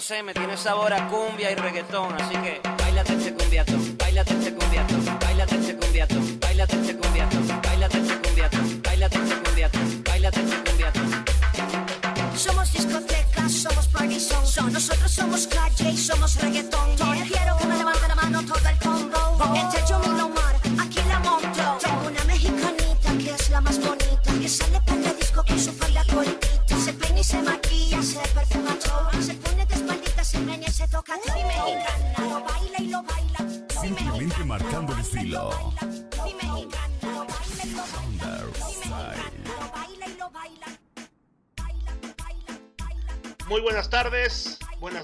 no 0.00 0.06
sé, 0.06 0.22
me 0.22 0.32
tiene 0.32 0.56
sabor 0.56 0.94
a 0.94 1.08
cumbia 1.08 1.50
y 1.50 1.54
reggaetón, 1.54 2.14
así 2.18 2.34
que 2.36 2.58
bailate 2.78 3.12
este 3.12 3.34
cumbiatón, 3.34 3.98
bailate 3.98 4.32
este 4.32 4.54
cumbiatón, 4.54 5.18
bailate 5.20 5.56
este 5.56 5.76
cumbiatón, 5.76 6.40
bailate 6.40 6.76
este 6.76 6.96
cumbiatón, 6.96 7.60
bailate 7.62 7.98
este 7.98 8.16
cumbiatón, 8.22 8.82
bailate 8.82 9.18
este 9.18 9.42
cumbiatón, 9.42 10.04
bailate 10.04 10.40
este 10.40 10.56
cumbiatón. 10.64 11.24
Somos 12.34 12.72
discoteca, 12.72 13.48
somos 13.50 13.88
party 13.88 14.20
song, 14.20 14.46
son. 14.46 14.72
Nosotros 14.72 15.12
somos 15.12 15.46
calle 15.46 15.90
y 15.90 15.96
somos 15.98 16.34
reggaetón. 16.36 17.09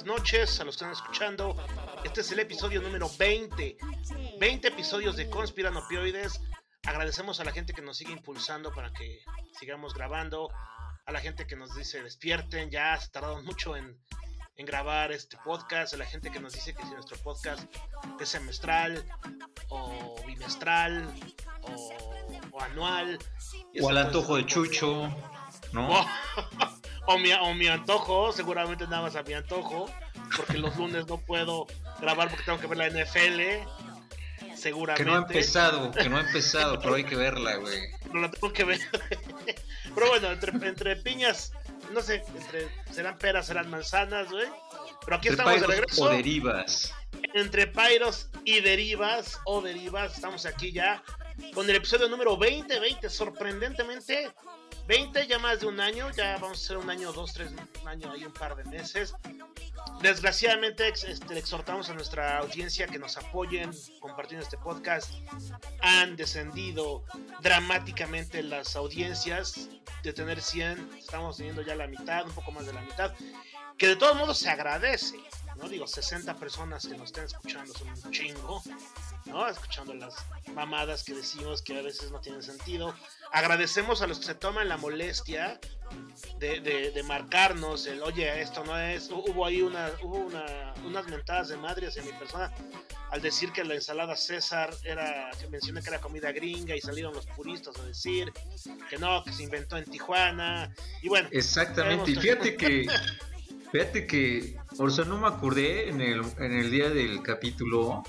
Noches 0.07 0.61
a 0.61 0.65
los 0.65 0.77
que 0.77 0.85
están 0.85 0.93
escuchando. 0.93 1.57
Este 2.05 2.21
es 2.21 2.31
el 2.31 2.39
episodio 2.39 2.81
número 2.81 3.11
20. 3.19 3.77
20 4.39 4.69
episodios 4.69 5.17
de 5.17 5.29
Conspiran 5.29 5.77
Opioides. 5.77 6.41
Agradecemos 6.85 7.41
a 7.41 7.45
la 7.45 7.51
gente 7.51 7.73
que 7.73 7.83
nos 7.83 7.97
sigue 7.97 8.13
impulsando 8.13 8.73
para 8.73 8.93
que 8.93 9.19
sigamos 9.59 9.95
grabando. 9.95 10.49
A 11.07 11.13
la 11.13 11.21
gente 11.21 11.47
que 11.47 11.57
nos 11.57 11.75
dice 11.75 12.03
despierten, 12.05 12.71
ya 12.71 12.97
se 12.99 13.11
tardaron 13.11 13.45
mucho 13.45 13.77
en, 13.77 14.01
en 14.55 14.67
grabar 14.67 15.11
este 15.11 15.37
podcast. 15.45 15.95
A 15.95 15.97
la 15.97 16.07
gente 16.07 16.31
que 16.31 16.39
nos 16.39 16.53
dice 16.53 16.73
que 16.73 16.85
si 16.85 16.91
nuestro 16.91 17.19
podcast 17.19 17.65
es 18.21 18.29
semestral 18.29 19.05
o 19.71 20.15
bimestral 20.25 21.13
o, 21.63 22.53
o 22.53 22.61
anual. 22.61 23.19
O 23.83 23.89
al 23.89 23.97
eso, 23.97 24.07
antojo 24.07 24.29
pues, 24.29 24.45
de 24.45 24.51
Chucho, 24.53 25.15
¿no? 25.73 26.07
o, 27.07 27.19
mi, 27.19 27.33
o 27.33 27.55
mi 27.55 27.69
antojo, 27.69 28.33
seguramente 28.33 28.85
nada 28.85 29.03
más 29.03 29.17
a 29.17 29.23
mi 29.23 29.35
antojo, 29.35 29.91
porque 30.37 30.59
los 30.59 30.77
lunes 30.77 31.07
no 31.07 31.19
puedo 31.19 31.67
grabar 32.01 32.29
porque 32.29 32.45
tengo 32.45 32.59
que 32.59 32.67
ver 32.67 32.79
la 32.79 32.89
NFL. 32.91 33.41
Seguramente. 34.55 35.05
Que 35.05 35.11
no 35.11 35.17
ha 35.17 35.19
empezado, 35.21 35.91
que 35.93 36.09
no 36.09 36.17
ha 36.17 36.21
empezado, 36.21 36.81
pero 36.81 36.95
hay 36.95 37.05
que 37.05 37.17
verla, 37.17 37.57
güey. 37.57 37.79
No 38.13 38.21
la 38.21 38.31
tengo 38.31 38.53
que 38.53 38.65
ver. 38.65 38.81
Pero 39.95 40.09
bueno, 40.09 40.31
entre, 40.31 40.53
entre 40.69 40.97
piñas, 40.97 41.53
no 41.93 42.03
sé, 42.03 42.23
entre 42.35 42.69
serán 42.91 43.17
peras, 43.19 43.47
serán 43.47 43.71
manzanas, 43.71 44.31
güey. 44.31 44.47
Pero 45.05 45.17
aquí 45.17 45.29
Entre 45.29 45.43
estamos 45.43 45.61
de 45.61 45.67
regreso. 45.67 46.05
o 46.05 46.09
derivas. 46.09 46.93
Entre 47.35 47.67
Pairos 47.67 48.29
y 48.45 48.61
derivas 48.61 49.41
o 49.45 49.61
derivas, 49.63 50.15
estamos 50.15 50.45
aquí 50.47 50.73
ya 50.73 51.03
con 51.55 51.69
el 51.69 51.77
episodio 51.77 52.09
número 52.09 52.37
20, 52.37 52.79
20, 52.79 53.09
sorprendentemente 53.09 54.31
20, 54.87 55.27
ya 55.27 55.39
más 55.39 55.61
de 55.61 55.67
un 55.67 55.81
año, 55.81 56.11
ya 56.13 56.35
vamos 56.39 56.59
a 56.59 56.65
hacer 56.65 56.77
un 56.77 56.89
año, 56.91 57.13
dos, 57.13 57.33
tres, 57.33 57.51
un 57.83 57.89
año 57.89 58.17
y 58.17 58.25
un 58.25 58.33
par 58.33 58.55
de 58.57 58.65
meses. 58.65 59.15
Desgraciadamente 60.01 60.89
este, 60.89 61.35
le 61.35 61.41
exhortamos 61.41 61.91
a 61.91 61.95
nuestra 61.95 62.39
audiencia 62.39 62.87
que 62.87 62.99
nos 62.99 63.17
apoyen 63.17 63.71
compartiendo 64.01 64.45
este 64.45 64.59
podcast. 64.59 65.13
Han 65.81 66.17
descendido 66.17 67.05
dramáticamente 67.41 68.43
las 68.43 68.77
audiencias 68.77 69.69
de 70.03 70.13
tener 70.13 70.41
100, 70.41 70.91
estamos 70.99 71.37
teniendo 71.37 71.63
ya 71.63 71.75
la 71.75 71.87
mitad, 71.87 72.25
un 72.25 72.33
poco 72.33 72.53
más 72.53 72.67
de 72.67 72.73
la 72.73 72.81
mitad, 72.83 73.13
que 73.77 73.89
de 73.89 73.97
todos 73.97 74.17
modos 74.17 74.39
se 74.39 74.51
agradece. 74.51 75.19
¿no? 75.57 75.69
Digo, 75.69 75.87
60 75.87 76.37
personas 76.37 76.87
que 76.87 76.97
nos 76.97 77.07
estén 77.07 77.25
escuchando 77.25 77.73
son 77.75 77.89
un 77.89 78.13
chingo, 78.13 78.63
¿no? 79.27 79.47
Escuchando 79.49 79.93
las 79.95 80.15
mamadas 80.55 81.05
que 81.05 81.15
decimos 81.15 81.63
que 81.63 81.79
a 81.79 81.83
veces 81.83 82.11
no 82.11 82.21
tienen 82.21 82.43
sentido. 82.43 82.95
Agradecemos 83.33 84.03
a 84.03 84.07
los 84.07 84.19
que 84.21 84.27
se 84.27 84.35
toman 84.35 84.69
la 84.69 84.77
molestia 84.77 85.59
de, 86.39 86.61
de- 86.61 86.91
de 86.91 87.03
marcarnos 87.03 87.87
el, 87.87 88.03
oye, 88.03 88.41
esto 88.41 88.65
no 88.65 88.79
es, 88.79 89.11
hu- 89.11 89.25
hubo 89.31 89.47
ahí 89.47 89.63
una, 89.63 89.91
hubo 90.03 90.17
una, 90.17 90.75
unas 90.85 91.07
mentadas 91.09 91.49
de 91.49 91.57
madre 91.57 91.89
hacia 91.89 92.03
mi 92.03 92.13
persona 92.13 92.53
al 93.11 93.23
decir 93.23 93.53
que 93.53 93.63
la 93.63 93.75
ensalada 93.75 94.17
César 94.17 94.75
era, 94.83 95.31
que 95.41 95.47
mencioné 95.49 95.81
que 95.81 95.91
era 95.91 96.01
comida 96.01 96.33
gringa 96.33 96.75
y 96.75 96.81
salieron 96.81 97.15
los 97.15 97.25
puristas 97.27 97.79
a 97.79 97.85
decir 97.85 98.33
que 98.91 98.99
no, 98.99 99.23
que 99.23 99.33
se 99.33 99.45
inventó 99.45 99.77
en 99.77 99.85
Tijuana, 99.85 100.75
y 101.03 101.09
bueno, 101.09 101.29
Exactamente. 101.31 102.11
Y 102.11 102.17
fíjate 102.17 102.57
que, 102.57 102.87
fíjate 103.73 104.07
que, 104.09 104.57
o 104.79 104.91
sea, 104.91 105.05
no 105.05 105.19
me 105.19 105.29
acordé 105.29 105.89
en 105.89 106.01
el, 106.01 106.23
en 106.39 106.53
el 106.53 106.69
día 106.71 106.91
del 106.91 107.23
capítulo, 107.23 108.03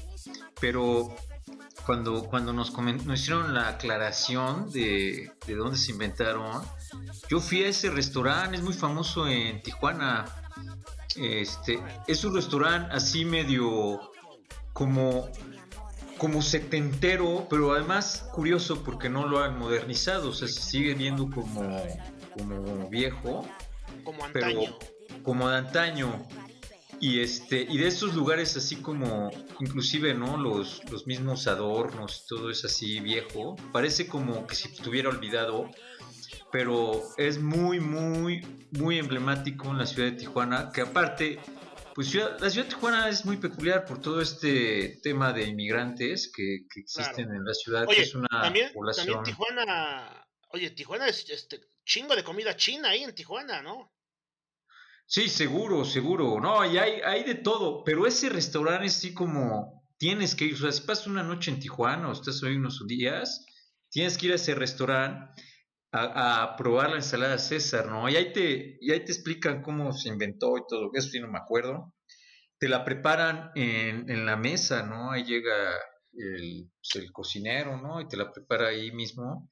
pero 0.59 1.15
cuando, 1.85 2.23
cuando 2.25 2.53
nos, 2.53 2.73
nos 2.77 3.19
hicieron 3.19 3.53
la 3.53 3.69
aclaración 3.69 4.71
de, 4.71 5.31
de 5.45 5.55
dónde 5.55 5.77
se 5.77 5.91
inventaron, 5.91 6.61
yo 7.29 7.39
fui 7.39 7.63
a 7.63 7.69
ese 7.69 7.89
restaurante, 7.89 8.57
es 8.57 8.63
muy 8.63 8.73
famoso 8.73 9.27
en 9.27 9.61
Tijuana. 9.61 10.25
Este, 11.15 11.81
es 12.07 12.23
un 12.23 12.35
restaurante 12.35 12.93
así 12.93 13.25
medio 13.25 14.11
como 14.73 15.29
como 16.17 16.41
setentero, 16.41 17.47
pero 17.49 17.73
además 17.73 18.27
curioso 18.33 18.83
porque 18.83 19.09
no 19.09 19.27
lo 19.27 19.43
han 19.43 19.57
modernizado, 19.57 20.29
o 20.29 20.33
sea, 20.33 20.47
se 20.47 20.61
sigue 20.61 20.95
viendo 20.95 21.29
como, 21.29 21.83
como 22.35 22.89
viejo, 22.89 23.47
como 24.03 24.25
pero 24.33 24.61
como 25.23 25.49
de 25.49 25.57
antaño. 25.57 26.27
Y 26.99 27.19
este, 27.21 27.61
y 27.61 27.77
de 27.77 27.87
esos 27.87 28.15
lugares 28.15 28.57
así 28.57 28.77
como, 28.77 29.29
inclusive, 29.59 30.13
¿no? 30.15 30.37
Los, 30.37 30.81
los 30.91 31.05
mismos 31.05 31.45
adornos, 31.47 32.25
todo 32.27 32.49
es 32.49 32.65
así 32.65 32.99
viejo. 32.99 33.55
Parece 33.71 34.07
como 34.07 34.47
que 34.47 34.55
si 34.55 34.67
estuviera 34.69 35.09
olvidado. 35.09 35.69
Pero 36.51 37.01
es 37.17 37.39
muy, 37.41 37.79
muy, 37.79 38.41
muy 38.71 38.97
emblemático 38.97 39.69
en 39.69 39.77
la 39.77 39.85
ciudad 39.85 40.09
de 40.11 40.17
Tijuana. 40.17 40.71
Que 40.73 40.81
aparte, 40.81 41.39
pues 41.93 42.07
ciudad- 42.09 42.37
la 42.39 42.49
ciudad 42.49 42.65
de 42.67 42.73
Tijuana 42.73 43.09
es 43.09 43.25
muy 43.25 43.37
peculiar 43.37 43.85
por 43.85 44.01
todo 44.01 44.21
este 44.21 44.99
tema 45.03 45.33
de 45.33 45.43
inmigrantes 45.43 46.31
que, 46.33 46.59
que 46.73 46.79
existen 46.79 47.25
Claro. 47.25 47.33
en 47.39 47.45
la 47.45 47.53
ciudad, 47.53 47.87
que 47.87 48.01
es 48.01 48.15
una 48.15 48.27
también, 48.29 48.71
población. 48.73 49.07
también 49.07 49.23
Tijuana, 49.35 50.27
oye, 50.49 50.69
Tijuana 50.71 51.07
es 51.09 51.29
este 51.29 51.59
chingo 51.85 52.15
de 52.15 52.23
comida 52.23 52.55
china 52.55 52.89
ahí 52.89 53.03
en 53.03 53.13
Tijuana, 53.13 53.61
¿no? 53.61 53.91
Sí, 55.09 55.29
seguro, 55.29 55.85
seguro. 55.85 56.39
No, 56.41 56.65
y 56.65 56.77
hay, 56.77 56.99
hay 56.99 57.23
de 57.23 57.35
todo, 57.35 57.83
pero 57.85 58.05
ese 58.05 58.27
restaurante 58.27 58.87
es 58.87 58.97
así 58.97 59.13
como 59.13 59.85
tienes 59.97 60.35
que 60.35 60.45
ir, 60.45 60.53
o 60.55 60.57
sea, 60.57 60.71
si 60.71 60.81
pasas 60.81 61.07
una 61.07 61.23
noche 61.23 61.49
en 61.49 61.61
Tijuana 61.61 62.09
o 62.09 62.11
estás 62.11 62.43
hoy 62.43 62.57
unos 62.57 62.85
días, 62.85 63.45
tienes 63.89 64.17
que 64.17 64.27
ir 64.27 64.31
a 64.33 64.35
ese 64.35 64.53
restaurante 64.53 65.41
a, 65.93 66.55
probar 66.57 66.89
la 66.91 66.97
ensalada 66.97 67.37
César, 67.37 67.87
¿no? 67.87 68.09
Y 68.09 68.17
ahí 68.17 68.33
te, 68.33 68.77
y 68.81 68.91
ahí 68.91 69.03
te 69.05 69.13
explican 69.13 69.61
cómo 69.61 69.93
se 69.93 70.09
inventó 70.09 70.57
y 70.57 70.61
todo, 70.67 70.91
eso 70.93 71.09
sí 71.09 71.19
no 71.21 71.29
me 71.29 71.39
acuerdo. 71.39 71.93
Te 72.59 72.67
la 72.67 72.83
preparan 72.83 73.51
en, 73.55 74.09
en 74.09 74.25
la 74.25 74.35
mesa, 74.35 74.83
¿no? 74.83 75.11
Ahí 75.11 75.23
llega 75.23 75.53
el, 76.13 76.69
pues, 76.81 77.03
el 77.03 77.11
cocinero, 77.13 77.77
¿no? 77.81 78.01
Y 78.01 78.07
te 78.09 78.17
la 78.17 78.31
prepara 78.31 78.67
ahí 78.67 78.91
mismo. 78.91 79.49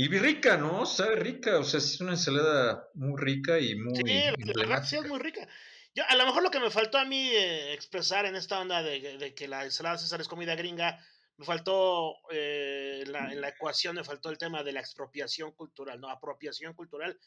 Y 0.00 0.06
rica, 0.06 0.56
¿no? 0.56 0.86
Sabe 0.86 1.16
rica, 1.16 1.58
o 1.58 1.64
sea, 1.64 1.78
es 1.78 2.00
una 2.00 2.12
ensalada 2.12 2.88
muy 2.94 3.20
rica 3.20 3.58
y 3.58 3.74
muy 3.74 3.96
Sí, 3.96 4.44
la- 4.44 4.66
verdad 4.66 4.84
sí 4.84 4.94
es 4.96 5.04
muy 5.04 5.18
rica. 5.18 5.48
Yo, 5.92 6.04
a 6.08 6.14
lo 6.14 6.24
mejor 6.24 6.44
lo 6.44 6.52
que 6.52 6.60
me 6.60 6.70
faltó 6.70 6.98
a 6.98 7.04
mí 7.04 7.30
eh, 7.30 7.72
expresar 7.72 8.24
en 8.24 8.36
esta 8.36 8.60
onda 8.60 8.80
de, 8.80 9.18
de 9.18 9.34
que 9.34 9.48
la 9.48 9.64
ensalada 9.64 9.98
César 9.98 10.20
es 10.20 10.28
comida 10.28 10.54
gringa, 10.54 11.04
me 11.36 11.44
faltó 11.44 12.14
eh, 12.30 13.02
la, 13.08 13.32
en 13.32 13.40
la 13.40 13.48
ecuación, 13.48 13.96
me 13.96 14.04
faltó 14.04 14.30
el 14.30 14.38
tema 14.38 14.62
de 14.62 14.70
la 14.70 14.78
expropiación 14.78 15.50
cultural, 15.50 16.00
¿no? 16.00 16.08
Apropiación 16.10 16.74
cultural, 16.74 17.18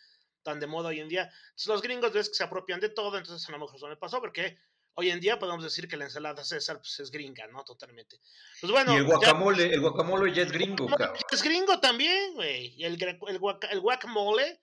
tan 0.42 0.62
de 0.62 0.68
moda 0.68 0.90
hoy 0.90 1.02
en 1.02 1.10
día. 1.10 1.24
Entonces, 1.24 1.68
los 1.68 1.82
gringos 1.82 2.14
ves 2.14 2.30
que 2.30 2.36
se 2.36 2.44
apropian 2.46 2.80
de 2.80 2.88
todo, 2.88 3.18
entonces 3.18 3.50
a 3.50 3.52
lo 3.52 3.60
mejor 3.60 3.76
eso 3.76 3.88
me 3.90 3.98
pasó, 3.98 4.22
porque 4.22 4.58
hoy 4.96 5.10
en 5.10 5.20
día 5.20 5.40
podemos 5.40 5.64
decir 5.64 5.88
que 5.88 5.98
la 5.98 6.06
ensalada 6.06 6.44
César 6.44 6.78
pues, 6.78 7.00
es 7.00 7.12
gringa, 7.12 7.48
¿no? 7.48 7.64
Totalmente. 7.64 8.18
Pues 8.60 8.72
bueno, 8.72 8.94
y 8.94 8.98
el 8.98 9.04
ya- 9.04 9.08
guacamole, 9.08 9.74
el 9.74 9.82
guacamole 9.82 10.34
ya 10.34 10.44
es 10.44 10.52
gringo, 10.52 10.88
cabrón. 10.88 11.18
Es 11.32 11.42
gringo 11.44 11.80
también, 11.80 12.34
güey. 12.34 12.74
Y 12.78 12.84
el, 12.86 12.98
guacamole 13.80 14.62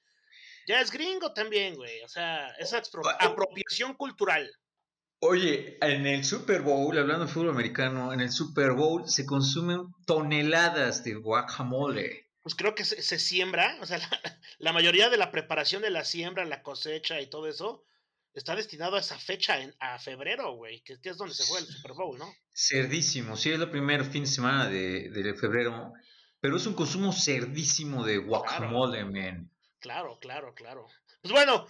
ya 0.66 0.80
es 0.80 0.90
gringo 0.90 1.32
también, 1.32 1.74
güey. 1.76 2.02
O 2.02 2.08
sea, 2.08 2.48
es 2.58 2.72
expro- 2.72 3.02
Ah, 3.06 3.26
apropiación 3.26 3.94
cultural. 3.94 4.50
Oye, 5.20 5.78
en 5.80 6.06
el 6.06 6.24
Super 6.24 6.62
Bowl, 6.62 6.96
hablando 6.96 7.24
de 7.26 7.32
fútbol 7.32 7.50
americano, 7.50 8.12
en 8.12 8.20
el 8.20 8.30
Super 8.30 8.72
Bowl 8.72 9.08
se 9.08 9.26
consumen 9.26 9.86
toneladas 10.06 11.02
de 11.02 11.14
guacamole. 11.14 12.28
Pues 12.42 12.54
creo 12.54 12.74
que 12.74 12.84
se, 12.84 13.02
se 13.02 13.18
siembra, 13.18 13.76
o 13.80 13.86
sea, 13.86 13.98
la, 14.22 14.40
la 14.58 14.72
mayoría 14.72 15.10
de 15.10 15.16
la 15.16 15.32
preparación 15.32 15.82
de 15.82 15.90
la 15.90 16.04
siembra, 16.04 16.44
la 16.44 16.62
cosecha 16.62 17.20
y 17.20 17.26
todo 17.28 17.48
eso 17.48 17.84
está 18.38 18.56
destinado 18.56 18.96
a 18.96 19.00
esa 19.00 19.18
fecha, 19.18 19.60
en, 19.60 19.74
a 19.80 19.98
febrero, 19.98 20.54
güey, 20.54 20.80
que, 20.80 21.00
que 21.00 21.10
es 21.10 21.16
donde 21.16 21.34
se 21.34 21.44
juega 21.44 21.66
el 21.66 21.72
Super 21.72 21.92
Bowl, 21.92 22.18
¿no? 22.18 22.32
Cerdísimo, 22.54 23.36
sí, 23.36 23.50
es 23.50 23.60
el 23.60 23.70
primer 23.70 24.04
fin 24.04 24.24
de 24.24 24.30
semana 24.30 24.68
de, 24.68 25.10
de 25.10 25.34
febrero, 25.34 25.92
pero 26.40 26.56
es 26.56 26.66
un 26.66 26.74
consumo 26.74 27.12
cerdísimo 27.12 28.04
de 28.04 28.18
guacamole, 28.18 29.04
man. 29.04 29.50
Claro, 29.80 30.18
claro, 30.20 30.54
claro. 30.54 30.86
Pues 31.22 31.32
bueno, 31.32 31.66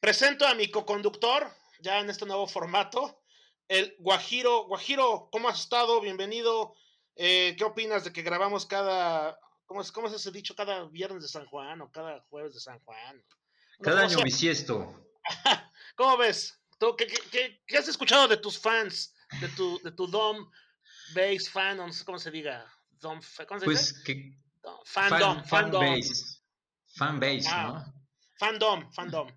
presento 0.00 0.46
a 0.46 0.54
mi 0.54 0.68
coconductor, 0.70 1.50
ya 1.80 2.00
en 2.00 2.10
este 2.10 2.26
nuevo 2.26 2.46
formato. 2.46 3.22
El 3.68 3.94
Guajiro, 3.98 4.64
Guajiro, 4.64 5.28
¿cómo 5.30 5.48
has 5.48 5.60
estado? 5.60 6.00
Bienvenido. 6.00 6.74
Eh, 7.14 7.54
¿Qué 7.56 7.64
opinas 7.64 8.04
de 8.04 8.12
que 8.12 8.22
grabamos 8.22 8.66
cada, 8.66 9.38
¿cómo 9.66 9.80
es, 9.80 9.92
cómo 9.92 10.08
es 10.08 10.14
ese 10.14 10.32
dicho? 10.32 10.56
Cada 10.56 10.86
viernes 10.86 11.22
de 11.22 11.28
San 11.28 11.46
Juan 11.46 11.80
o 11.80 11.90
cada 11.90 12.20
jueves 12.30 12.54
de 12.54 12.60
San 12.60 12.80
Juan. 12.80 13.24
Cada 13.80 14.02
año 14.02 14.22
bisiesto. 14.22 15.06
¿Cómo 16.00 16.16
ves? 16.16 16.58
¿Tú, 16.78 16.96
qué, 16.96 17.06
qué, 17.06 17.60
qué, 17.66 17.76
has 17.76 17.86
escuchado 17.86 18.26
de 18.26 18.38
tus 18.38 18.58
fans? 18.58 19.14
De 19.38 19.48
tu, 19.48 19.78
de 19.84 19.92
tu 19.92 20.06
Dom 20.06 20.50
Base 21.14 21.50
fan, 21.52 21.76
no 21.76 21.92
sé 21.92 22.06
cómo 22.06 22.18
se 22.18 22.30
diga. 22.30 22.64
Dom, 22.88 23.20
¿Cómo 23.46 23.60
se 23.60 23.66
pues 23.66 24.02
dice? 24.02 24.04
Que, 24.04 24.38
fandom, 24.86 25.44
fan, 25.44 25.44
fandom. 25.44 25.82
Fan 25.82 25.94
base. 25.94 26.40
Fan 26.96 27.20
base, 27.20 27.48
Ah. 27.50 27.66
¿no? 27.66 27.94
Fandom, 28.38 28.90
fandom. 28.94 29.28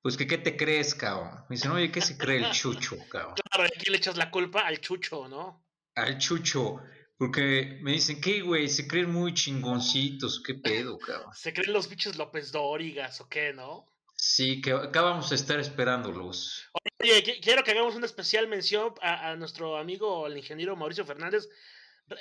Pues 0.00 0.16
que 0.16 0.28
qué 0.28 0.38
te 0.38 0.56
crees, 0.56 0.94
cabrón. 0.94 1.44
Me 1.48 1.56
dicen, 1.56 1.72
oye, 1.72 1.90
¿qué 1.90 2.00
se 2.00 2.16
cree 2.16 2.38
el 2.38 2.52
chucho, 2.52 2.96
cabrón? 3.08 3.34
Claro, 3.50 3.68
aquí 3.68 3.90
le 3.90 3.96
echas 3.96 4.16
la 4.16 4.30
culpa 4.30 4.60
al 4.60 4.80
chucho, 4.80 5.26
¿no? 5.26 5.66
Al 5.96 6.18
chucho. 6.18 6.80
Porque 7.18 7.80
me 7.82 7.94
dicen, 7.94 8.20
¿qué, 8.20 8.42
güey? 8.42 8.68
Se 8.68 8.86
creen 8.86 9.10
muy 9.10 9.34
chingoncitos. 9.34 10.40
¿Qué 10.46 10.54
pedo, 10.54 11.00
cabrón? 11.00 11.34
Se 11.34 11.52
creen 11.52 11.72
los 11.72 11.88
bichos 11.88 12.14
López 12.14 12.52
Dórigas 12.52 13.20
o 13.20 13.28
qué, 13.28 13.52
¿no? 13.52 13.89
Sí, 14.22 14.60
que 14.60 14.72
acá 14.72 15.00
vamos 15.00 15.32
a 15.32 15.34
estar 15.34 15.58
esperándolos. 15.58 16.68
Oye, 17.00 17.24
qui- 17.24 17.40
quiero 17.42 17.64
que 17.64 17.70
hagamos 17.70 17.94
una 17.94 18.04
especial 18.04 18.46
mención 18.48 18.92
a, 19.00 19.30
a 19.30 19.36
nuestro 19.36 19.78
amigo, 19.78 20.26
el 20.26 20.36
ingeniero 20.36 20.76
Mauricio 20.76 21.06
Fernández, 21.06 21.48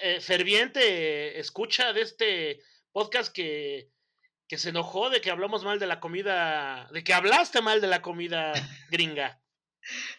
eh, 0.02 0.22
ferviente 0.22 1.38
escucha 1.40 1.92
de 1.92 2.02
este 2.02 2.62
podcast 2.94 3.34
que, 3.34 3.92
que 4.48 4.58
se 4.58 4.70
enojó 4.70 5.10
de 5.10 5.20
que 5.20 5.30
hablamos 5.30 5.66
mal 5.66 5.78
de 5.78 5.88
la 5.88 6.00
comida, 6.00 6.88
de 6.94 7.04
que 7.04 7.14
hablaste 7.14 7.62
mal 7.62 7.82
de 7.82 7.88
la 7.88 8.02
comida 8.02 8.54
gringa. 8.90 9.42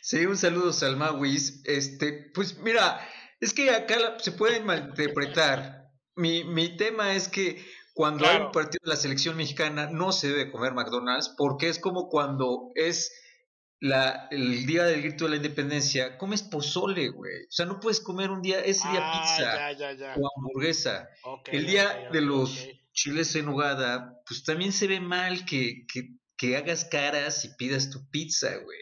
Sí, 0.03 0.27
un 0.27 0.37
saludo 0.37 0.73
al 0.87 0.97
Mawis. 0.99 1.63
Este, 1.65 2.31
pues 2.35 2.59
mira, 2.59 3.01
es 3.41 3.55
que 3.55 3.71
acá 3.71 3.99
la- 3.99 4.19
se 4.19 4.33
pueden 4.33 4.67
malinterpretar. 4.67 5.89
Mi, 6.15 6.45
mi 6.45 6.77
tema 6.77 7.15
es 7.15 7.29
que 7.29 7.65
cuando 7.95 8.27
hay 8.27 8.39
un 8.41 8.53
partido 8.53 8.81
de 8.85 8.91
la 8.91 8.97
selección 8.97 9.37
mexicana 9.37 9.89
no 9.91 10.13
se 10.13 10.29
debe 10.29 10.51
comer 10.51 10.73
McDonald's 10.75 11.35
porque 11.37 11.69
es 11.69 11.79
como 11.79 12.09
cuando 12.09 12.71
es 12.75 13.13
la, 13.81 14.29
el 14.31 14.67
día 14.67 14.85
del 14.85 15.01
grito 15.03 15.25
de 15.25 15.31
la 15.31 15.37
independencia, 15.37 16.19
comes 16.19 16.43
pozole, 16.43 17.09
güey. 17.09 17.45
O 17.45 17.51
sea, 17.51 17.65
no 17.67 17.81
puedes 17.81 18.01
comer 18.01 18.31
un 18.31 18.43
día, 18.43 18.61
ese 18.61 18.87
día 18.91 19.01
Ah, 19.03 19.21
pizza 19.23 19.73
ya, 19.73 19.73
ya, 19.73 19.93
ya. 19.93 20.15
o 20.17 20.29
hamburguesa. 20.37 21.09
El 21.47 21.67
día 21.67 22.09
de 22.13 22.21
los 22.21 22.69
chiles 22.93 23.35
en 23.37 23.47
nogada, 23.47 24.21
pues 24.27 24.45
también 24.45 24.73
se 24.73 24.87
ve 24.87 25.01
mal 25.01 25.45
que, 25.47 25.87
que, 25.93 26.11
que 26.37 26.57
hagas 26.59 26.85
caras 26.85 27.45
y 27.47 27.55
pidas 27.57 27.89
tu 27.91 28.09
pizza, 28.11 28.49
güey. 28.63 28.79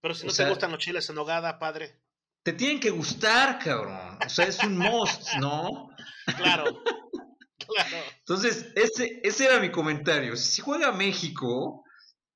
Pero 0.00 0.14
si 0.14 0.22
o 0.22 0.26
no 0.26 0.32
sea- 0.32 0.46
te 0.46 0.50
gustan 0.50 0.70
los 0.70 0.78
chiles 0.80 1.08
en 1.08 1.16
nogada, 1.16 1.58
padre. 1.58 2.00
Te 2.44 2.52
tienen 2.52 2.78
que 2.78 2.90
gustar, 2.90 3.58
cabrón. 3.58 4.18
O 4.24 4.28
sea, 4.28 4.44
es 4.46 4.62
un 4.62 4.78
must, 4.78 5.34
¿no? 5.40 5.90
Claro. 6.36 6.64
claro. 7.68 7.96
Entonces, 8.18 8.66
ese, 8.74 9.20
ese 9.22 9.44
era 9.44 9.60
mi 9.60 9.70
comentario. 9.70 10.36
Si 10.36 10.60
juega 10.60 10.92
México, 10.92 11.84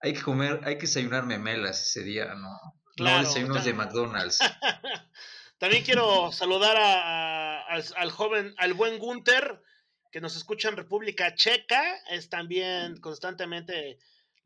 hay 0.01 0.13
que 0.15 0.23
comer, 0.23 0.61
hay 0.65 0.75
que 0.77 0.83
desayunar 0.87 1.25
memelas 1.27 1.81
ese 1.83 2.03
día, 2.03 2.35
¿no? 2.35 2.59
Claro, 2.97 3.23
no 3.23 3.29
desayunos 3.29 3.65
de. 3.65 3.75
McDonald's. 3.75 4.39
También 5.59 5.85
quiero 5.85 6.33
saludar 6.33 6.77
a, 6.77 7.61
a- 7.61 7.63
al, 7.69 7.85
al 7.97 8.11
joven, 8.11 8.55
al 8.59 8.75
buen 8.75 8.99
Gunther, 8.99 9.63
que 10.11 10.21
nos 10.21 10.37
escucha 10.37 10.69
en 10.69 10.77
República 10.77 11.35
Checa. 11.35 11.83
Es 12.11 12.29
también 12.29 13.01
constantemente 13.01 13.99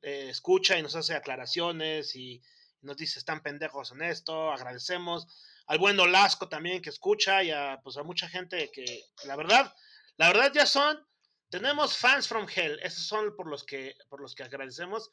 eh, 0.03 0.29
escucha 0.29 0.79
y 0.79 0.83
nos 0.83 0.95
hace 0.95 1.15
aclaraciones 1.15 2.15
y 2.15 2.43
nos 2.83 2.97
dice 2.97 3.19
están 3.19 3.43
pendejos 3.43 3.93
en 3.93 4.03
esto. 4.03 4.53
Agradecemos. 4.53 5.27
Al 5.69 5.79
buen 5.81 5.99
Olasco 5.99 6.49
también 6.49 6.81
que 6.81 6.91
escucha 6.91 7.43
y 7.43 7.51
a, 7.51 7.81
pues, 7.83 7.97
a 7.97 8.05
mucha 8.05 8.29
gente 8.29 8.71
que, 8.73 8.85
la 9.25 9.35
verdad, 9.35 9.75
la 10.17 10.29
verdad 10.29 10.53
ya 10.55 10.67
son, 10.67 11.07
tenemos 11.51 11.97
fans 11.97 12.27
from 12.27 12.47
hell. 12.55 12.79
Esos 12.83 13.07
son 13.07 13.37
por 13.37 13.49
los 13.49 13.65
que, 13.65 13.97
por 14.09 14.21
los 14.21 14.35
que 14.35 14.43
agradecemos 14.43 15.11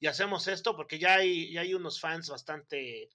y 0.00 0.06
hacemos 0.06 0.48
esto 0.48 0.76
porque 0.76 0.98
ya 0.98 1.14
hay, 1.14 1.52
ya 1.52 1.62
hay 1.62 1.74
unos 1.74 2.00
fans 2.00 2.28
bastante 2.28 3.10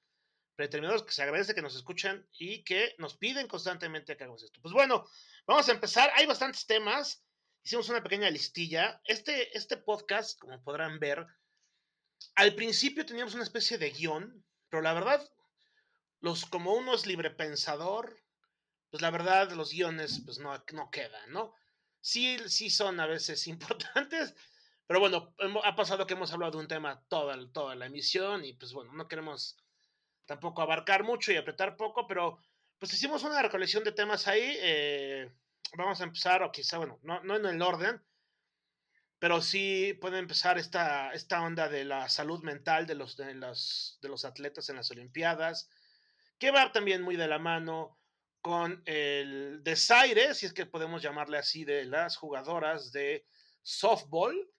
predeterminados 0.55 1.03
que 1.03 1.13
se 1.13 1.23
agradece 1.23 1.55
que 1.55 1.61
nos 1.61 1.75
escuchan 1.75 2.27
y 2.37 2.63
que 2.63 2.93
nos 2.97 3.15
piden 3.15 3.47
constantemente 3.47 4.17
que 4.17 4.23
hagamos 4.23 4.43
esto. 4.43 4.59
Pues 4.61 4.73
bueno, 4.73 5.07
vamos 5.45 5.69
a 5.69 5.71
empezar. 5.71 6.11
Hay 6.15 6.25
bastantes 6.25 6.65
temas. 6.65 7.23
Hicimos 7.63 7.89
una 7.89 8.03
pequeña 8.03 8.29
listilla. 8.29 9.01
Este, 9.05 9.57
este 9.57 9.77
podcast, 9.77 10.37
como 10.37 10.61
podrán 10.61 10.99
ver, 10.99 11.25
al 12.35 12.55
principio 12.55 13.05
teníamos 13.05 13.33
una 13.35 13.43
especie 13.43 13.77
de 13.77 13.91
guion, 13.91 14.45
pero 14.69 14.81
la 14.81 14.93
verdad, 14.93 15.25
los, 16.19 16.45
como 16.45 16.73
uno 16.73 16.93
es 16.93 17.05
librepensador, 17.05 18.21
pues 18.89 19.01
la 19.01 19.11
verdad 19.11 19.51
los 19.51 19.71
guiones 19.71 20.21
pues 20.25 20.39
no, 20.39 20.63
no 20.73 20.89
quedan, 20.91 21.31
¿no? 21.31 21.53
Sí, 22.01 22.37
sí 22.47 22.69
son 22.69 22.99
a 22.99 23.07
veces 23.07 23.47
importantes, 23.47 24.35
pero 24.87 24.99
bueno, 24.99 25.35
ha 25.63 25.75
pasado 25.75 26.07
que 26.07 26.13
hemos 26.13 26.31
hablado 26.33 26.53
de 26.53 26.57
un 26.59 26.67
tema 26.67 27.03
toda, 27.07 27.37
toda 27.51 27.75
la 27.75 27.85
emisión 27.85 28.45
y 28.45 28.53
pues 28.53 28.73
bueno, 28.73 28.93
no 28.93 29.07
queremos 29.07 29.57
tampoco 30.25 30.61
abarcar 30.61 31.03
mucho 31.03 31.31
y 31.31 31.37
apretar 31.37 31.75
poco, 31.75 32.07
pero 32.07 32.39
pues 32.79 32.93
hicimos 32.93 33.23
una 33.23 33.41
recolección 33.41 33.83
de 33.83 33.91
temas 33.91 34.27
ahí. 34.27 34.55
eh, 34.59 35.31
vamos 35.77 36.01
a 36.01 36.05
empezar, 36.05 36.41
o 36.43 36.51
quizá, 36.51 36.77
bueno, 36.77 36.99
no, 37.03 37.23
no 37.23 37.35
en 37.35 37.45
el 37.45 37.61
orden, 37.61 38.01
pero 39.19 39.41
sí 39.41 39.97
puede 39.99 40.17
empezar 40.17 40.57
esta, 40.57 41.11
esta 41.11 41.41
onda 41.41 41.67
de 41.67 41.83
la 41.83 42.07
salud 42.09 42.41
mental 42.41 42.87
de 42.87 42.95
los, 42.95 43.17
de, 43.17 43.33
los, 43.35 43.99
de 44.01 44.09
los 44.09 44.23
atletas 44.25 44.69
en 44.69 44.77
las 44.77 44.89
Olimpiadas, 44.91 45.69
que 46.37 46.51
va 46.51 46.71
también 46.71 47.01
muy 47.01 47.17
de 47.17 47.27
la 47.27 47.37
mano 47.37 47.98
con 48.41 48.81
el 48.85 49.63
desaire, 49.63 50.33
si 50.33 50.45
es 50.45 50.53
que 50.53 50.65
podemos 50.65 51.01
llamarle 51.01 51.37
así, 51.37 51.65
de 51.65 51.85
las 51.85 52.15
jugadoras 52.15 52.91
de 52.91 53.25
softball, 53.61 54.49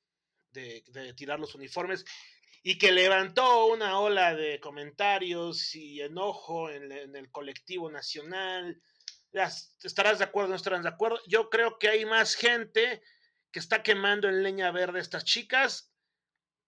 de, 0.51 0.83
tirar 1.17 1.41
los 1.41 1.55
uniformes, 1.55 2.05
y 2.63 2.77
que 2.77 2.93
levantó 2.93 3.67
una 3.67 3.99
ola 3.99 4.35
de 4.35 4.61
comentarios 4.61 5.75
y 5.75 6.01
enojo 6.03 6.69
en, 6.71 6.93
el 6.93 7.31
colectivo 7.31 7.91
nacional. 7.91 8.81
Las- 9.33 9.77
¿Estarás 9.83 10.19
de 10.19 10.25
acuerdo 10.25 10.49
o 10.49 10.51
no 10.51 10.57
estarás 10.57 10.83
de 10.83 10.89
acuerdo? 10.91 11.19
Yo 11.27 11.49
creo 11.49 11.79
que 11.79 11.89
hay 11.89 12.05
más 12.05 12.35
gente 12.35 13.03
que 13.51 13.61
está 13.61 13.83
quemando 13.83 14.29
en 14.29 14.43
leña 14.43 14.71
verde 14.71 15.01
estas 15.01 15.25
chicas 15.25 15.95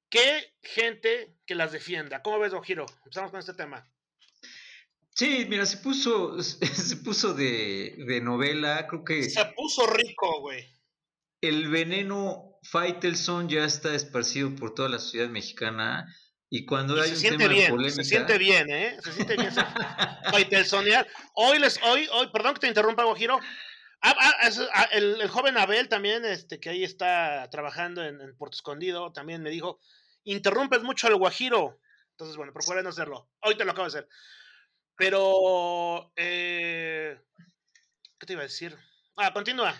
que 0.08 0.54
gente 0.62 1.37
que 1.46 1.54
las 1.54 1.72
defienda. 1.72 2.22
¿Cómo 2.22 2.38
ves, 2.38 2.52
Ojiro? 2.52 2.87
Empezamos 3.04 3.30
con 3.30 3.40
este 3.40 3.54
tema. 3.54 3.91
Sí, 5.14 5.47
mira, 5.49 5.66
se 5.66 5.76
puso, 5.78 6.42
se 6.42 6.97
puso 6.97 7.35
de, 7.35 7.95
de 8.07 8.21
novela. 8.21 8.87
Creo 8.87 9.04
que 9.04 9.28
Se 9.28 9.45
puso 9.57 9.87
rico, 9.87 10.40
güey. 10.40 10.66
el 11.40 11.69
veneno 11.69 12.59
Faitelson 12.62 13.49
ya 13.49 13.64
está 13.64 13.95
esparcido 13.95 14.54
por 14.54 14.75
toda 14.75 14.88
la 14.88 14.99
sociedad 14.99 15.28
mexicana. 15.28 16.07
Y 16.54 16.66
cuando 16.66 16.97
Y 16.99 17.00
hay 17.00 17.09
se 17.09 17.14
un 17.14 17.21
siente 17.21 17.38
tema 17.38 17.49
de 17.49 17.54
bien, 17.61 17.71
polémica. 17.71 17.95
se 17.97 18.04
siente 18.04 18.38
bien, 18.38 18.71
¿eh? 18.71 18.97
Se 19.02 19.12
siente 19.12 19.37
bien. 19.37 19.52
Faitelsonear. 20.31 21.07
Hoy 21.35 21.59
les, 21.59 21.81
hoy, 21.83 22.07
hoy, 22.12 22.28
perdón 22.33 22.54
que 22.54 22.61
te 22.61 22.69
interrumpa, 22.69 23.04
Guajiro. 23.04 23.38
Ah, 24.02 24.14
ah, 24.19 24.49
es- 24.49 24.61
ah, 24.75 24.88
el, 24.92 25.21
el 25.21 25.28
joven 25.28 25.57
Abel 25.57 25.88
también, 25.88 26.25
este, 26.26 26.61
que 26.61 26.69
ahí 26.71 26.85
está 26.85 27.49
trabajando 27.50 28.04
en, 28.04 28.21
en 28.21 28.37
Puerto 28.37 28.57
Escondido, 28.57 29.12
también 29.12 29.42
me 29.42 29.49
dijo, 29.50 29.78
interrumpes 30.25 30.83
mucho 30.83 31.07
al 31.07 31.16
Guajiro. 31.16 31.81
Entonces, 32.11 32.37
bueno, 32.37 32.52
procura 32.52 32.83
no 32.83 32.90
hacerlo. 32.90 33.31
Hoy 33.40 33.57
te 33.57 33.64
lo 33.64 33.71
acabo 33.73 33.85
de 33.88 33.99
hacer. 33.99 34.09
Pero, 35.02 36.12
eh, 36.14 37.18
¿qué 38.21 38.25
te 38.25 38.35
iba 38.35 38.42
a 38.42 38.44
decir? 38.44 38.76
Ah, 39.16 39.32
continúa. 39.32 39.75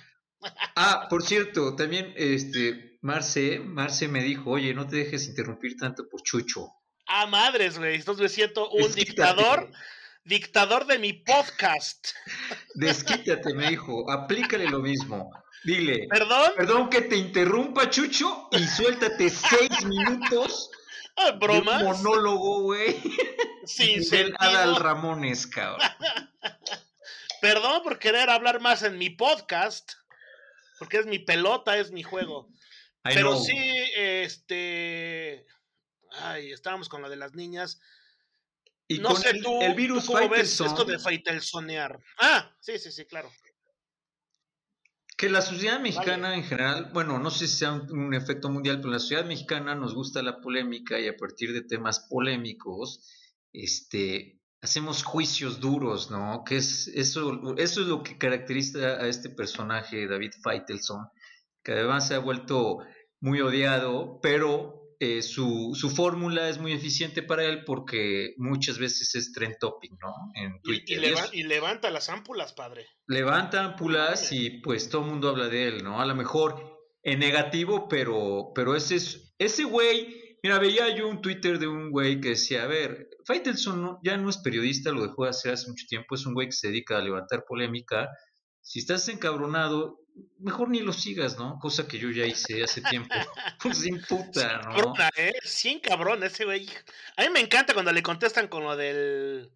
Ah, 0.75 1.07
por 1.09 1.23
cierto, 1.23 1.77
también 1.77 2.13
este 2.17 2.99
Marce, 3.03 3.61
Marce 3.61 4.09
me 4.09 4.21
dijo, 4.21 4.51
oye, 4.51 4.75
no 4.75 4.89
te 4.89 4.97
dejes 4.97 5.29
interrumpir 5.29 5.77
tanto 5.77 6.09
por 6.11 6.23
Chucho. 6.23 6.73
Ah, 7.07 7.27
madres, 7.27 7.79
güey. 7.79 7.95
Entonces 7.95 8.21
me 8.21 8.29
siento 8.29 8.69
un 8.71 8.83
Desquítate. 8.83 9.05
dictador, 9.11 9.71
dictador 10.25 10.87
de 10.87 10.99
mi 10.99 11.13
podcast. 11.13 12.09
Desquítate, 12.75 13.55
me 13.55 13.69
dijo, 13.69 14.11
aplícale 14.11 14.69
lo 14.69 14.81
mismo. 14.81 15.31
Dile, 15.63 16.09
¿Perdón? 16.11 16.51
perdón 16.57 16.91
que 16.91 17.03
te 17.03 17.15
interrumpa, 17.17 17.89
Chucho, 17.89 18.49
y 18.51 18.67
suéltate 18.67 19.31
seis 19.31 19.85
minutos 19.85 20.69
De 21.17 21.31
un 21.33 21.39
¿Bromas? 21.39 21.83
monólogo, 21.83 22.63
güey. 22.63 23.01
Sin 23.65 24.03
sentido. 24.05 24.37
Adal 24.39 24.77
Ramones, 24.77 25.47
cabrón. 25.47 25.81
Perdón 27.41 27.83
por 27.83 27.99
querer 27.99 28.31
hablar 28.31 28.61
más 28.61 28.83
en 28.83 28.99
mi 28.99 29.11
podcast, 29.11 29.93
porque 30.79 30.99
es 30.99 31.07
mi 31.07 31.19
pelota, 31.19 31.77
es 31.77 31.91
mi 31.91 32.03
juego. 32.03 32.49
I 33.05 33.15
Pero 33.15 33.33
know. 33.33 33.45
sí, 33.45 33.59
este. 33.97 35.45
Ay, 36.21 36.53
estábamos 36.53 36.89
con 36.89 37.03
lo 37.03 37.11
de 37.11 37.17
las 37.17 37.35
niñas. 37.35 37.81
Y 38.87 38.99
no 38.99 39.17
sé 39.17 39.31
el, 39.31 39.43
tú, 39.43 39.61
el 39.61 39.73
tú 39.73 39.77
virus 39.77 40.07
cómo 40.07 40.29
ves 40.29 40.61
esto 40.61 40.85
de 40.85 40.99
faitelsonear. 40.99 41.99
Ah, 42.19 42.55
sí, 42.61 42.79
sí, 42.79 42.93
sí, 42.93 43.07
claro. 43.07 43.33
Que 45.23 45.29
la 45.29 45.41
sociedad 45.41 45.79
mexicana 45.79 46.35
en 46.35 46.43
general, 46.43 46.91
bueno, 46.93 47.21
no 47.21 47.31
sé 47.31 47.47
si 47.47 47.59
sea 47.59 47.71
un, 47.75 48.13
efecto 48.13 48.51
mundial, 48.51 48.79
pero 48.79 48.89
en 48.89 48.95
la 48.95 48.99
sociedad 48.99 49.25
mexicana 49.25 49.77
nos 49.77 49.95
gusta 49.95 50.21
la 50.21 50.41
polémica 50.41 50.99
y 50.99 51.07
a 51.07 51.17
partir 51.17 51.53
de 51.53 51.63
temas 51.63 52.09
polémicos, 52.11 53.09
este, 53.53 54.41
hacemos 54.61 55.05
juicios 55.05 55.61
duros, 55.61 56.11
¿no? 56.11 56.43
Que 56.45 56.57
es 56.57 56.89
eso, 56.89 57.57
eso 57.57 57.83
es 57.83 57.87
lo 57.87 58.03
que 58.03 58.19
caracteriza 58.19 58.81
a 58.81 59.07
este 59.07 59.31
personaje, 59.31 60.09
David 60.09 60.33
Feitelson, 60.43 61.07
que 61.63 61.71
además 61.71 62.09
se 62.09 62.17
ha 62.17 62.19
vuelto 62.19 62.79
muy 63.21 63.41
odiado, 63.43 64.19
pero 64.21 64.82
eh, 65.05 65.21
su, 65.21 65.73
su 65.75 65.91
fórmula 65.91 66.49
es 66.49 66.59
muy 66.59 66.73
eficiente 66.73 67.25
para 67.25 67.45
él 67.45 67.65
porque 67.65 68.35
muchas 68.37 68.79
veces 68.79 69.13
es 69.17 69.33
trend 69.33 69.57
topping, 69.59 69.99
¿no? 70.01 70.15
En 70.37 70.63
Twitter. 70.63 71.13
Y, 71.33 71.43
levanta 71.43 71.91
las 71.91 72.09
ámpulas, 72.09 72.53
padre. 72.53 72.87
Levanta 73.09 73.65
ámpulas 73.65 74.31
y 74.31 74.61
pues 74.61 74.89
todo 74.89 75.03
el 75.03 75.11
mundo 75.11 75.31
habla 75.31 75.49
de 75.49 75.67
él, 75.67 75.83
¿no? 75.83 76.01
A 76.01 76.07
lo 76.07 76.15
mejor 76.15 76.79
en 77.03 77.19
negativo, 77.19 77.89
pero, 77.89 78.53
pero 78.55 78.77
ese 78.77 78.95
es, 78.95 79.35
ese 79.39 79.65
güey, 79.65 80.39
mira, 80.41 80.61
veía 80.61 80.95
yo 80.95 81.09
un 81.09 81.21
Twitter 81.21 81.59
de 81.59 81.67
un 81.67 81.91
güey 81.91 82.21
que 82.21 82.29
decía, 82.29 82.63
a 82.63 82.69
ver, 82.69 83.09
Faitelson 83.27 83.99
ya 84.05 84.17
no 84.17 84.31
es 84.31 84.37
periodista, 84.37 84.93
lo 84.93 85.03
dejó 85.03 85.25
de 85.25 85.31
hacer 85.31 85.55
hace 85.55 85.69
mucho 85.69 85.85
tiempo, 85.89 86.15
es 86.15 86.25
un 86.27 86.35
güey 86.35 86.47
que 86.47 86.53
se 86.53 86.69
dedica 86.69 86.99
a 86.99 87.03
levantar 87.03 87.45
polémica. 87.45 88.09
Si 88.61 88.79
estás 88.79 89.09
encabronado, 89.09 89.99
mejor 90.39 90.69
ni 90.69 90.81
lo 90.81 90.93
sigas, 90.93 91.39
¿no? 91.39 91.59
Cosa 91.59 91.87
que 91.87 91.99
yo 91.99 92.11
ya 92.11 92.27
hice 92.27 92.63
hace 92.63 92.83
tiempo. 92.83 93.15
pues 93.63 93.79
sin 93.79 94.01
puta, 94.03 94.59
¿no? 94.63 94.75
Cabrona, 94.75 95.11
¿eh? 95.17 95.33
Sin 95.43 95.81
cabrón 95.81 96.23
ese 96.23 96.45
güey. 96.45 96.69
A 97.17 97.23
mí 97.23 97.29
me 97.31 97.41
encanta 97.41 97.75
cuando 97.75 97.93
le 97.93 98.03
contestan 98.03 98.49
con 98.49 98.65
lo 98.65 98.77
del, 98.77 99.51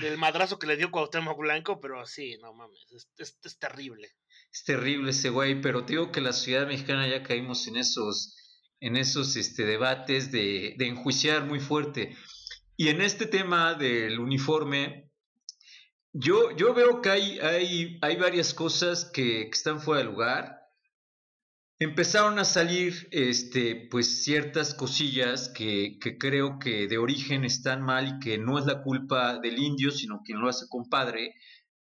del 0.00 0.18
madrazo 0.18 0.58
que 0.58 0.66
le 0.66 0.76
dio 0.76 0.90
Cuauhtémoc 0.90 1.38
Blanco, 1.38 1.80
pero 1.80 2.06
sí, 2.06 2.36
no 2.40 2.54
mames, 2.54 2.86
es, 3.18 3.38
es, 3.42 3.58
terrible. 3.58 4.12
Es 4.52 4.64
terrible 4.64 5.10
ese 5.10 5.30
güey, 5.30 5.60
pero 5.60 5.84
te 5.84 5.94
digo 5.94 6.12
que 6.12 6.20
la 6.20 6.32
sociedad 6.32 6.66
mexicana 6.66 7.08
ya 7.08 7.22
caímos 7.22 7.66
en 7.66 7.76
esos, 7.76 8.36
en 8.80 8.96
esos 8.96 9.36
este, 9.36 9.64
debates 9.64 10.30
de, 10.30 10.74
de 10.78 10.86
enjuiciar 10.86 11.44
muy 11.44 11.60
fuerte. 11.60 12.16
Y 12.76 12.88
en 12.88 13.00
este 13.00 13.26
tema 13.26 13.74
del 13.74 14.18
uniforme, 14.20 15.05
yo, 16.18 16.56
yo 16.56 16.72
veo 16.72 17.02
que 17.02 17.10
hay, 17.10 17.38
hay, 17.40 17.98
hay 18.00 18.16
varias 18.16 18.54
cosas 18.54 19.10
que, 19.12 19.42
están 19.42 19.80
fuera 19.80 20.02
de 20.02 20.08
lugar. 20.08 20.62
Empezaron 21.78 22.38
a 22.38 22.44
salir 22.44 23.06
este, 23.10 23.88
pues 23.90 24.24
ciertas 24.24 24.72
cosillas 24.72 25.50
que, 25.50 25.98
que, 26.00 26.16
creo 26.16 26.58
que 26.58 26.88
de 26.88 26.96
origen 26.96 27.44
están 27.44 27.82
mal 27.82 28.08
y 28.08 28.18
que 28.18 28.38
no 28.38 28.58
es 28.58 28.64
la 28.64 28.82
culpa 28.82 29.38
del 29.38 29.58
indio, 29.58 29.90
sino 29.90 30.22
quien 30.24 30.40
lo 30.40 30.48
hace 30.48 30.64
compadre, 30.70 31.34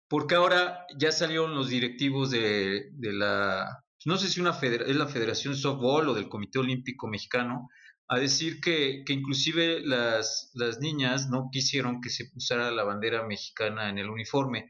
porque 0.07 0.33
ahora 0.33 0.85
ya 0.97 1.11
salieron 1.11 1.53
los 1.53 1.69
directivos 1.69 2.31
de, 2.31 2.89
de 2.93 3.13
la, 3.13 3.83
no 4.05 4.17
sé 4.17 4.29
si 4.29 4.41
una 4.41 4.57
es 4.59 4.95
la 4.95 5.07
Federación 5.07 5.53
de 5.53 5.59
Softball 5.59 6.09
o 6.09 6.13
del 6.15 6.27
Comité 6.27 6.57
Olímpico 6.57 7.07
Mexicano, 7.07 7.69
a 8.07 8.19
decir 8.19 8.59
que, 8.61 9.03
que 9.05 9.13
inclusive 9.13 9.79
las, 9.81 10.51
las, 10.53 10.79
niñas 10.79 11.29
no 11.29 11.49
quisieron 11.51 12.01
que 12.01 12.09
se 12.09 12.29
usara 12.35 12.71
la 12.71 12.83
bandera 12.83 13.25
mexicana 13.25 13.89
en 13.89 13.97
el 13.97 14.09
uniforme, 14.09 14.69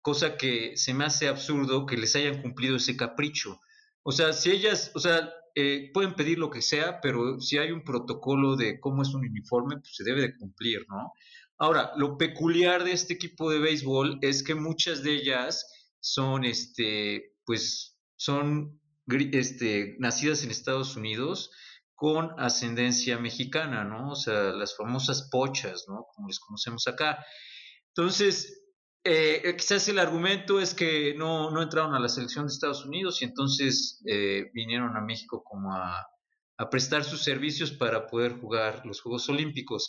cosa 0.00 0.36
que 0.36 0.76
se 0.76 0.94
me 0.94 1.04
hace 1.04 1.28
absurdo 1.28 1.86
que 1.86 1.96
les 1.96 2.16
hayan 2.16 2.42
cumplido 2.42 2.76
ese 2.76 2.96
capricho. 2.96 3.60
O 4.02 4.12
sea, 4.12 4.32
si 4.32 4.50
ellas, 4.50 4.90
o 4.94 5.00
sea, 5.00 5.32
eh, 5.54 5.90
pueden 5.92 6.14
pedir 6.14 6.38
lo 6.38 6.50
que 6.50 6.62
sea, 6.62 7.00
pero 7.00 7.40
si 7.40 7.58
hay 7.58 7.72
un 7.72 7.84
protocolo 7.84 8.56
de 8.56 8.80
cómo 8.80 9.02
es 9.02 9.14
un 9.14 9.26
uniforme, 9.26 9.76
pues 9.76 9.94
se 9.94 10.04
debe 10.04 10.22
de 10.22 10.36
cumplir, 10.36 10.86
¿no? 10.88 11.12
Ahora, 11.58 11.92
lo 11.96 12.18
peculiar 12.18 12.82
de 12.84 12.92
este 12.92 13.14
equipo 13.14 13.50
de 13.50 13.60
béisbol 13.60 14.18
es 14.22 14.42
que 14.42 14.54
muchas 14.54 15.02
de 15.02 15.12
ellas 15.12 15.66
son, 16.00 16.44
este, 16.44 17.36
pues, 17.44 17.96
son, 18.16 18.80
este, 19.08 19.96
nacidas 20.00 20.42
en 20.42 20.50
Estados 20.50 20.96
Unidos, 20.96 21.50
con 22.02 22.34
ascendencia 22.36 23.16
mexicana, 23.16 23.84
¿no? 23.84 24.10
O 24.10 24.16
sea, 24.16 24.50
las 24.50 24.76
famosas 24.76 25.28
pochas, 25.30 25.84
¿no? 25.86 26.08
Como 26.12 26.26
les 26.26 26.40
conocemos 26.40 26.88
acá. 26.88 27.24
Entonces, 27.94 28.64
eh, 29.04 29.54
quizás 29.56 29.86
el 29.86 30.00
argumento 30.00 30.58
es 30.58 30.74
que 30.74 31.14
no, 31.16 31.52
no, 31.52 31.62
entraron 31.62 31.94
a 31.94 32.00
la 32.00 32.08
selección 32.08 32.48
de 32.48 32.54
Estados 32.54 32.84
Unidos 32.84 33.22
y 33.22 33.26
entonces 33.26 34.02
eh, 34.04 34.50
vinieron 34.52 34.96
a 34.96 35.00
México 35.00 35.44
como 35.44 35.76
a, 35.76 36.04
a, 36.56 36.70
prestar 36.70 37.04
sus 37.04 37.22
servicios 37.22 37.70
para 37.70 38.08
poder 38.08 38.32
jugar 38.32 38.84
los 38.84 39.00
Juegos 39.00 39.28
Olímpicos. 39.28 39.88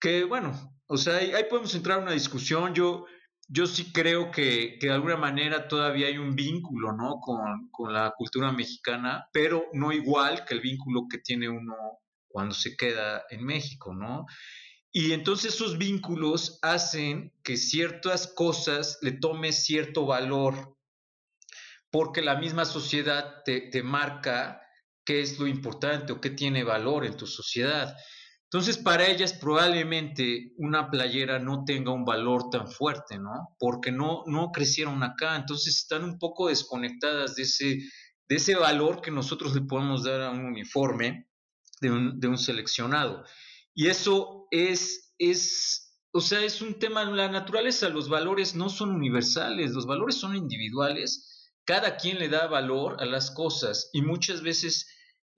Que 0.00 0.24
bueno, 0.24 0.76
o 0.88 0.96
sea, 0.96 1.18
ahí, 1.18 1.30
ahí 1.30 1.44
podemos 1.48 1.72
entrar 1.72 2.00
a 2.00 2.02
una 2.02 2.14
discusión. 2.14 2.74
Yo, 2.74 3.06
yo 3.48 3.66
sí 3.66 3.92
creo 3.92 4.30
que, 4.30 4.78
de 4.80 4.90
alguna 4.90 5.16
manera 5.16 5.68
todavía 5.68 6.08
hay 6.08 6.18
un 6.18 6.36
vínculo, 6.36 6.92
¿no? 6.92 7.18
Con, 7.20 7.70
con, 7.70 7.92
la 7.92 8.12
cultura 8.16 8.52
mexicana, 8.52 9.26
pero 9.32 9.66
no 9.72 9.90
igual 9.90 10.44
que 10.44 10.54
el 10.54 10.60
vínculo 10.60 11.06
que 11.10 11.18
tiene 11.18 11.48
uno 11.48 11.74
cuando 12.28 12.54
se 12.54 12.76
queda 12.76 13.24
en 13.30 13.44
México, 13.44 13.94
¿no? 13.94 14.26
Y 14.92 15.12
entonces 15.12 15.54
esos 15.54 15.78
vínculos 15.78 16.58
hacen 16.60 17.32
que 17.42 17.56
ciertas 17.56 18.26
cosas 18.26 18.98
le 19.00 19.12
tome 19.12 19.52
cierto 19.52 20.04
valor, 20.04 20.76
porque 21.90 22.20
la 22.20 22.36
misma 22.36 22.66
sociedad 22.66 23.42
te, 23.44 23.62
te 23.70 23.82
marca 23.82 24.60
qué 25.06 25.22
es 25.22 25.38
lo 25.38 25.46
importante 25.46 26.12
o 26.12 26.20
qué 26.20 26.30
tiene 26.30 26.64
valor 26.64 27.06
en 27.06 27.16
tu 27.16 27.26
sociedad. 27.26 27.96
Entonces, 28.50 28.78
para 28.78 29.06
ellas 29.06 29.34
probablemente 29.34 30.54
una 30.56 30.90
playera 30.90 31.38
no 31.38 31.64
tenga 31.64 31.92
un 31.92 32.06
valor 32.06 32.48
tan 32.50 32.66
fuerte, 32.66 33.18
¿no? 33.18 33.54
Porque 33.58 33.92
no, 33.92 34.22
no 34.26 34.52
crecieron 34.52 35.02
acá, 35.02 35.36
entonces 35.36 35.76
están 35.76 36.02
un 36.02 36.18
poco 36.18 36.48
desconectadas 36.48 37.34
de 37.34 37.42
ese, 37.42 37.78
de 38.26 38.36
ese 38.36 38.54
valor 38.54 39.02
que 39.02 39.10
nosotros 39.10 39.54
le 39.54 39.60
podemos 39.60 40.04
dar 40.04 40.22
a 40.22 40.30
un 40.30 40.46
uniforme 40.46 41.28
de 41.82 41.90
un, 41.90 42.20
de 42.20 42.28
un 42.28 42.38
seleccionado. 42.38 43.22
Y 43.74 43.88
eso 43.88 44.46
es, 44.50 45.14
es, 45.18 45.94
o 46.12 46.22
sea, 46.22 46.42
es 46.42 46.62
un 46.62 46.78
tema, 46.78 47.04
la 47.04 47.28
naturaleza, 47.28 47.90
los 47.90 48.08
valores 48.08 48.54
no 48.54 48.70
son 48.70 48.92
universales, 48.92 49.72
los 49.72 49.84
valores 49.84 50.16
son 50.16 50.34
individuales, 50.34 51.52
cada 51.66 51.98
quien 51.98 52.18
le 52.18 52.30
da 52.30 52.46
valor 52.46 52.96
a 52.98 53.04
las 53.04 53.30
cosas 53.30 53.90
y 53.92 54.00
muchas 54.00 54.40
veces 54.40 54.86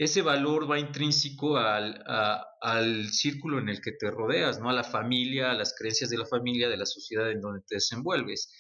ese 0.00 0.22
valor 0.22 0.68
va 0.68 0.78
intrínseco 0.78 1.58
al, 1.58 2.02
al, 2.62 3.10
círculo 3.10 3.58
en 3.58 3.68
el 3.68 3.82
que 3.82 3.92
te 3.92 4.10
rodeas, 4.10 4.58
¿no? 4.58 4.70
A 4.70 4.72
la 4.72 4.82
familia, 4.82 5.50
a 5.50 5.54
las 5.54 5.74
creencias 5.76 6.08
de 6.08 6.16
la 6.16 6.24
familia, 6.24 6.70
de 6.70 6.78
la 6.78 6.86
sociedad 6.86 7.30
en 7.30 7.42
donde 7.42 7.60
te 7.66 7.74
desenvuelves. 7.74 8.50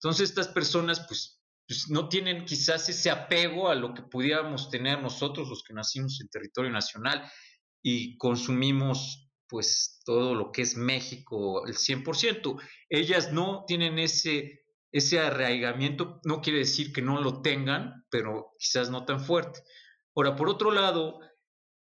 Entonces 0.00 0.30
estas 0.30 0.48
personas 0.48 1.04
pues, 1.06 1.42
pues, 1.68 1.90
no 1.90 2.08
tienen 2.08 2.46
quizás 2.46 2.88
ese 2.88 3.10
apego 3.10 3.68
a 3.68 3.74
lo 3.74 3.92
que 3.92 4.04
pudiéramos 4.04 4.70
tener 4.70 5.02
nosotros 5.02 5.50
los 5.50 5.62
que 5.64 5.74
nacimos 5.74 6.18
en 6.22 6.30
territorio 6.30 6.70
nacional 6.70 7.30
y 7.82 8.16
consumimos 8.16 9.30
pues 9.48 10.00
todo 10.06 10.34
lo 10.34 10.50
que 10.50 10.62
es 10.62 10.78
México, 10.78 11.66
el 11.66 11.74
100%. 11.74 12.58
Ellas 12.88 13.34
no 13.34 13.64
tienen 13.66 13.98
ese, 13.98 14.64
ese 14.90 15.20
arraigamiento, 15.20 16.22
no 16.24 16.40
quiere 16.40 16.60
decir 16.60 16.90
que 16.90 17.02
no 17.02 17.20
lo 17.20 17.42
tengan, 17.42 18.06
pero 18.08 18.54
quizás 18.58 18.88
no 18.88 19.04
tan 19.04 19.20
fuerte. 19.20 19.60
Ahora, 20.16 20.34
por 20.34 20.48
otro 20.48 20.70
lado, 20.70 21.20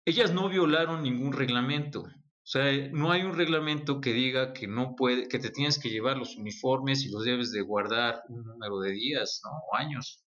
ellas 0.06 0.34
no 0.34 0.50
violaron 0.50 1.02
ningún 1.02 1.32
reglamento. 1.32 2.02
O 2.02 2.50
sea, 2.50 2.90
no 2.92 3.12
hay 3.12 3.24
un 3.24 3.36
reglamento 3.36 4.02
que 4.02 4.12
diga 4.14 4.54
que 4.54 4.68
no 4.68 4.96
puede, 4.96 5.28
que 5.30 5.40
te 5.40 5.50
tienes 5.50 5.80
que 5.80 5.90
llevar 5.90 6.18
los 6.18 6.36
uniformes 6.36 7.04
y 7.04 7.10
los 7.10 7.24
debes 7.24 7.52
de 7.52 7.62
guardar 7.62 8.22
un 8.28 8.44
número 8.44 8.80
de 8.80 8.92
días. 8.92 9.42
O 9.44 9.76
años. 9.78 10.26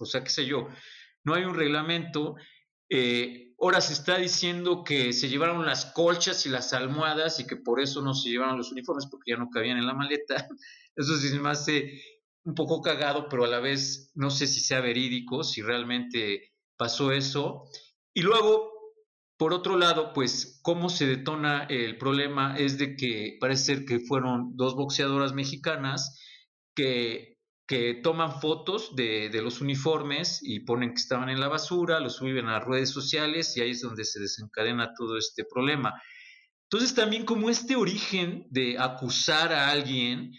o 0.00 0.06
sea, 0.06 0.24
qué 0.24 0.30
sé 0.30 0.46
yo. 0.46 0.68
No 1.24 1.34
hay 1.34 1.44
un 1.44 1.54
reglamento. 1.54 2.36
Eh, 2.88 3.54
ahora 3.60 3.82
se 3.82 3.92
está 3.92 4.16
diciendo 4.16 4.82
que 4.82 5.12
se 5.12 5.28
llevaron 5.28 5.66
las 5.66 5.86
colchas 5.86 6.46
y 6.46 6.48
las 6.48 6.72
almohadas 6.72 7.38
y 7.38 7.46
que 7.46 7.56
por 7.56 7.80
eso 7.80 8.00
no 8.00 8.14
se 8.14 8.30
llevaron 8.30 8.56
los 8.56 8.72
uniformes 8.72 9.06
porque 9.10 9.32
ya 9.32 9.36
no 9.36 9.50
cabían 9.50 9.76
en 9.76 9.86
la 9.86 9.94
maleta. 9.94 10.36
Eso 10.96 11.16
sí 11.18 11.38
me 11.38 11.50
hace 11.50 12.00
un 12.44 12.54
poco 12.54 12.80
cagado, 12.80 13.28
pero 13.28 13.44
a 13.44 13.48
la 13.48 13.60
vez 13.60 14.10
no 14.14 14.30
sé 14.30 14.46
si 14.46 14.60
sea 14.60 14.80
verídico, 14.80 15.44
si 15.44 15.60
realmente 15.60 16.55
pasó 16.76 17.12
eso. 17.12 17.64
Y 18.14 18.22
luego, 18.22 18.70
por 19.36 19.52
otro 19.52 19.76
lado, 19.76 20.12
pues 20.12 20.60
cómo 20.62 20.88
se 20.88 21.06
detona 21.06 21.64
el 21.68 21.98
problema 21.98 22.56
es 22.56 22.78
de 22.78 22.96
que 22.96 23.36
parece 23.40 23.64
ser 23.64 23.84
que 23.84 24.00
fueron 24.00 24.56
dos 24.56 24.74
boxeadoras 24.74 25.32
mexicanas 25.32 26.18
que, 26.74 27.38
que 27.66 27.94
toman 27.94 28.40
fotos 28.40 28.94
de, 28.96 29.28
de, 29.28 29.42
los 29.42 29.60
uniformes 29.60 30.40
y 30.42 30.60
ponen 30.60 30.90
que 30.90 31.00
estaban 31.00 31.28
en 31.28 31.40
la 31.40 31.48
basura, 31.48 32.00
los 32.00 32.16
suben 32.16 32.46
a 32.46 32.58
las 32.58 32.64
redes 32.64 32.90
sociales 32.90 33.56
y 33.56 33.60
ahí 33.60 33.70
es 33.70 33.82
donde 33.82 34.04
se 34.04 34.20
desencadena 34.20 34.92
todo 34.96 35.18
este 35.18 35.44
problema. 35.44 36.00
Entonces 36.70 36.94
también 36.94 37.24
como 37.24 37.48
este 37.48 37.76
origen 37.76 38.46
de 38.50 38.76
acusar 38.78 39.52
a 39.52 39.70
alguien, 39.70 40.32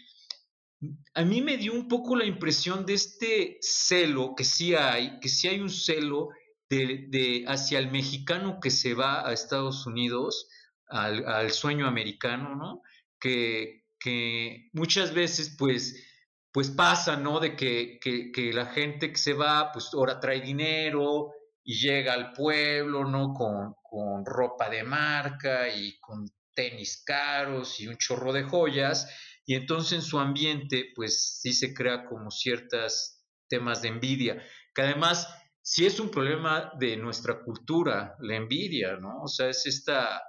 a 1.14 1.24
mí 1.24 1.42
me 1.42 1.56
dio 1.56 1.72
un 1.72 1.88
poco 1.88 2.14
la 2.14 2.24
impresión 2.24 2.86
de 2.86 2.94
este 2.94 3.58
celo 3.60 4.34
que 4.36 4.44
sí 4.44 4.74
hay, 4.74 5.18
que 5.20 5.28
sí 5.28 5.48
hay 5.48 5.60
un 5.60 5.70
celo 5.70 6.28
de, 6.68 7.44
hacia 7.48 7.78
el 7.78 7.90
mexicano 7.90 8.60
que 8.60 8.70
se 8.70 8.94
va 8.94 9.26
a 9.26 9.32
Estados 9.32 9.86
Unidos, 9.86 10.48
al, 10.86 11.50
sueño 11.50 11.86
americano, 11.86 12.54
¿no? 12.54 12.82
Que, 13.18 13.84
muchas 14.72 15.12
veces, 15.12 15.54
pues, 15.58 16.04
pues 16.52 16.70
pasa, 16.70 17.16
¿no? 17.16 17.40
De 17.40 17.56
que, 17.56 17.98
que, 18.00 18.52
la 18.52 18.66
gente 18.66 19.10
que 19.10 19.18
se 19.18 19.32
va, 19.32 19.72
pues 19.72 19.90
ahora 19.92 20.20
trae 20.20 20.40
dinero 20.40 21.32
y 21.64 21.78
llega 21.78 22.14
al 22.14 22.32
pueblo, 22.32 23.04
¿no? 23.04 23.34
Con, 23.34 23.74
con 23.82 24.24
ropa 24.24 24.70
de 24.70 24.84
marca 24.84 25.68
y 25.68 25.98
con 25.98 26.26
tenis 26.54 27.02
caros 27.04 27.80
y 27.80 27.88
un 27.88 27.96
chorro 27.96 28.32
de 28.32 28.44
joyas, 28.44 29.08
y 29.48 29.54
entonces 29.54 29.92
en 29.92 30.02
su 30.02 30.18
ambiente, 30.18 30.92
pues 30.94 31.40
sí 31.40 31.54
se 31.54 31.72
crea 31.72 32.04
como 32.04 32.30
ciertos 32.30 33.24
temas 33.48 33.80
de 33.80 33.88
envidia, 33.88 34.42
que 34.74 34.82
además 34.82 35.26
sí 35.62 35.86
es 35.86 35.98
un 36.00 36.10
problema 36.10 36.70
de 36.78 36.98
nuestra 36.98 37.42
cultura, 37.42 38.14
la 38.20 38.36
envidia, 38.36 38.98
¿no? 38.98 39.22
O 39.22 39.26
sea, 39.26 39.48
es 39.48 39.64
esta, 39.64 40.20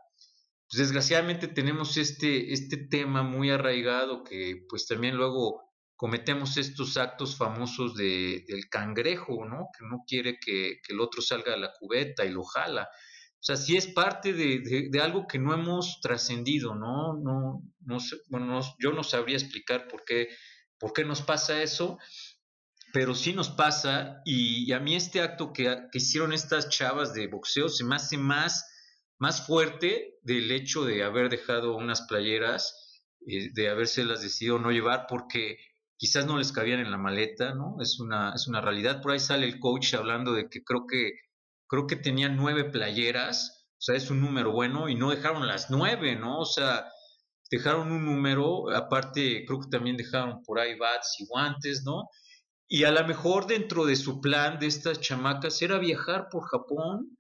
pues 0.70 0.80
desgraciadamente 0.80 1.50
tenemos 1.50 1.98
este, 1.98 2.54
este 2.54 2.78
tema 2.78 3.22
muy 3.22 3.50
arraigado 3.50 4.24
que 4.24 4.66
pues 4.70 4.88
también 4.88 5.18
luego 5.18 5.70
cometemos 5.98 6.56
estos 6.56 6.96
actos 6.96 7.36
famosos 7.36 7.96
de, 7.96 8.46
del 8.48 8.70
cangrejo, 8.70 9.44
¿no? 9.44 9.68
Que 9.78 9.86
no 9.86 10.06
quiere 10.08 10.40
que, 10.40 10.80
que, 10.82 10.94
el 10.94 11.02
otro 11.02 11.22
salga 11.22 11.52
de 11.52 11.60
la 11.60 11.74
cubeta 11.78 12.24
y 12.24 12.30
lo 12.30 12.46
jala. 12.46 12.88
O 13.40 13.44
sea, 13.44 13.56
sí 13.56 13.78
es 13.78 13.88
parte 13.88 14.34
de, 14.34 14.90
de, 14.92 15.02
algo 15.02 15.26
que 15.26 15.40
no 15.40 15.54
hemos 15.54 16.02
trascendido, 16.02 16.76
¿no? 16.76 17.14
No, 17.14 17.64
no 17.80 18.00
sé, 18.02 18.18
bueno, 18.28 18.60
yo 18.80 18.92
no 18.92 19.02
sabría 19.02 19.38
explicar 19.38 19.88
por 19.88 20.04
qué, 20.04 20.28
por 20.78 20.92
qué 20.92 21.06
nos 21.06 21.22
pasa 21.22 21.64
eso, 21.64 21.98
pero 22.92 23.16
sí 23.16 23.32
nos 23.32 23.50
pasa 23.50 24.22
y, 24.26 24.74
a 24.74 24.80
mí 24.82 24.94
este 24.94 25.22
acto 25.22 25.54
que, 25.54 25.64
que, 25.90 26.00
hicieron 26.00 26.34
estas 26.34 26.68
chavas 26.68 27.14
de 27.14 27.28
boxeo 27.28 27.70
se 27.70 27.86
me 27.86 27.96
hace 27.96 28.18
más, 28.18 28.66
más 29.18 29.48
fuerte 29.48 30.20
del 30.22 30.52
hecho 30.52 30.84
de 30.84 31.04
haber 31.04 31.30
dejado 31.30 31.78
unas 31.78 32.02
playeras, 32.02 33.02
eh, 33.26 33.52
de 33.54 33.70
habérselas 33.70 34.22
decidido 34.22 34.60
no 34.60 34.72
llevar 34.72 35.06
porque 35.08 35.60
quizás 35.96 36.26
no 36.26 36.38
les 36.38 36.52
cabían 36.52 36.82
en 36.82 36.92
la 36.92 36.98
maleta, 36.98 37.54
¿no? 37.54 37.78
Es 37.82 38.02
una, 38.02 38.34
es 38.34 38.48
una 38.48 38.60
realidad. 38.60 39.02
Por 39.02 39.12
ahí 39.12 39.20
sale 39.20 39.46
el 39.46 39.60
coach 39.60 39.94
hablando 39.94 40.34
de 40.34 40.50
que 40.50 40.64
creo 40.64 40.86
que 40.88 41.29
creo 41.70 41.88
que 41.88 41.96
tenían 41.96 42.36
nueve 42.36 42.66
playeras, 42.66 43.68
o 43.78 43.82
sea, 43.82 43.96
es 43.96 44.10
un 44.10 44.20
número 44.20 44.52
bueno 44.52 44.90
y 44.90 44.96
no 44.96 45.12
dejaron 45.12 45.48
las 45.48 45.70
nueve, 45.70 46.16
¿no? 46.16 46.40
O 46.40 46.46
sea, 46.46 46.86
dejaron 47.50 47.92
un 47.92 48.06
número, 48.06 48.70
aparte 48.76 49.46
creo 49.46 49.62
que 49.62 49.70
también 49.70 49.96
dejaron 49.96 50.44
por 50.44 50.60
ahí 50.60 50.78
bats 50.78 51.18
y 51.20 51.26
guantes, 51.28 51.84
¿no? 51.86 52.10
Y 52.68 52.84
a 52.84 52.92
lo 52.92 53.08
mejor 53.08 53.48
dentro 53.48 53.86
de 53.86 53.96
su 53.96 54.20
plan 54.20 54.60
de 54.60 54.68
estas 54.68 55.00
chamacas 55.00 55.62
era 55.62 55.80
viajar 55.80 56.28
por 56.30 56.44
Japón. 56.48 57.18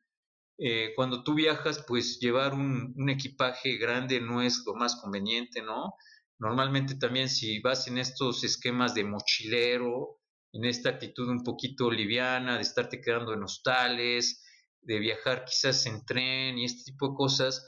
Eh, 0.59 0.93
cuando 0.95 1.23
tú 1.23 1.35
viajas, 1.35 1.83
pues 1.87 2.19
llevar 2.19 2.53
un, 2.53 2.93
un, 2.97 3.09
equipaje 3.09 3.77
grande 3.77 4.19
no 4.19 4.41
es 4.41 4.63
lo 4.65 4.75
más 4.75 4.97
conveniente, 4.97 5.61
¿no? 5.61 5.93
Normalmente 6.39 6.95
también 6.95 7.29
si 7.29 7.61
vas 7.61 7.87
en 7.87 7.97
estos 7.97 8.43
esquemas 8.43 8.93
de 8.93 9.05
mochilero, 9.05 10.18
en 10.51 10.65
esta 10.65 10.89
actitud 10.89 11.29
un 11.29 11.43
poquito 11.43 11.91
liviana, 11.91 12.55
de 12.55 12.61
estarte 12.61 13.01
quedando 13.01 13.33
en 13.33 13.43
hostales, 13.43 14.43
de 14.81 14.99
viajar 14.99 15.45
quizás 15.45 15.85
en 15.85 16.05
tren 16.05 16.57
y 16.57 16.65
este 16.65 16.91
tipo 16.91 17.09
de 17.09 17.15
cosas, 17.15 17.67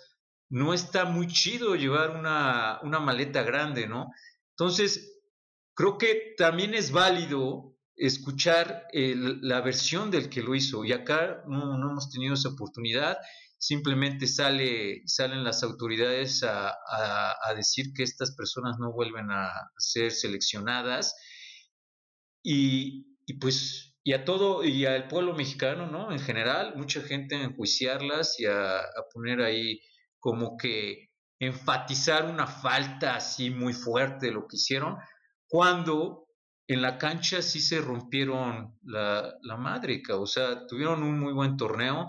no 0.49 0.73
está 0.73 1.05
muy 1.05 1.27
chido 1.27 1.75
llevar 1.75 2.15
una, 2.17 2.79
una 2.83 2.99
maleta 2.99 3.43
grande, 3.43 3.87
¿no? 3.87 4.11
Entonces, 4.51 5.21
creo 5.73 5.97
que 5.97 6.33
también 6.37 6.73
es 6.73 6.91
válido 6.91 7.77
escuchar 7.95 8.87
la 8.93 9.61
versión 9.61 10.09
del 10.09 10.29
que 10.29 10.41
lo 10.41 10.55
hizo 10.55 10.83
y 10.83 10.91
acá 10.91 11.43
no, 11.47 11.75
hemos 11.75 12.09
tenido 12.09 12.33
esa 12.33 12.49
oportunidad, 12.49 13.17
simplemente 13.57 14.25
sale, 14.25 15.03
salen 15.05 15.43
las 15.43 15.61
autoridades 15.61 16.41
a, 16.43 16.69
a 16.69 17.53
decir 17.55 17.93
que 17.93 18.01
estas 18.01 18.35
personas 18.35 18.79
no 18.79 18.91
vuelven 18.91 19.29
a 19.29 19.51
ser 19.77 20.11
seleccionadas 20.11 21.13
y, 22.43 23.33
pues, 23.39 23.95
y 24.03 24.13
a 24.13 24.25
todo, 24.25 24.63
y 24.63 24.85
al 24.85 25.07
pueblo 25.07 25.33
mexicano, 25.33 25.87
¿no? 25.87 26.11
En 26.11 26.19
general, 26.19 26.73
mucha 26.75 27.01
gente 27.01 27.35
a 27.35 27.43
enjuiciarlas 27.43 28.39
y 28.39 28.45
a, 28.45 28.81
poner 29.13 29.41
ahí 29.41 29.79
como 30.19 30.57
que 30.57 31.09
enfatizar 31.39 32.25
una 32.25 32.47
falta 32.47 33.15
así 33.15 33.49
muy 33.49 33.73
fuerte 33.73 34.27
de 34.27 34.33
lo 34.33 34.47
que 34.47 34.57
hicieron, 34.57 34.97
cuando 35.47 36.27
en 36.67 36.81
la 36.81 36.97
cancha 36.97 37.41
sí 37.41 37.59
se 37.59 37.81
rompieron 37.81 38.77
la, 38.83 39.33
la 39.41 39.57
madre, 39.57 40.01
o 40.09 40.27
sea, 40.27 40.67
tuvieron 40.67 41.03
un 41.03 41.19
muy 41.19 41.33
buen 41.33 41.57
torneo, 41.57 42.07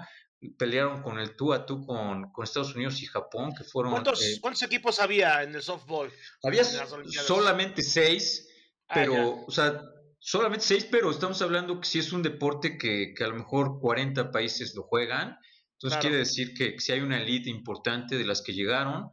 pelearon 0.59 1.03
con 1.03 1.19
el 1.19 1.37
tú 1.37 1.53
a 1.53 1.65
tú 1.65 1.87
con, 1.87 2.33
Estados 2.43 2.75
Unidos 2.75 3.01
y 3.03 3.07
Japón, 3.07 3.53
que 3.57 3.65
fueron... 3.65 3.93
¿Cuántos, 3.93 4.23
eh, 4.23 4.39
¿cuántos 4.41 4.63
equipos 4.63 4.99
había 5.01 5.43
en 5.43 5.55
el 5.55 5.63
softball? 5.63 6.13
Había 6.43 6.65
solamente 6.65 7.83
seis, 7.83 8.49
ah, 8.89 8.95
pero, 8.95 9.45
o 9.47 9.51
sea, 9.51 9.81
solamente 10.23 10.65
seis, 10.65 10.87
pero 10.89 11.11
estamos 11.11 11.43
hablando 11.43 11.81
que 11.81 11.89
si 11.89 11.99
es 11.99 12.13
un 12.13 12.23
deporte 12.23 12.79
que, 12.79 13.13
que 13.15 13.25
a 13.25 13.29
lo 13.29 13.35
mejor 13.35 13.81
40 13.81 14.31
países 14.31 14.75
lo 14.75 14.85
juegan. 14.85 15.37
Entonces 15.73 16.01
quiere 16.01 16.17
decir 16.17 16.55
que, 16.55 16.79
si 16.79 16.93
hay 16.93 17.01
una 17.01 17.21
elite 17.21 17.51
importante 17.51 18.17
de 18.17 18.25
las 18.25 18.41
que 18.41 18.55
llegaron. 18.55 19.11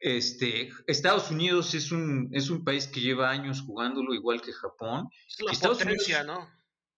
Este, 0.00 0.70
Estados 0.88 1.30
Unidos 1.30 1.74
es 1.74 1.92
un, 1.92 2.28
es 2.32 2.50
un 2.50 2.64
país 2.64 2.88
que 2.88 3.00
lleva 3.00 3.30
años 3.30 3.62
jugándolo, 3.62 4.14
igual 4.14 4.42
que 4.42 4.52
Japón. 4.52 5.08
Es 5.28 5.40
la 5.40 5.52
Estados 5.52 5.78
potencia, 5.78 6.24
¿no? 6.24 6.48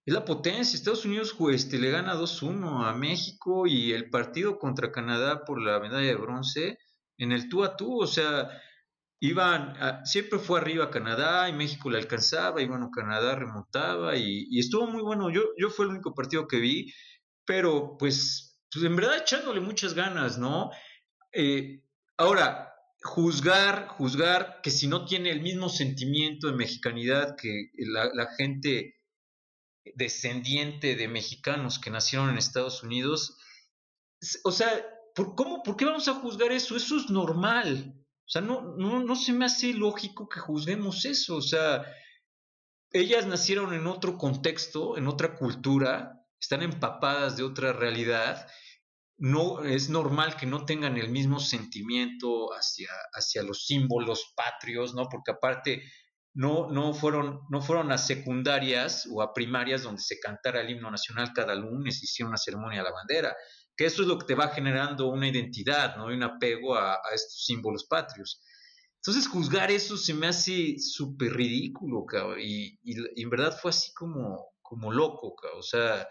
Es 0.07 0.15
la 0.15 0.25
potencia. 0.25 0.75
Estados 0.75 1.05
Unidos 1.05 1.37
este, 1.53 1.79
le 1.79 1.91
gana 1.91 2.15
2-1 2.15 2.89
a 2.89 2.95
México 2.95 3.67
y 3.67 3.93
el 3.93 4.09
partido 4.09 4.59
contra 4.59 4.91
Canadá 4.91 5.45
por 5.45 5.61
la 5.61 5.81
medalla 5.81 6.07
de 6.07 6.15
bronce 6.15 6.79
en 7.19 7.33
el 7.33 7.51
tú 7.51 7.63
a 7.63 7.77
tú. 7.77 8.01
O 8.01 8.07
sea, 8.07 8.49
iban, 9.21 9.77
siempre 10.05 10.39
fue 10.39 10.61
arriba 10.61 10.91
Canadá 10.91 11.49
y 11.49 11.53
México 11.53 11.91
le 11.91 11.99
alcanzaba 11.99 12.63
y 12.63 12.67
bueno, 12.67 12.91
Canadá 12.91 13.37
remontaba 13.37 14.17
y, 14.17 14.59
estuvo 14.59 14.87
muy 14.87 15.03
bueno. 15.03 15.31
Yo, 15.31 15.43
yo 15.59 15.71
fue 15.71 15.85
el 15.85 15.93
único 15.93 16.15
partido 16.15 16.49
que 16.49 16.59
vi, 16.59 16.93
pero 17.45 17.97
pues, 17.99 18.59
pues 18.73 18.85
en 18.85 18.97
verdad 18.97 19.19
echándole 19.19 19.61
muchas 19.61 19.95
ganas, 19.95 20.39
¿no? 20.39 20.71
Eh, 21.33 21.83
ahora, 22.17 22.75
juzgar, 23.03 23.89
juzgar 23.89 24.61
que 24.63 24.71
si 24.71 24.89
no 24.89 25.05
tiene 25.05 25.31
el 25.31 25.43
mismo 25.43 25.69
sentimiento 25.69 26.49
de 26.49 26.57
mexicanidad 26.57 27.37
que 27.37 27.71
la, 27.77 28.11
la 28.15 28.27
gente 28.35 28.97
descendiente 29.95 30.97
de 30.97 31.09
mexicanos 31.09 31.79
que 31.79 31.91
nacieron 31.91 32.31
en 32.31 32.39
Estados 32.39 32.83
Unidos, 32.83 33.37
o 34.45 34.53
sea, 34.53 34.71
¿por, 35.15 35.35
cómo, 35.35 35.63
¿por 35.63 35.77
qué 35.77 35.85
vamos 35.85 36.09
a 36.09 36.15
juzgar 36.15 36.53
eso? 36.53 36.77
Eso 36.77 36.97
es 36.97 37.11
normal. 37.11 38.00
O 38.31 38.33
sea, 38.33 38.43
no, 38.43 38.77
no, 38.77 39.03
no 39.03 39.17
se 39.17 39.33
me 39.33 39.47
hace 39.47 39.73
lógico 39.73 40.29
que 40.29 40.39
juzguemos 40.39 41.05
eso. 41.05 41.35
O 41.35 41.43
sea, 41.43 41.85
ellas 42.93 43.27
nacieron 43.27 43.75
en 43.75 43.89
otro 43.89 44.17
contexto, 44.19 44.97
en 44.97 45.09
otra 45.09 45.35
cultura, 45.35 46.25
están 46.41 46.63
empapadas 46.63 47.37
de 47.37 47.43
otra 47.43 47.73
realidad. 47.73 48.47
No 49.19 49.65
es 49.65 49.91
normal 49.91 50.37
que 50.37 50.47
no 50.47 50.65
tengan 50.65 50.97
el 50.97 51.09
mismo 51.09 51.41
sentimiento 51.41 52.51
hacia, 52.53 52.91
hacia 53.13 53.43
los 53.43 53.67
símbolos 53.67 54.33
patrios, 54.37 54.95
¿no? 54.95 55.09
Porque 55.09 55.33
aparte 55.33 55.83
no, 56.33 56.71
no, 56.71 56.95
fueron, 56.95 57.41
no 57.51 57.61
fueron 57.61 57.91
a 57.91 57.99
secundarias 57.99 59.09
o 59.11 59.23
a 59.23 59.35
primarias 59.35 59.83
donde 59.83 60.03
se 60.03 60.21
cantara 60.21 60.61
el 60.61 60.71
himno 60.71 60.89
nacional 60.89 61.33
cada 61.35 61.57
lunes 61.57 62.01
y 62.01 62.05
hiciera 62.05 62.29
una 62.29 62.39
ceremonia 62.39 62.83
a 62.83 62.85
la 62.85 62.93
bandera 62.93 63.37
que 63.81 63.87
eso 63.87 64.03
es 64.03 64.09
lo 64.09 64.19
que 64.19 64.27
te 64.27 64.35
va 64.35 64.49
generando 64.49 65.09
una 65.09 65.27
identidad, 65.27 65.97
¿no? 65.97 66.13
Y 66.13 66.15
un 66.15 66.23
apego 66.23 66.77
a, 66.77 67.01
estos 67.15 67.47
símbolos 67.47 67.87
patrios. 67.87 68.43
Entonces, 68.97 69.27
juzgar 69.27 69.71
eso 69.71 69.97
se 69.97 70.13
me 70.13 70.27
hace 70.27 70.79
súper 70.79 71.33
ridículo, 71.33 72.05
cabrón. 72.05 72.41
Y, 72.43 72.79
en 72.85 73.31
verdad 73.31 73.59
fue 73.59 73.71
así 73.71 73.91
como, 73.95 74.53
como 74.61 74.93
loco, 74.93 75.35
cabrón. 75.35 75.61
O 75.61 75.63
sea, 75.63 76.07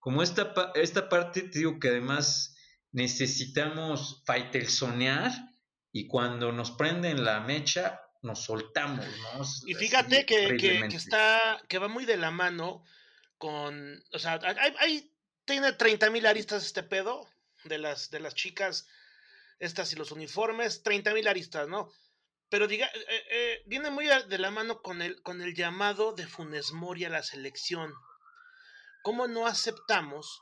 como 0.00 0.22
esta, 0.22 0.52
esta 0.74 1.08
parte, 1.08 1.44
te 1.44 1.60
digo 1.60 1.78
que 1.80 1.88
además 1.88 2.54
necesitamos 2.92 4.22
faitelzonear 4.26 5.32
y 5.92 6.06
cuando 6.08 6.52
nos 6.52 6.72
prenden 6.72 7.24
la 7.24 7.40
mecha, 7.40 8.02
nos 8.20 8.44
soltamos, 8.44 9.06
¿no? 9.06 9.42
Y 9.66 9.72
fíjate 9.72 10.26
que, 10.26 10.58
que, 10.58 10.94
está, 10.94 11.62
que 11.70 11.78
va 11.78 11.88
muy 11.88 12.04
de 12.04 12.18
la 12.18 12.30
mano 12.30 12.84
con, 13.38 14.04
o 14.12 14.18
sea, 14.18 14.38
hay, 14.42 14.74
hay 14.78 15.13
tiene 15.44 15.72
30 15.72 16.10
mil 16.10 16.26
aristas 16.26 16.64
este 16.64 16.82
pedo 16.82 17.28
de 17.64 17.78
las, 17.78 18.10
de 18.10 18.20
las 18.20 18.34
chicas, 18.34 18.86
estas 19.58 19.92
y 19.92 19.96
los 19.96 20.10
uniformes, 20.12 20.82
30 20.82 21.12
mil 21.14 21.28
aristas, 21.28 21.68
¿no? 21.68 21.90
Pero 22.48 22.68
diga, 22.68 22.86
eh, 22.86 23.06
eh, 23.08 23.24
eh, 23.30 23.62
viene 23.66 23.90
muy 23.90 24.06
de 24.06 24.38
la 24.38 24.50
mano 24.50 24.80
con 24.82 25.02
el, 25.02 25.22
con 25.22 25.42
el 25.42 25.54
llamado 25.54 26.12
de 26.12 26.26
Funes 26.26 26.72
Mori 26.72 27.04
a 27.04 27.10
la 27.10 27.22
selección. 27.22 27.92
¿Cómo 29.02 29.26
no 29.26 29.46
aceptamos? 29.46 30.40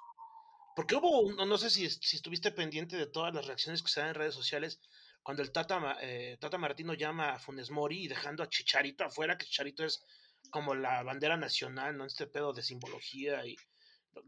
Porque 0.77 0.95
hubo, 0.95 1.33
no 1.45 1.59
sé 1.59 1.71
si, 1.71 1.89
si, 1.89 2.17
estuviste 2.17 2.51
pendiente 2.51 2.97
de 2.97 3.07
todas 3.07 3.35
las 3.35 3.47
reacciones 3.47 3.83
que 3.83 3.91
se 3.91 4.01
dan 4.01 4.11
en 4.11 4.15
redes 4.15 4.35
sociales 4.35 4.81
cuando 5.23 5.43
el 5.43 5.53
Tata, 5.53 5.99
Tata 6.41 6.59
Martino 6.59 6.95
llama 6.95 7.33
a 7.33 7.39
Funes 7.39 7.71
Mori 7.71 8.05
y 8.05 8.09
dejando 8.09 8.43
a 8.43 8.49
Chicharito 8.49 9.05
afuera, 9.05 9.39
que 9.39 9.47
Chicharito 9.47 9.85
es 9.85 10.03
como 10.51 10.75
la 10.75 11.03
bandera 11.03 11.37
nacional, 11.37 11.97
¿no? 11.97 12.05
Este 12.05 12.27
pedo 12.27 12.53
de 12.53 12.63
simbología 12.63 13.47
y, 13.47 13.57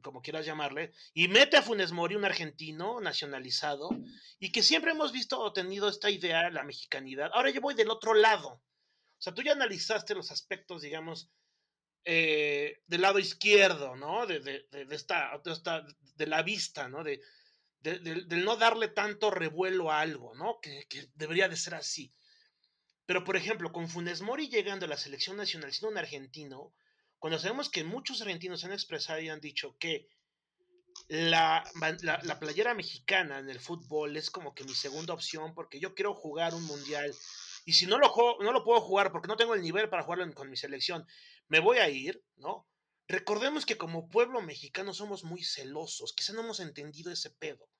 como 0.02 0.22
quieras 0.22 0.46
llamarle, 0.46 0.92
y 1.12 1.28
mete 1.28 1.56
a 1.56 1.62
Funes 1.62 1.92
Mori, 1.92 2.14
un 2.14 2.24
argentino 2.24 3.00
nacionalizado, 3.00 3.88
y 4.38 4.52
que 4.52 4.62
siempre 4.62 4.92
hemos 4.92 5.12
visto 5.12 5.40
o 5.40 5.52
tenido 5.52 5.88
esta 5.88 6.10
idea, 6.10 6.50
la 6.50 6.62
mexicanidad. 6.62 7.30
Ahora 7.32 7.50
yo 7.50 7.60
voy 7.60 7.74
del 7.74 7.90
otro 7.90 8.14
lado. 8.14 8.48
O 8.48 9.22
sea, 9.24 9.34
tú 9.34 9.42
ya 9.42 9.52
analizaste 9.52 10.14
los 10.14 10.30
aspectos, 10.30 10.82
digamos, 10.82 11.30
eh, 12.04 12.82
del 12.86 13.00
lado 13.00 13.18
izquierdo, 13.18 13.96
¿no? 13.96 14.26
De, 14.26 14.40
de, 14.40 14.66
de, 14.70 14.84
de, 14.84 14.94
esta, 14.94 15.40
de 16.16 16.26
la 16.26 16.42
vista, 16.42 16.88
¿no? 16.88 17.02
De, 17.02 17.20
de, 17.80 18.36
no 18.36 18.56
darle 18.56 18.88
tanto 18.88 19.30
revuelo 19.30 19.90
a 19.90 20.00
algo, 20.00 20.34
¿no? 20.34 20.58
Que, 20.60 20.86
que, 20.88 21.08
debería 21.14 21.48
de 21.48 21.56
ser 21.56 21.74
así. 21.74 22.12
Pero, 23.06 23.24
por 23.24 23.36
ejemplo, 23.36 23.72
con 23.72 23.88
Funes 23.88 24.22
Mori 24.22 24.48
llegando 24.48 24.86
a 24.86 24.88
la 24.88 24.96
selección 24.96 25.36
nacional 25.36 25.72
siendo 25.72 25.90
un 25.90 25.98
argentino, 25.98 26.74
cuando 27.24 27.38
sabemos 27.38 27.70
que 27.70 27.84
muchos 27.84 28.20
argentinos 28.20 28.64
han 28.64 28.72
expresado 28.72 29.18
y 29.18 29.30
han 29.30 29.40
dicho 29.40 29.78
que 29.78 30.10
la, 31.08 31.64
la, 32.02 32.20
la, 32.22 32.38
playera 32.38 32.74
mexicana 32.74 33.38
en 33.38 33.48
el 33.48 33.60
fútbol 33.60 34.14
es 34.18 34.28
como 34.28 34.54
que 34.54 34.62
mi 34.62 34.74
segunda 34.74 35.14
opción 35.14 35.54
porque 35.54 35.80
yo 35.80 35.94
quiero 35.94 36.12
jugar 36.12 36.54
un 36.54 36.64
mundial 36.64 37.14
y 37.64 37.72
si 37.72 37.86
no 37.86 37.96
lo, 37.96 38.10
juego, 38.10 38.36
no 38.42 38.52
lo 38.52 38.62
puedo 38.62 38.82
jugar 38.82 39.10
porque 39.10 39.28
no 39.28 39.38
tengo 39.38 39.54
el 39.54 39.62
nivel 39.62 39.88
para 39.88 40.02
jugarlo 40.02 40.30
con 40.34 40.50
mi 40.50 40.58
selección, 40.58 41.06
me 41.48 41.60
voy 41.60 41.78
a 41.78 41.88
ir, 41.88 42.22
¿no? 42.36 42.68
Recordemos 43.08 43.64
que 43.64 43.78
como 43.78 44.10
pueblo 44.10 44.42
mexicano 44.42 44.92
somos 44.92 45.24
muy 45.24 45.42
celosos, 45.42 46.12
quizá 46.12 46.34
no 46.34 46.42
hemos 46.42 46.60
entendido 46.60 47.10
ese 47.10 47.30
pedo. 47.30 47.70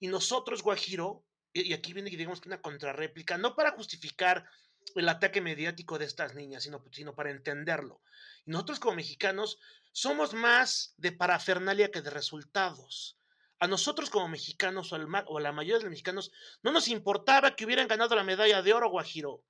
Y 0.00 0.08
nosotros, 0.08 0.64
Guajiro, 0.64 1.24
y 1.52 1.74
aquí 1.74 1.92
viene 1.92 2.10
digamos 2.10 2.44
una 2.44 2.60
contrarréplica, 2.60 3.38
no 3.38 3.54
para 3.54 3.70
justificar 3.70 4.50
el 4.96 5.08
ataque 5.08 5.40
mediático 5.40 5.96
de 5.96 6.06
estas 6.06 6.34
niñas, 6.34 6.64
sino, 6.64 6.84
sino 6.90 7.14
para 7.14 7.30
entenderlo. 7.30 8.02
Nosotros 8.44 8.80
como 8.80 8.96
mexicanos 8.96 9.58
somos 9.92 10.34
más 10.34 10.94
de 10.96 11.12
parafernalia 11.12 11.90
que 11.90 12.02
de 12.02 12.10
resultados. 12.10 13.18
A 13.58 13.66
nosotros 13.66 14.08
como 14.08 14.28
mexicanos 14.28 14.92
o, 14.92 14.96
al, 14.96 15.06
o 15.26 15.38
a 15.38 15.40
la 15.40 15.52
mayoría 15.52 15.78
de 15.78 15.84
los 15.84 15.90
mexicanos 15.90 16.32
no 16.62 16.72
nos 16.72 16.88
importaba 16.88 17.54
que 17.54 17.64
hubieran 17.64 17.88
ganado 17.88 18.14
la 18.14 18.24
medalla 18.24 18.62
de 18.62 18.72
oro 18.72 18.88
Guajiro. 18.88 19.44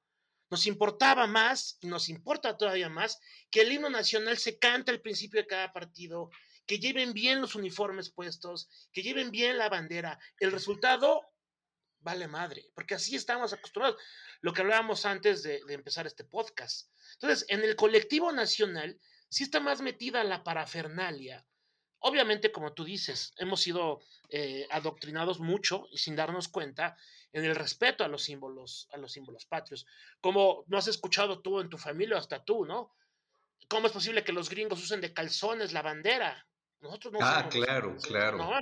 Nos 0.50 0.66
importaba 0.66 1.28
más 1.28 1.78
y 1.80 1.86
nos 1.86 2.08
importa 2.08 2.56
todavía 2.56 2.88
más 2.88 3.20
que 3.50 3.60
el 3.60 3.70
himno 3.70 3.88
nacional 3.88 4.36
se 4.36 4.58
cante 4.58 4.90
al 4.90 5.00
principio 5.00 5.40
de 5.40 5.46
cada 5.46 5.72
partido, 5.72 6.30
que 6.66 6.80
lleven 6.80 7.12
bien 7.12 7.40
los 7.40 7.54
uniformes 7.54 8.10
puestos, 8.10 8.68
que 8.92 9.02
lleven 9.02 9.30
bien 9.30 9.58
la 9.58 9.68
bandera. 9.68 10.18
El 10.38 10.50
resultado 10.50 11.22
vale 12.00 12.28
madre, 12.28 12.70
porque 12.74 12.94
así 12.94 13.16
estamos 13.16 13.52
acostumbrados. 13.52 14.00
Lo 14.40 14.52
que 14.52 14.62
hablábamos 14.62 15.06
antes 15.06 15.42
de, 15.42 15.62
de 15.64 15.74
empezar 15.74 16.06
este 16.06 16.24
podcast. 16.24 16.90
Entonces, 17.14 17.46
en 17.48 17.62
el 17.62 17.76
colectivo 17.76 18.32
nacional 18.32 18.98
sí 19.28 19.44
está 19.44 19.60
más 19.60 19.80
metida 19.80 20.24
la 20.24 20.42
parafernalia. 20.42 21.46
Obviamente, 22.00 22.50
como 22.50 22.72
tú 22.72 22.84
dices, 22.84 23.34
hemos 23.36 23.60
sido 23.60 24.00
eh, 24.30 24.66
adoctrinados 24.70 25.38
mucho 25.38 25.86
y 25.90 25.98
sin 25.98 26.16
darnos 26.16 26.48
cuenta 26.48 26.96
en 27.32 27.44
el 27.44 27.54
respeto 27.54 28.04
a 28.04 28.08
los 28.08 28.22
símbolos, 28.22 28.88
a 28.92 28.96
los 28.96 29.12
símbolos 29.12 29.44
patrios. 29.44 29.86
Como 30.20 30.64
no 30.68 30.78
has 30.78 30.88
escuchado 30.88 31.40
tú 31.40 31.60
en 31.60 31.68
tu 31.68 31.76
familia, 31.76 32.16
hasta 32.16 32.42
tú, 32.42 32.64
¿no? 32.64 32.94
¿Cómo 33.68 33.86
es 33.86 33.92
posible 33.92 34.24
que 34.24 34.32
los 34.32 34.48
gringos 34.48 34.82
usen 34.82 35.00
de 35.00 35.12
calzones 35.12 35.72
la 35.72 35.82
bandera? 35.82 36.46
Nosotros 36.80 37.12
no 37.12 37.18
Ah, 37.22 37.48
claro, 37.50 37.94
claro. 38.02 38.38
No, 38.38 38.60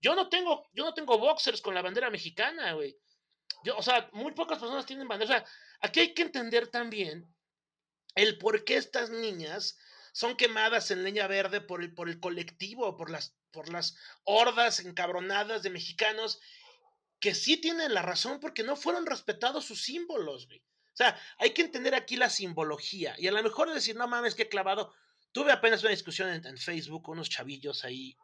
yo 0.00 0.14
no 0.14 0.28
tengo, 0.28 0.68
yo 0.72 0.84
no 0.84 0.94
tengo 0.94 1.18
boxers 1.18 1.60
con 1.60 1.74
la 1.74 1.82
bandera 1.82 2.10
mexicana, 2.10 2.72
güey. 2.72 2.96
Yo, 3.64 3.76
o 3.76 3.82
sea, 3.82 4.08
muy 4.12 4.32
pocas 4.32 4.58
personas 4.58 4.86
tienen 4.86 5.08
bandera. 5.08 5.36
O 5.36 5.38
sea, 5.38 5.46
aquí 5.80 6.00
hay 6.00 6.14
que 6.14 6.22
entender 6.22 6.68
también 6.68 7.34
el 8.14 8.38
por 8.38 8.64
qué 8.64 8.76
estas 8.76 9.10
niñas 9.10 9.78
son 10.12 10.36
quemadas 10.36 10.90
en 10.90 11.04
leña 11.04 11.26
verde 11.26 11.60
por 11.60 11.82
el, 11.82 11.94
por 11.94 12.08
el 12.08 12.20
colectivo, 12.20 12.96
por 12.96 13.10
las, 13.10 13.36
por 13.50 13.68
las 13.68 13.96
hordas 14.24 14.80
encabronadas 14.80 15.62
de 15.62 15.70
mexicanos 15.70 16.40
que 17.20 17.34
sí 17.34 17.56
tienen 17.56 17.94
la 17.94 18.02
razón 18.02 18.40
porque 18.40 18.62
no 18.62 18.76
fueron 18.76 19.06
respetados 19.06 19.64
sus 19.64 19.82
símbolos, 19.82 20.46
güey. 20.46 20.60
O 20.60 20.96
sea, 20.98 21.20
hay 21.38 21.50
que 21.50 21.62
entender 21.62 21.94
aquí 21.94 22.16
la 22.16 22.30
simbología 22.30 23.14
y 23.18 23.28
a 23.28 23.32
lo 23.32 23.42
mejor 23.42 23.72
decir, 23.72 23.94
no 23.94 24.08
mames, 24.08 24.34
qué 24.34 24.48
clavado. 24.48 24.92
Tuve 25.30 25.52
apenas 25.52 25.82
una 25.82 25.90
discusión 25.90 26.28
en, 26.28 26.44
en 26.44 26.58
Facebook, 26.58 27.08
unos 27.08 27.28
chavillos 27.28 27.84
ahí. 27.84 28.16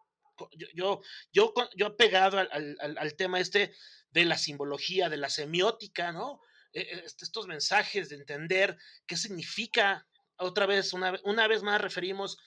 Yo, 0.52 0.66
yo, 0.74 1.00
yo, 1.32 1.54
yo 1.76 1.96
pegado 1.96 2.38
al, 2.38 3.16
tema 3.16 3.40
este 3.40 3.74
de 4.10 4.24
la 4.24 4.38
simbología, 4.38 5.08
de 5.08 5.16
la 5.16 5.28
semiótica, 5.28 6.12
¿no? 6.12 6.40
Estos 6.72 7.46
mensajes 7.46 8.08
de 8.08 8.16
entender 8.16 8.76
qué 9.06 9.16
significa 9.16 10.06
otra 10.36 10.66
vez, 10.66 10.92
una, 10.92 11.18
una 11.24 11.46
vez 11.46 11.62
más 11.62 11.80
referimos, 11.80 12.38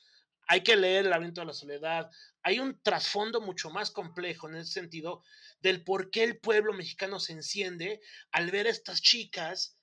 hay 0.47 0.61
que 0.61 0.75
leer 0.75 1.05
El 1.05 1.11
laberinto 1.11 1.41
de 1.41 1.47
la 1.47 1.53
soledad. 1.53 2.09
Hay 2.41 2.59
un 2.59 2.81
trasfondo 2.81 3.41
mucho 3.41 3.69
más 3.69 3.91
complejo 3.91 4.47
en 4.47 4.55
ese 4.55 4.71
sentido 4.71 5.23
del 5.59 5.83
por 5.83 6.09
qué 6.09 6.23
el 6.23 6.39
pueblo 6.39 6.73
mexicano 6.73 7.19
se 7.19 7.33
enciende 7.33 7.99
al 8.31 8.49
ver 8.51 8.67
a 8.67 8.71
estas 8.71 9.01
chicas 9.01 9.77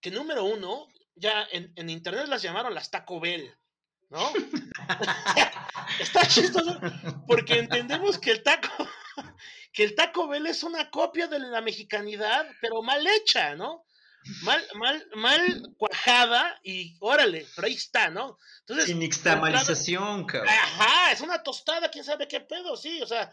que, 0.00 0.10
número 0.10 0.44
uno, 0.44 0.88
ya 1.14 1.46
en, 1.52 1.72
en 1.76 1.90
internet 1.90 2.26
las 2.28 2.42
llamaron 2.42 2.74
las 2.74 2.90
Taco 2.90 3.20
Bell, 3.20 3.54
¿no? 4.10 4.32
Está 6.00 6.26
chistoso 6.26 6.78
porque 7.26 7.58
entendemos 7.58 8.18
que 8.18 8.32
el 8.32 8.42
taco, 8.42 8.88
que 9.72 9.84
el 9.84 9.94
Taco 9.94 10.28
Bell 10.28 10.46
es 10.46 10.62
una 10.62 10.90
copia 10.90 11.26
de 11.28 11.38
la 11.38 11.60
mexicanidad, 11.60 12.46
pero 12.60 12.82
mal 12.82 13.06
hecha, 13.06 13.54
¿no? 13.54 13.84
mal, 14.42 14.62
mal, 14.74 15.08
mal 15.14 15.74
cuajada 15.78 16.60
y 16.62 16.96
órale, 17.00 17.46
pero 17.54 17.66
ahí 17.66 17.74
está, 17.74 18.10
¿no? 18.10 18.38
Entonces, 18.60 18.86
Sin 18.86 18.98
nixtamalización, 18.98 20.26
cabrón. 20.26 20.52
Ajá, 20.52 21.12
es 21.12 21.20
una 21.20 21.42
tostada, 21.42 21.90
quién 21.90 22.04
sabe 22.04 22.28
qué 22.28 22.40
pedo, 22.40 22.76
sí, 22.76 23.00
o 23.02 23.06
sea, 23.06 23.32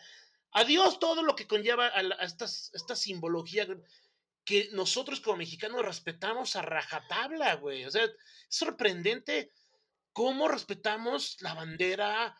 adiós 0.51 0.99
todo 0.99 1.23
lo 1.23 1.35
que 1.35 1.47
conlleva 1.47 1.87
a, 1.87 1.99
a 1.99 2.23
estas, 2.23 2.71
esta 2.73 2.95
simbología 2.95 3.67
que 4.45 4.69
nosotros 4.71 5.19
como 5.19 5.37
mexicanos 5.37 5.83
respetamos 5.83 6.55
a 6.55 6.61
rajatabla, 6.61 7.55
güey. 7.55 7.83
O 7.83 7.91
sea, 7.91 8.05
es 8.05 8.11
sorprendente 8.47 9.51
cómo 10.17 10.47
respetamos 10.47 11.39
la 11.41 11.53
bandera. 11.53 12.35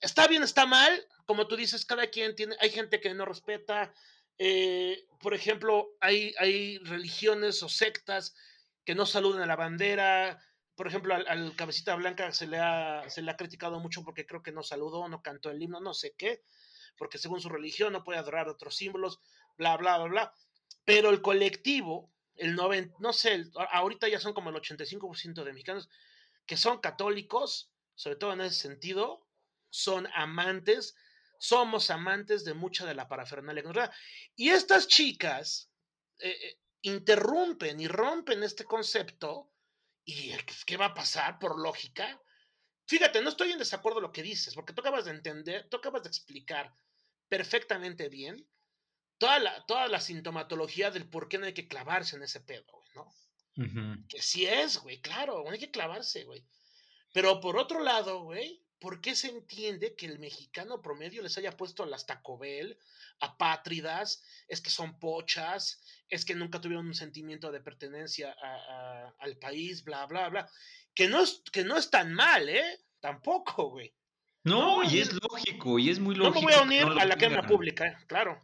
Está 0.00 0.26
bien, 0.28 0.42
está 0.42 0.64
mal, 0.64 1.06
como 1.26 1.46
tú 1.46 1.56
dices, 1.56 1.84
cada 1.84 2.06
quien 2.06 2.34
tiene, 2.34 2.56
hay 2.58 2.70
gente 2.70 3.02
que 3.02 3.12
no 3.12 3.26
respeta, 3.26 3.92
eh, 4.38 5.04
por 5.20 5.34
ejemplo, 5.34 5.90
hay, 6.00 6.34
hay 6.38 6.78
religiones 6.78 7.62
o 7.62 7.68
sectas 7.68 8.34
que 8.86 8.94
no 8.94 9.04
saludan 9.04 9.42
a 9.42 9.46
la 9.46 9.56
bandera. 9.56 10.42
Por 10.74 10.86
ejemplo, 10.86 11.14
al, 11.14 11.54
Cabecita 11.54 11.94
Blanca 11.96 12.32
se 12.32 12.46
le, 12.46 12.58
ha, 12.58 13.04
se 13.10 13.20
le 13.20 13.30
ha 13.30 13.36
criticado 13.36 13.78
mucho 13.78 14.02
porque 14.04 14.24
creo 14.24 14.42
que 14.42 14.52
no 14.52 14.62
saludó, 14.62 15.06
no 15.06 15.20
cantó 15.20 15.50
el 15.50 15.60
himno, 15.60 15.80
no 15.80 15.92
sé 15.92 16.14
qué, 16.16 16.42
porque 16.96 17.18
según 17.18 17.42
su 17.42 17.50
religión 17.50 17.92
no 17.92 18.04
puede 18.04 18.20
adorar 18.20 18.48
otros 18.48 18.74
símbolos, 18.74 19.20
bla, 19.58 19.76
bla, 19.76 19.98
bla, 19.98 20.08
bla. 20.08 20.34
Pero 20.86 21.10
el 21.10 21.20
colectivo, 21.20 22.10
el 22.36 22.54
90, 22.54 22.96
no 23.00 23.12
sé, 23.12 23.44
ahorita 23.70 24.08
ya 24.08 24.18
son 24.18 24.32
como 24.32 24.48
el 24.48 24.56
85% 24.56 25.44
de 25.44 25.52
mexicanos 25.52 25.90
que 26.46 26.56
son 26.56 26.80
católicos, 26.80 27.72
sobre 27.94 28.16
todo 28.16 28.32
en 28.32 28.42
ese 28.42 28.60
sentido, 28.60 29.26
son 29.70 30.08
amantes 30.14 30.94
somos 31.42 31.90
amantes 31.90 32.44
de 32.44 32.54
mucha 32.54 32.86
de 32.86 32.94
la 32.94 33.08
parafernalia. 33.08 33.90
Y 34.36 34.50
estas 34.50 34.86
chicas 34.86 35.72
eh, 36.20 36.30
eh, 36.30 36.60
interrumpen 36.82 37.80
y 37.80 37.88
rompen 37.88 38.44
este 38.44 38.64
concepto. 38.64 39.50
¿Y 40.04 40.32
qué 40.64 40.76
va 40.76 40.86
a 40.86 40.94
pasar 40.94 41.40
por 41.40 41.58
lógica? 41.58 42.22
Fíjate, 42.86 43.20
no 43.20 43.30
estoy 43.30 43.50
en 43.50 43.58
desacuerdo 43.58 43.96
con 43.96 44.04
lo 44.04 44.12
que 44.12 44.22
dices, 44.22 44.54
porque 44.54 44.72
tú 44.72 44.82
acabas 44.82 45.06
de 45.06 45.10
entender, 45.10 45.68
tú 45.68 45.78
acabas 45.78 46.04
de 46.04 46.10
explicar 46.10 46.72
perfectamente 47.28 48.08
bien 48.08 48.48
toda 49.18 49.40
la, 49.40 49.66
toda 49.66 49.88
la 49.88 50.00
sintomatología 50.00 50.92
del 50.92 51.10
por 51.10 51.28
qué 51.28 51.38
no 51.38 51.46
hay 51.46 51.54
que 51.54 51.66
clavarse 51.66 52.14
en 52.14 52.22
ese 52.22 52.40
pedo, 52.40 52.84
¿no? 52.94 53.12
Uh 53.56 53.62
-huh. 53.62 54.06
Que 54.08 54.22
sí 54.22 54.46
es, 54.46 54.78
güey, 54.78 55.00
claro, 55.00 55.48
hay 55.50 55.58
que 55.58 55.70
clavarse, 55.70 56.24
güey. 56.24 56.44
Pero 57.12 57.40
por 57.40 57.56
otro 57.58 57.82
lado, 57.82 58.22
güey, 58.22 58.62
¿por 58.78 59.00
qué 59.00 59.14
se 59.14 59.28
entiende 59.28 59.94
que 59.94 60.06
el 60.06 60.18
mexicano 60.18 60.80
promedio 60.80 61.22
les 61.22 61.36
haya 61.38 61.56
puesto 61.56 61.82
a 61.82 61.86
las 61.86 62.06
Taco 62.06 62.38
Bell, 62.38 62.78
apátridas, 63.20 64.22
es 64.48 64.60
que 64.60 64.70
son 64.70 64.98
pochas, 64.98 65.82
es 66.08 66.24
que 66.24 66.34
nunca 66.34 66.60
tuvieron 66.60 66.86
un 66.86 66.94
sentimiento 66.94 67.52
de 67.52 67.60
pertenencia 67.60 68.34
a, 68.42 68.54
a, 68.54 69.14
al 69.18 69.36
país, 69.36 69.84
bla, 69.84 70.06
bla, 70.06 70.28
bla? 70.28 70.50
Que 70.94 71.08
no, 71.08 71.22
es, 71.22 71.42
que 71.52 71.64
no 71.64 71.76
es 71.76 71.90
tan 71.90 72.12
mal, 72.12 72.48
¿eh? 72.48 72.80
Tampoco, 73.00 73.70
güey. 73.70 73.94
No, 74.44 74.82
no, 74.82 74.90
y 74.90 74.98
es 74.98 75.12
lógico, 75.12 75.78
y 75.78 75.90
es 75.90 76.00
muy 76.00 76.14
lógico. 76.16 76.40
No 76.40 76.46
me 76.46 76.52
voy 76.52 76.60
a 76.60 76.62
unir 76.62 76.86
no 76.86 77.00
a 77.00 77.04
la 77.04 77.16
Cámara 77.16 77.46
Pública, 77.46 77.86
¿eh? 77.86 77.96
claro. 78.08 78.42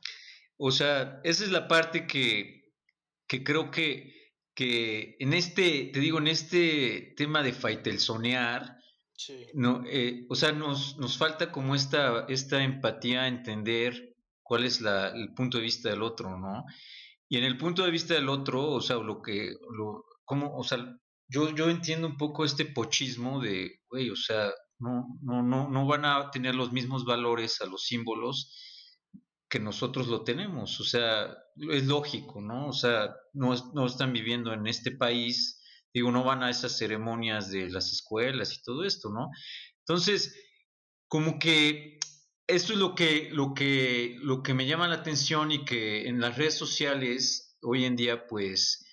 O 0.56 0.70
sea, 0.70 1.20
esa 1.24 1.44
es 1.44 1.50
la 1.50 1.66
parte 1.66 2.06
que, 2.06 2.72
que 3.26 3.42
creo 3.42 3.70
que, 3.70 4.17
que 4.58 5.14
en 5.20 5.34
este, 5.34 5.88
te 5.92 6.00
digo, 6.00 6.18
en 6.18 6.26
este 6.26 7.14
tema 7.16 7.44
de 7.44 7.52
faitelsonear, 7.52 8.76
Sí. 9.20 9.46
No, 9.52 9.82
eh, 9.84 10.26
o 10.28 10.36
sea, 10.36 10.52
nos, 10.52 10.96
nos 10.96 11.18
falta 11.18 11.50
como 11.50 11.74
esta, 11.74 12.24
esta 12.28 12.62
empatía, 12.62 13.26
entender 13.26 14.14
cuál 14.44 14.62
es 14.62 14.80
la, 14.80 15.08
el 15.08 15.34
punto 15.34 15.58
de 15.58 15.64
vista 15.64 15.90
del 15.90 16.04
otro, 16.04 16.38
¿no? 16.38 16.64
Y 17.28 17.36
en 17.36 17.42
el 17.42 17.58
punto 17.58 17.82
de 17.82 17.90
vista 17.90 18.14
del 18.14 18.28
otro, 18.28 18.70
o 18.70 18.80
sea, 18.80 18.94
lo 18.98 19.20
que, 19.20 19.56
lo, 19.76 20.04
como, 20.24 20.56
o 20.56 20.62
sea, 20.62 20.78
yo, 21.26 21.52
yo 21.52 21.68
entiendo 21.68 22.06
un 22.06 22.16
poco 22.16 22.44
este 22.44 22.64
pochismo 22.64 23.40
de, 23.40 23.80
güey, 23.90 24.08
o 24.10 24.14
sea, 24.14 24.52
no, 24.78 25.04
no, 25.22 25.42
no, 25.42 25.68
no 25.68 25.84
van 25.84 26.04
a 26.04 26.30
tener 26.30 26.54
los 26.54 26.70
mismos 26.70 27.04
valores 27.04 27.60
a 27.60 27.66
los 27.66 27.86
símbolos 27.86 28.54
que 29.48 29.60
nosotros 29.60 30.08
lo 30.08 30.24
tenemos, 30.24 30.78
o 30.80 30.84
sea, 30.84 31.36
es 31.70 31.86
lógico, 31.86 32.40
¿no? 32.40 32.68
O 32.68 32.72
sea, 32.72 33.14
no, 33.32 33.54
no 33.72 33.86
están 33.86 34.12
viviendo 34.12 34.52
en 34.52 34.66
este 34.66 34.92
país 34.92 35.58
digo, 35.92 36.10
no 36.10 36.24
van 36.24 36.42
a 36.42 36.50
esas 36.50 36.76
ceremonias 36.76 37.50
de 37.50 37.70
las 37.70 37.92
escuelas 37.92 38.54
y 38.54 38.62
todo 38.62 38.84
esto, 38.84 39.10
¿no? 39.10 39.30
Entonces, 39.80 40.34
como 41.08 41.38
que 41.38 41.98
esto 42.46 42.72
es 42.72 42.78
lo 42.78 42.94
que, 42.94 43.28
lo 43.32 43.54
que, 43.54 44.16
lo 44.20 44.42
que 44.42 44.54
me 44.54 44.66
llama 44.66 44.88
la 44.88 44.96
atención 44.96 45.50
y 45.52 45.64
que 45.64 46.08
en 46.08 46.20
las 46.20 46.36
redes 46.36 46.54
sociales 46.54 47.56
hoy 47.62 47.84
en 47.84 47.96
día, 47.96 48.26
pues, 48.26 48.84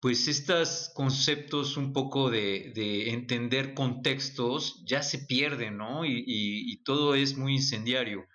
pues 0.00 0.28
estos 0.28 0.90
conceptos 0.94 1.76
un 1.76 1.92
poco 1.92 2.30
de, 2.30 2.72
de 2.74 3.10
entender 3.10 3.74
contextos 3.74 4.82
ya 4.86 5.02
se 5.02 5.18
pierden, 5.18 5.76
¿no? 5.76 6.04
Y, 6.04 6.24
y, 6.26 6.82
todo 6.84 7.14
es 7.14 7.36
muy 7.36 7.54
incendiario. 7.54 8.26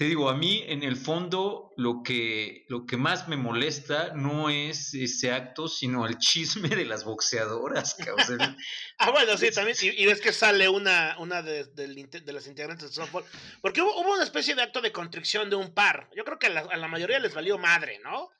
Te 0.00 0.06
digo, 0.06 0.30
a 0.30 0.34
mí 0.34 0.64
en 0.66 0.82
el 0.82 0.96
fondo 0.96 1.74
lo 1.76 2.02
que, 2.02 2.64
lo 2.68 2.86
que 2.86 2.96
más 2.96 3.28
me 3.28 3.36
molesta 3.36 4.14
no 4.14 4.48
es 4.48 4.94
ese 4.94 5.30
acto, 5.30 5.68
sino 5.68 6.06
el 6.06 6.16
chisme 6.16 6.70
de 6.70 6.86
las 6.86 7.04
boxeadoras. 7.04 7.98
ah, 8.98 9.10
bueno, 9.12 9.36
sí, 9.36 9.50
también. 9.50 9.76
Y, 9.82 10.06
ves 10.06 10.22
que 10.22 10.32
sale 10.32 10.70
una, 10.70 11.16
una 11.18 11.42
de, 11.42 11.66
de, 11.66 12.32
las 12.32 12.46
integrantes 12.46 12.88
de 12.88 12.94
softball. 12.94 13.26
Porque 13.60 13.82
hubo, 13.82 13.94
hubo, 14.00 14.14
una 14.14 14.24
especie 14.24 14.54
de 14.54 14.62
acto 14.62 14.80
de 14.80 14.90
contrición 14.90 15.50
de 15.50 15.56
un 15.56 15.74
par. 15.74 16.08
Yo 16.16 16.24
creo 16.24 16.38
que 16.38 16.46
a 16.46 16.50
la, 16.50 16.60
a 16.60 16.78
la 16.78 16.88
mayoría 16.88 17.18
les 17.18 17.34
valió 17.34 17.58
madre, 17.58 18.00
¿no? 18.02 18.30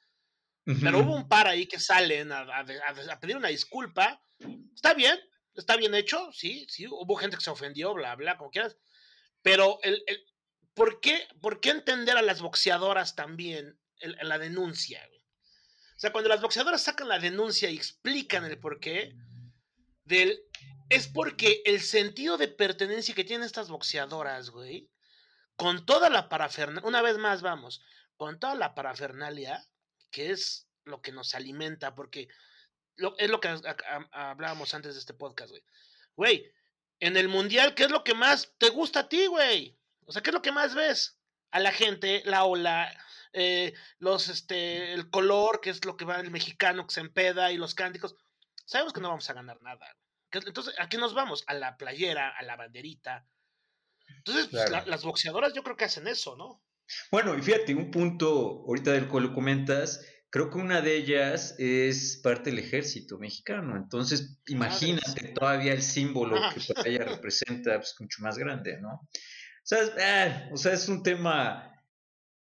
Pero 0.65 1.01
hubo 1.01 1.15
un 1.15 1.29
par 1.29 1.47
ahí 1.47 1.67
que 1.67 1.79
salen 1.79 2.33
a, 2.33 2.65
pedir 3.21 3.37
una 3.37 3.49
disculpa. 3.49 4.25
Está 4.75 4.95
bien, 4.95 5.21
está 5.55 5.77
bien 5.77 5.95
hecho, 5.95 6.31
sí, 6.33 6.65
sí, 6.71 6.87
hubo 6.87 7.17
gente 7.17 7.37
que 7.37 7.45
se 7.45 7.51
ofendió, 7.51 7.93
bla, 7.93 8.17
bla, 8.17 8.39
como 8.39 8.51
quieras. 8.51 8.79
Pero 9.43 9.79
el, 9.83 10.03
el 10.07 10.25
¿por, 10.81 10.99
qué, 11.03 11.29
¿por 11.43 11.61
qué 11.61 11.69
entender 11.69 12.17
a 12.17 12.23
las 12.23 12.41
boxeadoras 12.41 13.15
también 13.15 13.79
la 14.01 14.39
denuncia? 14.39 15.07
O 15.95 16.01
sea, 16.01 16.11
cuando 16.11 16.31
las 16.31 16.41
boxeadoras 16.41 16.81
sacan 16.81 17.07
la 17.07 17.19
denuncia 17.19 17.69
y 17.69 17.77
explican 17.77 18.47
el 18.47 18.59
por 18.59 18.81
qué, 18.81 19.15
del, 20.05 20.43
es 20.89 21.07
porque 21.07 21.61
el 21.67 21.83
sentido 21.83 22.39
de 22.39 22.49
pertenencia 22.49 23.15
que 23.15 23.25
tienen 23.25 23.45
estas 23.45 23.69
boxeadoras, 23.69 24.49
güey, 24.49 24.91
con 25.55 25.85
toda 25.85 26.09
la 26.09 26.31
parafernalia, 26.31 26.89
una 26.89 27.03
vez 27.03 27.19
más 27.19 27.43
vamos, 27.43 27.83
con 28.17 28.41
toda 28.41 28.55
la 28.55 28.75
parafernalia, 28.75 29.63
que 30.11 30.31
es 30.31 30.67
lo 30.85 31.03
que 31.03 31.13
nos 31.13 31.35
alimenta, 31.35 31.95
porque 31.95 32.29
es 33.19 33.29
lo 33.29 33.39
que 33.39 33.55
hablábamos 34.13 34.73
antes 34.73 34.95
de 34.95 35.01
este 35.01 35.13
podcast, 35.13 35.51
güey. 35.51 35.63
Güey, 36.17 36.53
en 37.01 37.19
el 37.19 37.29
mundial, 37.29 37.75
¿qué 37.75 37.83
es 37.83 37.91
lo 37.91 38.03
que 38.03 38.15
más 38.15 38.55
te 38.57 38.71
gusta 38.71 39.01
a 39.01 39.09
ti, 39.11 39.27
güey? 39.27 39.79
O 40.11 40.13
sea, 40.13 40.23
¿qué 40.23 40.31
es 40.31 40.35
lo 40.35 40.43
que 40.43 40.51
más 40.51 40.75
ves? 40.75 41.21
A 41.53 41.61
la 41.61 41.71
gente, 41.71 42.23
la 42.25 42.43
ola, 42.43 42.93
eh, 43.33 43.75
los, 44.01 44.29
este, 44.29 44.93
el 44.93 45.09
color, 45.09 45.61
que 45.61 45.71
es 45.71 45.85
lo 45.85 45.97
que 45.97 46.05
va 46.05 46.19
el 46.19 46.33
mexicano 46.33 46.85
que 46.85 46.95
se 46.95 47.01
empeda 47.01 47.53
y 47.53 47.57
los 47.57 47.77
cánticos. 47.77 48.17
Sabemos 48.65 48.93
que 48.93 49.01
no 49.01 49.09
vamos 49.09 49.31
a 49.31 49.35
ganar 49.35 49.63
nada. 49.63 49.87
Entonces, 50.33 50.75
¿a 50.81 50.89
qué 50.89 50.99
nos 50.99 51.15
vamos? 51.15 51.45
A 51.47 51.55
la 51.55 51.77
playera, 51.77 52.29
a 52.37 52.43
la 52.43 52.57
banderita. 52.57 53.25
Entonces, 54.17 54.49
pues, 54.51 54.69
las 54.69 55.05
boxeadoras 55.05 55.55
yo 55.55 55.63
creo 55.63 55.77
que 55.77 55.85
hacen 55.85 56.09
eso, 56.09 56.35
¿no? 56.35 56.61
Bueno, 57.13 57.39
y 57.39 57.43
fíjate, 57.43 57.73
un 57.77 57.93
punto 57.93 58.65
ahorita 58.67 58.91
del 58.91 59.07
cual 59.07 59.23
lo 59.23 59.33
comentas, 59.33 60.05
creo 60.29 60.51
que 60.51 60.59
una 60.59 60.81
de 60.81 60.97
ellas 60.97 61.55
es 61.61 62.19
parte 62.21 62.51
del 62.51 62.59
ejército 62.59 63.17
mexicano. 63.17 63.77
Entonces, 63.77 64.41
imagínate 64.49 65.29
todavía 65.29 65.73
el 65.73 65.83
símbolo 65.83 66.37
que 66.53 66.75
para 66.75 66.89
ella 66.89 67.05
representa, 67.23 67.77
pues 67.77 67.95
mucho 68.01 68.23
más 68.23 68.39
grande, 68.39 68.81
¿no? 68.81 69.09
Sea, 69.63 69.79
eh, 69.99 70.49
o 70.53 70.57
sea, 70.57 70.73
es 70.73 70.89
un 70.89 71.03
tema, 71.03 71.85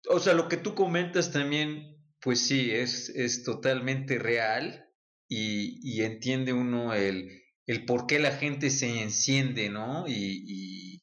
o 0.08 0.20
sea, 0.20 0.34
lo 0.34 0.48
que 0.48 0.56
tú 0.56 0.74
comentas 0.74 1.32
también, 1.32 1.96
pues 2.20 2.40
sí, 2.46 2.70
es, 2.70 3.08
es 3.10 3.44
totalmente 3.44 4.18
real 4.18 4.88
y, 5.28 5.80
y 5.82 6.02
entiende 6.04 6.52
uno 6.52 6.94
el, 6.94 7.42
el 7.66 7.84
por 7.84 8.06
qué 8.06 8.18
la 8.18 8.32
gente 8.32 8.70
se 8.70 9.02
enciende, 9.02 9.70
¿no? 9.70 10.06
Y, 10.08 10.44
y, 10.46 11.02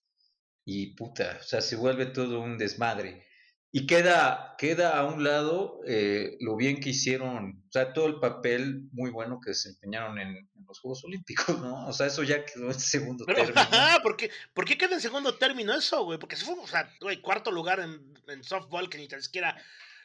y 0.66 0.96
puta, 0.96 1.38
o 1.42 1.44
sea, 1.44 1.62
se 1.62 1.76
vuelve 1.78 2.08
todo 2.08 2.42
un 2.42 2.58
desmadre. 2.58 3.26
Y 3.72 3.86
queda, 3.86 4.56
queda 4.58 4.98
a 4.98 5.06
un 5.06 5.24
lado 5.24 5.82
eh, 5.86 6.38
lo 6.40 6.56
bien 6.56 6.80
que 6.80 6.90
hicieron, 6.90 7.64
o 7.68 7.72
sea, 7.72 7.94
todo 7.94 8.08
el 8.08 8.20
papel 8.20 8.90
muy 8.92 9.12
bueno 9.12 9.40
que 9.40 9.52
desempeñaron 9.52 10.18
en, 10.18 10.50
los 10.68 10.80
Juegos 10.80 11.04
Olímpicos, 11.04 11.60
¿no? 11.62 11.88
O 11.88 11.94
sea, 11.94 12.08
eso 12.08 12.24
ya 12.24 12.46
quedó 12.46 12.68
en 12.68 12.80
segundo 12.80 13.26
término. 13.26 13.54
Ajá, 13.56 14.02
¿por 14.02 14.18
qué, 14.18 14.32
¿por 14.54 14.66
qué 14.66 14.78
queda 14.78 14.96
en 14.96 15.02
segundo 15.02 15.36
término 15.36 15.74
eso, 15.74 16.04
güey? 16.04 16.18
Porque 16.20 16.36
si 16.36 16.46
fue, 16.46 16.56
o 16.56 16.68
sea, 16.68 16.92
güey, 17.02 17.22
cuarto 17.22 17.52
lugar 17.52 17.80
en, 17.80 18.14
en 18.28 18.44
softball 18.44 18.90
que 18.90 18.98
ni 18.98 19.08
tan 19.08 19.22
siquiera 19.22 19.56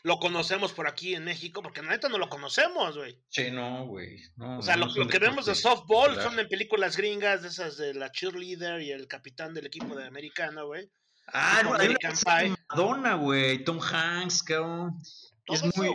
lo 0.05 0.18
conocemos 0.18 0.74
por 0.74 0.87
aquí 0.87 1.14
en 1.14 1.24
México, 1.24 1.62
porque 1.62 1.81
en 1.81 1.88
neta 1.88 2.11
no 2.11 2.18
lo 2.18 2.29
conocemos, 2.29 2.96
güey. 2.96 3.18
Sí, 3.31 3.50
no, 3.50 3.87
güey. 3.87 4.20
o 4.38 4.61
sea, 4.61 4.77
lo, 4.77 4.92
que 5.09 5.18
vemos 5.18 5.46
de 5.46 5.55
softball 5.55 6.20
son 6.20 6.38
en 6.38 6.46
películas 6.46 6.98
gringas, 6.98 7.40
de 7.40 7.48
esas 7.48 7.79
de 7.79 7.94
la 7.94 8.12
cheerleader 8.12 8.83
y 8.83 8.92
el 8.92 9.09
capitán 9.09 9.55
del 9.55 9.66
equipo 9.66 9.96
de 9.96 10.07
americano, 10.07 10.66
güey. 10.66 10.90
Ah, 11.26 11.62
no. 11.64 12.56
Madonna, 12.70 13.14
güey, 13.14 13.64
Tom 13.64 13.80
Hanks, 13.80 14.42
cabrón. 14.42 14.98
Es 15.46 15.62
muy, 15.76 15.90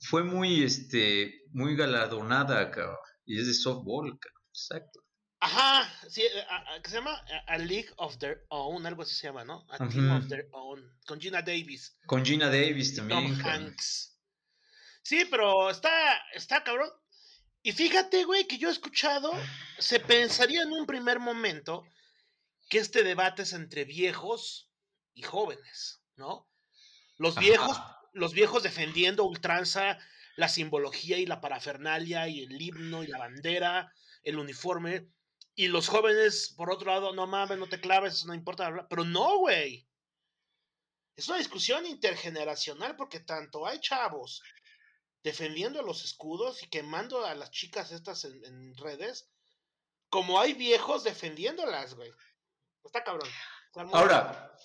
fue 0.00 0.24
muy, 0.24 0.62
este, 0.62 1.42
muy 1.52 1.76
galardonada, 1.76 2.70
cabrón. 2.70 2.96
Y 3.26 3.40
es 3.40 3.46
de 3.46 3.54
softball, 3.54 4.18
cabrón. 4.18 4.42
Exacto. 4.50 5.00
Ajá, 5.40 5.92
sí, 6.08 6.22
eh, 6.22 6.46
que 6.82 6.88
se 6.88 6.96
llama 6.96 7.22
A 7.46 7.58
League 7.58 7.90
of 7.96 8.16
Their 8.16 8.46
Own, 8.48 8.86
algo 8.86 9.02
así 9.02 9.14
se 9.14 9.26
llama, 9.26 9.44
¿no? 9.44 9.66
A 9.68 9.76
Team 9.88 10.10
of 10.10 10.26
Their 10.28 10.48
Own, 10.52 10.82
con 11.06 11.20
Gina 11.20 11.42
Davis. 11.42 11.98
Con 12.06 12.24
Gina 12.24 12.46
Davis 12.46 12.96
también. 12.96 13.36
Tom 13.36 13.46
Hanks. 13.46 14.18
Sí, 15.02 15.26
pero 15.30 15.68
está, 15.68 15.90
está 16.32 16.64
cabrón. 16.64 16.88
Y 17.62 17.72
fíjate, 17.72 18.24
güey, 18.24 18.46
que 18.46 18.56
yo 18.56 18.68
he 18.68 18.72
escuchado, 18.72 19.32
se 19.78 20.00
pensaría 20.00 20.62
en 20.62 20.72
un 20.72 20.86
primer 20.86 21.20
momento 21.20 21.84
que 22.70 22.78
este 22.78 23.02
debate 23.02 23.42
es 23.42 23.52
entre 23.52 23.84
viejos 23.84 24.70
y 25.14 25.22
jóvenes, 25.22 26.02
¿no? 26.16 26.48
Los 27.16 27.36
viejos, 27.36 27.80
los 28.12 28.32
viejos 28.32 28.62
defendiendo 28.62 29.24
ultranza 29.24 29.98
la 30.36 30.48
simbología 30.48 31.18
y 31.18 31.26
la 31.26 31.40
parafernalia 31.40 32.28
y 32.28 32.42
el 32.42 32.60
himno 32.60 33.04
y 33.04 33.06
la 33.06 33.18
bandera, 33.18 33.92
el 34.22 34.38
uniforme, 34.38 35.08
y 35.54 35.68
los 35.68 35.88
jóvenes, 35.88 36.52
por 36.56 36.70
otro 36.70 36.90
lado, 36.90 37.12
no 37.12 37.26
mames, 37.26 37.58
no 37.58 37.68
te 37.68 37.80
claves, 37.80 38.24
no 38.24 38.34
importa, 38.34 38.86
pero 38.88 39.04
no, 39.04 39.38
güey. 39.38 39.86
Es 41.14 41.28
una 41.28 41.38
discusión 41.38 41.86
intergeneracional 41.86 42.96
porque 42.96 43.20
tanto 43.20 43.64
hay 43.64 43.78
chavos 43.78 44.42
defendiendo 45.22 45.80
los 45.82 46.04
escudos 46.04 46.62
y 46.64 46.68
quemando 46.68 47.24
a 47.24 47.34
las 47.36 47.52
chicas 47.52 47.92
estas 47.92 48.24
en, 48.24 48.44
en 48.44 48.76
redes, 48.76 49.30
como 50.08 50.40
hay 50.40 50.54
viejos 50.54 51.04
defendiéndolas, 51.04 51.94
güey. 51.94 52.12
Está 52.82 53.04
cabrón. 53.04 53.28
Ahora, 53.92 54.56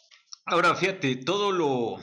Ahora, 0.51 0.73
fíjate, 0.73 1.15
todo 1.15 1.51
lo, 1.51 1.97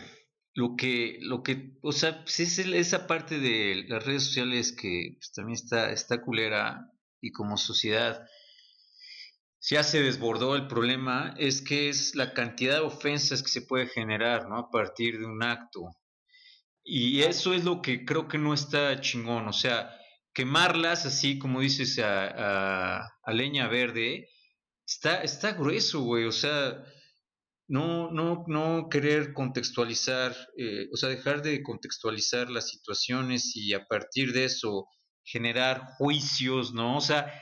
lo 0.54 0.76
que, 0.76 1.18
lo 1.20 1.42
que, 1.42 1.78
o 1.82 1.90
sea, 1.90 2.22
pues 2.22 2.38
es 2.38 2.58
esa 2.60 3.08
parte 3.08 3.40
de 3.40 3.84
las 3.88 4.04
redes 4.04 4.22
sociales 4.24 4.70
que 4.70 5.16
pues, 5.18 5.32
también 5.32 5.56
está, 5.56 5.90
está 5.90 6.22
culera 6.22 6.92
y 7.20 7.32
como 7.32 7.56
sociedad 7.56 8.24
ya 9.68 9.82
se 9.82 10.00
desbordó 10.00 10.54
el 10.54 10.68
problema, 10.68 11.34
es 11.38 11.60
que 11.60 11.88
es 11.88 12.14
la 12.14 12.34
cantidad 12.34 12.74
de 12.74 12.86
ofensas 12.86 13.42
que 13.42 13.48
se 13.48 13.62
puede 13.62 13.88
generar, 13.88 14.48
¿no? 14.48 14.58
A 14.58 14.70
partir 14.70 15.18
de 15.18 15.26
un 15.26 15.42
acto. 15.42 15.96
Y 16.84 17.22
eso 17.22 17.52
es 17.52 17.64
lo 17.64 17.82
que 17.82 18.04
creo 18.04 18.28
que 18.28 18.38
no 18.38 18.54
está 18.54 19.00
chingón, 19.00 19.48
o 19.48 19.52
sea, 19.52 19.90
quemarlas 20.32 21.04
así 21.04 21.40
como 21.40 21.62
dices 21.62 21.98
a, 21.98 22.28
a, 22.98 23.10
a 23.24 23.32
leña 23.32 23.66
verde, 23.66 24.28
está, 24.86 25.22
está 25.22 25.50
grueso, 25.52 26.02
güey, 26.02 26.26
o 26.26 26.32
sea, 26.32 26.84
no, 27.68 28.10
no, 28.10 28.44
no 28.46 28.88
querer 28.88 29.32
contextualizar, 29.32 30.36
eh, 30.56 30.88
o 30.92 30.96
sea, 30.96 31.08
dejar 31.08 31.42
de 31.42 31.62
contextualizar 31.62 32.48
las 32.48 32.68
situaciones 32.68 33.56
y 33.56 33.74
a 33.74 33.86
partir 33.86 34.32
de 34.32 34.44
eso 34.44 34.88
generar 35.24 35.82
juicios, 35.98 36.72
¿no? 36.72 36.96
O 36.96 37.00
sea, 37.00 37.32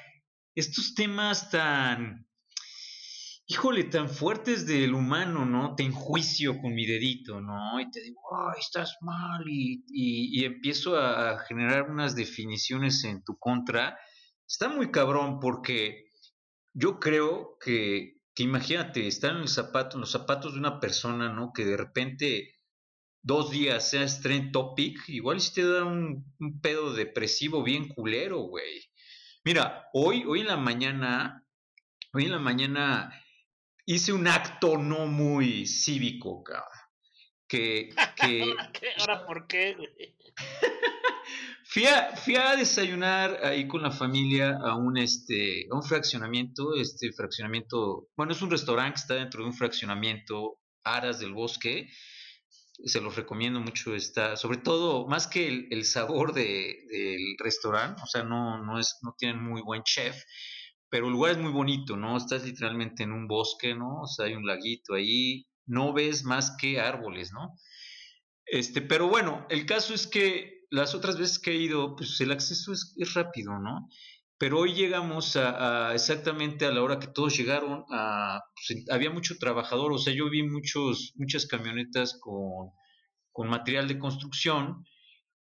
estos 0.54 0.94
temas 0.94 1.50
tan, 1.50 2.26
híjole, 3.46 3.84
tan 3.84 4.08
fuertes 4.08 4.66
del 4.66 4.94
humano, 4.94 5.44
¿no? 5.44 5.74
Te 5.74 5.82
enjuicio 5.82 6.58
con 6.58 6.74
mi 6.74 6.86
dedito, 6.86 7.42
¿no? 7.42 7.78
Y 7.78 7.90
te 7.90 8.00
digo, 8.00 8.20
ay, 8.48 8.60
estás 8.60 8.96
mal, 9.02 9.44
y, 9.46 9.84
y, 9.88 10.40
y 10.40 10.44
empiezo 10.46 10.96
a 10.96 11.38
generar 11.46 11.90
unas 11.90 12.14
definiciones 12.14 13.04
en 13.04 13.22
tu 13.22 13.36
contra. 13.38 13.98
Está 14.48 14.70
muy 14.70 14.90
cabrón 14.90 15.38
porque 15.40 16.06
yo 16.72 16.98
creo 16.98 17.58
que 17.62 18.14
que 18.34 18.42
imagínate, 18.42 19.06
estar 19.06 19.30
en, 19.30 19.42
el 19.42 19.48
zapato, 19.48 19.96
en 19.96 20.02
los 20.02 20.10
zapatos 20.10 20.54
de 20.54 20.58
una 20.58 20.80
persona, 20.80 21.32
¿no? 21.32 21.52
Que 21.52 21.64
de 21.64 21.76
repente 21.76 22.54
dos 23.22 23.50
días 23.50 23.88
seas 23.88 24.20
trend 24.20 24.52
topic, 24.52 25.08
igual 25.08 25.40
si 25.40 25.54
te 25.54 25.66
da 25.66 25.84
un, 25.84 26.24
pedo 26.60 26.92
depresivo 26.92 27.62
bien 27.62 27.88
culero, 27.88 28.40
güey. 28.40 28.84
Mira, 29.44 29.88
hoy, 29.92 30.24
hoy 30.26 30.40
en 30.40 30.48
la 30.48 30.56
mañana, 30.56 31.46
hoy 32.12 32.24
en 32.24 32.32
la 32.32 32.38
mañana 32.38 33.22
hice 33.86 34.12
un 34.12 34.26
acto 34.26 34.78
no 34.78 35.06
muy 35.06 35.66
cívico, 35.66 36.42
cabrón. 36.42 36.68
Que, 37.46 37.90
que... 38.16 38.54
¿Ahora 38.98 39.26
por 39.26 39.46
qué, 39.46 39.74
güey? 39.74 40.16
Fui 41.74 41.86
a, 41.86 42.14
fui 42.14 42.36
desayunar 42.56 43.40
ahí 43.42 43.66
con 43.66 43.82
la 43.82 43.90
familia 43.90 44.56
a 44.62 44.76
un, 44.76 44.96
este, 44.96 45.66
a 45.68 45.74
un 45.74 45.82
fraccionamiento, 45.82 46.76
este 46.76 47.12
fraccionamiento, 47.12 48.10
bueno, 48.16 48.30
es 48.30 48.40
un 48.42 48.52
restaurante 48.52 48.92
que 48.92 49.00
está 49.00 49.14
dentro 49.14 49.42
de 49.42 49.48
un 49.48 49.54
fraccionamiento, 49.54 50.60
Aras 50.84 51.18
del 51.18 51.32
Bosque, 51.32 51.88
se 52.84 53.00
los 53.00 53.16
recomiendo 53.16 53.58
mucho, 53.58 53.92
está, 53.92 54.36
sobre 54.36 54.58
todo, 54.58 55.08
más 55.08 55.26
que 55.26 55.48
el, 55.48 55.66
el 55.72 55.84
sabor 55.84 56.32
de, 56.32 56.76
del 56.88 57.36
restaurante, 57.40 58.02
o 58.04 58.06
sea, 58.06 58.22
no, 58.22 58.62
no, 58.62 58.78
es, 58.78 58.96
no 59.02 59.16
tienen 59.18 59.42
muy 59.42 59.60
buen 59.60 59.82
chef, 59.82 60.22
pero 60.88 61.06
el 61.06 61.12
lugar 61.12 61.32
es 61.32 61.38
muy 61.38 61.50
bonito, 61.50 61.96
¿no? 61.96 62.16
Estás 62.16 62.44
literalmente 62.44 63.02
en 63.02 63.10
un 63.10 63.26
bosque, 63.26 63.74
¿no? 63.74 64.02
O 64.02 64.06
sea, 64.06 64.26
hay 64.26 64.34
un 64.34 64.46
laguito 64.46 64.94
ahí, 64.94 65.44
no 65.66 65.92
ves 65.92 66.22
más 66.22 66.56
que 66.56 66.78
árboles, 66.78 67.32
¿no? 67.32 67.58
Este, 68.46 68.80
pero 68.80 69.08
bueno, 69.08 69.44
el 69.50 69.66
caso 69.66 69.92
es 69.92 70.06
que 70.06 70.53
las 70.74 70.94
otras 70.94 71.16
veces 71.16 71.38
que 71.38 71.52
he 71.52 71.56
ido, 71.56 71.94
pues 71.94 72.20
el 72.20 72.32
acceso 72.32 72.72
es, 72.72 73.14
rápido, 73.14 73.58
¿no? 73.60 73.88
Pero 74.36 74.58
hoy 74.58 74.74
llegamos 74.74 75.36
a, 75.36 75.94
exactamente 75.94 76.66
a 76.66 76.72
la 76.72 76.82
hora 76.82 76.98
que 76.98 77.06
todos 77.06 77.36
llegaron, 77.36 77.84
pues, 77.86 78.84
había 78.90 79.10
mucho 79.10 79.36
trabajador, 79.38 79.92
o 79.92 79.98
sea, 79.98 80.12
yo 80.12 80.28
vi 80.28 80.42
muchos, 80.42 81.12
muchas 81.14 81.46
camionetas 81.46 82.18
con, 82.20 82.72
con 83.30 83.48
material 83.48 83.86
de 83.86 84.00
construcción 84.00 84.84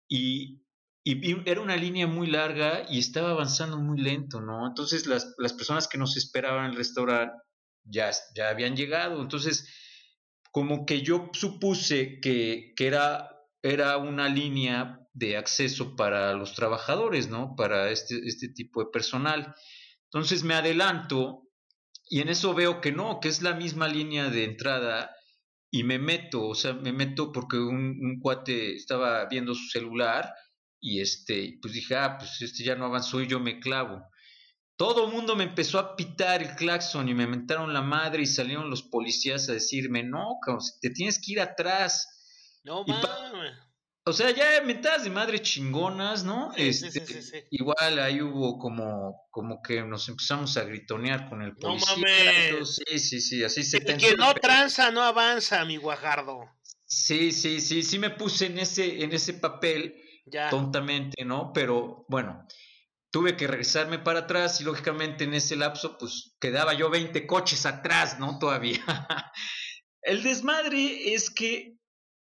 y, 0.07 0.61
y, 1.03 1.49
era 1.49 1.63
una 1.63 1.77
línea 1.77 2.07
muy 2.07 2.27
larga 2.27 2.85
y 2.91 2.99
estaba 2.99 3.31
avanzando 3.31 3.79
muy 3.79 3.99
lento, 3.99 4.43
¿no? 4.43 4.67
Entonces 4.67 5.07
las, 5.07 5.35
las 5.39 5.55
personas 5.55 5.89
que 5.89 5.97
nos 5.97 6.19
esperaban 6.19 6.67
en 6.67 6.71
el 6.73 6.77
restaurante 6.77 7.35
ya, 7.83 8.11
ya 8.37 8.51
habían 8.51 8.77
llegado, 8.77 9.23
entonces 9.23 9.67
como 10.51 10.85
que 10.85 11.01
yo 11.01 11.31
supuse 11.33 12.21
que, 12.21 12.75
que 12.77 12.87
era, 12.87 13.31
era 13.63 13.97
una 13.97 14.29
línea 14.29 15.01
de 15.15 15.37
acceso 15.37 15.97
para 15.97 16.35
los 16.35 16.55
trabajadores, 16.55 17.29
¿no? 17.31 17.55
Para 17.57 17.91
este, 17.91 18.21
este 18.27 18.49
tipo 18.49 18.81
de 18.81 18.91
personal. 18.93 19.55
Entonces 20.13 20.43
me 20.43 20.55
adelanto 20.55 21.49
y 22.09 22.21
en 22.21 22.29
eso 22.29 22.53
veo 22.53 22.81
que 22.81 22.93
no, 22.93 23.21
que 23.21 23.29
es 23.29 23.41
la 23.41 23.55
misma 23.55 23.89
línea 23.89 24.29
de 24.29 24.45
entrada 24.45 25.15
y 25.71 25.85
me 25.85 25.99
meto, 25.99 26.47
o 26.47 26.55
sea, 26.55 26.75
me 26.75 26.93
meto 26.93 27.33
porque 27.33 27.59
un, 27.59 27.99
un 28.01 28.21
cuate 28.21 28.75
estaba 28.75 29.25
viendo 29.27 29.55
su 29.55 29.67
celular 29.69 30.33
y 30.81 31.01
este, 31.01 31.59
pues 31.63 31.73
dije, 31.73 31.97
ah, 31.97 32.19
pues 32.19 32.43
este 32.43 32.63
ya 32.63 32.77
no 32.77 32.85
avanzó 32.85 33.21
y 33.21 33.27
yo 33.27 33.41
me 33.41 33.59
clavo. 33.59 34.03
Todo 34.77 35.07
el 35.07 35.13
mundo 35.13 35.37
me 35.37 35.45
empezó 35.45 35.79
a 35.79 35.95
pitar 35.95 36.43
el 36.43 36.57
claxon 36.57 37.09
y 37.09 37.15
me 37.15 37.29
mentaron 37.29 37.73
la 37.73 37.83
madre 37.83 38.23
y 38.23 38.27
salieron 38.27 38.69
los 38.69 38.83
policías 38.83 39.49
a 39.49 39.53
decirme, 39.53 40.03
no, 40.03 40.39
te 40.81 40.91
tienes 40.91 41.21
que 41.25 41.33
ir 41.33 41.41
atrás. 41.41 42.59
No 42.65 42.85
mames. 42.85 43.53
O 44.07 44.13
sea, 44.13 44.31
ya 44.33 44.61
mentadas 44.63 45.05
de 45.05 45.11
madre 45.11 45.41
chingonas, 45.41 46.25
¿no? 46.25 46.53
este, 46.57 47.47
igual 47.51 47.99
ahí 47.99 48.21
hubo 48.21 48.59
como, 48.59 49.27
como 49.31 49.63
que 49.63 49.83
nos 49.83 50.07
empezamos 50.11 50.55
a 50.59 50.65
gritonear 50.65 51.27
con 51.27 51.41
el 51.41 51.57
policía. 51.57 51.95
No 51.97 52.03
mames. 52.03 52.81
Sí, 52.87 52.99
sí, 52.99 53.21
sí, 53.23 53.43
así 53.43 53.65
se 53.65 53.79
El 53.79 53.97
que 53.97 54.15
no 54.17 54.35
tranza 54.35 54.91
no 54.91 55.03
avanza, 55.03 55.65
mi 55.65 55.79
guajardo. 55.79 56.45
Sí, 56.85 57.33
sí, 57.33 57.63
sí, 57.63 57.83
sí 57.83 57.99
me 57.99 58.11
puse 58.11 58.47
en 58.47 58.59
ese, 58.59 59.03
en 59.03 59.13
ese 59.13 59.33
papel 59.35 59.97
ya. 60.27 60.51
tontamente, 60.51 61.25
¿no? 61.25 61.53
Pero 61.55 62.05
bueno, 62.11 62.47
tuve 63.11 63.39
que 63.39 63.47
regresarme 63.47 63.99
para 63.99 64.21
atrás 64.21 64.61
y 64.61 64.65
lógicamente 64.65 65.25
en 65.25 65.33
ese 65.33 65.57
lapso 65.57 65.97
pues 65.97 66.37
quedaba 66.41 66.75
yo 66.75 66.91
20 66.91 67.27
coches 67.27 67.65
atrás, 67.65 68.19
¿no? 68.19 68.39
Todavía. 68.39 68.85
El 70.03 70.23
desmadre 70.23 71.15
es 71.15 71.31
que 71.31 71.79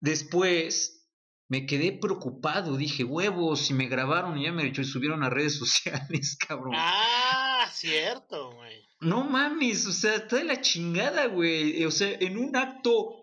después 0.01 1.02
me 1.53 1.67
quedé 1.67 1.93
preocupado, 1.93 2.79
dije, 2.79 3.05
huevos, 3.05 3.67
si 3.67 3.75
me 3.75 3.87
grabaron 3.87 4.39
y 4.39 4.45
ya 4.45 4.53
me 4.53 4.73
subieron 4.75 5.23
a 5.23 5.29
redes 5.29 5.59
sociales, 5.59 6.39
cabrón. 6.39 6.73
Ah, 6.75 7.69
cierto, 7.71 8.53
güey. 8.55 8.89
No 9.01 9.25
mames, 9.25 9.85
o 9.87 9.93
sea, 9.93 10.27
toda 10.27 10.45
la 10.45 10.63
chingada, 10.63 11.27
güey. 11.27 11.85
O 11.85 11.91
sea, 11.91 12.11
en 12.19 12.39
un 12.39 12.57
acto 12.57 13.17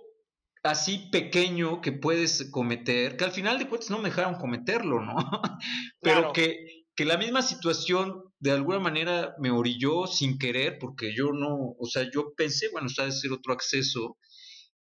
así 0.62 1.10
pequeño 1.12 1.82
que 1.82 1.92
puedes 1.92 2.52
cometer, 2.52 3.18
que 3.18 3.24
al 3.24 3.32
final 3.32 3.58
de 3.58 3.68
cuentas 3.68 3.90
no 3.90 3.98
me 3.98 4.10
dejaron 4.10 4.36
cometerlo, 4.36 5.04
¿no? 5.04 5.16
Pero 6.00 6.32
que 6.32 6.80
que 7.00 7.06
la 7.06 7.16
misma 7.16 7.42
situación 7.42 8.26
de 8.40 8.52
alguna 8.52 8.80
manera 8.80 9.34
me 9.40 9.52
orilló 9.52 10.06
sin 10.06 10.38
querer, 10.38 10.78
porque 10.80 11.16
yo 11.16 11.32
no, 11.32 11.74
o 11.80 11.86
sea, 11.86 12.12
yo 12.14 12.34
pensé, 12.36 12.68
bueno, 12.74 12.88
está 12.88 13.06
de 13.06 13.14
ser 13.14 13.32
otro 13.32 13.54
acceso, 13.54 14.18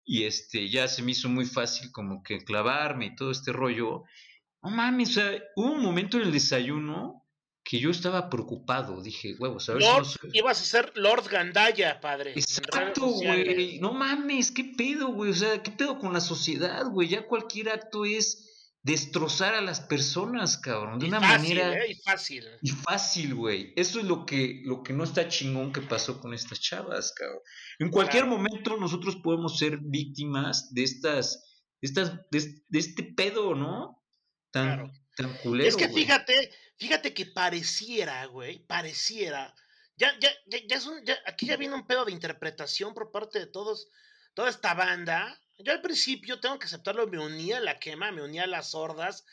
y 0.06 0.24
este, 0.24 0.70
ya 0.70 0.86
se 0.86 1.02
me 1.02 1.10
hizo 1.10 1.28
muy 1.28 1.44
fácil 1.44 1.90
como 1.90 2.22
que 2.22 2.38
clavarme 2.38 3.06
y 3.06 3.16
todo 3.16 3.32
este 3.32 3.52
rollo. 3.52 4.04
No 4.62 4.70
mames, 4.70 5.10
o 5.10 5.12
sea, 5.14 5.42
hubo 5.56 5.72
un 5.72 5.82
momento 5.82 6.16
en 6.16 6.22
el 6.22 6.32
desayuno 6.32 7.24
que 7.64 7.80
yo 7.80 7.90
estaba 7.90 8.30
preocupado, 8.30 9.02
dije, 9.02 9.34
huevos, 9.40 9.68
a 9.68 9.74
ver 9.74 9.82
Lord, 9.82 10.06
ibas 10.32 10.60
a 10.60 10.64
ser 10.64 10.92
Lord 10.94 11.28
Gandaya, 11.28 12.00
padre. 12.00 12.34
Exacto, 12.36 13.06
güey, 13.06 13.80
no 13.80 13.92
mames, 13.92 14.52
qué 14.52 14.62
pedo, 14.62 15.08
güey, 15.08 15.32
o 15.32 15.34
sea, 15.34 15.60
qué 15.60 15.72
pedo 15.72 15.98
con 15.98 16.12
la 16.12 16.20
sociedad, 16.20 16.86
güey, 16.86 17.08
ya 17.08 17.26
cualquier 17.26 17.70
acto 17.70 18.04
es 18.04 18.55
destrozar 18.86 19.54
a 19.54 19.60
las 19.60 19.80
personas, 19.80 20.56
cabrón, 20.56 21.00
de 21.00 21.06
una 21.06 21.18
manera 21.18 21.74
¿eh? 21.74 21.90
y 21.90 21.94
fácil. 21.96 22.46
Y 22.62 22.70
fácil, 22.70 23.34
güey. 23.34 23.72
Eso 23.74 23.98
es 23.98 24.06
lo 24.06 24.24
que 24.24 24.62
lo 24.64 24.84
que 24.84 24.92
no 24.92 25.02
está 25.02 25.26
chingón 25.28 25.72
que 25.72 25.80
pasó 25.80 26.20
con 26.20 26.32
estas 26.32 26.60
chavas, 26.60 27.12
cabrón. 27.12 27.40
En 27.80 27.90
cualquier 27.90 28.26
momento 28.26 28.76
nosotros 28.76 29.16
podemos 29.16 29.58
ser 29.58 29.78
víctimas 29.78 30.72
de 30.72 30.84
estas 30.84 31.42
estas 31.80 32.12
de, 32.30 32.62
este 32.78 33.02
pedo, 33.02 33.56
¿no? 33.56 34.04
Tan 34.52 34.92
tan 35.16 35.36
culero. 35.38 35.68
Es 35.68 35.76
que 35.76 35.88
fíjate, 35.88 36.52
fíjate 36.78 37.12
que 37.12 37.26
pareciera, 37.26 38.24
güey, 38.26 38.64
pareciera 38.66 39.52
ya, 39.96 40.16
ya, 40.20 40.30
ya, 40.46 40.58
ya, 40.68 40.76
es 40.76 40.86
un, 40.86 41.04
ya 41.04 41.18
aquí 41.26 41.46
ya 41.46 41.56
viene 41.56 41.74
un 41.74 41.86
pedo 41.86 42.04
de 42.04 42.12
interpretación 42.12 42.94
por 42.94 43.10
parte 43.10 43.40
de 43.40 43.46
todos, 43.46 43.88
toda 44.34 44.50
esta 44.50 44.74
banda, 44.74 45.40
yo 45.58 45.72
al 45.72 45.80
principio, 45.80 46.40
tengo 46.40 46.58
que 46.58 46.66
aceptarlo, 46.66 47.06
me 47.06 47.18
unía 47.18 47.58
a 47.58 47.60
la 47.60 47.78
quema, 47.78 48.12
me 48.12 48.22
unía 48.22 48.44
a 48.44 48.48
las 48.48 48.74
hordas, 48.74 49.24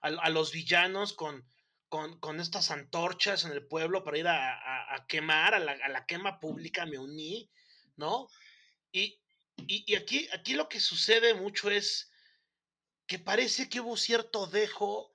a, 0.00 0.30
los 0.30 0.52
villanos 0.52 1.12
con, 1.12 1.46
con, 1.88 2.40
estas 2.40 2.70
antorchas 2.70 3.44
en 3.44 3.52
el 3.52 3.66
pueblo 3.66 4.02
para 4.02 4.18
ir 4.18 4.28
a, 4.28 5.04
quemar, 5.08 5.54
a 5.54 5.58
la, 5.58 6.06
quema 6.06 6.40
pública, 6.40 6.86
me 6.86 6.98
uní, 6.98 7.50
¿no? 7.96 8.28
Y, 8.92 9.20
y, 9.66 9.94
aquí, 9.94 10.28
aquí 10.32 10.54
lo 10.54 10.68
que 10.68 10.80
sucede 10.80 11.34
mucho 11.34 11.70
es 11.70 12.10
que 13.06 13.18
parece 13.18 13.68
que 13.68 13.80
hubo 13.80 13.96
cierto 13.96 14.46
dejo 14.46 15.14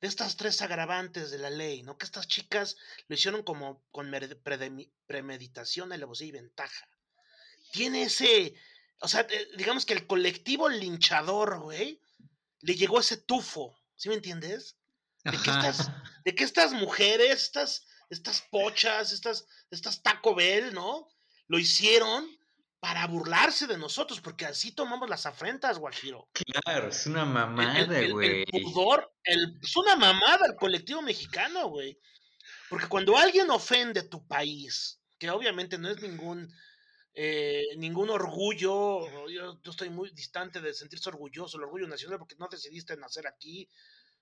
de 0.00 0.08
estas 0.08 0.36
tres 0.36 0.60
agravantes 0.62 1.30
de 1.30 1.38
la 1.38 1.50
ley, 1.50 1.82
¿no? 1.82 1.96
Que 1.96 2.06
estas 2.06 2.26
chicas 2.26 2.76
lo 3.08 3.14
hicieron 3.14 3.42
como 3.42 3.84
con 3.90 4.10
premeditación, 5.06 5.92
alevosía 5.92 6.28
y 6.28 6.32
ventaja. 6.32 6.88
Tiene 7.72 8.04
ese, 8.04 8.54
o 9.00 9.08
sea, 9.08 9.26
eh, 9.30 9.48
digamos 9.56 9.84
que 9.86 9.94
el 9.94 10.06
colectivo 10.06 10.68
linchador, 10.68 11.60
güey, 11.60 12.00
le 12.60 12.74
llegó 12.74 13.00
ese 13.00 13.16
tufo, 13.16 13.78
¿sí 13.94 14.08
me 14.08 14.14
entiendes? 14.14 14.76
De 15.24 15.32
que 15.32 15.50
estas, 15.50 15.90
de 16.24 16.34
que 16.34 16.44
estas 16.44 16.72
mujeres, 16.72 17.42
estas, 17.42 17.86
estas 18.10 18.42
pochas, 18.42 19.12
estas, 19.12 19.46
estas 19.70 20.02
Taco 20.02 20.34
Bell, 20.34 20.72
¿no? 20.72 21.08
Lo 21.48 21.58
hicieron 21.58 22.28
para 22.78 23.06
burlarse 23.06 23.66
de 23.66 23.78
nosotros, 23.78 24.20
porque 24.20 24.46
así 24.46 24.72
tomamos 24.72 25.10
las 25.10 25.26
afrentas, 25.26 25.78
Guajiro. 25.78 26.28
Claro, 26.32 26.88
es 26.88 27.06
una 27.06 27.24
mamada, 27.24 28.06
güey. 28.08 28.44
El, 28.52 28.62
pudor, 28.62 29.12
es 29.24 29.76
una 29.76 29.96
mamada 29.96 30.46
el 30.46 30.54
colectivo 30.54 31.02
mexicano, 31.02 31.68
güey. 31.68 31.98
Porque 32.68 32.86
cuando 32.86 33.16
alguien 33.16 33.50
ofende 33.50 34.00
a 34.00 34.08
tu 34.08 34.26
país, 34.26 35.00
que 35.18 35.30
obviamente 35.30 35.78
no 35.78 35.88
es 35.88 36.00
ningún 36.00 36.52
eh, 37.18 37.74
ningún 37.78 38.10
orgullo, 38.10 39.26
yo, 39.26 39.58
estoy 39.64 39.88
muy 39.88 40.10
distante 40.10 40.60
de 40.60 40.74
sentirse 40.74 41.08
orgulloso, 41.08 41.56
el 41.56 41.64
orgullo 41.64 41.88
nacional, 41.88 42.18
porque 42.18 42.36
no 42.38 42.46
decidiste 42.46 42.94
nacer 42.98 43.26
aquí, 43.26 43.70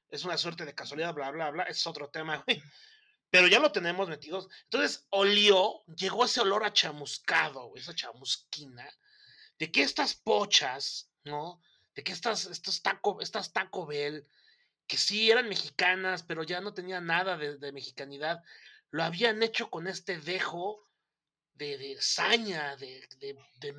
es 0.09 0.25
una 0.25 0.39
suerte 0.39 0.65
de 0.65 0.77
casualidad, 0.77 1.13
bla, 1.13 1.33
bla, 1.33 1.51
bla, 1.51 1.65
es 1.65 1.85
otro 1.89 2.09
tema, 2.09 2.45
güey. 2.47 2.63
Pero 3.31 3.49
ya 3.49 3.59
lo 3.59 3.73
tenemos 3.73 4.09
metidos. 4.09 4.49
Entonces, 4.63 5.09
olió, 5.11 5.83
llegó 5.87 6.25
ese 6.25 6.41
olor 6.41 6.63
a 6.63 6.73
chamuscado, 6.73 7.73
esa 7.75 7.97
chamusquina, 7.97 8.89
de 9.59 9.73
que 9.73 9.83
estas 9.83 10.15
pochas, 10.15 11.11
¿no? 11.25 11.61
De 11.97 12.05
que 12.05 12.13
estas, 12.13 12.47
estos 12.47 12.81
taco, 12.81 13.21
estas 13.21 13.53
Taco 13.53 13.87
Bell, 13.87 14.25
que 14.87 14.99
sí 14.99 15.33
eran 15.33 15.49
mexicanas, 15.49 16.23
pero 16.23 16.45
ya 16.45 16.61
no 16.61 16.75
tenían 16.75 17.07
nada 17.07 17.37
de, 17.37 17.59
de 17.59 17.73
mexicanidad, 17.73 18.45
lo 18.91 19.03
habían 19.03 19.43
hecho 19.43 19.69
con 19.69 19.89
este 19.89 20.17
dejo 20.19 20.85
de, 21.55 21.79
de 21.79 21.97
saña, 22.01 22.77
de, 22.77 23.01
de, 23.21 23.37
de, 23.61 23.75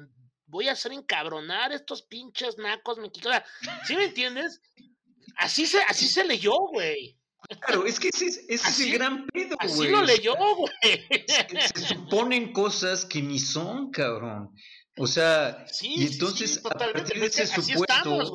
voy 0.47 0.67
a 0.67 0.73
hacer 0.73 0.91
encabronar 0.93 1.71
estos 1.71 2.03
pinches 2.03 2.57
nacos 2.57 2.97
mexicanos. 2.97 3.43
¿Sí 3.85 3.95
me 3.95 4.05
entiendes? 4.05 4.61
Así 5.37 5.65
se, 5.65 5.81
así 5.83 6.07
se 6.07 6.23
leyó, 6.23 6.53
güey. 6.71 7.17
Claro, 7.59 7.85
es 7.85 7.99
que 7.99 8.09
ese, 8.09 8.43
es 8.47 8.79
el 8.79 8.93
gran 8.93 9.27
pedo, 9.27 9.55
güey. 9.61 9.71
Así 9.71 9.87
lo 9.87 10.01
leyó, 10.03 10.35
güey. 10.35 11.07
Se, 11.75 11.87
suponen 11.87 12.53
cosas 12.53 13.05
que 13.05 13.21
ni 13.21 13.39
son, 13.39 13.91
cabrón. 13.91 14.51
O 14.97 15.07
sea, 15.07 15.65
y 15.81 16.07
entonces, 16.07 16.61
totalmente. 16.61 16.99
a 16.99 17.03
partir 17.03 17.19
de 17.19 17.27
ese 17.27 17.47
supuesto, 17.47 17.83
estamos, 17.83 18.31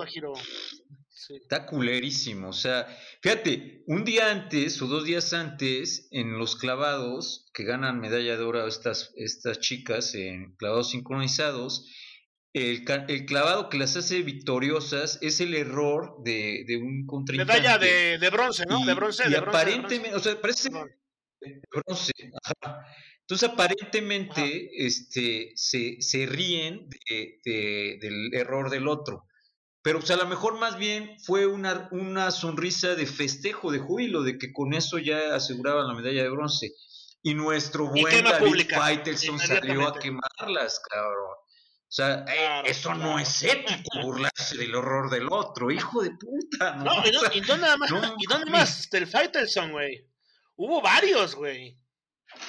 Sí. 1.31 1.37
Está 1.43 1.64
culerísimo. 1.66 2.49
O 2.49 2.53
sea, 2.53 2.87
fíjate, 3.22 3.85
un 3.87 4.05
día 4.05 4.33
antes 4.33 4.83
o 4.83 4.89
dos 4.89 5.05
días 5.05 5.33
antes, 5.33 6.09
en 6.11 6.39
los 6.39 6.57
clavados 6.57 7.49
que 7.55 7.62
ganan 7.62 8.01
medalla 8.01 8.37
de 8.37 8.43
oro 8.43 8.66
estas, 8.66 9.12
estas 9.16 9.61
chicas 9.61 10.14
en 10.16 10.57
clavados 10.57 10.91
sincronizados, 10.91 11.87
el, 12.53 12.85
el 13.07 13.26
clavado 13.26 13.68
que 13.68 13.78
las 13.78 13.97
hace 13.97 14.22
victoriosas 14.22 15.18
es 15.22 15.41
el 15.41 15.55
error 15.55 16.16
de, 16.24 16.64
de 16.66 16.78
un 16.78 17.07
contrincante. 17.07 17.53
Medalla 17.53 17.78
de, 17.78 18.18
de 18.18 18.31
bronce, 18.31 18.64
¿no? 18.68 18.81
Y- 18.81 18.87
de 18.87 18.95
bronce, 18.95 19.22
y 19.28 19.31
de 19.31 19.39
bronce. 19.41 19.57
de 19.57 19.59
aparentemente, 19.72 20.16
o 20.16 20.18
sea, 20.18 20.41
parece 20.41 20.68
bronce. 20.68 20.97
de 21.41 21.61
bronce, 21.70 22.12
ajá. 22.43 22.87
Entonces 23.20 23.49
aparentemente 23.49 24.70
este, 24.85 25.53
se, 25.55 25.99
se 26.01 26.26
ríen 26.26 26.89
de- 26.89 27.99
del 28.01 28.35
error 28.35 28.68
del 28.70 28.89
otro. 28.89 29.26
Pero 29.83 29.99
pues, 30.01 30.11
a 30.11 30.16
lo 30.16 30.26
mejor 30.26 30.59
más 30.59 30.76
bien 30.76 31.16
fue 31.24 31.47
una, 31.47 31.89
una 31.91 32.31
sonrisa 32.31 32.95
de 32.95 33.07
festejo, 33.07 33.72
de 33.72 33.78
júbilo, 33.78 34.22
de 34.22 34.39
que 34.39 34.53
con 34.53 34.74
eso 34.74 34.99
ya 34.99 35.35
aseguraban 35.35 35.89
la 35.89 35.95
medalla 35.95 36.22
de 36.22 36.28
bronce. 36.28 36.72
Y 37.22 37.35
nuestro 37.35 37.89
buen 37.89 38.24
David 38.24 38.66
Faitelson 38.70 39.39
salió 39.39 39.89
a 39.89 39.99
quemarlas, 39.99 40.81
cabrón. 40.89 41.33
O 41.33 41.93
sea, 41.93 42.20
eh, 42.20 42.24
Claro, 42.26 42.68
eso 42.68 42.95
no 42.95 43.18
es 43.18 43.43
ético, 43.43 44.01
burlarse 44.03 44.57
del 44.57 44.74
horror 44.76 45.11
del 45.11 45.26
otro, 45.31 45.70
hijo 45.70 46.03
de 46.03 46.11
puta, 46.12 46.76
¿no? 46.76 46.85
No, 46.85 47.07
y 47.07 47.11
no, 47.11 47.18
O 47.18 47.22
sea, 47.22 47.35
y 47.35 47.41
no 47.41 47.57
nada 47.57 47.76
más, 47.76 47.91
no 47.91 48.14
y 48.18 48.26
mames. 48.28 48.49
más 48.51 48.91
del 48.91 49.07
Faitelson, 49.07 49.72
güey. 49.72 50.07
Hubo 50.57 50.81
varios, 50.81 51.35
güey. 51.35 51.76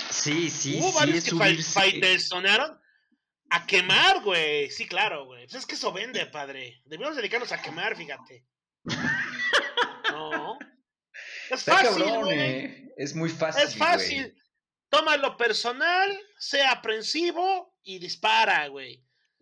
sí, 0.09 0.49
sí, 0.49 0.77
Hubo 0.79 0.89
sí, 0.89 0.95
varios 0.95 1.17
es 1.17 1.23
que 1.23 1.29
subirse. 1.31 1.71
Faitelsonaron 1.73 2.79
a 3.51 3.65
quemar, 3.65 4.21
güey. 4.23 4.69
Sí, 4.71 4.87
claro, 4.87 5.25
güey. 5.25 5.45
Pues 5.45 5.55
es 5.55 5.65
que 5.65 5.75
eso 5.75 5.91
vende, 5.93 6.25
padre. 6.27 6.81
Debemos 6.85 7.15
dedicarnos 7.15 7.51
a 7.51 7.61
quemar, 7.61 7.95
fíjate. 7.95 8.45
No. 10.11 10.57
Es 11.49 11.59
Está 11.59 11.77
fácil, 11.77 12.03
cabrón, 12.03 12.21
güey. 12.25 12.39
eh. 12.39 12.93
Es 12.97 13.15
muy 13.15 13.29
fácil. 13.29 13.63
Es 13.63 13.77
fácil. 13.77 14.23
güey. 14.31 14.41
Tómalo 14.89 15.37
personal, 15.37 16.19
sea 16.37 16.71
aprensivo 16.71 17.77
y 17.83 17.99
dispara, 17.99 18.67
güey. 18.67 19.01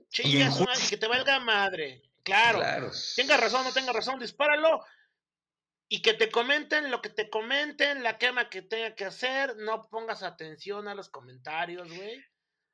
Chingas, 0.10 0.60
madre, 0.60 0.82
y 0.86 0.90
que 0.90 0.98
te 0.98 1.08
valga 1.08 1.40
madre. 1.40 2.04
Claro. 2.24 2.60
Claro. 2.60 2.92
Tenga 3.16 3.38
razón, 3.38 3.64
no 3.64 3.74
tenga 3.74 3.92
razón, 3.92 4.20
dispáralo. 4.20 4.84
Y 5.88 6.04
que 6.04 6.14
te 6.14 6.30
comenten 6.30 6.92
lo 6.92 7.02
que 7.02 7.10
te 7.10 7.32
comenten, 7.32 8.04
la 8.04 8.20
quema 8.20 8.50
que 8.50 8.62
tenga 8.62 8.94
que 8.94 9.06
hacer. 9.06 9.56
No 9.58 9.90
pongas 9.90 10.22
atención 10.22 10.88
a 10.88 10.94
los 10.94 11.10
comentarios, 11.10 11.92
güey. 11.92 12.24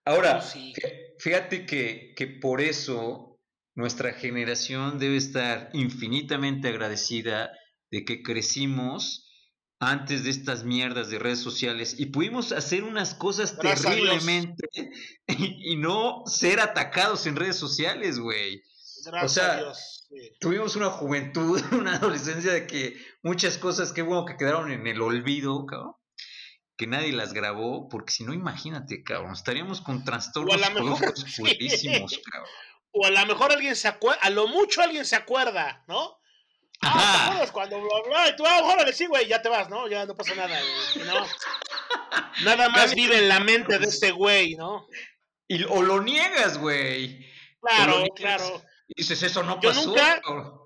Ahora, 0.06 0.42
sí. 0.42 0.74
fíjate 1.20 1.66
que, 1.66 2.14
que 2.16 2.28
por 2.28 2.62
eso 2.62 3.40
nuestra 3.74 4.14
generación 4.14 5.00
debe 5.00 5.18
estar 5.18 5.70
infinitamente 5.74 6.70
agradecida 6.70 7.52
de 7.92 8.06
que 8.06 8.22
crecimos 8.22 9.30
antes 9.80 10.24
de 10.24 10.30
estas 10.30 10.64
mierdas 10.64 11.10
de 11.10 11.20
redes 11.20 11.40
sociales 11.40 11.96
y 11.98 12.08
pudimos 12.08 12.52
hacer 12.52 12.84
unas 12.84 13.14
cosas 13.14 13.58
Gracias 13.58 13.82
terriblemente 13.82 14.68
y, 15.28 15.74
y 15.74 15.76
no 15.76 16.24
ser 16.26 16.60
atacados 16.60 17.26
en 17.26 17.36
redes 17.36 17.58
sociales, 17.58 18.20
güey. 18.20 18.62
Gracias 19.06 19.24
O 19.24 19.30
sea, 19.30 19.74
sí. 19.74 20.32
Tuvimos 20.40 20.76
una 20.76 20.90
juventud, 20.90 21.62
una 21.72 21.96
adolescencia 21.96 22.54
de 22.54 22.68
que 22.68 22.96
muchas 23.24 23.58
cosas, 23.58 23.92
qué 23.92 24.02
bueno 24.02 24.26
que 24.26 24.38
quedaron 24.38 24.72
en 24.72 24.88
el 24.88 25.02
olvido, 25.02 25.66
cabrón. 25.66 25.96
Que 26.78 26.88
nadie 26.88 27.14
las 27.14 27.32
grabó, 27.34 27.88
porque 27.88 28.12
si 28.12 28.24
no, 28.26 28.34
imagínate, 28.34 29.04
cabrón, 29.04 29.34
estaríamos 29.34 29.80
con 29.82 30.04
trastornos 30.04 30.54
O 30.62 30.66
a 30.66 30.70
lo 30.70 30.82
mejor, 30.84 31.18
psicológicos 31.18 31.80
sí. 32.12 32.22
cabrón. 32.32 32.50
O 32.92 33.06
a 33.06 33.10
lo 33.12 33.26
mejor 33.26 33.52
alguien 33.52 33.76
se 33.76 33.88
acuerda, 33.88 34.20
a 34.22 34.30
lo 34.30 34.48
mucho 34.48 34.82
alguien 34.82 35.06
se 35.06 35.16
acuerda, 35.16 35.84
¿no? 35.88 36.20
Ah, 36.82 36.92
¿te 37.18 37.24
acuerdas 37.28 37.52
cuando 37.52 37.80
bla, 37.82 37.90
bla? 38.08 38.30
Y 38.30 38.36
tú, 38.36 38.44
ah, 38.46 38.62
órale, 38.64 38.92
sí, 38.94 39.06
güey, 39.06 39.28
ya 39.28 39.42
te 39.42 39.48
vas, 39.50 39.70
¿no? 39.70 39.88
Ya 39.88 40.06
no 40.06 40.16
pasa 40.16 40.36
nada, 40.36 40.60
güey, 40.94 41.08
¿no? 41.08 41.26
Nada 42.44 42.70
más 42.70 42.94
vive 42.96 43.18
en 43.20 43.30
la 43.30 43.40
mente 43.40 43.80
de 43.80 43.86
ese 43.88 44.12
güey, 44.12 44.56
¿no? 44.56 44.88
Y, 45.48 45.64
o 45.64 45.82
lo 45.82 46.02
niegas, 46.02 46.58
güey. 46.58 47.26
Claro, 47.62 48.00
niegas. 48.00 48.16
claro. 48.18 48.62
Y 48.90 49.02
dices, 49.02 49.24
eso 49.24 49.44
no 49.44 49.60
Yo 49.62 49.70
pasó. 49.70 49.88
nunca- 49.88 50.22
cabrón. 50.22 50.60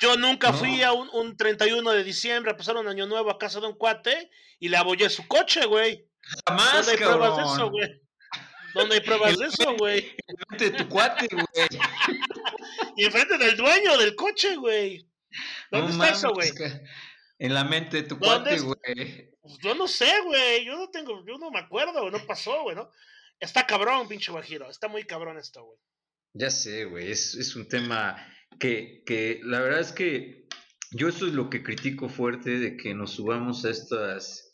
Yo 0.00 0.16
nunca 0.16 0.50
No. 0.52 0.58
fui 0.58 0.82
a 0.82 0.92
un, 0.92 1.08
un 1.12 1.36
31 1.36 1.90
de 1.92 2.04
diciembre 2.04 2.52
a 2.52 2.56
pasar 2.56 2.76
un 2.76 2.88
año 2.88 3.06
nuevo 3.06 3.30
a 3.30 3.38
casa 3.38 3.60
de 3.60 3.66
un 3.66 3.74
cuate 3.76 4.30
y 4.58 4.68
le 4.68 4.76
abollé 4.76 5.08
su 5.10 5.26
coche, 5.26 5.64
güey. 5.66 6.08
Jamás, 6.46 6.86
¿Dónde 6.86 6.92
hay 6.92 6.96
pruebas 6.98 7.36
de 7.36 7.42
eso, 7.42 7.70
güey? 7.70 8.02
¿Dónde 8.74 8.94
hay 8.94 9.00
pruebas 9.02 9.38
de 9.38 9.46
eso, 9.46 9.76
güey? 9.76 10.16
Enfrente 10.26 10.70
de 10.70 10.84
tu 10.84 10.88
cuate, 10.88 11.28
güey. 11.30 11.44
Y 12.96 13.04
enfrente 13.04 13.38
del 13.38 13.56
dueño 13.56 13.96
del 13.98 14.14
coche, 14.14 14.56
güey. 14.56 15.08
¿Dónde 15.70 15.92
No 15.96 16.04
está 16.04 16.16
eso, 16.16 16.32
güey? 16.32 16.50
En 17.38 17.54
la 17.54 17.64
mente 17.64 17.98
de 17.98 18.02
tu 18.04 18.16
¿Dónde 18.16 18.56
cuate, 18.60 18.94
güey. 18.94 19.30
Pues 19.42 19.58
yo 19.62 19.74
no 19.74 19.86
sé, 19.88 20.12
güey. 20.24 20.64
Yo 20.64 20.76
no 20.76 20.88
tengo, 20.90 21.24
yo 21.26 21.36
no 21.38 21.50
me 21.50 21.58
acuerdo, 21.58 22.00
güey. 22.00 22.12
No 22.12 22.24
pasó, 22.26 22.62
güey, 22.62 22.76
¿no? 22.76 22.90
Está 23.40 23.66
cabrón, 23.66 24.08
pinche 24.08 24.30
guajiro. 24.32 24.70
Está 24.70 24.88
muy 24.88 25.04
cabrón 25.04 25.38
esto, 25.38 25.64
güey. 25.64 25.78
Ya 26.34 26.50
sé, 26.50 26.84
güey, 26.84 27.10
es, 27.12 27.34
es 27.34 27.54
un 27.54 27.68
tema 27.68 28.16
que, 28.58 29.02
que 29.06 29.40
la 29.44 29.60
verdad 29.60 29.80
es 29.80 29.92
que 29.92 30.48
yo 30.90 31.08
eso 31.08 31.26
es 31.26 31.32
lo 31.32 31.50
que 31.50 31.62
critico 31.62 32.08
fuerte 32.08 32.58
de 32.58 32.76
que 32.76 32.94
nos 32.94 33.12
subamos 33.12 33.64
a 33.64 33.70
estas 33.70 34.52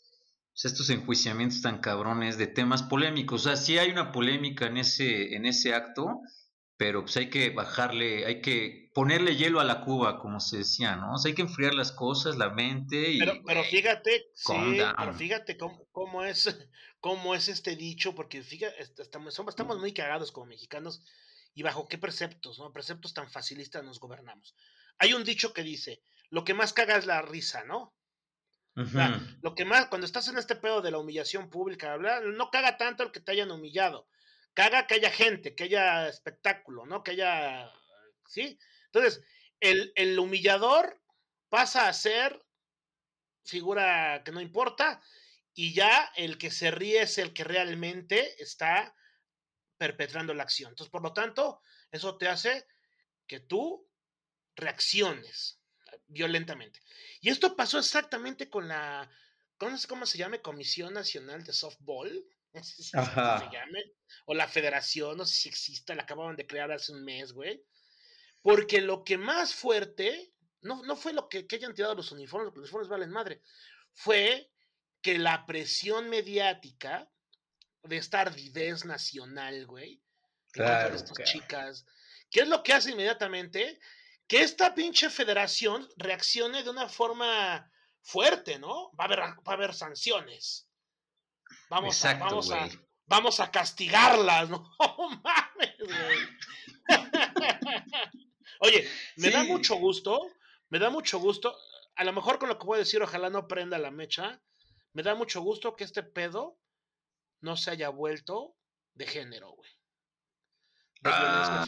pues, 0.53 0.65
estos 0.65 0.89
enjuiciamientos 0.89 1.61
tan 1.61 1.79
cabrones 1.79 2.37
de 2.37 2.47
temas 2.47 2.83
polémicos. 2.83 3.41
O 3.41 3.43
sea, 3.49 3.55
sí 3.57 3.77
hay 3.77 3.91
una 3.91 4.11
polémica 4.11 4.67
en 4.67 4.77
ese, 4.77 5.35
en 5.35 5.45
ese 5.45 5.73
acto, 5.73 6.19
pero 6.77 7.03
pues 7.03 7.15
hay 7.17 7.29
que 7.29 7.51
bajarle, 7.51 8.25
hay 8.25 8.41
que 8.41 8.89
ponerle 8.93 9.35
hielo 9.35 9.59
a 9.59 9.63
la 9.63 9.81
cuba, 9.81 10.19
como 10.19 10.39
se 10.39 10.57
decía, 10.57 10.95
¿no? 10.95 11.13
O 11.13 11.17
sea, 11.17 11.29
hay 11.29 11.35
que 11.35 11.43
enfriar 11.43 11.73
las 11.75 11.91
cosas, 11.91 12.37
la 12.37 12.49
mente 12.49 13.11
y 13.11 13.19
Pero, 13.19 13.33
pero 13.45 13.63
fíjate, 13.63 14.25
sí, 14.33 14.53
pero 14.97 15.13
fíjate 15.13 15.57
cómo, 15.57 15.87
cómo 15.91 16.23
es, 16.23 16.45
cómo 16.99 17.35
es 17.35 17.47
este 17.47 17.75
dicho, 17.75 18.15
porque 18.15 18.41
fíjate, 18.41 18.81
est- 18.81 18.99
estamos, 18.99 19.37
estamos 19.47 19.79
muy 19.79 19.93
cagados 19.93 20.31
como 20.31 20.47
mexicanos 20.47 21.03
y 21.53 21.63
bajo 21.63 21.87
qué 21.87 21.97
preceptos, 21.97 22.59
¿no? 22.59 22.71
Preceptos 22.71 23.13
tan 23.13 23.29
facilistas 23.29 23.83
nos 23.83 23.99
gobernamos. 23.99 24.55
Hay 24.97 25.13
un 25.13 25.23
dicho 25.23 25.53
que 25.53 25.63
dice, 25.63 26.03
lo 26.29 26.43
que 26.43 26.53
más 26.53 26.73
caga 26.73 26.97
es 26.97 27.05
la 27.05 27.21
risa, 27.21 27.63
¿no? 27.63 27.95
O 28.73 28.85
sea, 28.85 29.19
lo 29.41 29.53
que 29.53 29.65
más, 29.65 29.87
cuando 29.87 30.05
estás 30.05 30.29
en 30.29 30.37
este 30.37 30.55
pedo 30.55 30.81
de 30.81 30.91
la 30.91 30.97
humillación 30.97 31.49
pública, 31.49 31.97
bla, 31.97 32.21
no 32.21 32.49
caga 32.49 32.77
tanto 32.77 33.03
el 33.03 33.11
que 33.11 33.19
te 33.19 33.33
hayan 33.33 33.51
humillado, 33.51 34.07
caga 34.53 34.87
que 34.87 34.93
haya 34.93 35.11
gente, 35.11 35.55
que 35.55 35.65
haya 35.65 36.07
espectáculo, 36.07 36.85
¿no? 36.85 37.03
Que 37.03 37.11
haya, 37.11 37.69
¿sí? 38.27 38.57
Entonces, 38.85 39.21
el, 39.59 39.91
el 39.95 40.17
humillador 40.17 41.01
pasa 41.49 41.89
a 41.89 41.93
ser 41.93 42.41
figura 43.43 44.21
que 44.23 44.31
no 44.31 44.39
importa 44.39 45.01
y 45.53 45.73
ya 45.73 46.11
el 46.15 46.37
que 46.37 46.49
se 46.49 46.71
ríe 46.71 47.01
es 47.01 47.17
el 47.17 47.33
que 47.33 47.43
realmente 47.43 48.41
está 48.41 48.95
perpetrando 49.81 50.35
la 50.35 50.43
acción. 50.43 50.69
Entonces, 50.69 50.91
por 50.91 51.01
lo 51.01 51.11
tanto, 51.11 51.59
eso 51.89 52.15
te 52.15 52.27
hace 52.27 52.67
que 53.25 53.39
tú 53.39 53.89
reacciones 54.55 55.59
violentamente. 56.05 56.81
Y 57.19 57.29
esto 57.29 57.55
pasó 57.55 57.79
exactamente 57.79 58.47
con 58.47 58.67
la, 58.67 59.09
no 59.59 59.75
sé 59.79 59.87
cómo 59.87 60.05
se 60.05 60.19
llame, 60.19 60.43
Comisión 60.43 60.93
Nacional 60.93 61.43
de 61.43 61.51
Softball, 61.51 62.23
no 62.53 62.63
sé 62.63 62.83
si 62.83 62.95
Ajá. 62.95 63.39
se 63.39 63.57
llame, 63.57 63.93
o 64.27 64.35
la 64.35 64.47
Federación, 64.47 65.17
no 65.17 65.25
sé 65.25 65.33
si 65.33 65.49
exista, 65.49 65.95
la 65.95 66.03
acababan 66.03 66.35
de 66.35 66.45
crear 66.45 66.71
hace 66.71 66.91
un 66.91 67.03
mes, 67.03 67.33
güey. 67.33 67.65
Porque 68.43 68.81
lo 68.81 69.03
que 69.03 69.17
más 69.17 69.55
fuerte, 69.55 70.31
no, 70.61 70.83
no 70.83 70.95
fue 70.95 71.11
lo 71.11 71.27
que, 71.27 71.47
que 71.47 71.55
hayan 71.55 71.73
tirado 71.73 71.95
los 71.95 72.11
uniformes, 72.11 72.49
porque 72.49 72.59
los 72.59 72.69
uniformes 72.69 72.89
valen 72.89 73.09
madre, 73.09 73.41
fue 73.93 74.51
que 75.01 75.17
la 75.17 75.47
presión 75.47 76.07
mediática 76.07 77.11
de 77.83 77.97
esta 77.97 78.21
ardidez 78.21 78.85
nacional, 78.85 79.65
güey, 79.65 80.01
Claro, 80.51 80.95
estas 80.95 81.17
chicas, 81.23 81.85
¿qué 82.29 82.41
es 82.41 82.47
lo 82.47 82.61
que 82.61 82.73
hace 82.73 82.91
inmediatamente? 82.91 83.79
Que 84.27 84.41
esta 84.41 84.75
pinche 84.75 85.09
federación 85.09 85.87
reaccione 85.97 86.63
de 86.63 86.69
una 86.69 86.89
forma 86.89 87.71
fuerte, 88.01 88.59
¿no? 88.59 88.91
Va 88.99 89.05
a 89.05 89.07
haber, 89.07 89.19
va 89.19 89.35
a 89.45 89.53
haber 89.53 89.73
sanciones. 89.73 90.67
Vamos, 91.69 91.95
Exacto, 91.95 92.25
a, 92.25 92.27
vamos, 92.27 92.51
a, 92.51 92.69
vamos 93.05 93.39
a 93.39 93.51
castigarlas, 93.51 94.49
¿no? 94.51 94.69
¡No 94.79 95.21
mames, 95.23 95.75
güey! 95.79 96.19
Oye, 98.59 98.87
me 99.15 99.29
da 99.29 99.43
mucho 99.43 99.75
gusto, 99.75 100.19
me 100.69 100.79
da 100.79 100.89
mucho 100.89 101.19
gusto, 101.19 101.57
a 101.95 102.03
lo 102.03 102.13
mejor 102.13 102.37
con 102.39 102.49
lo 102.49 102.59
que 102.59 102.65
voy 102.65 102.75
a 102.75 102.79
decir, 102.79 103.01
ojalá 103.01 103.29
no 103.29 103.47
prenda 103.47 103.77
la 103.77 103.89
mecha, 103.89 104.41
me 104.93 105.01
da 105.01 105.15
mucho 105.15 105.41
gusto 105.41 105.75
que 105.75 105.83
este 105.83 106.03
pedo 106.03 106.59
no 107.41 107.57
se 107.57 107.71
haya 107.71 107.89
vuelto 107.89 108.55
de 108.93 109.07
género, 109.07 109.51
güey. 109.51 109.69
Ah, 111.03 111.65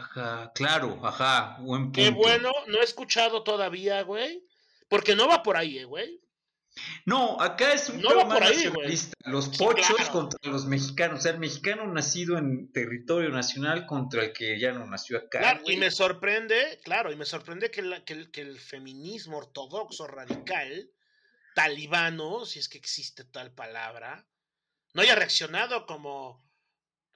ajá, 0.00 0.52
claro, 0.54 0.98
ajá, 1.04 1.56
buen 1.60 1.84
punto. 1.86 2.00
Qué 2.00 2.10
bueno, 2.10 2.50
no 2.68 2.80
he 2.80 2.84
escuchado 2.84 3.42
todavía, 3.42 4.02
güey, 4.02 4.44
porque 4.88 5.16
no 5.16 5.26
va 5.28 5.42
por 5.42 5.56
ahí, 5.56 5.78
eh, 5.78 5.84
güey. 5.84 6.20
No, 7.04 7.38
acá 7.38 7.74
es 7.74 7.90
un 7.90 8.00
No 8.00 8.08
tema 8.10 8.28
por 8.34 8.42
ahí. 8.44 8.72
Los 9.26 9.44
Sí, 9.46 9.58
pochos 9.58 9.86
claro. 9.94 10.10
contra 10.12 10.50
los 10.50 10.64
mexicanos. 10.64 11.18
O 11.18 11.22
sea, 11.22 11.32
el 11.32 11.38
mexicano 11.38 11.86
nacido 11.92 12.38
en 12.38 12.72
territorio 12.72 13.28
nacional 13.28 13.84
contra 13.84 14.22
el 14.24 14.32
que 14.32 14.58
ya 14.58 14.72
no 14.72 14.86
nació 14.86 15.18
acá. 15.18 15.40
Claro, 15.40 15.60
y 15.66 15.76
me 15.76 15.90
sorprende, 15.90 16.80
claro, 16.82 17.12
y 17.12 17.16
me 17.16 17.26
sorprende 17.26 17.70
que, 17.70 17.82
la- 17.82 18.02
que 18.04 18.14
el, 18.14 18.30
que 18.30 18.40
el 18.40 18.58
feminismo 18.58 19.36
ortodoxo 19.36 20.06
radical, 20.06 20.88
talibano, 21.54 22.46
si 22.46 22.58
es 22.60 22.70
que 22.70 22.78
existe 22.78 23.24
tal 23.24 23.52
palabra, 23.52 24.26
no 24.94 25.02
haya 25.02 25.14
reaccionado 25.14 25.86
como 25.86 26.42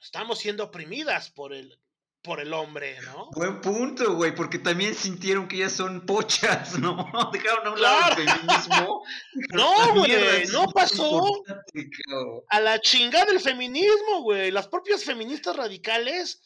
estamos 0.00 0.38
siendo 0.38 0.64
oprimidas 0.64 1.30
por 1.30 1.52
el, 1.52 1.78
por 2.22 2.40
el 2.40 2.52
hombre, 2.52 3.00
¿no? 3.02 3.30
Buen 3.32 3.60
punto, 3.60 4.16
güey, 4.16 4.34
porque 4.34 4.58
también 4.58 4.94
sintieron 4.94 5.46
que 5.46 5.58
ya 5.58 5.70
son 5.70 6.04
pochas, 6.04 6.78
¿no? 6.80 6.96
Dejaron 7.32 7.66
a 7.66 7.70
un 7.70 7.80
lado 7.80 8.20
el 8.20 8.28
feminismo. 8.28 9.04
No, 9.52 9.94
güey, 9.94 10.46
no 10.48 10.66
pasó. 10.68 11.42
A 12.48 12.60
la 12.60 12.80
chingada 12.80 13.26
del 13.26 13.40
feminismo, 13.40 14.22
güey. 14.22 14.50
Las 14.50 14.66
propias 14.66 15.04
feministas 15.04 15.56
radicales 15.56 16.42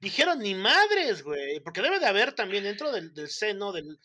dijeron 0.00 0.38
ni 0.38 0.54
madres, 0.54 1.22
güey. 1.22 1.60
Porque 1.60 1.82
debe 1.82 1.98
de 1.98 2.06
haber 2.06 2.32
también 2.32 2.64
dentro 2.64 2.92
del, 2.92 3.12
del 3.14 3.28
seno 3.28 3.72
del 3.72 3.98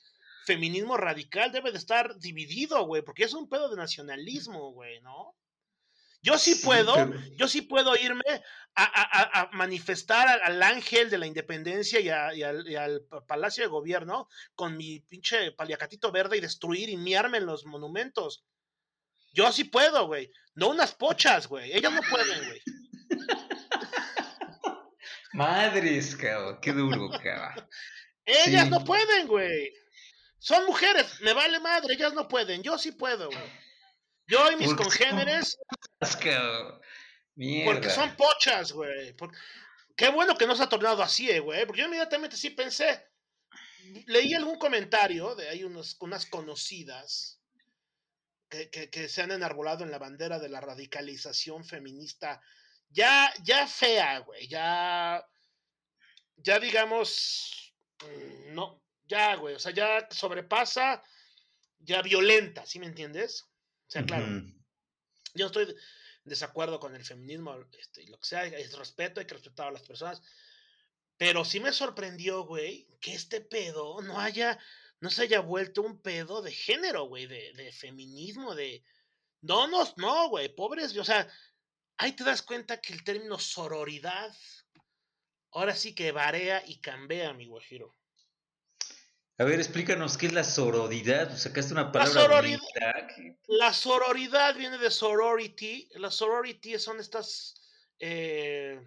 feminismo 0.46 0.98
radical, 0.98 1.52
debe 1.52 1.72
de 1.72 1.78
estar 1.78 2.18
dividido, 2.18 2.86
güey. 2.86 3.04
Porque 3.04 3.26
es 3.26 3.34
un 3.34 3.48
pedo 3.48 3.70
de 3.70 3.78
nacionalismo, 3.78 4.72
güey, 4.72 5.02
¿no? 5.02 5.36
Yo 6.24 6.38
sí, 6.38 6.54
Sí, 6.56 6.64
puedo, 6.66 6.94
pero- 6.94 7.14
yo 7.36 7.48
sí 7.48 7.62
puedo 7.64 7.96
irme 7.96 8.22
a, 8.76 8.84
a- 8.84 9.22
a- 9.22 9.42
a 9.42 9.50
manifestar 9.54 10.28
al, 10.28 10.42
al 10.44 10.62
ángel 10.64 11.10
de 11.10 11.18
la 11.18 11.26
independencia 11.26 12.00
y, 12.00 12.10
a- 12.10 12.34
y 12.34 12.44
al, 12.44 12.68
y 12.70 12.76
al 12.76 13.02
pa- 13.02 13.26
palacio 13.26 13.64
de 13.64 13.70
gobierno 13.70 14.28
con 14.54 14.78
mi 14.78 15.00
pinche 15.00 15.52
paliacatito 15.54 16.12
verde 16.12 16.38
y 16.38 16.42
destruir 16.42 16.90
y 16.90 16.98
miarme 16.98 17.40
en 17.40 17.48
los 17.48 17.66
monumentos. 17.66 18.46
Yo 19.34 19.52
sí 19.52 19.64
puedo, 19.64 20.06
güey. 20.08 20.32
No 20.54 20.70
unas 20.70 20.94
pochas, 20.94 21.48
güey. 21.48 21.72
Ellas 21.74 21.92
no 21.94 22.02
pueden, 22.10 22.46
güey. 22.46 22.62
Madres, 25.34 26.16
cabrón, 26.16 26.60
qué 26.62 26.74
duro, 26.74 27.10
cabrón. 27.10 27.68
Ellas 28.26 28.66
Sí. 28.66 28.70
no 28.70 28.84
pueden, 28.84 29.28
güey. 29.28 29.74
Son 30.40 30.66
mujeres, 30.66 31.22
me 31.22 31.34
vale 31.34 31.60
madre, 31.60 31.94
ellas 31.94 32.14
no 32.14 32.28
pueden. 32.28 32.62
Yo 32.64 32.78
sí 32.78 32.92
puedo, 32.92 33.28
güey. 33.28 33.40
Yo 34.28 34.52
y 34.52 34.56
mis 34.56 34.68
congéneres, 34.84 35.58
porque 37.66 37.90
son 37.90 38.16
pochas, 38.16 38.72
güey. 38.72 39.16
Qué 39.96 40.10
bueno 40.10 40.38
que 40.38 40.48
no 40.48 40.56
se 40.56 40.64
ha 40.64 40.70
tornado 40.70 41.04
así, 41.04 41.30
eh, 41.30 41.40
güey. 41.40 41.66
Porque 41.66 41.82
yo 41.82 41.88
inmediatamente 41.88 42.38
sí 42.38 42.52
pensé. 42.52 43.08
Leí 44.08 44.34
algún 44.34 44.58
comentario 44.58 45.36
de 45.36 45.50
hay 45.50 45.64
unos, 45.64 45.98
unas 46.00 46.26
conocidas 46.28 47.42
que, 48.50 48.70
que- 48.70 48.90
que 48.90 49.10
se 49.10 49.22
han 49.22 49.32
enarbolado 49.32 49.84
en 49.84 49.92
la 49.92 49.98
bandera 49.98 50.40
de 50.40 50.50
la 50.50 50.62
radicalización 50.62 51.66
feminista. 51.66 52.42
Ya, 52.90 53.34
ya 53.44 53.68
fea, 53.68 54.20
güey. 54.20 54.48
Ya. 54.48 55.26
Ya 56.38 56.60
digamos. 56.60 57.74
mm, 58.04 58.54
No. 58.54 58.82
Ya, 59.06 59.36
güey. 59.36 59.56
O 59.56 59.60
sea, 59.60 59.72
ya 59.74 60.08
sobrepasa. 60.10 61.04
Ya 61.80 62.02
violenta, 62.02 62.66
¿sí 62.66 62.80
me 62.80 62.86
entiendes? 62.86 63.46
O 63.92 63.94
sea, 63.94 64.06
claro. 64.06 64.26
Ujú. 64.26 64.54
Yo 65.34 65.48
estoy 65.48 65.76
desacuerdo 66.24 66.80
con 66.80 66.96
el 66.96 67.04
feminismo 67.04 67.54
este, 67.78 68.04
y 68.04 68.08
lo 68.08 68.18
que 68.18 68.26
sea, 68.26 68.46
es 68.46 68.78
respeto, 68.78 69.20
hay 69.20 69.26
que 69.26 69.34
respetar 69.34 69.68
a 69.68 69.72
las 69.72 69.82
personas. 69.82 70.22
Pero 71.18 71.44
sí 71.44 71.60
me 71.60 71.74
sorprendió, 71.74 72.46
güey, 72.46 72.88
que 73.02 73.14
este 73.14 73.42
pedo 73.42 74.02
no 74.02 74.18
haya, 74.18 74.58
no 75.02 75.10
se 75.10 75.24
haya 75.24 75.42
vuelto 75.42 75.82
un 75.82 76.02
pedo 76.02 76.42
de 76.42 76.54
género, 76.54 77.04
güey, 77.04 77.26
de, 77.28 77.52
de 77.52 77.74
feminismo, 77.74 78.56
de... 78.56 78.82
No, 79.42 79.68
no, 79.68 79.84
no, 79.98 80.30
güey, 80.30 80.56
pobres, 80.56 80.96
o 80.96 81.04
sea, 81.04 81.28
ahí 81.98 82.14
te 82.14 82.24
das 82.24 82.42
cuenta 82.42 82.80
que 82.80 82.94
el 82.94 83.04
término 83.04 83.40
sororidad 83.40 84.34
ahora 85.52 85.76
sí 85.76 85.94
que 85.94 86.14
varía 86.14 86.64
y 86.66 86.80
cambia, 86.80 87.34
mi 87.34 87.46
guajiro. 87.46 87.94
A 89.38 89.44
ver, 89.44 89.60
explícanos 89.60 90.18
qué 90.18 90.28
es 90.28 90.34
la 90.34 90.44
sororidad. 90.44 91.36
Sacaste 91.36 91.74
una 91.74 91.92
palabra 91.92 92.14
sororidad- 92.22 92.60
bonita 92.60 93.08
que- 93.08 93.38
La 93.48 93.74
sororidad 93.74 94.56
viene 94.56 94.78
de 94.78 94.92
sorority. 94.92 95.90
La 95.96 96.12
sorority 96.12 96.78
son 96.80 97.00
estas. 97.00 97.56
eh, 98.00 98.80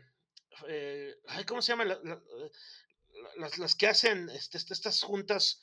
eh, 0.69 1.15
¿Cómo 1.47 1.63
se 1.63 1.73
llaman? 1.73 1.89
La- 1.89 1.99
la- 2.03 2.15
la- 2.15 3.31
las, 3.37 3.59
las 3.59 3.75
que 3.75 3.87
hacen 3.89 4.29
este, 4.31 4.59
estas 4.59 5.03
juntas 5.03 5.63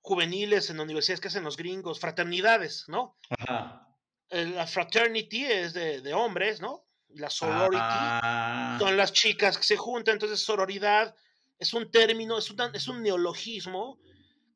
juveniles 0.00 0.70
en 0.70 0.80
universidades 0.80 1.20
que 1.20 1.28
hacen 1.28 1.44
los 1.44 1.56
gringos, 1.56 2.00
fraternidades, 2.00 2.84
¿no? 2.88 3.16
Ajá. 3.30 3.88
Eh, 4.30 4.46
La 4.46 4.66
fraternity 4.66 5.44
es 5.44 5.72
de, 5.74 6.00
de 6.00 6.14
hombres, 6.14 6.60
¿no? 6.60 6.84
La 7.10 7.28
sorority 7.30 7.76
Ah, 7.80 8.76
son 8.80 8.96
las 8.96 9.12
chicas 9.12 9.58
que 9.58 9.64
se 9.64 9.76
juntan, 9.76 10.14
entonces 10.14 10.40
sororidad 10.40 11.14
es 11.58 11.74
un 11.74 11.90
término, 11.90 12.38
es 12.38 12.88
un 12.88 13.02
neologismo 13.02 13.98